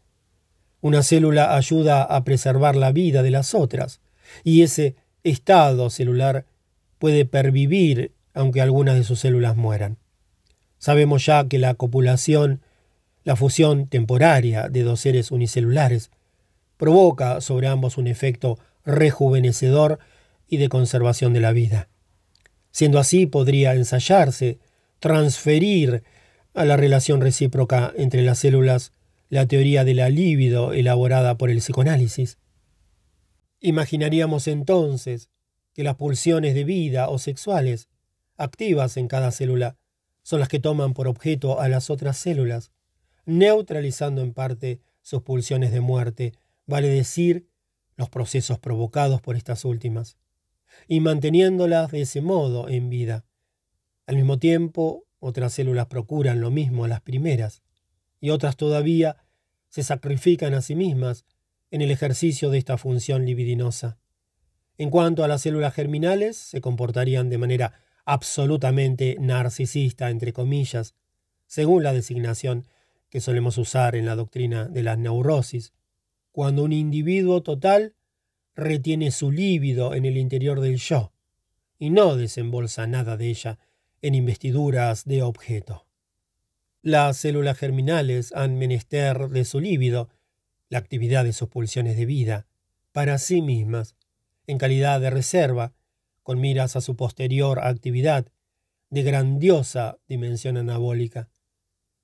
Una 0.80 1.02
célula 1.02 1.56
ayuda 1.56 2.02
a 2.02 2.24
preservar 2.24 2.76
la 2.76 2.92
vida 2.92 3.22
de 3.22 3.30
las 3.30 3.54
otras, 3.54 4.00
y 4.44 4.62
ese 4.62 4.96
estado 5.22 5.90
celular 5.90 6.44
puede 6.98 7.24
pervivir 7.24 8.12
aunque 8.34 8.60
algunas 8.60 8.96
de 8.96 9.04
sus 9.04 9.20
células 9.20 9.56
mueran. 9.56 9.98
Sabemos 10.78 11.24
ya 11.24 11.48
que 11.48 11.58
la 11.58 11.74
copulación, 11.74 12.60
la 13.22 13.36
fusión 13.36 13.86
temporaria 13.86 14.68
de 14.68 14.82
dos 14.82 15.00
seres 15.00 15.30
unicelulares, 15.30 16.10
provoca 16.76 17.40
sobre 17.40 17.68
ambos 17.68 17.96
un 17.96 18.08
efecto 18.08 18.58
rejuvenecedor 18.84 19.98
y 20.48 20.58
de 20.58 20.68
conservación 20.68 21.32
de 21.32 21.40
la 21.40 21.52
vida. 21.52 21.88
Siendo 22.70 22.98
así, 22.98 23.26
podría 23.26 23.74
ensayarse, 23.74 24.58
transferir 24.98 26.02
a 26.54 26.64
la 26.64 26.76
relación 26.76 27.20
recíproca 27.20 27.92
entre 27.96 28.22
las 28.22 28.40
células 28.40 28.92
la 29.28 29.46
teoría 29.46 29.84
de 29.84 29.94
la 29.94 30.08
líbido 30.08 30.72
elaborada 30.72 31.36
por 31.38 31.50
el 31.50 31.58
psicoanálisis. 31.58 32.38
Imaginaríamos 33.60 34.46
entonces 34.48 35.30
que 35.74 35.82
las 35.82 35.96
pulsiones 35.96 36.54
de 36.54 36.64
vida 36.64 37.08
o 37.08 37.18
sexuales 37.18 37.88
activas 38.36 38.96
en 38.96 39.08
cada 39.08 39.30
célula 39.30 39.76
son 40.22 40.40
las 40.40 40.48
que 40.48 40.60
toman 40.60 40.94
por 40.94 41.06
objeto 41.06 41.60
a 41.60 41.68
las 41.68 41.90
otras 41.90 42.16
células, 42.16 42.72
neutralizando 43.26 44.22
en 44.22 44.32
parte 44.32 44.80
sus 45.02 45.22
pulsiones 45.22 45.72
de 45.72 45.80
muerte, 45.80 46.32
vale 46.66 46.88
decir, 46.88 47.48
los 47.96 48.08
procesos 48.08 48.58
provocados 48.58 49.20
por 49.20 49.36
estas 49.36 49.64
últimas. 49.64 50.16
y 50.88 50.98
manteniéndolas 50.98 51.92
de 51.92 52.00
ese 52.00 52.20
modo 52.20 52.68
en 52.68 52.90
vida. 52.90 53.24
Al 54.06 54.16
mismo 54.16 54.38
tiempo, 54.38 55.06
otras 55.20 55.52
células 55.52 55.86
procuran 55.86 56.40
lo 56.40 56.50
mismo 56.50 56.84
a 56.84 56.88
las 56.88 57.00
primeras, 57.00 57.62
y 58.20 58.30
otras 58.30 58.56
todavía 58.56 59.16
se 59.68 59.82
sacrifican 59.82 60.52
a 60.52 60.62
sí 60.62 60.74
mismas 60.74 61.26
en 61.70 61.80
el 61.80 61.90
ejercicio 61.90 62.50
de 62.50 62.58
esta 62.58 62.76
función 62.76 63.24
libidinosa. 63.24 63.98
En 64.76 64.90
cuanto 64.90 65.22
a 65.22 65.28
las 65.28 65.42
células 65.42 65.74
germinales, 65.74 66.36
se 66.36 66.60
comportarían 66.60 67.30
de 67.30 67.38
manera 67.38 67.74
absolutamente 68.04 69.16
narcisista, 69.20 70.10
entre 70.10 70.32
comillas, 70.32 70.94
según 71.46 71.82
la 71.82 71.92
designación 71.92 72.66
que 73.08 73.20
solemos 73.20 73.58
usar 73.58 73.94
en 73.94 74.06
la 74.06 74.16
doctrina 74.16 74.66
de 74.66 74.82
la 74.82 74.96
neurosis, 74.96 75.72
cuando 76.32 76.64
un 76.64 76.72
individuo 76.72 77.42
total 77.42 77.94
retiene 78.56 79.10
su 79.10 79.30
líbido 79.30 79.94
en 79.94 80.04
el 80.04 80.16
interior 80.16 80.60
del 80.60 80.76
yo 80.76 81.12
y 81.78 81.90
no 81.90 82.16
desembolsa 82.16 82.86
nada 82.86 83.16
de 83.16 83.28
ella 83.28 83.58
en 84.02 84.14
investiduras 84.14 85.04
de 85.04 85.22
objeto. 85.22 85.86
Las 86.82 87.16
células 87.16 87.56
germinales 87.56 88.32
han 88.34 88.58
menester 88.58 89.28
de 89.28 89.44
su 89.44 89.60
líbido, 89.60 90.10
la 90.68 90.78
actividad 90.78 91.24
de 91.24 91.32
sus 91.32 91.48
pulsiones 91.48 91.96
de 91.96 92.04
vida, 92.04 92.46
para 92.92 93.18
sí 93.18 93.40
mismas, 93.40 93.96
en 94.46 94.58
calidad 94.58 95.00
de 95.00 95.10
reserva, 95.10 95.72
con 96.22 96.40
miras 96.40 96.76
a 96.76 96.80
su 96.80 96.96
posterior 96.96 97.60
actividad, 97.60 98.26
de 98.90 99.02
grandiosa 99.02 99.98
dimensión 100.08 100.56
anabólica. 100.56 101.28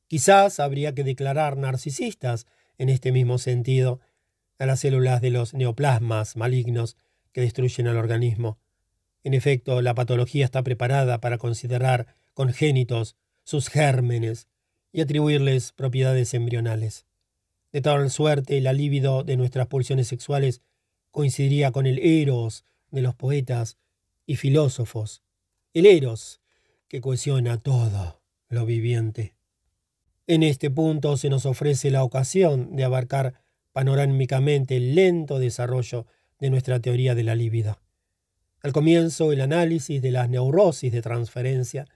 Quizás 0.08 0.58
habría 0.58 0.94
que 0.94 1.04
declarar 1.04 1.56
narcisistas, 1.56 2.46
en 2.78 2.88
este 2.88 3.12
mismo 3.12 3.38
sentido, 3.38 4.00
a 4.58 4.66
las 4.66 4.80
células 4.80 5.20
de 5.20 5.30
los 5.30 5.54
neoplasmas 5.54 6.36
malignos 6.36 6.96
que 7.32 7.40
destruyen 7.42 7.86
al 7.86 7.96
organismo. 7.96 8.58
En 9.22 9.34
efecto, 9.34 9.82
la 9.82 9.94
patología 9.94 10.44
está 10.44 10.62
preparada 10.62 11.20
para 11.20 11.38
considerar 11.38 12.06
congénitos 12.34 13.16
sus 13.44 13.68
gérmenes 13.68 14.48
y 14.92 15.00
atribuirles 15.00 15.72
propiedades 15.72 16.34
embrionales. 16.34 17.06
De 17.72 17.80
tal 17.80 18.10
suerte, 18.10 18.60
la 18.60 18.72
libido 18.72 19.22
de 19.22 19.36
nuestras 19.36 19.68
pulsiones 19.68 20.08
sexuales 20.08 20.60
coincidiría 21.10 21.72
con 21.72 21.86
el 21.86 21.98
eros 21.98 22.64
de 22.90 23.02
los 23.02 23.14
poetas 23.14 23.78
y 24.26 24.36
filósofos, 24.36 25.22
el 25.74 25.86
eros 25.86 26.40
que 26.88 27.00
cohesiona 27.00 27.58
todo 27.58 28.20
lo 28.48 28.66
viviente. 28.66 29.34
En 30.26 30.42
este 30.42 30.70
punto 30.70 31.16
se 31.16 31.28
nos 31.28 31.46
ofrece 31.46 31.90
la 31.90 32.04
ocasión 32.04 32.76
de 32.76 32.84
abarcar 32.84 33.42
panorámicamente 33.72 34.76
el 34.76 34.94
lento 34.94 35.38
desarrollo 35.38 36.06
de 36.38 36.50
nuestra 36.50 36.80
teoría 36.80 37.14
de 37.14 37.24
la 37.24 37.34
libido. 37.34 37.80
Al 38.62 38.72
comienzo, 38.72 39.32
el 39.32 39.40
análisis 39.40 40.02
de 40.02 40.10
las 40.10 40.28
neurosis 40.28 40.92
de 40.92 41.02
transferencia 41.02 41.86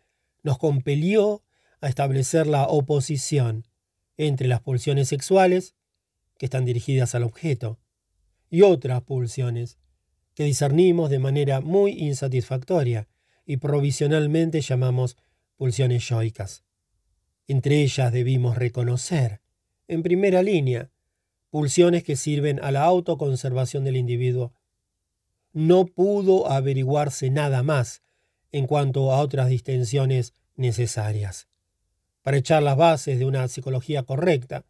nos 0.43 0.59
compelió 0.59 1.43
a 1.81 1.89
establecer 1.89 2.47
la 2.47 2.67
oposición 2.67 3.65
entre 4.17 4.49
las 4.49 4.61
pulsiones 4.61 5.09
sexuales, 5.09 5.75
que 6.39 6.47
están 6.47 6.65
dirigidas 6.65 7.15
al 7.15 7.23
objeto, 7.23 7.79
y 8.55 8.63
otras 8.63 9.03
pulsiones, 9.03 9.79
que 10.33 10.45
discernimos 10.45 11.11
de 11.11 11.19
manera 11.19 11.61
muy 11.61 11.91
insatisfactoria 11.91 13.09
y 13.45 13.57
provisionalmente 13.57 14.61
llamamos 14.61 15.17
pulsiones 15.57 16.09
yoicas. 16.09 16.63
Entre 17.49 17.83
ellas 17.83 18.13
debimos 18.13 18.57
reconocer, 18.57 19.41
en 19.89 20.05
primera 20.05 20.41
línea, 20.45 20.93
pulsiones 21.51 22.05
que 22.05 22.15
sirven 22.15 22.61
a 22.63 22.71
la 22.71 22.85
autoconservación 22.85 23.83
del 23.83 23.97
individuo. 23.97 24.53
No 25.53 25.87
pudo 25.87 26.49
averiguarse 26.49 27.31
nada 27.31 27.65
más 27.65 28.03
en 28.53 28.69
cuanto 28.69 29.11
a 29.11 29.19
otras 29.19 29.49
distensiones 29.49 30.33
necesarias. 30.55 31.49
Para 32.23 32.37
echar 32.37 32.63
las 32.63 32.77
bases 32.77 33.19
de 33.19 33.25
una 33.25 33.49
psicología 33.49 34.05
correcta, 34.05 34.65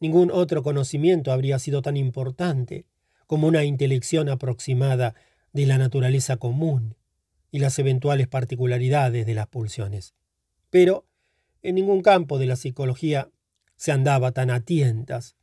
ningún 0.00 0.30
otro 0.30 0.62
conocimiento 0.62 1.32
habría 1.32 1.58
sido 1.58 1.80
tan 1.80 1.96
importante 1.96 2.84
como 3.26 3.46
una 3.46 3.64
intelección 3.64 4.28
aproximada 4.28 5.14
de 5.52 5.66
la 5.66 5.78
naturaleza 5.78 6.36
común 6.36 6.96
y 7.50 7.58
las 7.58 7.78
eventuales 7.78 8.28
particularidades 8.28 9.26
de 9.26 9.34
las 9.34 9.46
pulsiones. 9.46 10.14
Pero 10.70 11.06
en 11.62 11.76
ningún 11.76 12.02
campo 12.02 12.38
de 12.38 12.46
la 12.46 12.56
psicología 12.56 13.30
se 13.76 13.92
andaba 13.92 14.32
tan 14.32 14.50
a 14.50 14.60
tientas 14.60 15.36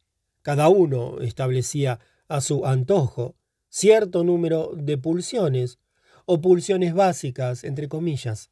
cada 0.43 0.67
uno 0.67 1.21
establecía 1.21 1.99
a 2.27 2.41
su 2.41 2.65
antojo 2.65 3.35
cierto 3.69 4.25
número 4.25 4.73
de 4.75 4.97
pulsiones 4.97 5.79
o 6.25 6.41
pulsiones 6.41 6.93
básicas, 6.93 7.63
entre 7.63 7.87
comillas, 7.87 8.49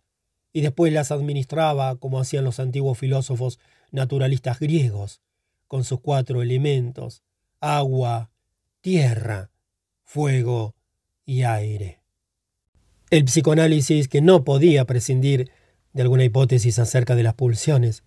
y 0.53 0.61
después 0.61 0.91
las 0.93 1.11
administraba 1.11 1.97
como 1.97 2.19
hacían 2.19 2.45
los 2.45 2.59
antiguos 2.59 2.97
filósofos 2.97 3.59
naturalistas 3.91 4.59
griegos, 4.59 5.21
con 5.67 5.83
sus 5.83 5.99
cuatro 5.99 6.41
elementos, 6.41 7.23
agua, 7.59 8.31
tierra, 8.81 9.51
fuego 10.03 10.75
y 11.23 11.43
aire. 11.43 12.01
El 13.11 13.25
psicoanálisis, 13.25 14.07
que 14.07 14.21
no 14.21 14.43
podía 14.43 14.85
prescindir 14.85 15.51
de 15.93 16.01
alguna 16.01 16.23
hipótesis 16.23 16.79
acerca 16.79 17.15
de 17.15 17.23
las 17.23 17.35
pulsiones, 17.35 18.03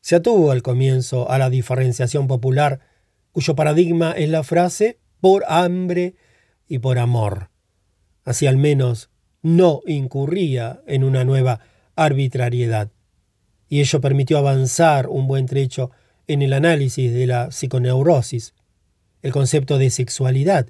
se 0.00 0.16
atuvo 0.16 0.52
al 0.52 0.62
comienzo 0.62 1.30
a 1.30 1.38
la 1.38 1.50
diferenciación 1.50 2.28
popular 2.28 2.80
cuyo 3.32 3.54
paradigma 3.56 4.12
es 4.12 4.28
la 4.28 4.42
frase 4.44 5.00
por 5.20 5.44
hambre 5.48 6.14
y 6.68 6.78
por 6.78 6.98
amor. 6.98 7.50
Así 8.24 8.46
al 8.46 8.56
menos 8.56 9.10
no 9.42 9.80
incurría 9.86 10.82
en 10.86 11.02
una 11.02 11.24
nueva 11.24 11.60
arbitrariedad. 11.96 12.92
Y 13.68 13.80
ello 13.80 14.00
permitió 14.00 14.38
avanzar 14.38 15.08
un 15.08 15.26
buen 15.26 15.46
trecho 15.46 15.90
en 16.26 16.42
el 16.42 16.52
análisis 16.52 17.12
de 17.12 17.26
la 17.26 17.50
psiconeurosis, 17.50 18.54
el 19.22 19.32
concepto 19.32 19.78
de 19.78 19.90
sexualidad, 19.90 20.68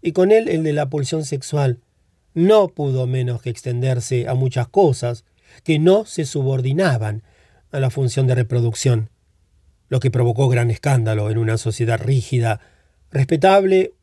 y 0.00 0.12
con 0.12 0.30
él 0.30 0.48
el 0.48 0.62
de 0.62 0.72
la 0.72 0.88
pulsión 0.90 1.24
sexual, 1.24 1.80
no 2.34 2.68
pudo 2.68 3.06
menos 3.06 3.42
que 3.42 3.50
extenderse 3.50 4.28
a 4.28 4.34
muchas 4.34 4.68
cosas 4.68 5.24
que 5.62 5.78
no 5.78 6.04
se 6.04 6.24
subordinaban 6.24 7.22
a 7.70 7.80
la 7.80 7.90
función 7.90 8.26
de 8.26 8.34
reproducción 8.34 9.10
lo 9.88 10.00
que 10.00 10.10
provocó 10.10 10.48
gran 10.48 10.70
escándalo 10.70 11.30
en 11.30 11.38
una 11.38 11.56
sociedad 11.56 12.00
rígida, 12.00 12.60
respetable 13.10 13.94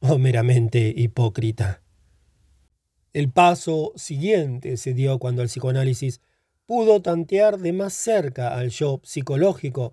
o 0.00 0.18
meramente 0.18 0.92
hipócrita. 0.96 1.82
El 3.12 3.30
paso 3.30 3.92
siguiente 3.96 4.76
se 4.76 4.92
dio 4.94 5.18
cuando 5.18 5.42
el 5.42 5.48
psicoanálisis 5.48 6.20
pudo 6.66 7.02
tantear 7.02 7.58
de 7.58 7.72
más 7.72 7.94
cerca 7.94 8.56
al 8.56 8.70
yo 8.70 9.00
psicológico, 9.02 9.92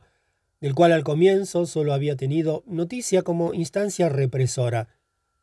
del 0.62 0.76
cual 0.76 0.94
al 0.94 1.04
comienzo 1.04 1.66
solo 1.66 1.94
había 1.94 2.16
tenido 2.16 2.64
noticia 2.68 3.24
como 3.24 3.54
instancia 3.54 4.10
represora, 4.10 4.88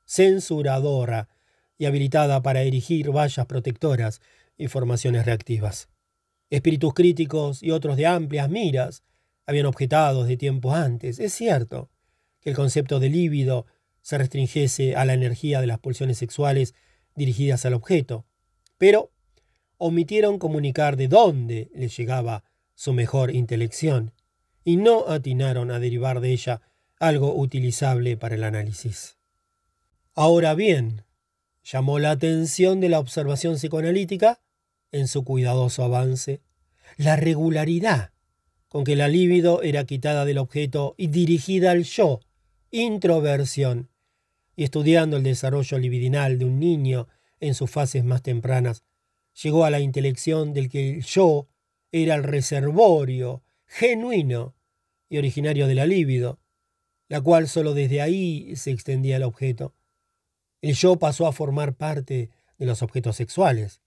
censuradora 0.07 1.29
y 1.77 1.87
habilitada 1.87 2.41
para 2.41 2.63
erigir 2.63 3.11
vallas 3.11 3.47
protectoras 3.47 4.21
y 4.57 4.69
formaciones 4.69 5.27
reactivas. 5.27 5.89
Espíritus 6.51 6.95
críticos 6.95 7.63
y 7.63 7.73
otros 7.73 7.97
de 7.97 8.07
amplias 8.07 8.49
miras 8.49 9.03
habían 9.45 9.67
objetado 9.67 10.25
de 10.25 10.37
tiempo 10.37 10.75
antes. 10.75 11.19
Es 11.19 11.35
cierto 11.35 11.91
que 12.41 12.51
el 12.51 12.57
concepto 12.57 13.01
de 13.01 13.11
líbido 13.11 13.67
se 14.03 14.19
restringiese 14.19 14.95
a 14.95 15.05
la 15.05 15.15
energía 15.15 15.61
de 15.61 15.67
las 15.67 15.79
pulsiones 15.79 16.19
sexuales 16.19 16.75
dirigidas 17.15 17.67
al 17.67 17.75
objeto, 17.75 18.25
pero 18.79 19.11
omitieron 19.77 20.39
comunicar 20.39 20.97
de 20.97 21.09
dónde 21.09 21.71
le 21.75 21.89
llegaba 21.89 22.45
su 22.75 22.93
mejor 22.93 23.35
intelección, 23.35 24.13
y 24.69 24.77
no 24.77 25.09
atinaron 25.09 25.71
a 25.71 25.79
derivar 25.79 26.21
de 26.21 26.31
ella 26.31 26.61
algo 27.01 27.35
utilizable 27.35 28.19
para 28.19 28.35
el 28.35 28.45
análisis. 28.45 29.17
Ahora 30.15 30.53
bien, 30.53 31.05
llamó 31.65 31.99
la 31.99 32.11
atención 32.11 32.79
de 32.79 32.91
la 32.91 32.99
observación 32.99 33.55
psicoanalítica, 33.55 34.43
en 34.93 35.09
su 35.09 35.25
cuidadoso 35.25 35.85
avance, 35.85 36.43
la 36.99 37.17
regularidad 37.17 38.11
con 38.69 38.85
que 38.85 38.95
la 38.95 39.09
libido 39.09 39.63
era 39.63 39.85
quitada 39.85 40.27
del 40.27 40.37
objeto 40.37 40.95
y 40.99 41.07
dirigida 41.07 41.71
al 41.71 41.85
yo, 41.85 42.21
introversión, 42.71 43.89
y 44.55 44.65
estudiando 44.65 45.17
el 45.17 45.23
desarrollo 45.23 45.79
libidinal 45.79 46.39
de 46.39 46.45
un 46.45 46.61
niño 46.61 47.09
en 47.41 47.55
sus 47.55 47.71
fases 47.71 48.05
más 48.05 48.21
tempranas, 48.21 48.85
llegó 49.43 49.65
a 49.65 49.71
la 49.71 49.81
intelección 49.81 50.53
del 50.53 50.69
que 50.69 50.91
el 50.91 51.05
yo 51.05 51.49
era 51.91 52.17
el 52.17 52.23
reservorio 52.23 53.43
genuino 53.65 54.58
y 55.09 55.19
originario 55.19 55.67
de 55.67 55.75
la 55.75 55.87
libido, 55.87 56.39
la 57.09 57.21
cual 57.21 57.49
sólo 57.49 57.75
desde 57.75 58.01
ahí 58.03 58.55
se 58.57 58.71
extendía 58.71 59.17
al 59.17 59.23
objeto. 59.23 59.75
El 60.61 60.75
yo 60.75 60.97
pasó 60.97 61.27
a 61.27 61.33
formar 61.33 61.77
parte 61.77 62.31
de 62.59 62.67
los 62.67 62.83
objetos 62.83 63.17
sexuales, 63.17 63.81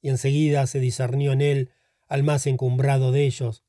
y 0.00 0.08
enseguida 0.08 0.66
se 0.66 0.80
discernió 0.80 1.32
en 1.32 1.40
él 1.40 1.70
al 2.06 2.22
más 2.22 2.46
encumbrado 2.46 3.10
de 3.10 3.24
ellos, 3.24 3.64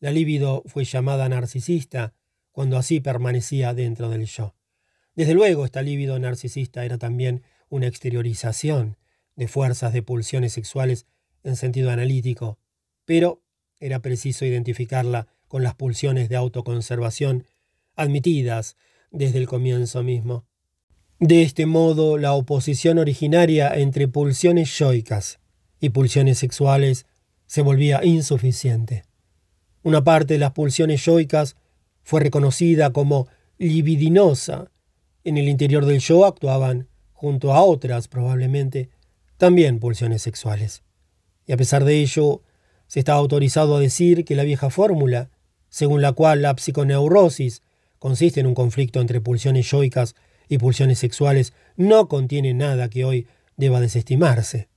la 0.00 0.10
libido 0.10 0.62
fue 0.66 0.84
llamada 0.84 1.28
narcisista 1.28 2.14
cuando 2.52 2.76
así 2.76 3.00
permanecía 3.00 3.74
dentro 3.74 4.08
del 4.08 4.26
yo. 4.26 4.54
Desde 5.14 5.34
luego, 5.34 5.64
esta 5.64 5.82
libido 5.82 6.18
narcisista 6.18 6.84
era 6.84 6.98
también 6.98 7.42
una 7.68 7.86
exteriorización 7.86 8.96
de 9.34 9.48
fuerzas 9.48 9.92
de 9.92 10.02
pulsiones 10.02 10.52
sexuales 10.52 11.06
en 11.42 11.56
sentido 11.56 11.90
analítico, 11.90 12.58
pero 13.04 13.42
era 13.78 14.00
preciso 14.00 14.44
identificarla 14.44 15.28
con 15.56 15.62
las 15.62 15.74
pulsiones 15.74 16.28
de 16.28 16.36
autoconservación 16.36 17.46
admitidas 17.94 18.76
desde 19.10 19.38
el 19.38 19.48
comienzo 19.48 20.02
mismo. 20.02 20.44
De 21.18 21.40
este 21.40 21.64
modo, 21.64 22.18
la 22.18 22.34
oposición 22.34 22.98
originaria 22.98 23.74
entre 23.74 24.06
pulsiones 24.06 24.78
yoicas 24.78 25.38
y 25.80 25.88
pulsiones 25.88 26.36
sexuales 26.36 27.06
se 27.46 27.62
volvía 27.62 28.04
insuficiente. 28.04 29.04
Una 29.82 30.04
parte 30.04 30.34
de 30.34 30.40
las 30.40 30.52
pulsiones 30.52 31.02
yoicas 31.02 31.56
fue 32.02 32.20
reconocida 32.20 32.92
como 32.92 33.26
libidinosa. 33.56 34.70
En 35.24 35.38
el 35.38 35.48
interior 35.48 35.86
del 35.86 36.00
yo 36.00 36.26
actuaban, 36.26 36.86
junto 37.14 37.54
a 37.54 37.62
otras 37.62 38.08
probablemente, 38.08 38.90
también 39.38 39.80
pulsiones 39.80 40.20
sexuales. 40.20 40.82
Y 41.46 41.52
a 41.52 41.56
pesar 41.56 41.86
de 41.86 42.02
ello, 42.02 42.42
se 42.88 42.98
está 42.98 43.14
autorizado 43.14 43.76
a 43.76 43.80
decir 43.80 44.26
que 44.26 44.36
la 44.36 44.44
vieja 44.44 44.68
fórmula, 44.68 45.30
según 45.76 46.00
la 46.00 46.12
cual 46.12 46.40
la 46.40 46.56
psiconeurosis 46.56 47.60
consiste 47.98 48.40
en 48.40 48.46
un 48.46 48.54
conflicto 48.54 48.98
entre 49.02 49.20
pulsiones 49.20 49.70
yoicas 49.70 50.14
y 50.48 50.56
pulsiones 50.56 50.98
sexuales, 50.98 51.52
no 51.76 52.08
contiene 52.08 52.54
nada 52.54 52.88
que 52.88 53.04
hoy 53.04 53.26
deba 53.58 53.78
desestimarse. 53.78 54.70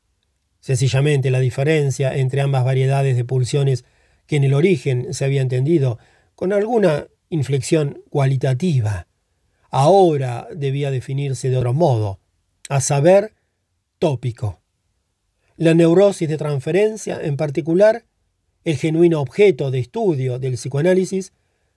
Sencillamente 0.59 1.31
la 1.31 1.39
diferencia 1.39 2.13
entre 2.17 2.41
ambas 2.41 2.65
variedades 2.65 3.15
de 3.15 3.23
pulsiones 3.23 3.85
que 4.27 4.35
en 4.35 4.43
el 4.43 4.53
origen 4.53 5.13
se 5.13 5.23
había 5.23 5.41
entendido 5.41 5.99
con 6.35 6.51
alguna 6.51 7.07
inflexión 7.29 8.03
cualitativa, 8.09 9.07
ahora 9.69 10.49
debía 10.53 10.91
definirse 10.91 11.49
de 11.49 11.55
otro 11.55 11.71
modo, 11.73 12.19
a 12.67 12.81
saber, 12.81 13.35
tópico. 13.99 14.59
La 15.55 15.73
neurosis 15.73 16.27
de 16.27 16.37
transferencia, 16.37 17.21
en 17.21 17.37
particular, 17.37 18.03
el 18.63 18.77
genuino 18.77 19.21
objeto 19.21 19.71
de 19.71 19.79
estudio 19.79 20.39
del 20.39 20.53
psicoanálisis, 20.53 21.33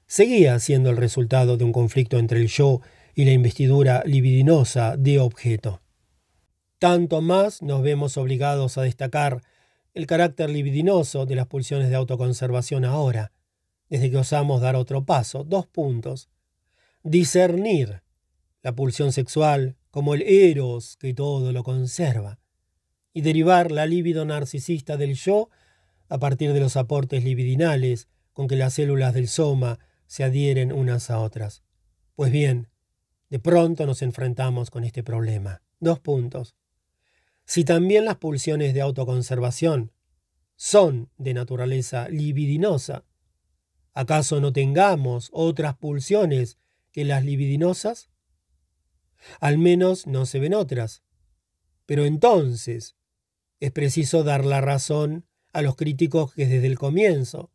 seguía 0.06 0.58
siendo 0.58 0.90
el 0.90 0.96
resultado 0.96 1.56
de 1.56 1.64
un 1.64 1.72
conflicto 1.72 2.18
entre 2.18 2.40
el 2.40 2.48
yo 2.48 2.80
y 3.14 3.24
la 3.24 3.32
investidura 3.32 4.02
libidinosa 4.04 4.96
de 4.96 5.18
objeto. 5.18 5.80
Tanto 6.78 7.20
más 7.20 7.62
nos 7.62 7.82
vemos 7.82 8.16
obligados 8.16 8.76
a 8.76 8.82
destacar 8.82 9.42
el 9.94 10.06
carácter 10.06 10.50
libidinoso 10.50 11.26
de 11.26 11.36
las 11.36 11.46
pulsiones 11.46 11.90
de 11.90 11.96
autoconservación 11.96 12.84
ahora, 12.84 13.32
desde 13.88 14.10
que 14.10 14.16
osamos 14.16 14.60
dar 14.60 14.74
otro 14.74 15.04
paso. 15.04 15.44
Dos 15.44 15.66
puntos. 15.66 16.28
Discernir 17.02 18.02
la 18.62 18.74
pulsión 18.74 19.12
sexual 19.12 19.76
como 19.90 20.14
el 20.14 20.22
eros 20.22 20.96
que 20.96 21.12
todo 21.12 21.52
lo 21.52 21.62
conserva 21.62 22.38
y 23.12 23.20
derivar 23.20 23.70
la 23.70 23.86
libido 23.86 24.24
narcisista 24.24 24.96
del 24.96 25.14
yo 25.14 25.50
a 26.12 26.18
partir 26.18 26.52
de 26.52 26.60
los 26.60 26.76
aportes 26.76 27.24
libidinales 27.24 28.06
con 28.34 28.46
que 28.46 28.54
las 28.54 28.74
células 28.74 29.14
del 29.14 29.28
soma 29.28 29.78
se 30.06 30.24
adhieren 30.24 30.70
unas 30.70 31.08
a 31.08 31.18
otras. 31.18 31.62
Pues 32.16 32.30
bien, 32.30 32.68
de 33.30 33.38
pronto 33.38 33.86
nos 33.86 34.02
enfrentamos 34.02 34.70
con 34.70 34.84
este 34.84 35.02
problema. 35.02 35.62
Dos 35.80 36.00
puntos. 36.00 36.54
Si 37.46 37.64
también 37.64 38.04
las 38.04 38.16
pulsiones 38.16 38.74
de 38.74 38.82
autoconservación 38.82 39.90
son 40.54 41.08
de 41.16 41.32
naturaleza 41.32 42.10
libidinosa, 42.10 43.06
¿acaso 43.94 44.38
no 44.38 44.52
tengamos 44.52 45.30
otras 45.32 45.78
pulsiones 45.78 46.58
que 46.90 47.06
las 47.06 47.24
libidinosas? 47.24 48.10
Al 49.40 49.56
menos 49.56 50.06
no 50.06 50.26
se 50.26 50.40
ven 50.40 50.52
otras. 50.52 51.04
Pero 51.86 52.04
entonces, 52.04 52.96
es 53.60 53.72
preciso 53.72 54.24
dar 54.24 54.44
la 54.44 54.60
razón 54.60 55.24
a 55.52 55.62
los 55.62 55.76
críticos 55.76 56.34
que 56.34 56.46
desde 56.46 56.66
el 56.66 56.78
comienzo 56.78 57.50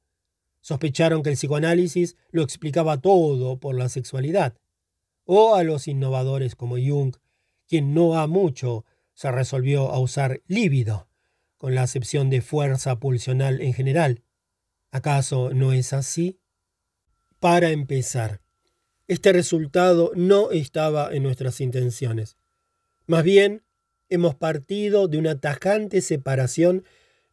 sospecharon 0.61 1.24
que 1.24 1.30
el 1.30 1.36
psicoanálisis 1.36 2.18
lo 2.32 2.44
explicaba 2.44 2.99
todo 2.99 3.60
por 3.60 3.76
la 3.76 3.90
sexualidad, 3.90 4.57
o 5.24 5.56
a 5.56 5.64
los 5.64 5.88
innovadores 5.88 6.56
como 6.56 6.76
Jung, 6.78 7.15
quien 7.68 7.94
no 7.94 8.18
ha 8.18 8.28
mucho 8.28 8.86
se 9.14 9.32
resolvió 9.32 9.91
a 9.91 9.99
usar 9.99 10.41
líbido, 10.48 11.07
con 11.57 11.74
la 11.74 11.84
acepción 11.84 12.30
de 12.30 12.41
fuerza 12.41 12.99
pulsional 12.99 13.61
en 13.61 13.74
general. 13.74 14.24
¿Acaso 14.91 15.49
no 15.53 15.74
es 15.74 15.91
así? 15.91 16.40
Para 17.40 17.72
empezar, 17.72 18.41
este 19.07 19.34
resultado 19.34 20.11
no 20.15 20.52
estaba 20.52 21.14
en 21.14 21.24
nuestras 21.24 21.61
intenciones. 21.61 22.38
Más 23.06 23.24
bien, 23.24 23.64
hemos 24.10 24.36
partido 24.36 25.07
de 25.07 25.18
una 25.18 25.40
tajante 25.40 26.02
separación 26.02 26.84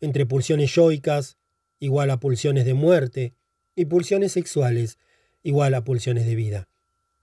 entre 0.00 0.26
pulsiones 0.26 0.74
yoicas, 0.74 1.38
igual 1.78 2.10
a 2.10 2.20
pulsiones 2.20 2.64
de 2.64 2.74
muerte, 2.74 3.34
y 3.76 3.86
pulsiones 3.86 4.32
sexuales, 4.32 4.98
igual 5.42 5.74
a 5.74 5.84
pulsiones 5.84 6.26
de 6.26 6.34
vida. 6.34 6.68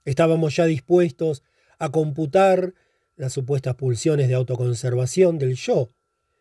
Estábamos 0.05 0.55
ya 0.55 0.65
dispuestos 0.65 1.43
a 1.79 1.89
computar 1.89 2.73
las 3.15 3.33
supuestas 3.33 3.75
pulsiones 3.75 4.27
de 4.27 4.35
autoconservación 4.35 5.37
del 5.37 5.55
yo 5.55 5.91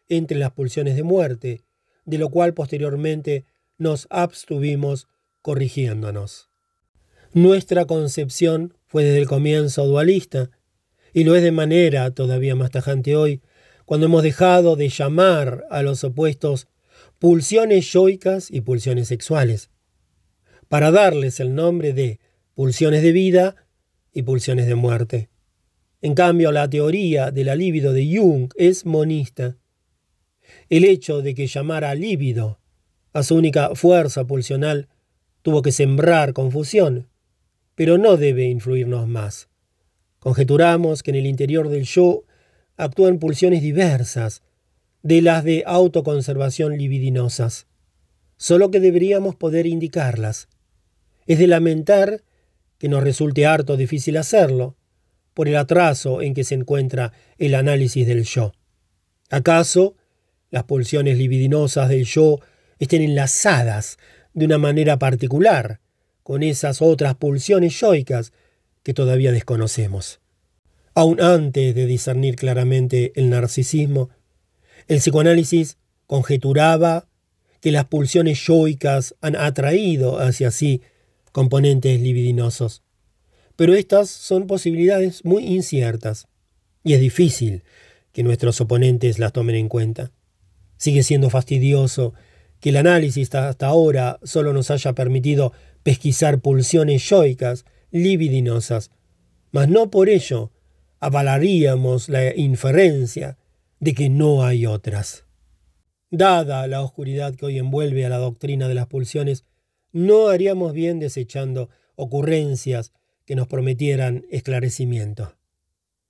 entre 0.08 0.38
las 0.38 0.52
pulsiones 0.52 0.96
de 0.96 1.02
muerte, 1.02 1.62
de 2.04 2.18
lo 2.18 2.30
cual 2.30 2.54
posteriormente 2.54 3.44
nos 3.78 4.06
abstuvimos 4.10 5.08
corrigiéndonos. 5.42 6.48
Nuestra 7.32 7.84
concepción 7.84 8.74
fue 8.86 9.04
desde 9.04 9.20
el 9.20 9.28
comienzo 9.28 9.86
dualista, 9.86 10.50
y 11.12 11.24
lo 11.24 11.36
es 11.36 11.42
de 11.42 11.52
manera 11.52 12.10
todavía 12.10 12.54
más 12.56 12.70
tajante 12.70 13.16
hoy, 13.16 13.40
cuando 13.90 14.06
hemos 14.06 14.22
dejado 14.22 14.76
de 14.76 14.88
llamar 14.88 15.64
a 15.68 15.82
los 15.82 16.04
opuestos 16.04 16.68
pulsiones 17.18 17.92
yoicas 17.92 18.48
y 18.48 18.60
pulsiones 18.60 19.08
sexuales, 19.08 19.68
para 20.68 20.92
darles 20.92 21.40
el 21.40 21.56
nombre 21.56 21.92
de 21.92 22.20
pulsiones 22.54 23.02
de 23.02 23.10
vida 23.10 23.56
y 24.12 24.22
pulsiones 24.22 24.68
de 24.68 24.76
muerte. 24.76 25.28
En 26.02 26.14
cambio, 26.14 26.52
la 26.52 26.70
teoría 26.70 27.32
de 27.32 27.42
la 27.42 27.56
libido 27.56 27.92
de 27.92 28.16
Jung 28.16 28.52
es 28.54 28.86
monista. 28.86 29.56
El 30.68 30.84
hecho 30.84 31.20
de 31.20 31.34
que 31.34 31.48
llamara 31.48 31.92
líbido 31.96 32.60
a 33.12 33.24
su 33.24 33.34
única 33.34 33.74
fuerza 33.74 34.24
pulsional 34.24 34.86
tuvo 35.42 35.62
que 35.62 35.72
sembrar 35.72 36.32
confusión, 36.32 37.08
pero 37.74 37.98
no 37.98 38.16
debe 38.16 38.44
influirnos 38.44 39.08
más. 39.08 39.48
Conjeturamos 40.20 41.02
que 41.02 41.10
en 41.10 41.16
el 41.16 41.26
interior 41.26 41.68
del 41.68 41.86
yo 41.86 42.22
actúan 42.82 43.18
pulsiones 43.18 43.62
diversas 43.62 44.42
de 45.02 45.22
las 45.22 45.44
de 45.44 45.62
autoconservación 45.66 46.76
libidinosas, 46.76 47.66
solo 48.36 48.70
que 48.70 48.80
deberíamos 48.80 49.36
poder 49.36 49.66
indicarlas. 49.66 50.48
Es 51.26 51.38
de 51.38 51.46
lamentar 51.46 52.22
que 52.78 52.88
nos 52.88 53.02
resulte 53.02 53.46
harto 53.46 53.76
difícil 53.76 54.16
hacerlo, 54.16 54.76
por 55.34 55.48
el 55.48 55.56
atraso 55.56 56.22
en 56.22 56.34
que 56.34 56.44
se 56.44 56.54
encuentra 56.54 57.12
el 57.38 57.54
análisis 57.54 58.06
del 58.06 58.24
yo. 58.24 58.52
¿Acaso 59.30 59.94
las 60.50 60.64
pulsiones 60.64 61.16
libidinosas 61.16 61.88
del 61.88 62.04
yo 62.04 62.40
estén 62.78 63.02
enlazadas 63.02 63.98
de 64.34 64.46
una 64.46 64.58
manera 64.58 64.98
particular 64.98 65.80
con 66.22 66.42
esas 66.42 66.82
otras 66.82 67.14
pulsiones 67.14 67.78
yoicas 67.80 68.32
que 68.82 68.94
todavía 68.94 69.32
desconocemos. 69.32 70.20
Aún 70.94 71.20
antes 71.20 71.74
de 71.74 71.86
discernir 71.86 72.36
claramente 72.36 73.12
el 73.14 73.30
narcisismo, 73.30 74.10
el 74.88 74.98
psicoanálisis 74.98 75.78
conjeturaba 76.06 77.08
que 77.60 77.70
las 77.70 77.84
pulsiones 77.84 78.44
yoicas 78.44 79.14
han 79.20 79.36
atraído 79.36 80.18
hacia 80.18 80.50
sí 80.50 80.82
componentes 81.32 82.00
libidinosos. 82.00 82.82
Pero 83.56 83.74
estas 83.74 84.10
son 84.10 84.46
posibilidades 84.46 85.24
muy 85.24 85.44
inciertas, 85.44 86.26
y 86.82 86.94
es 86.94 87.00
difícil 87.00 87.62
que 88.12 88.22
nuestros 88.22 88.60
oponentes 88.60 89.18
las 89.18 89.32
tomen 89.32 89.54
en 89.54 89.68
cuenta. 89.68 90.10
Sigue 90.76 91.02
siendo 91.02 91.30
fastidioso 91.30 92.14
que 92.58 92.70
el 92.70 92.76
análisis 92.76 93.34
hasta 93.34 93.66
ahora 93.66 94.18
solo 94.22 94.52
nos 94.52 94.70
haya 94.70 94.94
permitido 94.94 95.52
pesquisar 95.82 96.40
pulsiones 96.40 97.08
yoicas 97.08 97.64
libidinosas, 97.90 98.90
mas 99.52 99.68
no 99.68 99.90
por 99.90 100.08
ello 100.08 100.50
avalaríamos 101.00 102.08
la 102.08 102.36
inferencia 102.36 103.38
de 103.80 103.94
que 103.94 104.10
no 104.10 104.44
hay 104.44 104.66
otras. 104.66 105.24
Dada 106.10 106.66
la 106.66 106.82
oscuridad 106.82 107.34
que 107.34 107.46
hoy 107.46 107.58
envuelve 107.58 108.04
a 108.04 108.10
la 108.10 108.18
doctrina 108.18 108.68
de 108.68 108.74
las 108.74 108.86
pulsiones, 108.86 109.44
no 109.92 110.28
haríamos 110.28 110.72
bien 110.72 110.98
desechando 110.98 111.70
ocurrencias 111.96 112.92
que 113.24 113.34
nos 113.34 113.48
prometieran 113.48 114.26
esclarecimiento. 114.30 115.36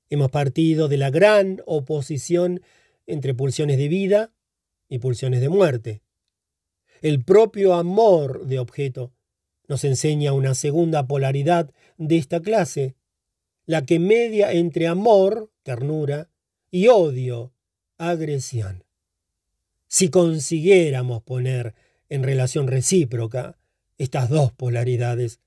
Hemos 0.08 0.30
partido 0.30 0.88
de 0.88 0.96
la 0.96 1.10
gran 1.10 1.62
oposición 1.66 2.62
entre 3.06 3.34
pulsiones 3.34 3.78
de 3.78 3.88
vida 3.88 4.32
y 4.88 4.98
pulsiones 4.98 5.40
de 5.40 5.48
muerte. 5.48 6.02
El 7.00 7.24
propio 7.24 7.74
amor 7.74 8.46
de 8.46 8.58
objeto 8.58 9.12
nos 9.68 9.84
enseña 9.84 10.32
una 10.32 10.54
segunda 10.54 11.06
polaridad 11.06 11.70
de 11.96 12.16
esta 12.16 12.40
clase, 12.40 12.96
la 13.70 13.86
que 13.86 14.00
media 14.00 14.50
entre 14.50 14.88
amor, 14.88 15.52
ternura, 15.62 16.28
y 16.72 16.88
odio, 16.88 17.54
agresión. 17.98 18.82
Si 19.86 20.10
consiguiéramos 20.10 21.22
poner 21.22 21.76
en 22.08 22.24
relación 22.24 22.66
recíproca 22.66 23.60
estas 23.96 24.28
dos 24.28 24.50
polaridades, 24.50 25.38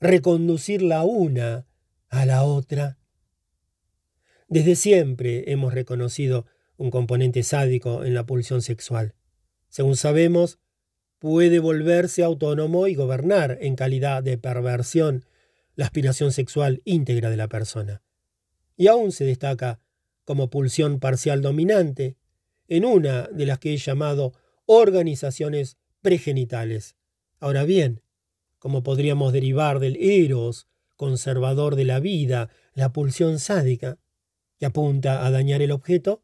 reconducir 0.00 0.80
la 0.80 1.04
una 1.04 1.66
a 2.08 2.24
la 2.24 2.44
otra. 2.44 2.96
Desde 4.48 4.74
siempre 4.74 5.52
hemos 5.52 5.74
reconocido 5.74 6.46
un 6.78 6.90
componente 6.90 7.42
sádico 7.42 8.04
en 8.04 8.14
la 8.14 8.24
pulsión 8.24 8.62
sexual. 8.62 9.12
Según 9.68 9.96
sabemos, 9.96 10.60
puede 11.18 11.58
volverse 11.58 12.22
autónomo 12.22 12.86
y 12.86 12.94
gobernar 12.94 13.58
en 13.60 13.76
calidad 13.76 14.22
de 14.22 14.38
perversión 14.38 15.26
la 15.80 15.86
aspiración 15.86 16.30
sexual 16.30 16.82
íntegra 16.84 17.30
de 17.30 17.38
la 17.38 17.48
persona. 17.48 18.02
Y 18.76 18.88
aún 18.88 19.12
se 19.12 19.24
destaca 19.24 19.80
como 20.26 20.50
pulsión 20.50 21.00
parcial 21.00 21.40
dominante 21.40 22.18
en 22.68 22.84
una 22.84 23.28
de 23.28 23.46
las 23.46 23.60
que 23.60 23.72
he 23.72 23.78
llamado 23.78 24.34
organizaciones 24.66 25.78
pregenitales. 26.02 26.96
Ahora 27.38 27.64
bien, 27.64 28.02
como 28.58 28.82
podríamos 28.82 29.32
derivar 29.32 29.78
del 29.78 29.96
eros 29.96 30.68
conservador 30.96 31.76
de 31.76 31.86
la 31.86 31.98
vida, 31.98 32.50
la 32.74 32.92
pulsión 32.92 33.38
sádica, 33.38 33.98
que 34.58 34.66
apunta 34.66 35.24
a 35.24 35.30
dañar 35.30 35.62
el 35.62 35.70
objeto, 35.70 36.22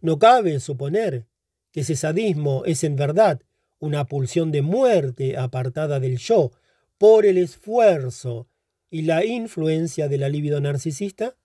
no 0.00 0.18
cabe 0.18 0.58
suponer 0.58 1.28
que 1.70 1.82
ese 1.82 1.94
sadismo 1.94 2.64
es 2.64 2.82
en 2.82 2.96
verdad 2.96 3.40
una 3.78 4.06
pulsión 4.06 4.50
de 4.50 4.62
muerte 4.62 5.36
apartada 5.36 6.00
del 6.00 6.18
yo 6.18 6.50
por 6.98 7.24
el 7.24 7.38
esfuerzo 7.38 8.48
y 8.90 9.02
la 9.02 9.24
influencia 9.24 10.08
de 10.08 10.18
la 10.18 10.28
libido 10.28 10.60
narcisista, 10.60 11.36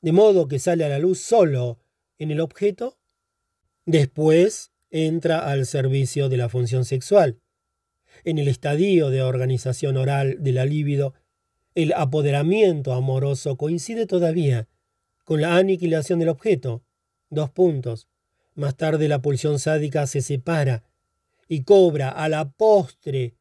de 0.00 0.12
modo 0.12 0.48
que 0.48 0.58
sale 0.58 0.84
a 0.84 0.88
la 0.88 0.98
luz 0.98 1.18
solo 1.20 1.78
en 2.18 2.30
el 2.30 2.40
objeto 2.40 2.98
Después 3.88 4.70
entra 4.90 5.50
al 5.50 5.64
servicio 5.64 6.28
de 6.28 6.36
la 6.36 6.50
función 6.50 6.84
sexual. 6.84 7.40
En 8.22 8.36
el 8.36 8.46
estadio 8.46 9.08
de 9.08 9.22
organización 9.22 9.96
oral 9.96 10.42
de 10.42 10.52
la 10.52 10.66
libido, 10.66 11.14
el 11.74 11.94
apoderamiento 11.94 12.92
amoroso 12.92 13.56
coincide 13.56 14.04
todavía 14.04 14.68
con 15.24 15.40
la 15.40 15.56
aniquilación 15.56 16.18
del 16.18 16.28
objeto. 16.28 16.82
Dos 17.30 17.48
puntos. 17.48 18.08
Más 18.54 18.76
tarde 18.76 19.08
la 19.08 19.22
pulsión 19.22 19.58
sádica 19.58 20.06
se 20.06 20.20
separa 20.20 20.84
y 21.48 21.62
cobra 21.62 22.10
a 22.10 22.28
la 22.28 22.50
postre, 22.50 23.36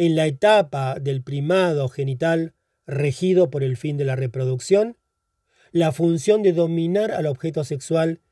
en 0.00 0.16
la 0.16 0.26
etapa 0.26 0.98
del 0.98 1.22
primado 1.22 1.90
genital 1.90 2.54
regido 2.86 3.50
por 3.50 3.62
el 3.62 3.76
fin 3.76 3.98
de 3.98 4.06
la 4.06 4.16
reproducción, 4.16 4.96
la 5.72 5.92
función 5.92 6.42
de 6.42 6.54
dominar 6.54 7.12
al 7.12 7.26
objeto 7.26 7.64
sexual 7.64 8.22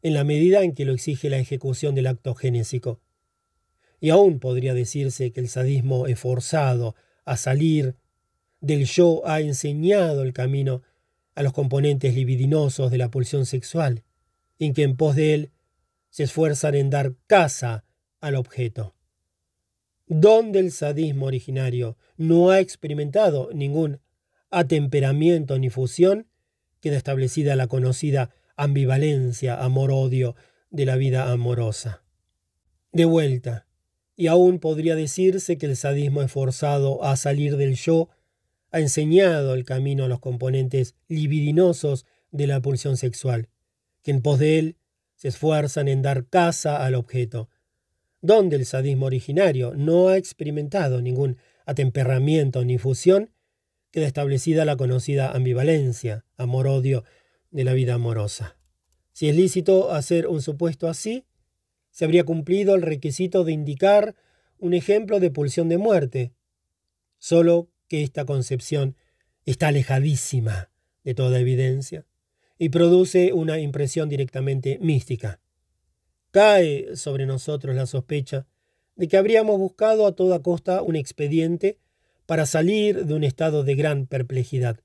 en 0.00 0.14
la 0.14 0.24
medida 0.24 0.62
en 0.62 0.72
que 0.72 0.86
lo 0.86 0.94
exige 0.94 1.28
la 1.28 1.36
ejecución 1.36 1.94
del 1.94 2.06
acto 2.06 2.34
genésico. 2.34 3.02
Y 4.00 4.08
aún 4.08 4.40
podría 4.40 4.72
decirse 4.72 5.30
que 5.30 5.40
el 5.40 5.50
sadismo 5.50 6.06
es 6.06 6.18
forzado 6.18 6.94
a 7.26 7.36
salir 7.36 7.96
del 8.62 8.86
yo 8.86 9.20
ha 9.26 9.42
enseñado 9.42 10.22
el 10.22 10.32
camino 10.32 10.80
a 11.34 11.42
los 11.42 11.52
componentes 11.52 12.14
libidinosos 12.14 12.90
de 12.90 12.96
la 12.96 13.10
pulsión 13.10 13.44
sexual, 13.44 14.02
en 14.58 14.72
que 14.72 14.82
en 14.82 14.96
pos 14.96 15.14
de 15.14 15.34
él 15.34 15.50
se 16.08 16.22
esfuerzan 16.22 16.74
en 16.74 16.88
dar 16.88 17.16
caza 17.26 17.84
al 18.22 18.34
objeto. 18.34 18.94
Donde 20.08 20.58
el 20.58 20.72
sadismo 20.72 21.26
originario 21.26 21.96
no 22.16 22.50
ha 22.50 22.60
experimentado 22.60 23.50
ningún 23.52 24.00
atemperamiento 24.50 25.58
ni 25.58 25.70
fusión, 25.70 26.26
queda 26.80 26.96
establecida 26.96 27.56
la 27.56 27.66
conocida 27.66 28.30
ambivalencia, 28.56 29.62
amor-odio 29.62 30.34
de 30.70 30.86
la 30.86 30.96
vida 30.96 31.30
amorosa. 31.30 32.02
De 32.92 33.04
vuelta, 33.04 33.66
y 34.16 34.26
aún 34.26 34.58
podría 34.58 34.96
decirse 34.96 35.58
que 35.58 35.66
el 35.66 35.76
sadismo 35.76 36.22
es 36.22 36.32
forzado 36.32 37.04
a 37.04 37.16
salir 37.16 37.56
del 37.56 37.76
yo, 37.76 38.08
ha 38.70 38.80
enseñado 38.80 39.54
el 39.54 39.64
camino 39.64 40.04
a 40.04 40.08
los 40.08 40.20
componentes 40.20 40.96
libidinosos 41.06 42.04
de 42.30 42.46
la 42.46 42.60
pulsión 42.60 42.96
sexual, 42.96 43.48
que 44.02 44.10
en 44.10 44.20
pos 44.20 44.38
de 44.38 44.58
él 44.58 44.76
se 45.14 45.28
esfuerzan 45.28 45.88
en 45.88 46.02
dar 46.02 46.26
caza 46.26 46.84
al 46.84 46.94
objeto, 46.94 47.48
donde 48.28 48.56
el 48.56 48.66
sadismo 48.66 49.06
originario 49.06 49.72
no 49.74 50.08
ha 50.08 50.18
experimentado 50.18 51.00
ningún 51.00 51.38
atemperamiento 51.64 52.62
ni 52.62 52.76
fusión, 52.76 53.30
queda 53.90 54.06
establecida 54.06 54.66
la 54.66 54.76
conocida 54.76 55.30
ambivalencia, 55.30 56.26
amor-odio 56.36 57.04
de 57.50 57.64
la 57.64 57.72
vida 57.72 57.94
amorosa. 57.94 58.58
Si 59.14 59.30
es 59.30 59.34
lícito 59.34 59.92
hacer 59.92 60.26
un 60.26 60.42
supuesto 60.42 60.88
así, 60.88 61.24
se 61.90 62.04
habría 62.04 62.24
cumplido 62.24 62.74
el 62.74 62.82
requisito 62.82 63.44
de 63.44 63.52
indicar 63.52 64.14
un 64.58 64.74
ejemplo 64.74 65.20
de 65.20 65.30
pulsión 65.30 65.70
de 65.70 65.78
muerte, 65.78 66.34
solo 67.18 67.70
que 67.88 68.02
esta 68.02 68.26
concepción 68.26 68.94
está 69.46 69.68
alejadísima 69.68 70.70
de 71.02 71.14
toda 71.14 71.40
evidencia 71.40 72.04
y 72.58 72.68
produce 72.68 73.32
una 73.32 73.58
impresión 73.58 74.10
directamente 74.10 74.78
mística. 74.82 75.40
Cae 76.30 76.96
sobre 76.96 77.26
nosotros 77.26 77.74
la 77.74 77.86
sospecha 77.86 78.46
de 78.96 79.08
que 79.08 79.16
habríamos 79.16 79.58
buscado 79.58 80.06
a 80.06 80.12
toda 80.12 80.42
costa 80.42 80.82
un 80.82 80.96
expediente 80.96 81.78
para 82.26 82.46
salir 82.46 83.06
de 83.06 83.14
un 83.14 83.24
estado 83.24 83.64
de 83.64 83.74
gran 83.74 84.06
perplejidad 84.06 84.80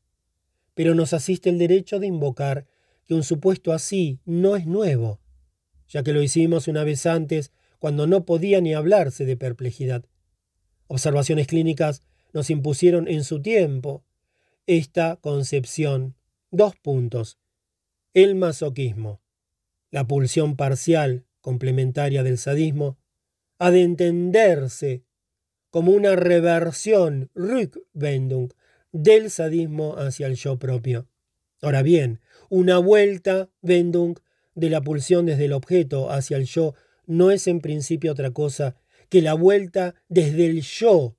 pero 0.76 0.95
nos 0.95 1.14
asiste 1.14 1.49
el 1.49 1.57
derecho 1.57 1.99
de 1.99 2.07
invocar 2.07 2.65
que 3.06 3.14
un 3.14 3.24
supuesto 3.24 3.74
así 3.74 4.20
no 4.26 4.56
es 4.56 4.65
nuevo, 4.65 5.20
ya 5.88 6.03
que 6.03 6.14
lo 6.14 6.22
hicimos 6.22 6.68
una 6.68 6.84
vez 6.84 7.06
antes 7.06 7.52
cuando 7.80 8.07
no 8.07 8.26
podía 8.26 8.61
ni 8.61 8.74
hablarse 8.74 9.26
de 9.26 9.38
perplejidad. 9.38 10.06
Observaciones 10.88 11.48
clínicas 11.48 12.03
nos 12.32 12.49
impusieron 12.49 13.07
en 13.07 13.24
su 13.24 13.41
tiempo 13.41 14.03
esta 14.65 15.18
concepción. 15.18 16.15
Dos 16.49 16.76
puntos. 16.76 17.40
El 18.14 18.36
masoquismo, 18.36 19.22
la 19.91 20.07
pulsión 20.07 20.56
parcial 20.56 21.26
complementaria 21.44 22.24
del 22.24 22.38
sadismo, 22.38 22.98
ha 23.60 23.70
de 23.70 23.84
entenderse 23.84 25.03
como 25.70 25.91
una 25.91 26.15
reversión, 26.15 27.30
Rückwendung, 27.36 28.53
del 28.94 29.30
sadismo 29.30 29.98
hacia 29.98 30.28
el 30.28 30.36
yo 30.36 30.57
propio. 30.57 31.10
Ahora 31.61 31.82
bien, 31.82 32.22
una 32.49 32.78
vuelta, 32.78 33.49
Wendung, 33.61 34.18
de 34.56 34.70
la 34.70 34.82
pulsión 34.82 35.26
desde 35.26 35.45
el 35.45 35.53
objeto 35.53 36.11
hacia 36.11 36.38
el 36.38 36.45
yo 36.45 36.76
no 37.06 37.30
es 37.30 37.48
en 37.48 37.60
principio 37.60 38.14
otra 38.14 38.32
cosa 38.32 38.76
que 39.10 39.22
la 39.22 39.34
vuelta 39.34 39.95
desde 40.07 40.45
el 40.45 40.61
yo 40.61 41.18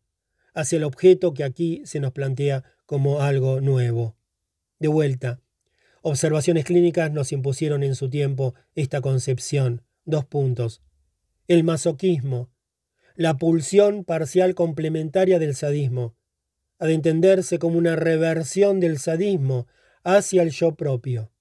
hacia 0.54 0.76
el 0.78 0.84
objeto 0.84 1.34
que 1.34 1.44
aquí 1.44 1.82
se 1.84 2.00
nos 2.00 2.12
plantea 2.12 2.64
como 2.86 3.20
algo 3.20 3.60
nuevo. 3.60 4.16
De 4.78 4.88
vuelta, 4.88 5.40
observaciones 6.00 6.64
clínicas 6.64 7.12
nos 7.12 7.32
impusieron 7.32 7.82
en 7.82 7.94
su 7.94 8.08
tiempo 8.08 8.54
esta 8.74 9.00
concepción. 9.00 9.82
Dos 10.04 10.24
puntos. 10.24 10.82
El 11.48 11.64
masoquismo, 11.64 12.50
la 13.14 13.38
pulsión 13.38 14.04
parcial 14.04 14.54
complementaria 14.54 15.38
del 15.38 15.54
sadismo, 15.54 16.16
ha 16.78 16.86
de 16.86 16.94
entenderse 16.94 17.58
como 17.58 17.78
una 17.78 17.96
reversión 17.96 18.80
del 18.80 18.98
sadismo 18.98 19.66
hacia 20.02 20.42
el 20.42 20.50
yo 20.50 20.74
propio. 20.74 21.32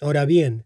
Ahora 0.00 0.24
bien, 0.24 0.64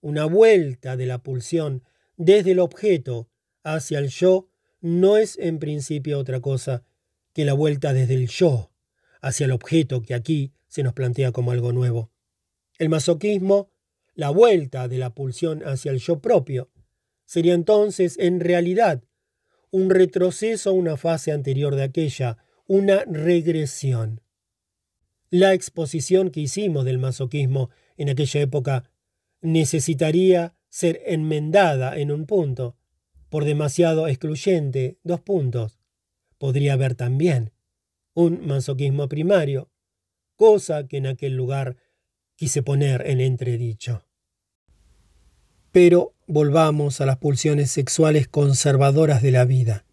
una 0.00 0.24
vuelta 0.24 0.96
de 0.96 1.06
la 1.06 1.22
pulsión 1.22 1.82
desde 2.16 2.52
el 2.52 2.60
objeto 2.60 3.28
hacia 3.64 3.98
el 3.98 4.08
yo 4.08 4.48
no 4.80 5.16
es 5.16 5.38
en 5.38 5.58
principio 5.58 6.18
otra 6.18 6.40
cosa 6.40 6.84
que 7.32 7.44
la 7.44 7.52
vuelta 7.52 7.92
desde 7.92 8.14
el 8.14 8.28
yo 8.28 8.70
hacia 9.20 9.46
el 9.46 9.52
objeto 9.52 10.02
que 10.02 10.14
aquí 10.14 10.52
se 10.68 10.82
nos 10.82 10.94
plantea 10.94 11.32
como 11.32 11.50
algo 11.50 11.72
nuevo. 11.72 12.12
El 12.78 12.88
masoquismo, 12.88 13.70
la 14.18 14.30
vuelta 14.30 14.88
de 14.88 14.98
la 14.98 15.14
pulsión 15.14 15.62
hacia 15.64 15.92
el 15.92 16.00
yo 16.00 16.18
propio, 16.20 16.72
sería 17.24 17.54
entonces 17.54 18.18
en 18.18 18.40
realidad 18.40 19.04
un 19.70 19.90
retroceso 19.90 20.70
a 20.70 20.72
una 20.72 20.96
fase 20.96 21.30
anterior 21.30 21.76
de 21.76 21.84
aquella, 21.84 22.36
una 22.66 23.04
regresión. 23.04 24.20
La 25.30 25.54
exposición 25.54 26.30
que 26.30 26.40
hicimos 26.40 26.84
del 26.84 26.98
masoquismo 26.98 27.70
en 27.96 28.08
aquella 28.08 28.40
época 28.40 28.90
necesitaría 29.40 30.56
ser 30.68 31.00
enmendada 31.06 31.96
en 31.96 32.10
un 32.10 32.26
punto, 32.26 32.76
por 33.28 33.44
demasiado 33.44 34.08
excluyente, 34.08 34.98
dos 35.04 35.20
puntos. 35.20 35.78
Podría 36.38 36.72
haber 36.72 36.96
también 36.96 37.52
un 38.14 38.44
masoquismo 38.44 39.08
primario, 39.08 39.70
cosa 40.34 40.88
que 40.88 40.96
en 40.96 41.06
aquel 41.06 41.36
lugar 41.36 41.76
quise 42.34 42.64
poner 42.64 43.06
en 43.06 43.20
entredicho. 43.20 44.07
Pero 45.72 46.14
volvamos 46.26 47.00
a 47.00 47.06
las 47.06 47.18
pulsiones 47.18 47.70
sexuales 47.70 48.28
conservadoras 48.28 49.22
de 49.22 49.30
la 49.30 49.44
vida. 49.44 49.84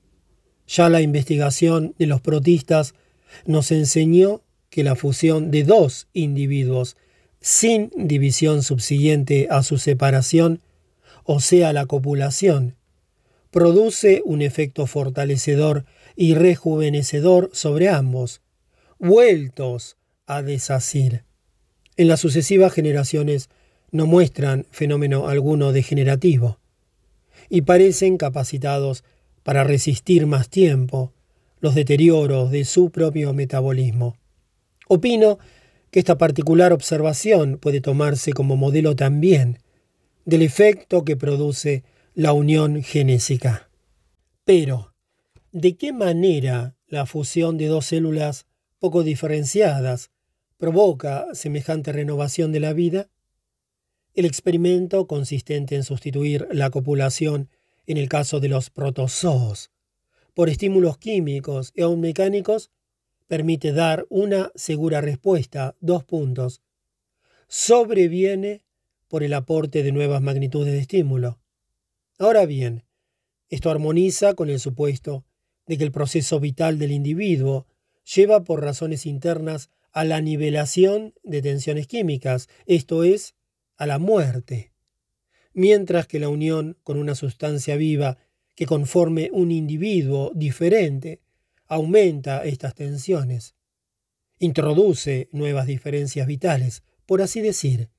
Ya 0.68 0.90
la 0.90 1.02
investigación 1.02 1.94
de 1.98 2.08
los 2.08 2.22
protistas 2.22 2.96
nos 3.46 3.72
enseñó 3.72 4.42
que 4.70 4.84
la 4.84 4.96
fusión 4.96 5.52
de 5.52 5.64
dos 5.64 6.08
individuos 6.14 6.98
sin 7.40 7.92
división 7.96 8.64
subsiguiente 8.64 9.48
a 9.52 9.62
su 9.64 9.78
separación, 9.78 10.62
o 11.24 11.40
sea, 11.40 11.74
la 11.74 11.86
copulación, 11.86 12.76
produce 13.52 14.22
un 14.26 14.42
efecto 14.42 14.88
fortalecedor 14.88 15.86
y 16.16 16.34
rejuvenecedor 16.34 17.50
sobre 17.54 17.88
ambos, 17.90 18.42
vueltos 18.98 19.98
a 20.26 20.42
desasir. 20.42 21.24
En 21.98 22.08
las 22.08 22.20
sucesivas 22.20 22.74
generaciones 22.74 23.50
no 23.96 24.06
muestran 24.06 24.68
fenómeno 24.72 25.30
alguno 25.30 25.72
degenerativo 25.72 26.60
y 27.50 27.62
parecen 27.62 28.18
capacitados 28.18 29.04
para 29.44 29.64
resistir 29.64 30.28
más 30.28 30.50
tiempo 30.50 31.14
los 31.60 31.76
deterioros 31.76 32.52
de 32.52 32.66
su 32.66 32.90
propio 32.90 33.34
metabolismo. 33.34 34.18
Opino 34.88 35.40
que 35.92 36.00
esta 36.00 36.18
particular 36.18 36.74
observación 36.74 37.58
puede 37.58 37.80
tomarse 37.80 38.34
como 38.34 38.58
modelo 38.58 38.96
también 38.96 39.60
del 40.26 40.42
efecto 40.42 41.06
que 41.06 41.16
produce 41.16 41.84
la 42.14 42.34
unión 42.34 42.84
genésica. 42.84 43.70
Pero, 44.44 44.94
¿de 45.54 45.78
qué 45.78 45.94
manera 45.94 46.76
la 46.88 47.06
fusión 47.06 47.58
de 47.58 47.68
dos 47.68 47.86
células 47.86 48.46
poco 48.80 49.04
diferenciadas 49.04 50.12
provoca 50.58 51.28
semejante 51.34 51.94
renovación 51.94 52.52
de 52.52 52.60
la 52.60 52.74
vida? 52.74 53.08
El 54.16 54.26
experimento 54.26 55.08
consistente 55.08 55.76
en 55.76 55.84
sustituir 55.84 56.48
la 56.52 56.70
copulación 56.70 57.50
en 57.86 57.98
el 57.98 58.08
caso 58.08 58.40
de 58.40 58.48
los 58.48 58.70
protozoos 58.70 59.72
por 60.34 60.50
estímulos 60.50 60.98
químicos 60.98 61.72
y 61.76 61.82
aún 61.82 62.00
mecánicos 62.02 62.72
permite 63.28 63.74
dar 63.74 64.06
una 64.10 64.52
segura 64.56 65.02
respuesta. 65.02 65.76
Dos 65.82 66.04
puntos. 66.04 66.62
Sobreviene 67.48 68.64
por 69.08 69.24
el 69.24 69.34
aporte 69.34 69.84
de 69.84 69.92
nuevas 69.92 70.22
magnitudes 70.22 70.74
de 70.74 70.80
estímulo. 70.80 71.40
Ahora 72.18 72.46
bien, 72.46 72.84
esto 73.50 73.70
armoniza 73.70 74.34
con 74.34 74.50
el 74.50 74.60
supuesto 74.60 75.26
de 75.68 75.78
que 75.78 75.84
el 75.84 75.92
proceso 75.92 76.40
vital 76.40 76.80
del 76.80 76.92
individuo 76.92 77.68
lleva 78.16 78.44
por 78.44 78.62
razones 78.62 79.06
internas 79.06 79.70
a 79.92 80.04
la 80.04 80.22
nivelación 80.22 81.14
de 81.24 81.42
tensiones 81.42 81.88
químicas, 81.88 82.50
esto 82.66 83.04
es, 83.04 83.35
a 83.78 83.86
la 83.86 84.00
muerte, 84.00 84.72
mientras 85.54 86.08
que 86.08 86.20
la 86.20 86.30
unión 86.30 86.78
con 86.84 86.98
una 86.98 87.16
sustancia 87.16 87.76
viva 87.76 88.18
que 88.56 88.66
conforme 88.66 89.30
un 89.32 89.52
individuo 89.52 90.32
diferente 90.34 91.22
aumenta 91.68 92.44
estas 92.46 92.76
tensiones, 92.76 93.56
introduce 94.40 95.30
nuevas 95.32 95.68
diferencias 95.68 96.28
vitales, 96.28 96.84
por 97.06 97.22
así 97.22 97.42
decir, 97.42 97.90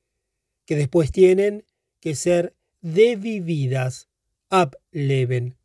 que 0.65 0.77
después 0.77 1.13
tienen 1.13 1.65
que 2.01 2.15
ser 2.15 2.55
devividas, 2.81 4.09
ableben. 4.49 5.57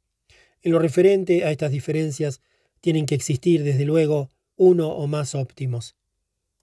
En 0.62 0.72
lo 0.72 0.80
referente 0.80 1.46
a 1.46 1.52
estas 1.52 1.72
diferencias, 1.72 2.42
tienen 2.82 3.06
que 3.06 3.16
existir, 3.16 3.64
desde 3.64 3.86
luego, 3.86 4.32
uno 4.56 4.90
o 4.90 5.08
más 5.08 5.36
óptimos. 5.36 5.96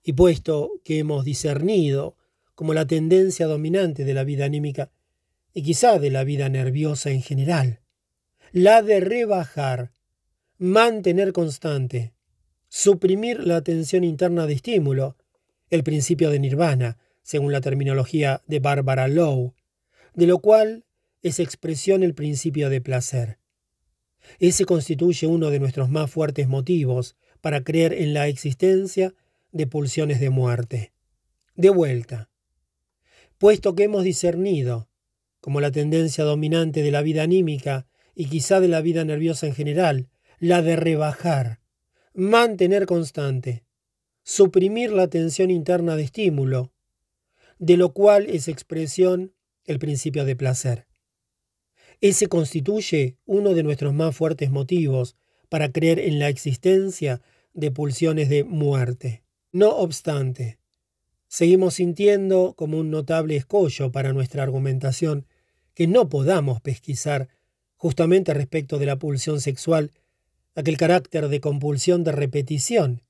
Y 0.03 0.13
puesto 0.13 0.71
que 0.83 0.99
hemos 0.99 1.25
discernido 1.25 2.15
como 2.59 2.73
la 2.73 2.85
tendencia 2.85 3.47
dominante 3.47 4.03
de 4.03 4.13
la 4.13 4.25
vida 4.25 4.43
anímica, 4.43 4.91
y 5.53 5.63
quizá 5.63 5.97
de 5.97 6.09
la 6.09 6.25
vida 6.25 6.49
nerviosa 6.49 7.09
en 7.09 7.21
general, 7.21 7.79
la 8.51 8.81
de 8.81 8.99
rebajar 8.99 9.93
mantener 10.57 11.31
constante, 11.31 12.11
suprimir 12.67 13.39
la 13.47 13.61
tensión 13.61 14.03
interna 14.03 14.45
de 14.45 14.55
estímulo, 14.55 15.15
el 15.69 15.85
principio 15.85 16.31
de 16.31 16.39
nirvana, 16.39 16.97
según 17.21 17.53
la 17.53 17.61
terminología 17.61 18.41
de 18.45 18.59
Barbara 18.59 19.07
Lowe, 19.07 19.53
de 20.13 20.27
lo 20.27 20.39
cual 20.39 20.83
es 21.21 21.39
expresión 21.39 22.03
el 22.03 22.13
principio 22.13 22.69
de 22.69 22.81
placer. 22.81 23.39
Ese 24.37 24.65
constituye 24.65 25.27
uno 25.27 25.49
de 25.49 25.61
nuestros 25.61 25.87
más 25.87 26.11
fuertes 26.11 26.49
motivos 26.49 27.15
para 27.39 27.63
creer 27.63 27.93
en 27.93 28.13
la 28.13 28.27
existencia 28.27 29.13
de 29.53 29.65
pulsiones 29.65 30.19
de 30.19 30.29
muerte. 30.29 30.91
De 31.55 31.69
vuelta, 31.69 32.28
puesto 33.39 33.73
que 33.73 33.85
hemos 33.85 34.03
discernido, 34.03 34.89
como 35.39 35.61
la 35.61 35.71
tendencia 35.71 36.25
dominante 36.25 36.83
de 36.83 36.91
la 36.91 37.01
vida 37.01 37.23
anímica 37.23 37.87
y 38.13 38.25
quizá 38.25 38.59
de 38.59 38.67
la 38.67 38.81
vida 38.81 39.05
nerviosa 39.05 39.47
en 39.47 39.55
general, 39.55 40.09
la 40.39 40.61
de 40.61 40.75
rebajar, 40.75 41.61
mantener 42.13 42.85
constante, 42.85 43.63
suprimir 44.23 44.91
la 44.91 45.07
tensión 45.07 45.49
interna 45.51 45.95
de 45.95 46.03
estímulo, 46.03 46.73
de 47.57 47.77
lo 47.77 47.93
cual 47.93 48.27
es 48.29 48.49
expresión 48.49 49.33
el 49.63 49.79
principio 49.79 50.25
de 50.25 50.35
placer. 50.35 50.87
Ese 52.01 52.27
constituye 52.27 53.17
uno 53.25 53.53
de 53.53 53.63
nuestros 53.63 53.93
más 53.93 54.15
fuertes 54.15 54.51
motivos 54.51 55.15
para 55.47 55.71
creer 55.71 55.99
en 55.99 56.19
la 56.19 56.27
existencia 56.27 57.21
de 57.53 57.71
pulsiones 57.71 58.29
de 58.29 58.43
muerte. 58.43 59.23
No 59.51 59.69
obstante, 59.77 60.58
seguimos 61.29 61.75
sintiendo 61.75 62.55
como 62.57 62.79
un 62.79 62.89
notable 62.89 63.37
escollo 63.37 63.91
para 63.91 64.11
nuestra 64.11 64.43
argumentación 64.43 65.27
que 65.75 65.87
no 65.87 66.09
podamos 66.09 66.59
pesquisar 66.59 67.29
justamente 67.77 68.33
respecto 68.33 68.79
de 68.79 68.87
la 68.87 68.97
pulsión 68.97 69.39
sexual 69.39 69.91
aquel 70.55 70.75
carácter 70.75 71.29
de 71.29 71.39
compulsión 71.39 72.03
de 72.03 72.11
repetición 72.11 73.03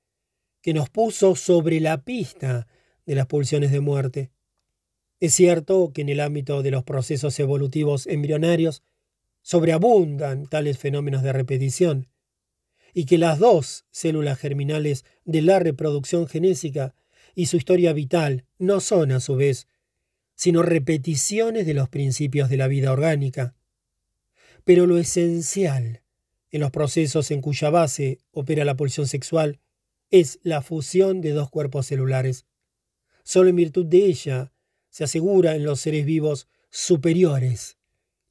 que 0.62 0.74
nos 0.74 0.90
puso 0.90 1.36
sobre 1.36 1.80
la 1.80 2.04
pista 2.04 2.68
de 3.06 3.16
las 3.16 3.26
pulsiones 3.26 3.72
de 3.72 3.80
muerte. 3.80 4.32
Es 5.22 5.34
cierto 5.34 5.92
que 5.94 6.02
en 6.02 6.10
el 6.10 6.20
ámbito 6.20 6.62
de 6.62 6.72
los 6.72 6.84
procesos 6.84 7.40
evolutivos 7.40 8.06
embrionarios 8.06 8.84
sobreabundan 9.42 10.46
tales 10.46 10.78
fenómenos 10.78 11.24
de 11.24 11.32
repetición, 11.32 12.08
y 12.94 13.06
que 13.06 13.18
las 13.18 13.40
dos 13.40 13.86
células 13.92 14.38
germinales 14.38 15.06
de 15.24 15.42
la 15.42 15.60
reproducción 15.60 16.28
genésica 16.28 16.94
y 17.40 17.46
su 17.46 17.56
historia 17.56 17.94
vital 17.94 18.44
no 18.58 18.82
son, 18.82 19.14
a 19.14 19.22
su 19.22 19.38
vez, 19.38 19.70
sino 20.36 20.62
repeticiones 20.62 21.66
de 21.66 21.74
los 21.74 21.88
principios 21.88 22.50
de 22.50 22.58
la 22.58 22.68
vida 22.68 22.92
orgánica. 22.92 23.56
Pero 24.66 24.86
lo 24.88 24.98
esencial 24.98 26.02
en 26.52 26.60
los 26.60 26.72
procesos 26.72 27.32
en 27.32 27.40
cuya 27.40 27.70
base 27.70 28.20
opera 28.32 28.66
la 28.66 28.76
pulsión 28.76 29.08
sexual, 29.08 29.62
es 30.12 30.40
la 30.44 30.62
fusión 30.62 31.22
de 31.22 31.32
dos 31.32 31.50
cuerpos 31.50 31.86
celulares. 31.86 32.46
Solo 33.24 33.50
en 33.50 33.56
virtud 33.56 33.86
de 33.86 34.06
ella 34.08 34.52
se 34.90 35.06
asegura 35.06 35.56
en 35.56 35.64
los 35.64 35.80
seres 35.80 36.06
vivos 36.06 36.50
superiores 36.72 37.78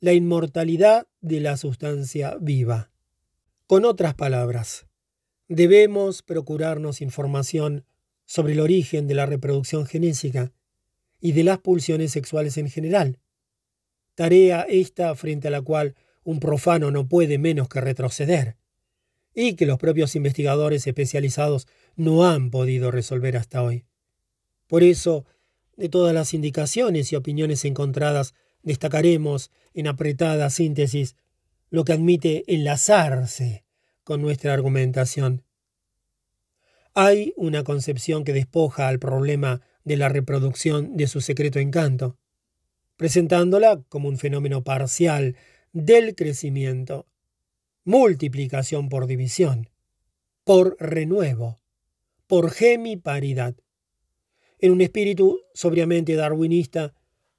la 0.01 0.13
inmortalidad 0.13 1.09
de 1.23 1.41
la 1.41 1.57
sustancia 1.57 2.37
viva. 2.43 2.91
Con 3.67 3.87
otras 3.87 4.13
palabras, 4.13 4.85
debemos 5.49 6.21
procurarnos 6.21 7.01
información 7.01 7.87
sobre 8.29 8.53
el 8.53 8.61
origen 8.61 9.07
de 9.09 9.15
la 9.15 9.25
reproducción 9.25 9.87
genésica 9.87 10.53
y 11.19 11.33
de 11.33 11.45
las 11.45 11.59
pulsiones 11.59 12.13
sexuales 12.13 12.59
en 12.59 12.69
general, 12.69 13.19
tarea 14.15 14.67
esta 14.69 15.15
frente 15.15 15.49
a 15.49 15.51
la 15.51 15.63
cual 15.63 15.97
un 16.25 16.39
profano 16.39 16.91
no 16.91 17.09
puede 17.09 17.39
menos 17.39 17.71
que 17.71 17.81
retroceder, 17.81 18.59
y 19.35 19.55
que 19.55 19.65
los 19.65 19.79
propios 19.79 20.15
investigadores 20.15 20.87
especializados 20.87 21.69
no 21.97 22.29
han 22.29 22.51
podido 22.51 22.91
resolver 22.91 23.37
hasta 23.37 23.63
hoy. 23.63 23.87
Por 24.67 24.83
eso, 24.83 25.25
de 25.77 25.89
todas 25.89 26.13
las 26.13 26.35
indicaciones 26.35 27.11
y 27.13 27.17
opiniones 27.17 27.65
encontradas, 27.65 28.35
destacaremos 28.63 29.51
en 29.73 29.87
apretada 29.87 30.51
síntesis 30.51 31.17
lo 31.71 31.85
que 31.85 31.95
admite 31.95 32.45
enlazarse 32.53 33.65
con 34.05 34.21
nuestra 34.21 34.53
argumentación. 34.53 35.45
Hay 36.95 37.33
una 37.37 37.65
concepción 37.65 38.25
que 38.25 38.33
despoja 38.33 38.89
al 38.89 38.99
problema 38.99 39.61
de 39.85 39.97
la 39.97 40.09
reproducción 40.09 40.97
de 40.97 41.07
su 41.07 41.21
secreto 41.21 41.59
encanto, 41.59 42.17
presentándola 42.97 43.83
como 43.89 44.09
un 44.09 44.19
fenómeno 44.19 44.65
parcial 44.65 45.37
del 45.73 46.15
crecimiento, 46.15 47.07
multiplicación 47.85 48.89
por 48.89 49.07
división, 49.07 49.71
por 50.45 50.77
renuevo, 50.81 51.61
por 52.27 52.51
gemiparidad. 52.51 53.55
En 54.59 54.73
un 54.73 54.81
espíritu 54.81 55.41
sobriamente 55.55 56.15
darwinista 56.15 56.95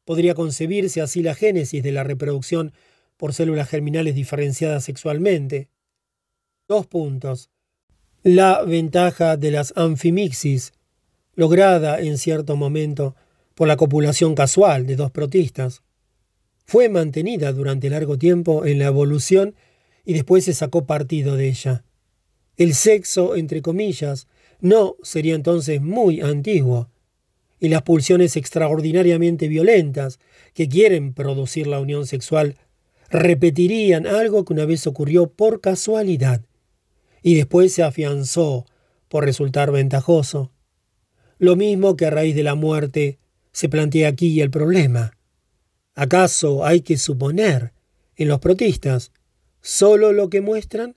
podría 0.06 0.34
concebirse 0.34 1.02
así 1.02 1.22
la 1.22 1.36
génesis 1.36 1.84
de 1.84 1.92
la 1.92 2.03
reproducción 2.03 2.74
por 3.18 3.34
células 3.34 3.69
germinales 3.69 4.16
diferenciadas 4.16 4.86
sexualmente. 4.86 5.69
Dos 6.68 6.88
puntos. 6.88 7.52
La 8.23 8.64
ventaja 8.64 9.38
de 9.38 9.49
las 9.49 9.72
anfimixis, 9.77 10.73
lograda 11.35 12.01
en 12.01 12.17
cierto 12.17 12.57
momento 12.57 13.15
por 13.56 13.69
la 13.69 13.77
copulación 13.77 14.35
casual 14.35 14.85
de 14.85 14.98
dos 14.98 15.09
protistas 15.09 15.83
fue 16.65 16.89
mantenida 16.89 17.53
durante 17.53 17.89
largo 17.89 18.17
tiempo 18.17 18.65
en 18.65 18.77
la 18.77 18.88
evolución 18.88 19.56
y 20.03 20.11
después 20.11 20.43
se 20.43 20.53
sacó 20.53 20.85
partido 20.85 21.38
de 21.38 21.48
ella. 21.48 21.85
El 22.57 22.73
sexo, 22.73 23.38
entre 23.38 23.61
comillas, 23.61 24.27
no 24.59 24.98
sería 25.01 25.35
entonces 25.35 25.81
muy 25.81 26.19
antiguo. 26.19 26.89
y 27.61 27.69
las 27.69 27.83
pulsiones 27.83 28.35
extraordinariamente 28.35 29.48
violentas 29.48 30.19
que 30.53 30.67
quieren 30.67 31.14
producir 31.14 31.67
la 31.67 31.80
unión 31.80 32.06
sexual 32.06 32.57
repetirían 33.09 34.07
algo 34.07 34.43
que 34.43 34.53
una 34.53 34.65
vez 34.65 34.88
ocurrió 34.88 35.27
por 35.30 35.61
casualidad 35.61 36.41
y 37.22 37.35
después 37.35 37.73
se 37.73 37.83
afianzó 37.83 38.65
por 39.07 39.25
resultar 39.25 39.72
ventajoso. 39.72 40.51
Lo 41.38 41.56
mismo 41.56 41.95
que 41.95 42.06
a 42.06 42.09
raíz 42.09 42.35
de 42.35 42.43
la 42.43 42.56
muerte 42.56 43.19
se 43.51 43.69
plantea 43.69 44.09
aquí 44.09 44.41
el 44.41 44.51
problema. 44.51 45.17
¿Acaso 45.95 46.65
hay 46.65 46.81
que 46.81 46.98
suponer 46.98 47.73
en 48.15 48.27
los 48.27 48.39
protistas 48.39 49.11
solo 49.61 50.14
lo 50.14 50.30
que 50.30 50.41
muestran? 50.41 50.95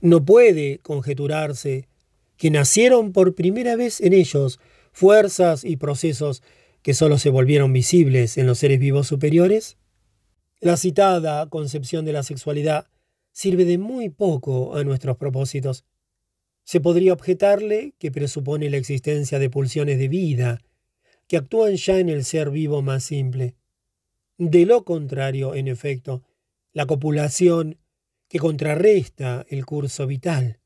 No 0.00 0.24
puede 0.24 0.78
conjeturarse 0.78 1.88
que 2.36 2.50
nacieron 2.50 3.12
por 3.12 3.34
primera 3.34 3.76
vez 3.76 4.00
en 4.00 4.12
ellos 4.12 4.60
fuerzas 4.92 5.64
y 5.64 5.76
procesos 5.76 6.42
que 6.82 6.94
sólo 6.94 7.18
se 7.18 7.30
volvieron 7.30 7.72
visibles 7.72 8.38
en 8.38 8.46
los 8.46 8.58
seres 8.58 8.78
vivos 8.78 9.06
superiores? 9.06 9.76
La 10.60 10.76
citada 10.76 11.48
concepción 11.48 12.04
de 12.04 12.12
la 12.12 12.22
sexualidad 12.22 12.86
sirve 13.36 13.66
de 13.66 13.76
muy 13.76 14.08
poco 14.08 14.76
a 14.76 14.82
nuestros 14.82 15.18
propósitos. 15.18 15.84
Se 16.64 16.80
podría 16.80 17.12
objetarle 17.12 17.92
que 17.98 18.10
presupone 18.10 18.70
la 18.70 18.78
existencia 18.78 19.38
de 19.38 19.50
pulsiones 19.50 19.98
de 19.98 20.08
vida 20.08 20.62
que 21.28 21.36
actúan 21.36 21.76
ya 21.76 21.98
en 21.98 22.08
el 22.08 22.24
ser 22.24 22.48
vivo 22.48 22.80
más 22.80 23.04
simple. 23.04 23.54
De 24.38 24.64
lo 24.64 24.86
contrario, 24.86 25.54
en 25.54 25.68
efecto, 25.68 26.22
la 26.72 26.86
copulación 26.86 27.76
que 28.26 28.38
contrarresta 28.38 29.44
el 29.50 29.66
curso 29.66 30.06
vital 30.06 30.58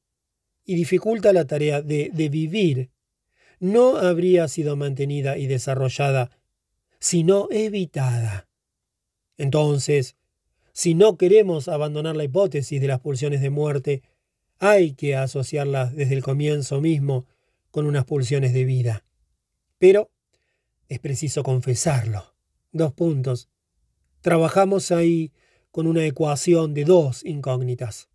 y 0.65 0.76
dificulta 0.76 1.32
la 1.32 1.47
tarea 1.49 1.82
de, 1.82 2.28
vivir, 2.31 2.90
no 3.58 3.97
habría 3.97 4.47
sido 4.47 4.76
mantenida 4.76 5.39
y 5.39 5.49
desarrollada, 5.49 6.31
sino 7.00 7.49
evitada. 7.50 8.49
Entonces, 9.39 10.15
si 10.81 10.94
no 10.94 11.18
queremos 11.18 11.68
abandonar 11.68 12.17
la 12.17 12.25
hipótesis 12.25 12.81
de 12.81 12.86
las 12.86 13.00
pulsiones 13.00 13.42
de 13.42 13.50
muerte, 13.50 14.02
hay 14.59 14.94
que 14.94 15.15
asociarlas 15.15 15.94
desde 15.94 16.15
el 16.15 16.23
comienzo 16.23 16.81
mismo 16.81 17.26
con 17.70 17.84
unas 17.84 18.07
pulsiones 18.07 18.55
de 18.55 18.65
vida. 18.65 19.05
Pero 19.76 20.10
es 20.89 20.99
preciso 20.99 21.42
confesarlo. 21.42 22.34
Dos 22.73 22.94
puntos. 22.94 23.50
Trabajamos 24.23 24.91
ahí 24.91 25.33
con 25.70 25.86
una 25.86 26.07
ecuación 26.07 26.73
de 26.73 26.86
dos 26.86 27.26
incógnitas. 27.26 28.09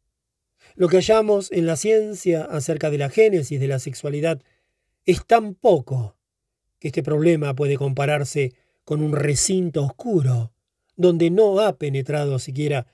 Lo 0.74 0.88
que 0.88 0.98
hallamos 0.98 1.52
en 1.52 1.68
la 1.68 1.76
ciencia 1.76 2.46
acerca 2.46 2.90
de 2.90 2.98
la 2.98 3.12
génesis 3.12 3.60
de 3.60 3.68
la 3.68 3.78
sexualidad 3.78 4.42
es 5.06 5.24
tan 5.28 5.54
poco 5.54 6.18
que 6.80 6.88
este 6.88 7.04
problema 7.04 7.54
puede 7.54 7.78
compararse 7.78 8.54
con 8.86 9.04
un 9.04 9.12
recinto 9.12 9.84
oscuro 9.84 10.55
donde 10.96 11.30
no 11.30 11.60
ha 11.60 11.78
penetrado 11.78 12.40
siquiera 12.40 12.88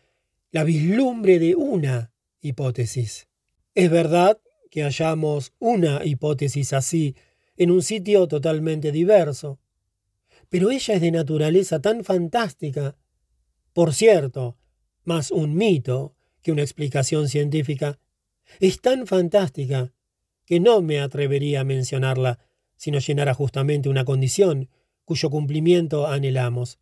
la 0.51 0.63
vislumbre 0.63 1.39
de 1.39 1.55
una 1.55 2.11
hipótesis. 2.41 3.27
Es 3.75 3.89
verdad 3.89 4.39
que 4.69 4.83
hallamos 4.83 5.53
una 5.59 6.03
hipótesis 6.03 6.73
así 6.73 7.15
en 7.57 7.71
un 7.71 7.81
sitio 7.81 8.27
totalmente 8.27 8.91
diverso, 8.91 9.59
pero 10.49 10.71
ella 10.71 10.95
es 10.95 11.01
de 11.01 11.11
naturaleza 11.11 11.79
tan 11.79 12.03
fantástica 12.03 12.97
por 13.73 13.93
cierto, 13.93 14.57
más 15.05 15.31
un 15.31 15.55
mito 15.55 16.13
que 16.41 16.51
una 16.51 16.61
explicación 16.61 17.29
científica, 17.29 17.99
es 18.59 18.81
tan 18.81 19.07
fantástica 19.07 19.93
que 20.45 20.59
no 20.59 20.81
me 20.81 20.99
atrevería 20.99 21.61
a 21.61 21.63
mencionarla 21.63 22.39
si 22.75 22.91
no 22.91 22.99
llenara 22.99 23.33
justamente 23.33 23.87
una 23.87 24.03
condición 24.03 24.69
cuyo 25.05 25.29
cumplimiento 25.29 26.07
anhelamos. 26.07 26.79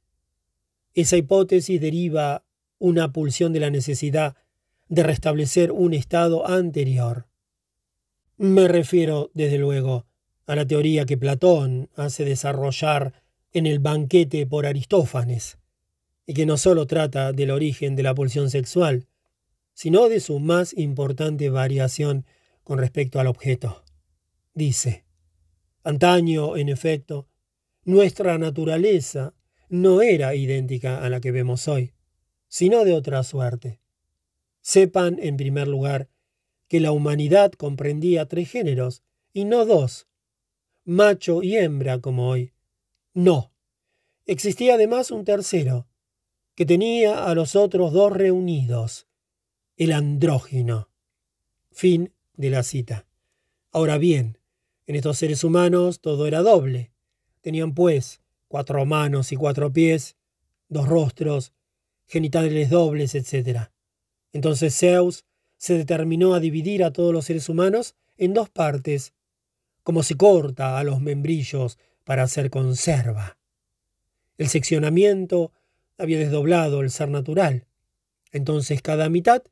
Esa 0.93 1.17
hipótesis 1.17 1.79
deriva 1.79 2.43
una 2.77 3.11
pulsión 3.11 3.53
de 3.53 3.59
la 3.59 3.69
necesidad 3.69 4.35
de 4.87 5.03
restablecer 5.03 5.71
un 5.71 5.93
estado 5.93 6.47
anterior. 6.47 7.27
Me 8.37 8.67
refiero, 8.67 9.29
desde 9.33 9.57
luego, 9.57 10.05
a 10.47 10.55
la 10.55 10.65
teoría 10.65 11.05
que 11.05 11.17
Platón 11.17 11.89
hace 11.95 12.25
desarrollar 12.25 13.13
en 13.51 13.65
el 13.65 13.79
banquete 13.79 14.47
por 14.47 14.65
Aristófanes, 14.65 15.57
y 16.25 16.33
que 16.33 16.45
no 16.45 16.57
solo 16.57 16.87
trata 16.87 17.33
del 17.33 17.51
origen 17.51 17.95
de 17.95 18.03
la 18.03 18.15
pulsión 18.15 18.49
sexual, 18.49 19.07
sino 19.73 20.09
de 20.09 20.19
su 20.19 20.39
más 20.39 20.75
importante 20.77 21.49
variación 21.49 22.25
con 22.63 22.79
respecto 22.79 23.19
al 23.19 23.27
objeto. 23.27 23.83
Dice, 24.53 25.05
antaño, 25.83 26.57
en 26.57 26.69
efecto, 26.69 27.27
nuestra 27.83 28.37
naturaleza 28.37 29.33
no 29.69 30.01
era 30.01 30.35
idéntica 30.35 31.03
a 31.03 31.09
la 31.09 31.21
que 31.21 31.31
vemos 31.31 31.67
hoy, 31.67 31.93
sino 32.47 32.83
de 32.83 32.93
otra 32.93 33.23
suerte. 33.23 33.79
Sepan, 34.61 35.17
en 35.21 35.37
primer 35.37 35.67
lugar, 35.67 36.09
que 36.67 36.79
la 36.79 36.91
humanidad 36.91 37.51
comprendía 37.53 38.27
tres 38.27 38.51
géneros, 38.51 39.03
y 39.31 39.45
no 39.45 39.65
dos, 39.65 40.07
macho 40.85 41.43
y 41.43 41.55
hembra 41.55 41.99
como 41.99 42.29
hoy. 42.29 42.53
No. 43.13 43.53
Existía 44.25 44.75
además 44.75 45.11
un 45.11 45.23
tercero, 45.23 45.87
que 46.55 46.65
tenía 46.65 47.25
a 47.25 47.35
los 47.35 47.55
otros 47.55 47.93
dos 47.93 48.11
reunidos, 48.11 49.07
el 49.77 49.91
andrógino. 49.91 50.89
Fin 51.71 52.13
de 52.35 52.49
la 52.49 52.63
cita. 52.63 53.07
Ahora 53.71 53.97
bien, 53.97 54.39
en 54.87 54.95
estos 54.95 55.17
seres 55.17 55.43
humanos 55.43 56.01
todo 56.01 56.27
era 56.27 56.41
doble. 56.41 56.91
Tenían 57.41 57.73
pues 57.73 58.21
cuatro 58.49 58.85
manos 58.85 59.31
y 59.31 59.37
cuatro 59.37 59.71
pies, 59.71 60.17
dos 60.67 60.89
rostros, 60.89 61.53
genitales 62.07 62.69
dobles, 62.69 63.15
etc. 63.15 63.69
Entonces 64.33 64.77
Zeus 64.77 65.23
se 65.55 65.77
determinó 65.77 66.33
a 66.33 66.41
dividir 66.41 66.83
a 66.83 66.91
todos 66.91 67.13
los 67.13 67.25
seres 67.25 67.47
humanos 67.47 67.95
en 68.17 68.33
dos 68.33 68.49
partes, 68.49 69.13
como 69.83 70.03
se 70.03 70.15
corta 70.15 70.77
a 70.77 70.83
los 70.83 70.99
membrillos 70.99 71.77
para 72.03 72.23
hacer 72.23 72.49
conserva. 72.49 73.37
El 74.37 74.49
seccionamiento 74.49 75.51
había 75.97 76.17
desdoblado 76.17 76.81
el 76.81 76.89
ser 76.89 77.09
natural. 77.09 77.67
Entonces 78.31 78.81
cada 78.81 79.09
mitad, 79.09 79.43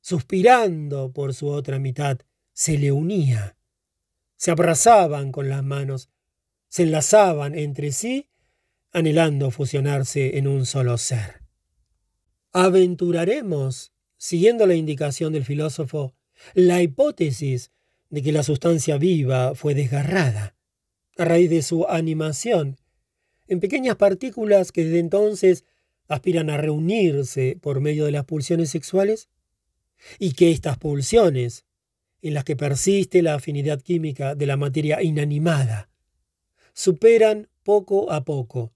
suspirando 0.00 1.12
por 1.12 1.32
su 1.32 1.48
otra 1.48 1.78
mitad, 1.78 2.18
se 2.52 2.76
le 2.76 2.92
unía. 2.92 3.56
Se 4.36 4.50
abrazaban 4.50 5.32
con 5.32 5.48
las 5.48 5.62
manos, 5.62 6.10
se 6.70 6.84
enlazaban 6.84 7.54
entre 7.54 7.92
sí, 7.92 8.30
anhelando 8.92 9.50
fusionarse 9.50 10.38
en 10.38 10.48
un 10.48 10.64
solo 10.64 10.96
ser. 10.96 11.42
Aventuraremos, 12.52 13.92
siguiendo 14.16 14.66
la 14.66 14.74
indicación 14.74 15.34
del 15.34 15.44
filósofo, 15.44 16.14
la 16.54 16.80
hipótesis 16.80 17.70
de 18.08 18.22
que 18.22 18.32
la 18.32 18.42
sustancia 18.42 18.96
viva 18.96 19.54
fue 19.54 19.74
desgarrada, 19.74 20.56
a 21.18 21.24
raíz 21.26 21.50
de 21.50 21.60
su 21.60 21.86
animación 21.86 22.78
en 23.50 23.58
pequeñas 23.58 23.96
partículas 23.96 24.70
que 24.70 24.84
desde 24.84 25.00
entonces 25.00 25.64
aspiran 26.08 26.50
a 26.50 26.56
reunirse 26.56 27.58
por 27.60 27.80
medio 27.80 28.04
de 28.04 28.12
las 28.12 28.24
pulsiones 28.24 28.70
sexuales, 28.70 29.28
y 30.18 30.32
que 30.32 30.50
estas 30.52 30.78
pulsiones, 30.78 31.66
en 32.22 32.34
las 32.34 32.44
que 32.44 32.56
persiste 32.56 33.22
la 33.22 33.34
afinidad 33.34 33.82
química 33.82 34.34
de 34.34 34.46
la 34.46 34.56
materia 34.56 35.02
inanimada, 35.02 35.89
superan 36.72 37.48
poco 37.62 38.10
a 38.12 38.24
poco, 38.24 38.72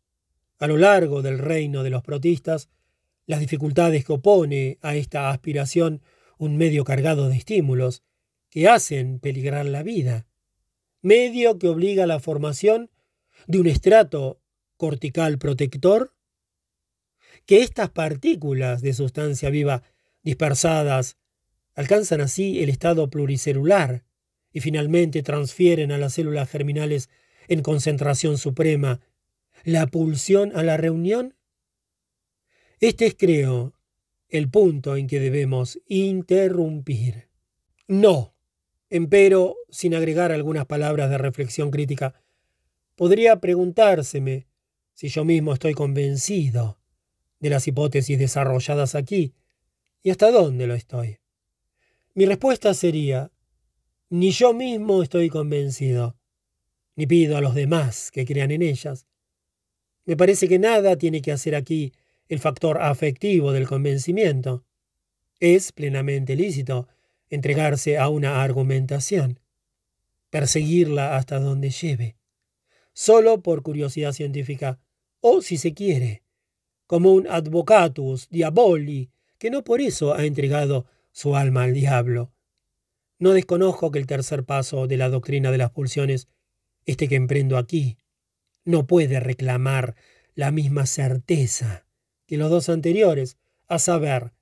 a 0.58 0.66
lo 0.66 0.76
largo 0.76 1.22
del 1.22 1.38
reino 1.38 1.82
de 1.82 1.90
los 1.90 2.02
protistas, 2.02 2.68
las 3.26 3.40
dificultades 3.40 4.04
que 4.04 4.12
opone 4.12 4.78
a 4.82 4.96
esta 4.96 5.30
aspiración 5.30 6.02
un 6.38 6.56
medio 6.56 6.84
cargado 6.84 7.28
de 7.28 7.36
estímulos 7.36 8.02
que 8.50 8.68
hacen 8.68 9.18
peligrar 9.18 9.66
la 9.66 9.82
vida, 9.82 10.26
medio 11.00 11.58
que 11.58 11.68
obliga 11.68 12.04
a 12.04 12.06
la 12.06 12.20
formación 12.20 12.90
de 13.46 13.58
un 13.58 13.66
estrato 13.66 14.40
cortical 14.76 15.38
protector? 15.38 16.14
Que 17.46 17.62
estas 17.62 17.90
partículas 17.90 18.80
de 18.80 18.94
sustancia 18.94 19.50
viva 19.50 19.82
dispersadas 20.22 21.16
alcanzan 21.74 22.20
así 22.20 22.62
el 22.62 22.70
estado 22.70 23.10
pluricelular 23.10 24.04
y 24.52 24.60
finalmente 24.60 25.22
transfieren 25.22 25.92
a 25.92 25.98
las 25.98 26.14
células 26.14 26.48
germinales 26.48 27.10
en 27.48 27.62
concentración 27.62 28.38
suprema 28.38 29.00
la 29.64 29.86
pulsión 29.86 30.52
a 30.54 30.62
la 30.62 30.76
reunión? 30.76 31.34
Este 32.80 33.06
es, 33.06 33.14
creo, 33.14 33.74
el 34.28 34.50
punto 34.50 34.96
en 34.96 35.06
que 35.06 35.20
debemos 35.20 35.80
interrumpir. 35.86 37.28
No, 37.86 38.34
empero, 38.90 39.56
sin 39.70 39.94
agregar 39.94 40.32
algunas 40.32 40.66
palabras 40.66 41.10
de 41.10 41.18
reflexión 41.18 41.70
crítica, 41.70 42.14
podría 42.96 43.40
preguntárseme 43.40 44.46
si 44.92 45.08
yo 45.08 45.24
mismo 45.24 45.52
estoy 45.52 45.74
convencido 45.74 46.78
de 47.40 47.50
las 47.50 47.66
hipótesis 47.66 48.18
desarrolladas 48.18 48.94
aquí 48.94 49.34
y 50.02 50.10
hasta 50.10 50.30
dónde 50.30 50.66
lo 50.66 50.74
estoy. 50.74 51.18
Mi 52.14 52.26
respuesta 52.26 52.74
sería, 52.74 53.32
ni 54.08 54.30
yo 54.30 54.54
mismo 54.54 55.02
estoy 55.02 55.28
convencido, 55.28 56.16
ni 56.96 57.06
pido 57.06 57.36
a 57.36 57.40
los 57.40 57.54
demás 57.54 58.10
que 58.10 58.24
crean 58.24 58.50
en 58.50 58.62
ellas. 58.62 59.06
Me 60.04 60.16
parece 60.16 60.48
que 60.48 60.58
nada 60.58 60.96
tiene 60.96 61.22
que 61.22 61.32
hacer 61.32 61.54
aquí 61.54 61.92
el 62.28 62.38
factor 62.38 62.80
afectivo 62.80 63.52
del 63.52 63.66
convencimiento. 63.66 64.64
Es 65.40 65.72
plenamente 65.72 66.36
lícito 66.36 66.88
entregarse 67.28 67.98
a 67.98 68.08
una 68.08 68.42
argumentación, 68.42 69.40
perseguirla 70.30 71.16
hasta 71.16 71.38
donde 71.40 71.70
lleve, 71.70 72.16
solo 72.92 73.42
por 73.42 73.62
curiosidad 73.62 74.12
científica, 74.12 74.78
o 75.20 75.42
si 75.42 75.56
se 75.56 75.74
quiere, 75.74 76.22
como 76.86 77.12
un 77.12 77.26
advocatus 77.26 78.28
diaboli, 78.28 79.10
que 79.38 79.50
no 79.50 79.64
por 79.64 79.80
eso 79.80 80.14
ha 80.14 80.24
entregado 80.24 80.86
su 81.12 81.36
alma 81.36 81.64
al 81.64 81.74
diablo. 81.74 82.30
No 83.18 83.32
desconozco 83.32 83.90
que 83.90 83.98
el 83.98 84.06
tercer 84.06 84.44
paso 84.44 84.86
de 84.86 84.96
la 84.96 85.08
doctrina 85.08 85.50
de 85.50 85.58
las 85.58 85.70
pulsiones, 85.70 86.28
este 86.86 87.08
que 87.08 87.16
emprendo 87.16 87.56
aquí, 87.56 87.96
no 88.64 88.86
puede 88.86 89.20
reclamar 89.20 89.94
la 90.34 90.50
misma 90.50 90.86
certeza 90.86 91.86
que 92.26 92.36
los 92.36 92.50
dos 92.50 92.68
anteriores, 92.68 93.36
a 93.66 93.78
saber, 93.78 94.32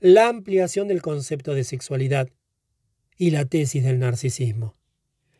la 0.00 0.28
ampliación 0.28 0.88
del 0.88 1.02
concepto 1.02 1.54
de 1.54 1.64
sexualidad 1.64 2.28
y 3.16 3.30
la 3.30 3.44
tesis 3.44 3.82
del 3.82 3.98
narcisismo. 3.98 4.76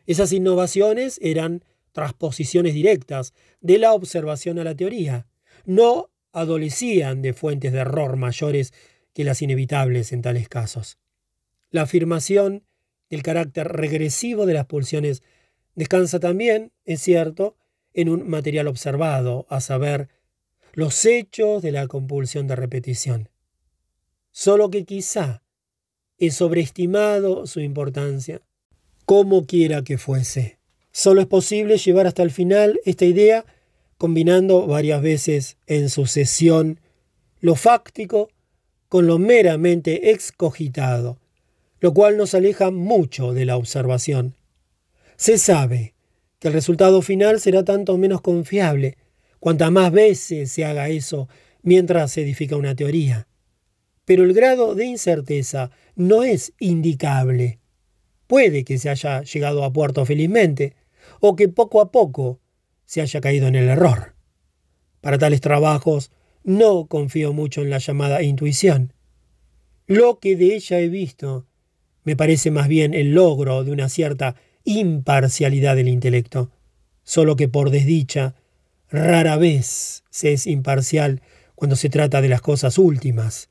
Esas 0.05 0.33
innovaciones 0.33 1.19
eran 1.21 1.63
transposiciones 1.91 2.73
directas 2.73 3.33
de 3.61 3.77
la 3.77 3.93
observación 3.93 4.59
a 4.59 4.63
la 4.63 4.75
teoría, 4.75 5.27
no 5.65 6.09
adolecían 6.31 7.21
de 7.21 7.33
fuentes 7.33 7.71
de 7.71 7.79
error 7.79 8.15
mayores 8.17 8.73
que 9.13 9.23
las 9.23 9.41
inevitables 9.41 10.11
en 10.11 10.21
tales 10.21 10.49
casos. 10.49 10.97
La 11.71 11.83
afirmación 11.83 12.63
del 13.09 13.23
carácter 13.23 13.67
regresivo 13.67 14.45
de 14.45 14.53
las 14.53 14.65
pulsiones 14.65 15.23
descansa 15.75 16.19
también, 16.19 16.71
es 16.85 17.01
cierto, 17.01 17.55
en 17.93 18.09
un 18.09 18.29
material 18.29 18.67
observado, 18.67 19.45
a 19.49 19.61
saber, 19.61 20.09
los 20.73 21.05
hechos 21.05 21.61
de 21.61 21.71
la 21.71 21.87
compulsión 21.87 22.47
de 22.47 22.55
repetición. 22.55 23.29
Solo 24.31 24.69
que 24.69 24.85
quizá 24.85 25.43
he 26.17 26.31
sobreestimado 26.31 27.47
su 27.47 27.59
importancia, 27.61 28.41
como 29.05 29.45
quiera 29.45 29.83
que 29.83 29.97
fuese. 29.97 30.59
Solo 30.91 31.21
es 31.21 31.27
posible 31.27 31.77
llevar 31.77 32.07
hasta 32.07 32.23
el 32.23 32.31
final 32.31 32.79
esta 32.85 33.05
idea 33.05 33.45
combinando 33.97 34.65
varias 34.67 35.01
veces 35.01 35.57
en 35.67 35.89
sucesión 35.89 36.79
lo 37.41 37.55
fáctico 37.55 38.29
con 38.87 39.07
lo 39.07 39.19
meramente 39.19 40.11
excogitado, 40.11 41.19
lo 41.79 41.93
cual 41.93 42.17
nos 42.17 42.33
aleja 42.33 42.71
mucho 42.71 43.33
de 43.33 43.45
la 43.45 43.57
observación. 43.57 44.35
Se 45.19 45.37
sabe 45.37 45.95
que 46.39 46.47
el 46.47 46.53
resultado 46.53 47.01
final 47.01 47.41
será 47.41 47.65
tanto 47.65 47.97
menos 47.97 48.21
confiable 48.21 48.97
cuanta 49.41 49.69
más 49.69 49.91
veces 49.91 50.49
se 50.49 50.63
haga 50.63 50.87
eso 50.87 51.27
mientras 51.61 52.13
se 52.13 52.21
edifica 52.21 52.55
una 52.55 52.73
teoría. 52.73 53.27
Pero 54.05 54.23
el 54.23 54.33
grado 54.33 54.75
de 54.75 54.85
incerteza 54.85 55.71
no 55.97 56.23
es 56.23 56.53
indicable. 56.57 57.59
Puede 58.27 58.63
que 58.63 58.77
se 58.77 58.89
haya 58.89 59.21
llegado 59.23 59.65
a 59.65 59.73
puerto 59.73 60.05
felizmente, 60.05 60.77
o 61.19 61.35
que 61.35 61.49
poco 61.49 61.81
a 61.81 61.91
poco 61.91 62.39
se 62.85 63.01
haya 63.01 63.19
caído 63.19 63.47
en 63.47 63.55
el 63.55 63.67
error. 63.67 64.15
Para 65.01 65.17
tales 65.17 65.41
trabajos 65.41 66.11
no 66.45 66.87
confío 66.87 67.33
mucho 67.33 67.61
en 67.61 67.71
la 67.71 67.79
llamada 67.79 68.23
intuición. 68.23 68.93
Lo 69.85 70.19
que 70.19 70.37
de 70.37 70.55
ella 70.55 70.79
he 70.79 70.87
visto 70.87 71.45
me 72.05 72.15
parece 72.15 72.51
más 72.51 72.69
bien 72.69 72.93
el 72.93 73.13
logro 73.13 73.65
de 73.65 73.71
una 73.71 73.89
cierta 73.89 74.35
imparcialidad 74.69 75.75
del 75.75 75.87
intelecto, 75.87 76.51
solo 77.03 77.35
que 77.35 77.47
por 77.47 77.71
desdicha 77.71 78.35
rara 78.89 79.35
vez 79.35 80.03
se 80.11 80.33
es 80.33 80.45
imparcial 80.45 81.21
cuando 81.55 81.75
se 81.75 81.89
trata 81.89 82.21
de 82.21 82.29
las 82.29 82.41
cosas 82.41 82.77
últimas, 82.77 83.49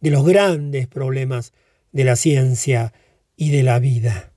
de 0.00 0.10
los 0.10 0.26
grandes 0.26 0.88
problemas 0.88 1.54
de 1.90 2.04
la 2.04 2.16
ciencia 2.16 2.92
y 3.34 3.50
de 3.50 3.62
la 3.62 3.78
vida. 3.78 4.32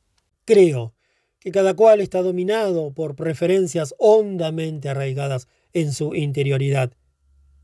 Creo 0.46 0.96
que 1.40 1.52
cada 1.52 1.74
cual 1.74 2.00
está 2.00 2.22
dominado 2.22 2.94
por 2.94 3.16
preferencias 3.16 3.94
hondamente 3.98 4.88
arraigadas 4.88 5.50
en 5.74 5.92
su 5.92 6.16
interioridad, 6.16 6.94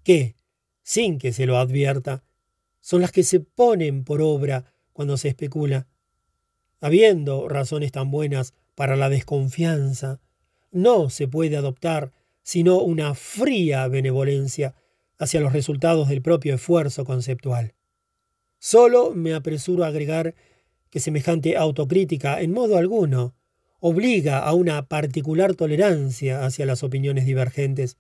que, 0.04 0.36
sin 0.84 1.20
que 1.20 1.32
se 1.32 1.46
lo 1.46 1.58
advierta, 1.58 2.24
son 2.82 3.02
las 3.02 3.12
que 3.12 3.24
se 3.24 3.40
ponen 3.40 4.04
por 4.04 4.22
obra 4.22 4.66
cuando 4.92 5.16
se 5.16 5.30
especula. 5.30 5.88
Habiendo 6.82 7.48
razones 7.48 7.92
tan 7.92 8.10
buenas 8.10 8.56
para 8.76 8.96
la 8.96 9.08
desconfianza, 9.08 10.20
no 10.72 11.10
se 11.12 11.28
puede 11.28 11.56
adoptar 11.56 12.12
sino 12.44 12.80
una 12.80 13.14
fría 13.14 13.88
benevolencia 13.88 14.74
hacia 15.20 15.42
los 15.42 15.54
resultados 15.54 16.10
del 16.10 16.24
propio 16.24 16.56
esfuerzo 16.56 17.06
conceptual. 17.06 17.76
Solo 18.58 19.12
me 19.12 19.36
apresuro 19.36 19.84
a 19.84 19.88
agregar 19.88 20.34
que 20.90 21.00
semejante 21.00 21.56
autocrítica 21.56 22.42
en 22.42 22.52
modo 22.52 22.78
alguno 22.78 23.36
obliga 23.80 24.40
a 24.40 24.54
una 24.54 24.88
particular 24.88 25.54
tolerancia 25.54 26.46
hacia 26.46 26.66
las 26.66 26.84
opiniones 26.84 27.28
divergentes. 27.28 27.98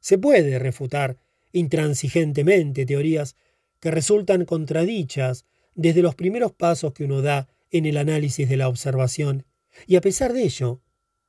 Se 0.00 0.16
puede 0.16 0.58
refutar 0.58 1.18
intransigentemente 1.52 2.86
teorías 2.86 3.36
que 3.80 3.90
resultan 3.90 4.46
contradichas 4.46 5.44
desde 5.74 6.02
los 6.02 6.14
primeros 6.14 6.52
pasos 6.52 6.94
que 6.94 7.04
uno 7.04 7.20
da 7.20 7.48
en 7.76 7.86
el 7.86 7.96
análisis 7.96 8.48
de 8.48 8.56
la 8.56 8.68
observación, 8.68 9.44
y 9.86 9.96
a 9.96 10.00
pesar 10.00 10.32
de 10.32 10.42
ello, 10.42 10.82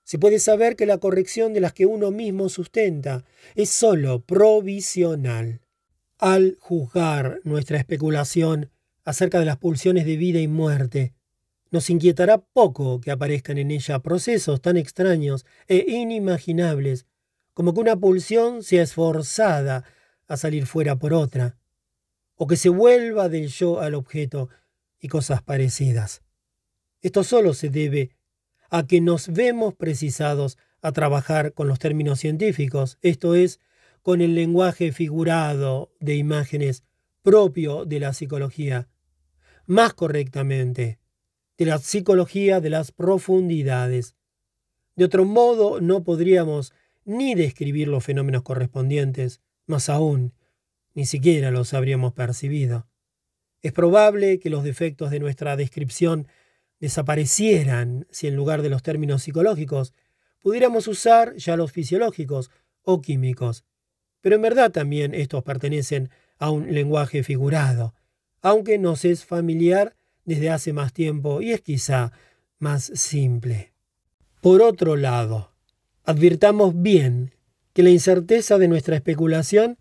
se 0.03 0.19
puede 0.19 0.39
saber 0.39 0.75
que 0.75 0.85
la 0.85 0.99
corrección 0.99 1.53
de 1.53 1.59
las 1.59 1.73
que 1.73 1.85
uno 1.85 2.11
mismo 2.11 2.47
sustenta 2.47 3.25
es 3.55 3.69
sólo 3.69 4.23
provisional. 4.23 5.59
Al 6.17 6.55
juzgar 6.59 7.41
nuestra 7.43 7.77
especulación 7.77 8.71
acerca 9.03 9.39
de 9.39 9.45
las 9.45 9.57
pulsiones 9.57 10.05
de 10.05 10.15
vida 10.15 10.39
y 10.39 10.47
muerte, 10.47 11.13
nos 11.71 11.89
inquietará 11.89 12.37
poco 12.37 13.01
que 13.01 13.11
aparezcan 13.11 13.57
en 13.57 13.71
ella 13.71 13.99
procesos 13.99 14.61
tan 14.61 14.77
extraños 14.77 15.45
e 15.67 15.85
inimaginables 15.87 17.05
como 17.53 17.73
que 17.73 17.81
una 17.81 17.97
pulsión 17.97 18.63
sea 18.63 18.83
esforzada 18.83 19.83
a 20.27 20.37
salir 20.37 20.67
fuera 20.67 20.95
por 20.97 21.13
otra, 21.13 21.57
o 22.35 22.47
que 22.47 22.55
se 22.55 22.69
vuelva 22.69 23.29
del 23.29 23.47
yo 23.47 23.81
al 23.81 23.95
objeto 23.95 24.49
y 24.99 25.07
cosas 25.07 25.41
parecidas. 25.41 26.21
Esto 27.01 27.23
solo 27.23 27.53
se 27.53 27.69
debe 27.69 28.11
a 28.69 28.85
que 28.85 29.01
nos 29.01 29.29
vemos 29.29 29.75
precisados 29.75 30.57
a 30.81 30.91
trabajar 30.91 31.53
con 31.53 31.67
los 31.67 31.79
términos 31.79 32.19
científicos, 32.19 32.97
esto 33.01 33.35
es, 33.35 33.59
con 34.01 34.21
el 34.21 34.35
lenguaje 34.35 34.91
figurado 34.91 35.91
de 35.99 36.15
imágenes 36.15 36.83
propio 37.21 37.85
de 37.85 37.99
la 37.99 38.13
psicología. 38.13 38.87
Más 39.65 39.93
correctamente, 39.93 40.99
de 41.57 41.65
la 41.65 41.77
psicología 41.79 42.61
de 42.61 42.69
las 42.69 42.91
profundidades. 42.91 44.15
De 44.95 45.05
otro 45.05 45.25
modo, 45.25 45.81
no 45.81 46.03
podríamos 46.03 46.73
ni 47.03 47.35
describir 47.35 47.87
los 47.87 48.03
fenómenos 48.03 48.43
correspondientes, 48.43 49.41
más 49.65 49.89
aún, 49.89 50.33
ni 50.93 51.05
siquiera 51.05 51.51
los 51.51 51.73
habríamos 51.73 52.13
percibido. 52.13 52.87
Es 53.61 53.73
probable 53.73 54.39
que 54.39 54.49
los 54.49 54.63
defectos 54.63 55.11
de 55.11 55.19
nuestra 55.19 55.55
descripción 55.55 56.27
desaparecieran 56.79 58.07
si 58.11 58.27
en 58.27 58.35
lugar 58.35 58.61
de 58.61 58.69
los 58.69 58.83
términos 58.83 59.23
psicológicos 59.23 59.93
pudiéramos 60.39 60.87
usar 60.87 61.35
ya 61.35 61.57
los 61.57 61.71
fisiológicos 61.71 62.51
o 62.83 63.01
químicos. 63.01 63.65
Pero 64.21 64.35
en 64.35 64.41
verdad 64.41 64.71
también 64.71 65.13
estos 65.13 65.43
pertenecen 65.43 66.09
a 66.37 66.51
un 66.51 66.73
lenguaje 66.73 67.23
figurado, 67.23 67.93
aunque 68.41 68.77
nos 68.77 69.05
es 69.05 69.25
familiar 69.25 69.95
desde 70.25 70.49
hace 70.49 70.73
más 70.73 70.93
tiempo 70.93 71.41
y 71.41 71.51
es 71.51 71.61
quizá 71.61 72.11
más 72.59 72.83
simple. 72.95 73.73
Por 74.41 74.61
otro 74.61 74.95
lado, 74.95 75.51
advirtamos 76.03 76.81
bien 76.81 77.33
que 77.73 77.83
la 77.83 77.89
incerteza 77.89 78.57
de 78.57 78.67
nuestra 78.67 78.95
especulación 78.95 79.77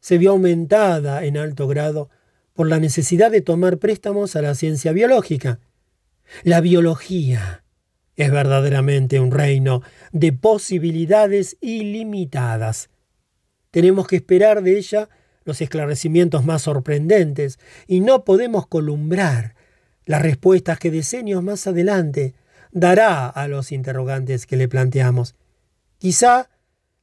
se 0.00 0.18
vio 0.18 0.30
aumentada 0.30 1.24
en 1.24 1.36
alto 1.36 1.68
grado 1.68 2.10
por 2.52 2.68
la 2.68 2.78
necesidad 2.78 3.30
de 3.30 3.40
tomar 3.40 3.78
préstamos 3.78 4.36
a 4.36 4.42
la 4.42 4.54
ciencia 4.54 4.92
biológica, 4.92 5.60
la 6.42 6.60
biología 6.60 7.64
es 8.16 8.30
verdaderamente 8.30 9.18
un 9.20 9.30
reino 9.30 9.82
de 10.12 10.32
posibilidades 10.32 11.56
ilimitadas. 11.60 12.90
Tenemos 13.70 14.06
que 14.06 14.16
esperar 14.16 14.62
de 14.62 14.78
ella 14.78 15.08
los 15.44 15.60
esclarecimientos 15.60 16.44
más 16.44 16.62
sorprendentes 16.62 17.58
y 17.86 18.00
no 18.00 18.24
podemos 18.24 18.66
columbrar 18.66 19.54
las 20.04 20.22
respuestas 20.22 20.78
que 20.78 20.90
decenios 20.90 21.42
más 21.42 21.66
adelante 21.66 22.34
dará 22.72 23.28
a 23.28 23.48
los 23.48 23.72
interrogantes 23.72 24.46
que 24.46 24.56
le 24.56 24.68
planteamos. 24.68 25.34
Quizá 25.98 26.50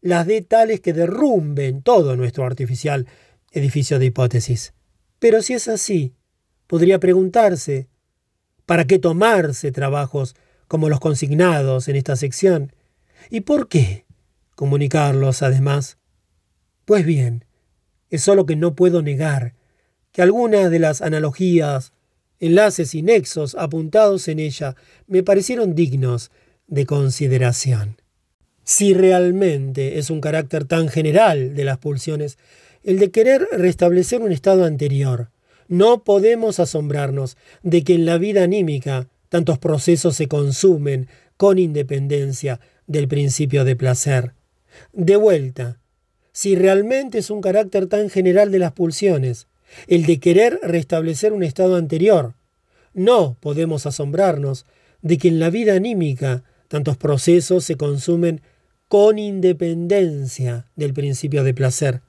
las 0.02 0.28
dé 0.28 0.42
tales 0.42 0.82
que 0.82 0.94
derrumben 0.94 1.82
todo 1.82 2.16
nuestro 2.16 2.46
artificial 2.46 3.08
edificio 3.52 4.00
de 4.00 4.06
hipótesis. 4.06 4.74
Pero 5.20 5.42
si 5.42 5.54
es 5.54 5.68
así, 5.68 6.14
podría 6.68 7.00
preguntarse 7.00 7.90
¿Para 8.68 8.86
qué 8.86 9.00
tomarse 9.00 9.72
trabajos 9.72 10.36
como 10.68 10.90
los 10.90 11.00
consignados 11.00 11.88
en 11.88 11.96
esta 11.96 12.16
sección, 12.16 12.72
¿Y 13.30 13.42
por 13.42 13.68
qué 13.68 14.06
comunicarlos 14.56 15.42
además? 15.42 15.98
Pues 16.86 17.06
bien, 17.06 17.46
es 18.10 18.22
solo 18.22 18.46
que 18.46 18.56
no 18.56 18.76
puedo 18.76 19.02
negar 19.02 19.54
que 20.12 20.22
algunas 20.22 20.72
de 20.72 20.80
las 20.80 21.02
analogías, 21.02 21.92
enlaces 22.40 22.96
y 22.96 23.02
nexos 23.02 23.56
apuntados 23.56 24.28
en 24.28 24.40
ella 24.40 24.76
me 25.08 25.24
parecieron 25.24 25.76
dignos 25.76 26.32
de 26.68 26.86
consideración. 26.86 28.02
Si 28.64 28.94
realmente 28.94 30.00
es 30.00 30.10
un 30.10 30.22
carácter 30.22 30.66
tan 30.66 30.90
general 30.90 31.56
de 31.56 31.64
las 31.64 31.78
pulsiones, 31.78 32.38
el 32.84 33.00
de 33.00 33.12
querer 33.12 33.48
restablecer 33.52 34.22
un 34.22 34.32
estado 34.32 34.66
anterior, 34.66 35.30
no 35.68 36.04
podemos 36.04 36.60
asombrarnos 36.60 37.38
de 37.64 37.84
que 37.84 37.96
en 37.96 38.06
la 38.06 38.18
vida 38.18 38.44
anímica 38.44 39.08
tantos 39.30 39.60
procesos 39.60 40.16
se 40.16 40.28
consumen 40.28 41.08
con 41.36 41.60
independencia 41.60 42.60
del 42.88 43.08
principio 43.08 43.66
de 43.66 43.76
placer. 43.76 44.34
De 44.94 45.16
vuelta, 45.16 45.80
si 46.32 46.56
realmente 46.56 47.18
es 47.18 47.30
un 47.30 47.42
carácter 47.42 47.88
tan 47.88 48.10
general 48.10 48.52
de 48.52 48.60
las 48.60 48.72
pulsiones, 48.72 49.48
el 49.88 50.06
de 50.06 50.20
querer 50.20 50.60
restablecer 50.64 51.34
un 51.34 51.44
estado 51.44 51.76
anterior, 51.76 52.34
no 52.94 53.36
podemos 53.40 53.86
asombrarnos 53.86 54.66
de 55.02 55.18
que 55.18 55.28
en 55.28 55.40
la 55.40 55.50
vida 55.50 55.76
anímica 55.76 56.44
tantos 56.68 56.98
procesos 56.98 57.64
se 57.64 57.76
consumen 57.76 58.42
con 58.88 59.20
independencia 59.20 60.66
del 60.76 60.94
principio 60.94 61.44
de 61.44 61.54
placer. 61.54 62.02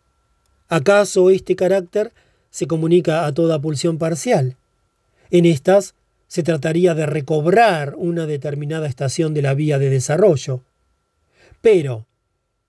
¿Acaso 0.68 1.30
este 1.30 1.56
carácter 1.56 2.12
se 2.50 2.66
comunica 2.66 3.26
a 3.26 3.32
toda 3.32 3.60
pulsión 3.60 3.98
parcial? 3.98 4.56
En 5.30 5.44
estas 5.44 5.94
se 6.26 6.42
trataría 6.42 6.94
de 6.94 7.06
recobrar 7.06 7.94
una 7.96 8.26
determinada 8.26 8.86
estación 8.86 9.34
de 9.34 9.42
la 9.42 9.54
vía 9.54 9.78
de 9.78 9.90
desarrollo. 9.90 10.62
Pero, 11.60 12.06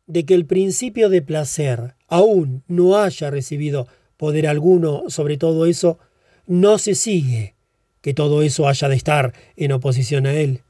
de 0.07 0.25
que 0.25 0.33
el 0.33 0.45
principio 0.45 1.09
de 1.09 1.21
placer 1.21 1.95
aún 2.07 2.63
no 2.67 2.97
haya 2.97 3.29
recibido 3.29 3.87
poder 4.17 4.47
alguno 4.47 5.03
sobre 5.09 5.37
todo 5.37 5.65
eso, 5.65 5.99
no 6.47 6.77
se 6.77 6.95
sigue 6.95 7.53
que 8.01 8.13
todo 8.13 8.41
eso 8.41 8.67
haya 8.67 8.89
de 8.89 8.95
estar 8.95 9.33
en 9.55 9.71
oposición 9.71 10.25
a 10.25 10.33
él. 10.33 10.61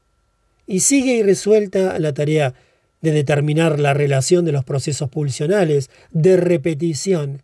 Y 0.66 0.80
sigue 0.80 1.14
irresuelta 1.14 1.98
la 1.98 2.12
tarea 2.12 2.54
de 3.00 3.12
determinar 3.12 3.80
la 3.80 3.94
relación 3.94 4.44
de 4.44 4.52
los 4.52 4.64
procesos 4.64 5.08
pulsionales 5.08 5.90
de 6.10 6.36
repetición 6.36 7.42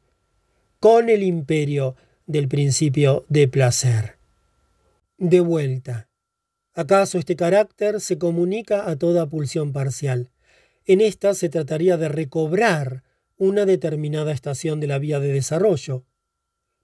con 0.86 1.08
el 1.08 1.24
imperio 1.24 1.97
del 2.26 2.47
principio 2.47 3.26
de 3.28 3.48
placer 3.48 4.18
de 5.18 5.40
vuelta. 5.40 6.08
¿Acaso 6.74 7.18
este 7.18 7.34
carácter 7.34 8.00
se 8.00 8.18
comunica 8.18 8.89
a 8.89 8.94
toda 8.94 9.28
pulsión 9.28 9.73
parcial? 9.73 10.31
En 10.84 11.00
esta 11.00 11.34
se 11.34 11.48
trataría 11.48 11.97
de 11.97 12.08
recobrar 12.08 13.02
una 13.36 13.66
determinada 13.66 14.31
estación 14.31 14.78
de 14.78 14.86
la 14.86 15.00
vía 15.00 15.18
de 15.18 15.32
desarrollo. 15.32 16.05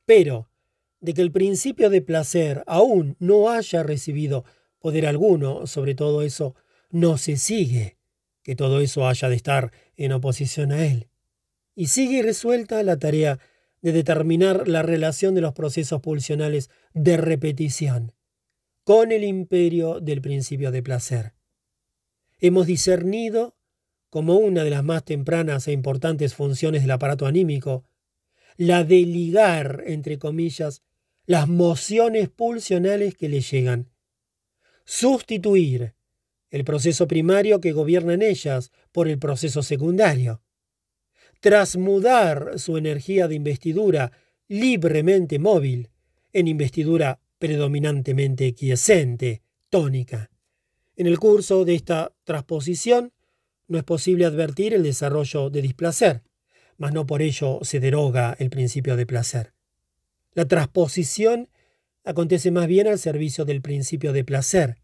Pero, 0.04 0.50
de 0.98 1.14
que 1.14 1.22
el 1.22 1.30
principio 1.30 1.88
de 1.88 2.02
placer 2.02 2.64
aún 2.66 3.14
no 3.20 3.50
haya 3.50 3.84
recibido 3.84 4.44
poder 4.80 5.06
alguno 5.06 5.68
sobre 5.68 5.94
todo 5.94 6.22
eso, 6.22 6.56
no 6.90 7.18
se 7.18 7.36
sigue 7.36 7.98
que 8.42 8.56
todo 8.56 8.80
eso 8.80 9.06
haya 9.06 9.28
de 9.28 9.36
estar 9.36 9.70
en 9.96 10.10
oposición 10.10 10.72
a 10.72 10.84
él. 10.86 11.06
Y 11.76 11.86
sigue 11.86 12.20
resuelta 12.22 12.82
la 12.82 12.98
tarea 12.98 13.38
de 13.82 13.92
determinar 13.92 14.68
la 14.68 14.82
relación 14.82 15.34
de 15.34 15.40
los 15.40 15.52
procesos 15.52 16.00
pulsionales 16.00 16.70
de 16.94 17.16
repetición 17.16 18.12
con 18.84 19.12
el 19.12 19.24
imperio 19.24 20.00
del 20.00 20.20
principio 20.22 20.70
de 20.70 20.82
placer. 20.82 21.34
Hemos 22.38 22.66
discernido, 22.66 23.56
como 24.10 24.36
una 24.36 24.64
de 24.64 24.70
las 24.70 24.82
más 24.82 25.04
tempranas 25.04 25.68
e 25.68 25.72
importantes 25.72 26.34
funciones 26.34 26.82
del 26.82 26.90
aparato 26.90 27.26
anímico, 27.26 27.84
la 28.56 28.84
de 28.84 29.00
ligar, 29.00 29.82
entre 29.86 30.18
comillas, 30.18 30.82
las 31.26 31.48
mociones 31.48 32.28
pulsionales 32.28 33.14
que 33.14 33.28
le 33.28 33.40
llegan, 33.40 33.90
sustituir 34.84 35.94
el 36.50 36.64
proceso 36.64 37.08
primario 37.08 37.60
que 37.60 37.72
gobierna 37.72 38.14
en 38.14 38.22
ellas 38.22 38.72
por 38.90 39.08
el 39.08 39.18
proceso 39.18 39.62
secundario, 39.62 40.42
trasmudar 41.42 42.60
su 42.60 42.76
energía 42.76 43.26
de 43.26 43.34
investidura 43.34 44.12
libremente 44.46 45.40
móvil 45.40 45.90
en 46.32 46.46
investidura 46.46 47.18
predominantemente 47.40 48.54
quiescente, 48.54 49.42
tónica. 49.68 50.30
En 50.94 51.08
el 51.08 51.18
curso 51.18 51.64
de 51.64 51.74
esta 51.74 52.12
transposición 52.22 53.12
no 53.66 53.76
es 53.76 53.82
posible 53.82 54.24
advertir 54.24 54.72
el 54.72 54.84
desarrollo 54.84 55.50
de 55.50 55.62
displacer, 55.62 56.22
mas 56.76 56.92
no 56.92 57.06
por 57.06 57.22
ello 57.22 57.58
se 57.62 57.80
deroga 57.80 58.36
el 58.38 58.48
principio 58.48 58.94
de 58.94 59.04
placer. 59.04 59.52
La 60.34 60.46
transposición 60.46 61.48
acontece 62.04 62.52
más 62.52 62.68
bien 62.68 62.86
al 62.86 63.00
servicio 63.00 63.44
del 63.44 63.62
principio 63.62 64.12
de 64.12 64.22
placer. 64.22 64.76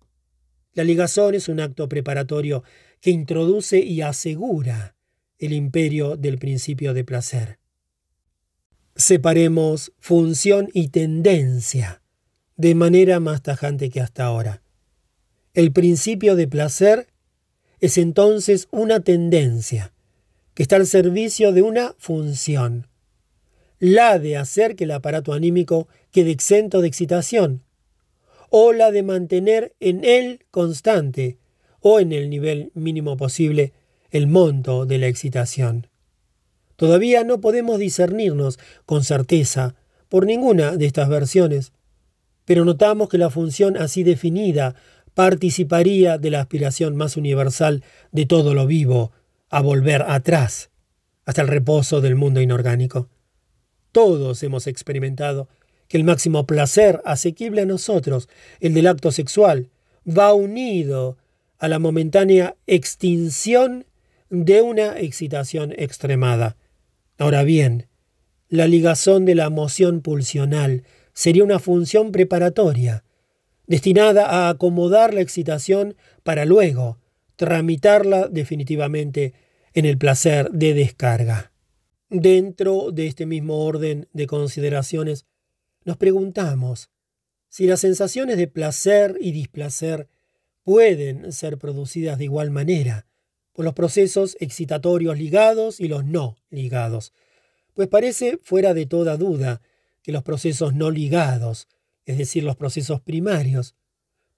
La 0.73 0.83
ligazón 0.83 1.37
es 1.37 1.49
un 1.49 1.61
acto 1.61 1.89
preparatorio 1.89 2.65
que 3.01 3.11
introduce 3.11 3.79
y 3.79 4.01
asegura 4.01 4.98
el 5.39 5.53
imperio 5.53 6.17
del 6.17 6.39
principio 6.39 6.95
de 6.95 7.05
placer. 7.05 7.59
Separemos 8.97 9.93
función 9.99 10.69
y 10.73 10.89
tendencia 10.89 12.03
de 12.57 12.75
manera 12.75 13.21
más 13.21 13.43
tajante 13.43 13.89
que 13.89 14.01
hasta 14.01 14.25
ahora. 14.25 14.63
El 15.55 15.73
principio 15.73 16.35
de 16.35 16.49
placer 16.49 17.07
es 17.81 17.99
entonces 17.99 18.67
una 18.73 19.01
tendencia 19.01 19.93
que 20.55 20.65
está 20.65 20.77
al 20.77 20.87
servicio 20.87 21.53
de 21.53 21.63
una 21.63 21.95
función, 21.99 22.89
la 23.79 24.19
de 24.19 24.37
hacer 24.37 24.75
que 24.75 24.85
el 24.85 24.91
aparato 24.91 25.33
anímico 25.33 25.87
quede 26.11 26.33
exento 26.33 26.81
de 26.81 26.89
excitación, 26.89 27.63
o 28.51 28.73
la 28.73 28.91
de 28.91 29.05
mantener 29.05 29.75
en 29.79 30.05
él 30.05 30.41
constante 30.51 31.39
o 31.81 32.01
en 32.01 32.13
el 32.13 32.29
nivel 32.29 32.73
mínimo 32.75 33.17
posible 33.17 33.73
el 34.11 34.27
monto 34.27 34.87
de 34.87 34.99
la 34.99 35.07
excitación. 35.07 35.89
Todavía 36.77 37.25
no 37.25 37.41
podemos 37.41 37.79
discernirnos 37.79 38.59
con 38.87 39.05
certeza 39.05 39.75
por 40.09 40.27
ninguna 40.27 40.77
de 40.77 40.87
estas 40.87 41.09
versiones 41.09 41.73
pero 42.49 42.65
notamos 42.65 43.11
que 43.11 43.19
la 43.19 43.29
función 43.29 43.77
así 43.77 44.05
definida 44.05 44.75
participaría 45.13 46.17
de 46.17 46.31
la 46.31 46.41
aspiración 46.41 46.97
más 46.97 47.19
universal 47.19 47.85
de 48.11 48.25
todo 48.25 48.55
lo 48.55 48.67
vivo 48.67 49.13
a 49.51 49.61
volver 49.61 50.01
atrás, 50.09 50.71
hasta 51.27 51.43
el 51.43 51.49
reposo 51.49 52.01
del 52.01 52.15
mundo 52.15 52.41
inorgánico. 52.41 53.11
Todos 53.93 54.43
hemos 54.43 54.67
experimentado 54.67 55.51
que 55.89 55.99
el 55.99 56.05
máximo 56.05 56.47
placer 56.47 57.03
asequible 57.05 57.61
a 57.61 57.67
nosotros, 57.67 58.31
el 58.61 58.73
del 58.73 58.87
acto 58.87 59.13
sexual, 59.13 59.69
va 60.09 60.33
unido 60.33 61.19
a 61.59 61.69
la 61.69 61.79
momentánea 61.79 62.57
extinción 62.67 63.85
de 64.31 64.63
una 64.63 64.99
excitación 64.99 65.73
extremada. 65.77 66.57
Ahora 67.17 67.43
bien, 67.43 67.89
la 68.49 68.67
ligazón 68.67 69.25
de 69.25 69.35
la 69.35 69.45
emoción 69.47 70.01
pulsional 70.01 70.85
sería 71.13 71.45
una 71.45 71.59
función 71.59 72.13
preparatoria, 72.13 73.05
destinada 73.67 74.27
a 74.27 74.49
acomodar 74.49 75.13
la 75.13 75.21
excitación 75.21 75.97
para 76.23 76.45
luego 76.45 76.99
tramitarla 77.37 78.29
definitivamente 78.29 79.35
en 79.75 79.85
el 79.85 79.99
placer 79.99 80.51
de 80.51 80.75
descarga. 80.75 81.53
Dentro 82.11 82.91
de 82.91 83.07
este 83.07 83.27
mismo 83.27 83.65
orden 83.65 84.09
de 84.13 84.27
consideraciones, 84.27 85.27
nos 85.85 85.97
preguntamos 85.97 86.91
si 87.49 87.67
las 87.67 87.81
sensaciones 87.81 88.37
de 88.37 88.47
placer 88.47 89.17
y 89.21 89.33
displacer 89.33 90.09
pueden 90.65 91.33
ser 91.33 91.59
producidas 91.59 92.19
de 92.19 92.25
igual 92.25 92.51
manera 92.51 93.07
por 93.59 93.65
los 93.65 93.75
procesos 93.75 94.37
excitatorios 94.39 95.19
ligados 95.19 95.81
y 95.81 95.89
los 95.89 96.05
no 96.05 96.37
ligados, 96.49 97.13
pues 97.75 97.89
parece 97.89 98.39
fuera 98.41 98.73
de 98.73 98.87
toda 98.87 99.17
duda 99.17 99.63
que 100.01 100.13
los 100.13 100.23
procesos 100.23 100.75
no 100.75 100.93
ligados, 100.93 101.67
es 102.07 102.19
decir, 102.19 102.45
los 102.45 102.55
procesos 102.55 103.01
primarios, 103.01 103.75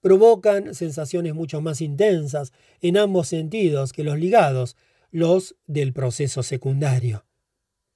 provocan 0.01 0.75
sensaciones 0.75 1.35
mucho 1.35 1.61
más 1.61 1.83
intensas 1.83 2.55
en 2.81 2.97
ambos 2.97 3.29
sentidos 3.29 3.93
que 3.93 4.05
los 4.05 4.19
ligados, 4.19 4.75
los 5.11 5.55
del 5.67 5.93
proceso 5.93 6.43
secundario. 6.43 7.27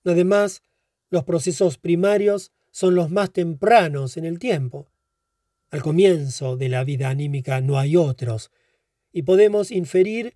Además, 0.04 0.60
los 1.08 1.24
procesos 1.24 1.78
primarios 1.78 2.52
son 2.70 2.96
los 2.96 3.10
más 3.10 3.32
tempranos 3.32 4.18
en 4.18 4.26
el 4.26 4.38
tiempo. 4.38 4.90
Al 5.70 5.80
comienzo 5.80 6.58
de 6.58 6.68
la 6.68 6.84
vida 6.84 7.08
anímica 7.08 7.62
no 7.62 7.78
hay 7.78 7.96
otros, 7.96 8.50
y 9.10 9.22
podemos 9.22 9.70
inferir 9.70 10.34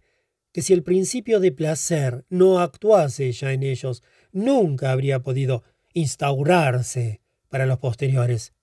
que 0.59 0.63
si 0.63 0.73
el 0.73 0.83
principio 0.83 1.39
de 1.39 1.53
placer 1.53 2.25
no 2.31 2.59
actuase 2.59 3.31
ya 3.31 3.53
en 3.53 3.63
ellos, 3.63 4.03
nunca 4.33 4.91
habría 4.91 5.23
podido 5.23 5.63
instaurarse 5.93 7.21
para 7.49 7.65
los 7.65 7.79
posteriores. 7.79 8.55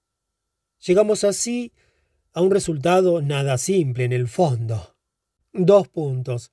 Llegamos 0.85 1.23
así 1.23 1.71
a 2.33 2.41
un 2.41 2.51
resultado 2.51 3.21
nada 3.21 3.57
simple 3.57 4.03
en 4.03 4.11
el 4.11 4.27
fondo. 4.27 4.97
Dos 5.53 5.87
puntos. 5.87 6.51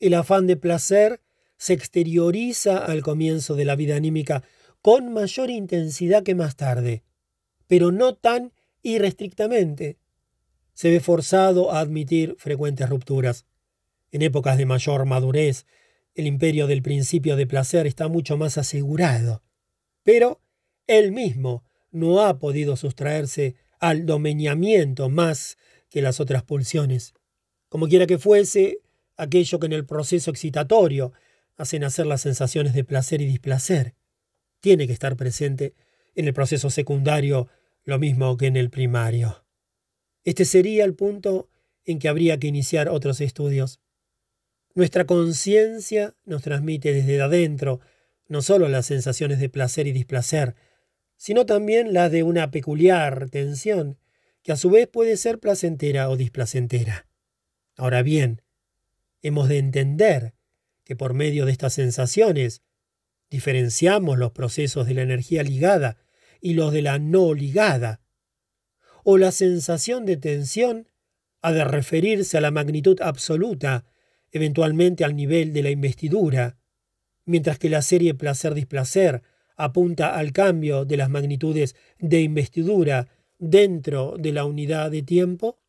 El 0.00 0.14
afán 0.14 0.48
de 0.48 0.56
placer 0.56 1.20
se 1.56 1.72
exterioriza 1.72 2.78
al 2.78 3.04
comienzo 3.04 3.54
de 3.54 3.66
la 3.66 3.76
vida 3.76 3.94
anímica 3.94 4.42
con 4.82 5.12
mayor 5.12 5.50
intensidad 5.50 6.24
que 6.24 6.34
más 6.34 6.56
tarde, 6.56 7.04
pero 7.68 7.92
no 7.92 8.16
tan 8.16 8.52
irrestrictamente. 8.82 9.98
Se 10.72 10.90
ve 10.90 10.98
forzado 10.98 11.70
a 11.70 11.78
admitir 11.78 12.34
frecuentes 12.40 12.88
rupturas. 12.88 13.46
En 14.14 14.22
épocas 14.22 14.56
de 14.58 14.64
mayor 14.64 15.06
madurez, 15.06 15.66
el 16.14 16.28
imperio 16.28 16.68
del 16.68 16.82
principio 16.82 17.34
de 17.34 17.48
placer 17.48 17.88
está 17.88 18.06
mucho 18.06 18.36
más 18.36 18.58
asegurado. 18.58 19.42
Pero 20.04 20.40
él 20.86 21.10
mismo 21.10 21.64
no 21.90 22.20
ha 22.20 22.38
podido 22.38 22.76
sustraerse 22.76 23.56
al 23.80 24.06
domeñamiento 24.06 25.08
más 25.08 25.58
que 25.90 26.00
las 26.00 26.20
otras 26.20 26.44
pulsiones. 26.44 27.12
Como 27.68 27.88
quiera 27.88 28.06
que 28.06 28.18
fuese, 28.18 28.78
aquello 29.16 29.58
que 29.58 29.66
en 29.66 29.72
el 29.72 29.84
proceso 29.84 30.30
excitatorio 30.30 31.12
hace 31.56 31.80
nacer 31.80 32.06
las 32.06 32.20
sensaciones 32.20 32.72
de 32.72 32.84
placer 32.84 33.20
y 33.20 33.26
displacer, 33.26 33.96
tiene 34.60 34.86
que 34.86 34.92
estar 34.92 35.16
presente 35.16 35.74
en 36.14 36.28
el 36.28 36.34
proceso 36.34 36.70
secundario 36.70 37.48
lo 37.82 37.98
mismo 37.98 38.36
que 38.36 38.46
en 38.46 38.56
el 38.56 38.70
primario. 38.70 39.44
Este 40.22 40.44
sería 40.44 40.84
el 40.84 40.94
punto 40.94 41.48
en 41.84 41.98
que 41.98 42.08
habría 42.08 42.38
que 42.38 42.46
iniciar 42.46 42.88
otros 42.88 43.20
estudios. 43.20 43.80
Nuestra 44.74 45.04
conciencia 45.04 46.14
nos 46.24 46.42
transmite 46.42 46.92
desde 46.92 47.20
adentro 47.20 47.80
no 48.26 48.42
solo 48.42 48.68
las 48.68 48.86
sensaciones 48.86 49.38
de 49.38 49.48
placer 49.48 49.86
y 49.86 49.92
displacer, 49.92 50.56
sino 51.16 51.46
también 51.46 51.92
las 51.92 52.10
de 52.10 52.24
una 52.24 52.50
peculiar 52.50 53.30
tensión, 53.30 53.98
que 54.42 54.52
a 54.52 54.56
su 54.56 54.70
vez 54.70 54.88
puede 54.88 55.16
ser 55.16 55.38
placentera 55.38 56.10
o 56.10 56.16
displacentera. 56.16 57.06
Ahora 57.76 58.02
bien, 58.02 58.42
hemos 59.22 59.48
de 59.48 59.58
entender 59.58 60.34
que 60.84 60.96
por 60.96 61.14
medio 61.14 61.46
de 61.46 61.52
estas 61.52 61.74
sensaciones 61.74 62.62
diferenciamos 63.30 64.18
los 64.18 64.32
procesos 64.32 64.86
de 64.86 64.94
la 64.94 65.02
energía 65.02 65.42
ligada 65.42 65.98
y 66.40 66.54
los 66.54 66.72
de 66.72 66.82
la 66.82 66.98
no 66.98 67.32
ligada, 67.32 68.02
o 69.04 69.18
la 69.18 69.32
sensación 69.32 70.04
de 70.04 70.16
tensión 70.16 70.88
ha 71.42 71.52
de 71.52 71.64
referirse 71.64 72.38
a 72.38 72.40
la 72.40 72.50
magnitud 72.50 73.00
absoluta, 73.00 73.84
eventualmente 74.34 75.04
al 75.04 75.14
nivel 75.14 75.52
de 75.52 75.62
la 75.62 75.70
investidura, 75.70 76.58
mientras 77.24 77.56
que 77.56 77.70
la 77.70 77.82
serie 77.82 78.14
placer-displacer 78.14 79.22
apunta 79.56 80.16
al 80.16 80.32
cambio 80.32 80.84
de 80.84 80.96
las 80.96 81.08
magnitudes 81.08 81.76
de 82.00 82.20
investidura 82.20 83.08
dentro 83.38 84.16
de 84.18 84.32
la 84.32 84.44
unidad 84.44 84.90
de 84.90 85.02
tiempo? 85.02 85.60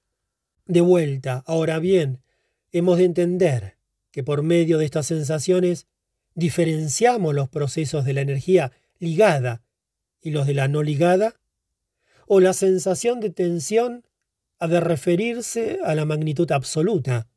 De 0.66 0.82
vuelta, 0.82 1.44
ahora 1.46 1.78
bien, 1.78 2.24
hemos 2.72 2.98
de 2.98 3.06
entender 3.06 3.78
que 4.10 4.24
por 4.24 4.42
medio 4.42 4.80
de 4.80 4.86
estas 4.86 5.06
sensaciones 5.06 5.86
diferenciamos 6.34 7.36
los 7.36 7.48
procesos 7.48 8.04
de 8.04 8.14
la 8.14 8.22
energía 8.22 8.72
ligada 8.98 9.62
y 10.22 10.32
los 10.32 10.48
de 10.48 10.56
la 10.56 10.68
no 10.68 10.82
ligada, 10.82 11.36
o 12.26 12.40
la 12.40 12.54
sensación 12.54 13.20
de 13.20 13.30
tensión 13.30 14.08
ha 14.58 14.68
de 14.68 14.80
referirse 14.80 15.78
a 15.84 15.94
la 15.94 16.06
magnitud 16.06 16.52
absoluta, 16.52 17.28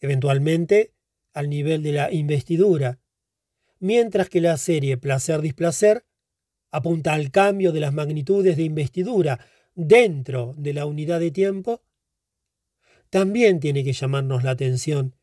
eventualmente 0.00 0.92
al 1.32 1.48
nivel 1.48 1.82
de 1.82 1.92
la 1.92 2.12
investidura, 2.12 2.98
mientras 3.78 4.28
que 4.28 4.40
la 4.40 4.56
serie 4.56 4.96
placer-displacer 4.96 6.04
apunta 6.70 7.14
al 7.14 7.30
cambio 7.30 7.72
de 7.72 7.80
las 7.80 7.92
magnitudes 7.92 8.56
de 8.56 8.62
investidura 8.62 9.40
dentro 9.74 10.54
de 10.56 10.72
la 10.72 10.86
unidad 10.86 11.20
de 11.20 11.30
tiempo, 11.30 11.82
también 13.10 13.60
tiene 13.60 13.84
que 13.84 13.92
llamarnos 13.92 14.42
la 14.42 14.50
atención 14.50 15.14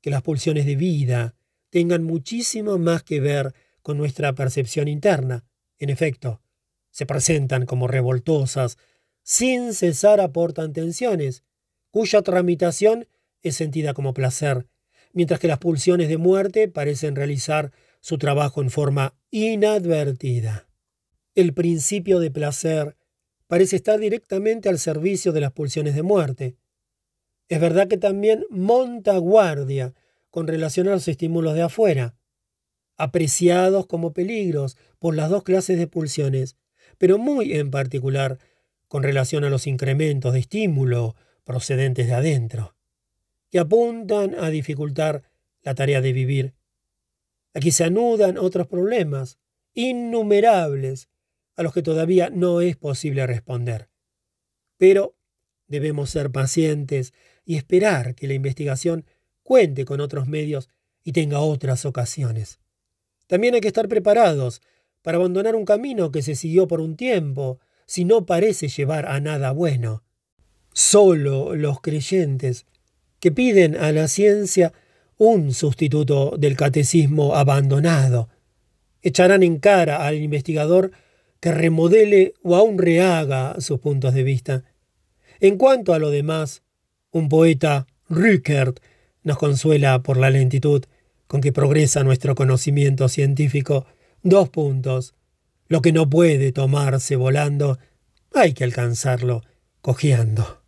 que 0.00 0.10
las 0.10 0.22
pulsiones 0.22 0.66
de 0.66 0.76
vida 0.76 1.34
tengan 1.70 2.04
muchísimo 2.04 2.78
más 2.78 3.02
que 3.02 3.20
ver 3.20 3.54
con 3.82 3.98
nuestra 3.98 4.34
percepción 4.34 4.86
interna. 4.86 5.44
En 5.78 5.90
efecto, 5.90 6.40
se 6.90 7.06
presentan 7.06 7.66
como 7.66 7.88
revoltosas, 7.88 8.78
sin 9.22 9.74
cesar 9.74 10.20
aportan 10.20 10.72
tensiones, 10.72 11.42
cuya 11.90 12.22
tramitación 12.22 13.08
es 13.44 13.54
sentida 13.54 13.94
como 13.94 14.14
placer, 14.14 14.66
mientras 15.12 15.38
que 15.38 15.46
las 15.46 15.58
pulsiones 15.58 16.08
de 16.08 16.18
muerte 16.18 16.66
parecen 16.66 17.14
realizar 17.14 17.70
su 18.00 18.18
trabajo 18.18 18.60
en 18.60 18.70
forma 18.70 19.14
inadvertida. 19.30 20.68
El 21.36 21.54
principio 21.54 22.18
de 22.18 22.30
placer 22.30 22.96
parece 23.46 23.76
estar 23.76 24.00
directamente 24.00 24.68
al 24.68 24.78
servicio 24.78 25.32
de 25.32 25.40
las 25.40 25.52
pulsiones 25.52 25.94
de 25.94 26.02
muerte. 26.02 26.56
Es 27.48 27.60
verdad 27.60 27.86
que 27.88 27.98
también 27.98 28.44
monta 28.50 29.16
guardia 29.18 29.94
con 30.30 30.46
relación 30.46 30.88
a 30.88 30.92
los 30.92 31.06
estímulos 31.06 31.54
de 31.54 31.62
afuera, 31.62 32.16
apreciados 32.96 33.86
como 33.86 34.12
peligros 34.12 34.76
por 34.98 35.14
las 35.14 35.30
dos 35.30 35.42
clases 35.42 35.78
de 35.78 35.86
pulsiones, 35.86 36.56
pero 36.98 37.18
muy 37.18 37.52
en 37.54 37.70
particular 37.70 38.38
con 38.88 39.02
relación 39.02 39.44
a 39.44 39.50
los 39.50 39.66
incrementos 39.66 40.32
de 40.32 40.40
estímulo 40.40 41.16
procedentes 41.44 42.06
de 42.06 42.14
adentro, 42.14 42.74
que 43.54 43.60
apuntan 43.60 44.34
a 44.34 44.50
dificultar 44.50 45.22
la 45.62 45.76
tarea 45.76 46.00
de 46.00 46.12
vivir 46.12 46.54
Aquí 47.54 47.70
se 47.70 47.84
anudan 47.84 48.36
otros 48.36 48.66
problemas, 48.66 49.38
innumerables, 49.74 51.08
a 51.54 51.62
los 51.62 51.72
que 51.72 51.82
todavía 51.82 52.30
no 52.30 52.60
es 52.60 52.76
posible 52.76 53.24
responder. 53.28 53.88
Pero 54.76 55.14
debemos 55.68 56.10
ser 56.10 56.32
pacientes 56.32 57.14
y 57.44 57.54
esperar 57.54 58.16
que 58.16 58.26
la 58.26 58.34
investigación 58.34 59.06
cuente 59.44 59.84
con 59.84 60.00
otros 60.00 60.26
medios 60.26 60.68
y 61.04 61.12
tenga 61.12 61.38
otras 61.38 61.84
ocasiones. 61.84 62.58
También 63.28 63.54
hay 63.54 63.60
que 63.60 63.68
estar 63.68 63.86
preparados 63.86 64.62
para 65.00 65.18
abandonar 65.18 65.54
un 65.54 65.64
camino 65.64 66.10
que 66.10 66.22
se 66.22 66.34
siguió 66.34 66.66
por 66.66 66.80
un 66.80 66.96
tiempo, 66.96 67.60
si 67.86 68.04
no 68.04 68.26
parece 68.26 68.66
llevar 68.66 69.06
a 69.06 69.20
nada 69.20 69.52
bueno. 69.52 70.02
Solo 70.72 71.54
los 71.54 71.80
creyentes 71.80 72.66
que 73.24 73.32
piden 73.32 73.74
a 73.78 73.90
la 73.90 74.06
ciencia 74.06 74.74
un 75.16 75.54
sustituto 75.54 76.36
del 76.36 76.58
catecismo 76.58 77.34
abandonado. 77.34 78.28
Echarán 79.00 79.42
en 79.42 79.56
cara 79.60 80.06
al 80.06 80.16
investigador 80.16 80.90
que 81.40 81.50
remodele 81.50 82.34
o 82.42 82.54
aún 82.54 82.76
rehaga 82.76 83.58
sus 83.62 83.80
puntos 83.80 84.12
de 84.12 84.24
vista. 84.24 84.64
En 85.40 85.56
cuanto 85.56 85.94
a 85.94 85.98
lo 85.98 86.10
demás, 86.10 86.64
un 87.12 87.30
poeta, 87.30 87.86
Rückert, 88.10 88.80
nos 89.22 89.38
consuela 89.38 90.02
por 90.02 90.18
la 90.18 90.28
lentitud 90.28 90.84
con 91.26 91.40
que 91.40 91.50
progresa 91.50 92.04
nuestro 92.04 92.34
conocimiento 92.34 93.08
científico. 93.08 93.86
Dos 94.22 94.50
puntos. 94.50 95.14
Lo 95.66 95.80
que 95.80 95.92
no 95.92 96.10
puede 96.10 96.52
tomarse 96.52 97.16
volando, 97.16 97.78
hay 98.34 98.52
que 98.52 98.64
alcanzarlo 98.64 99.40
cojeando. 99.80 100.63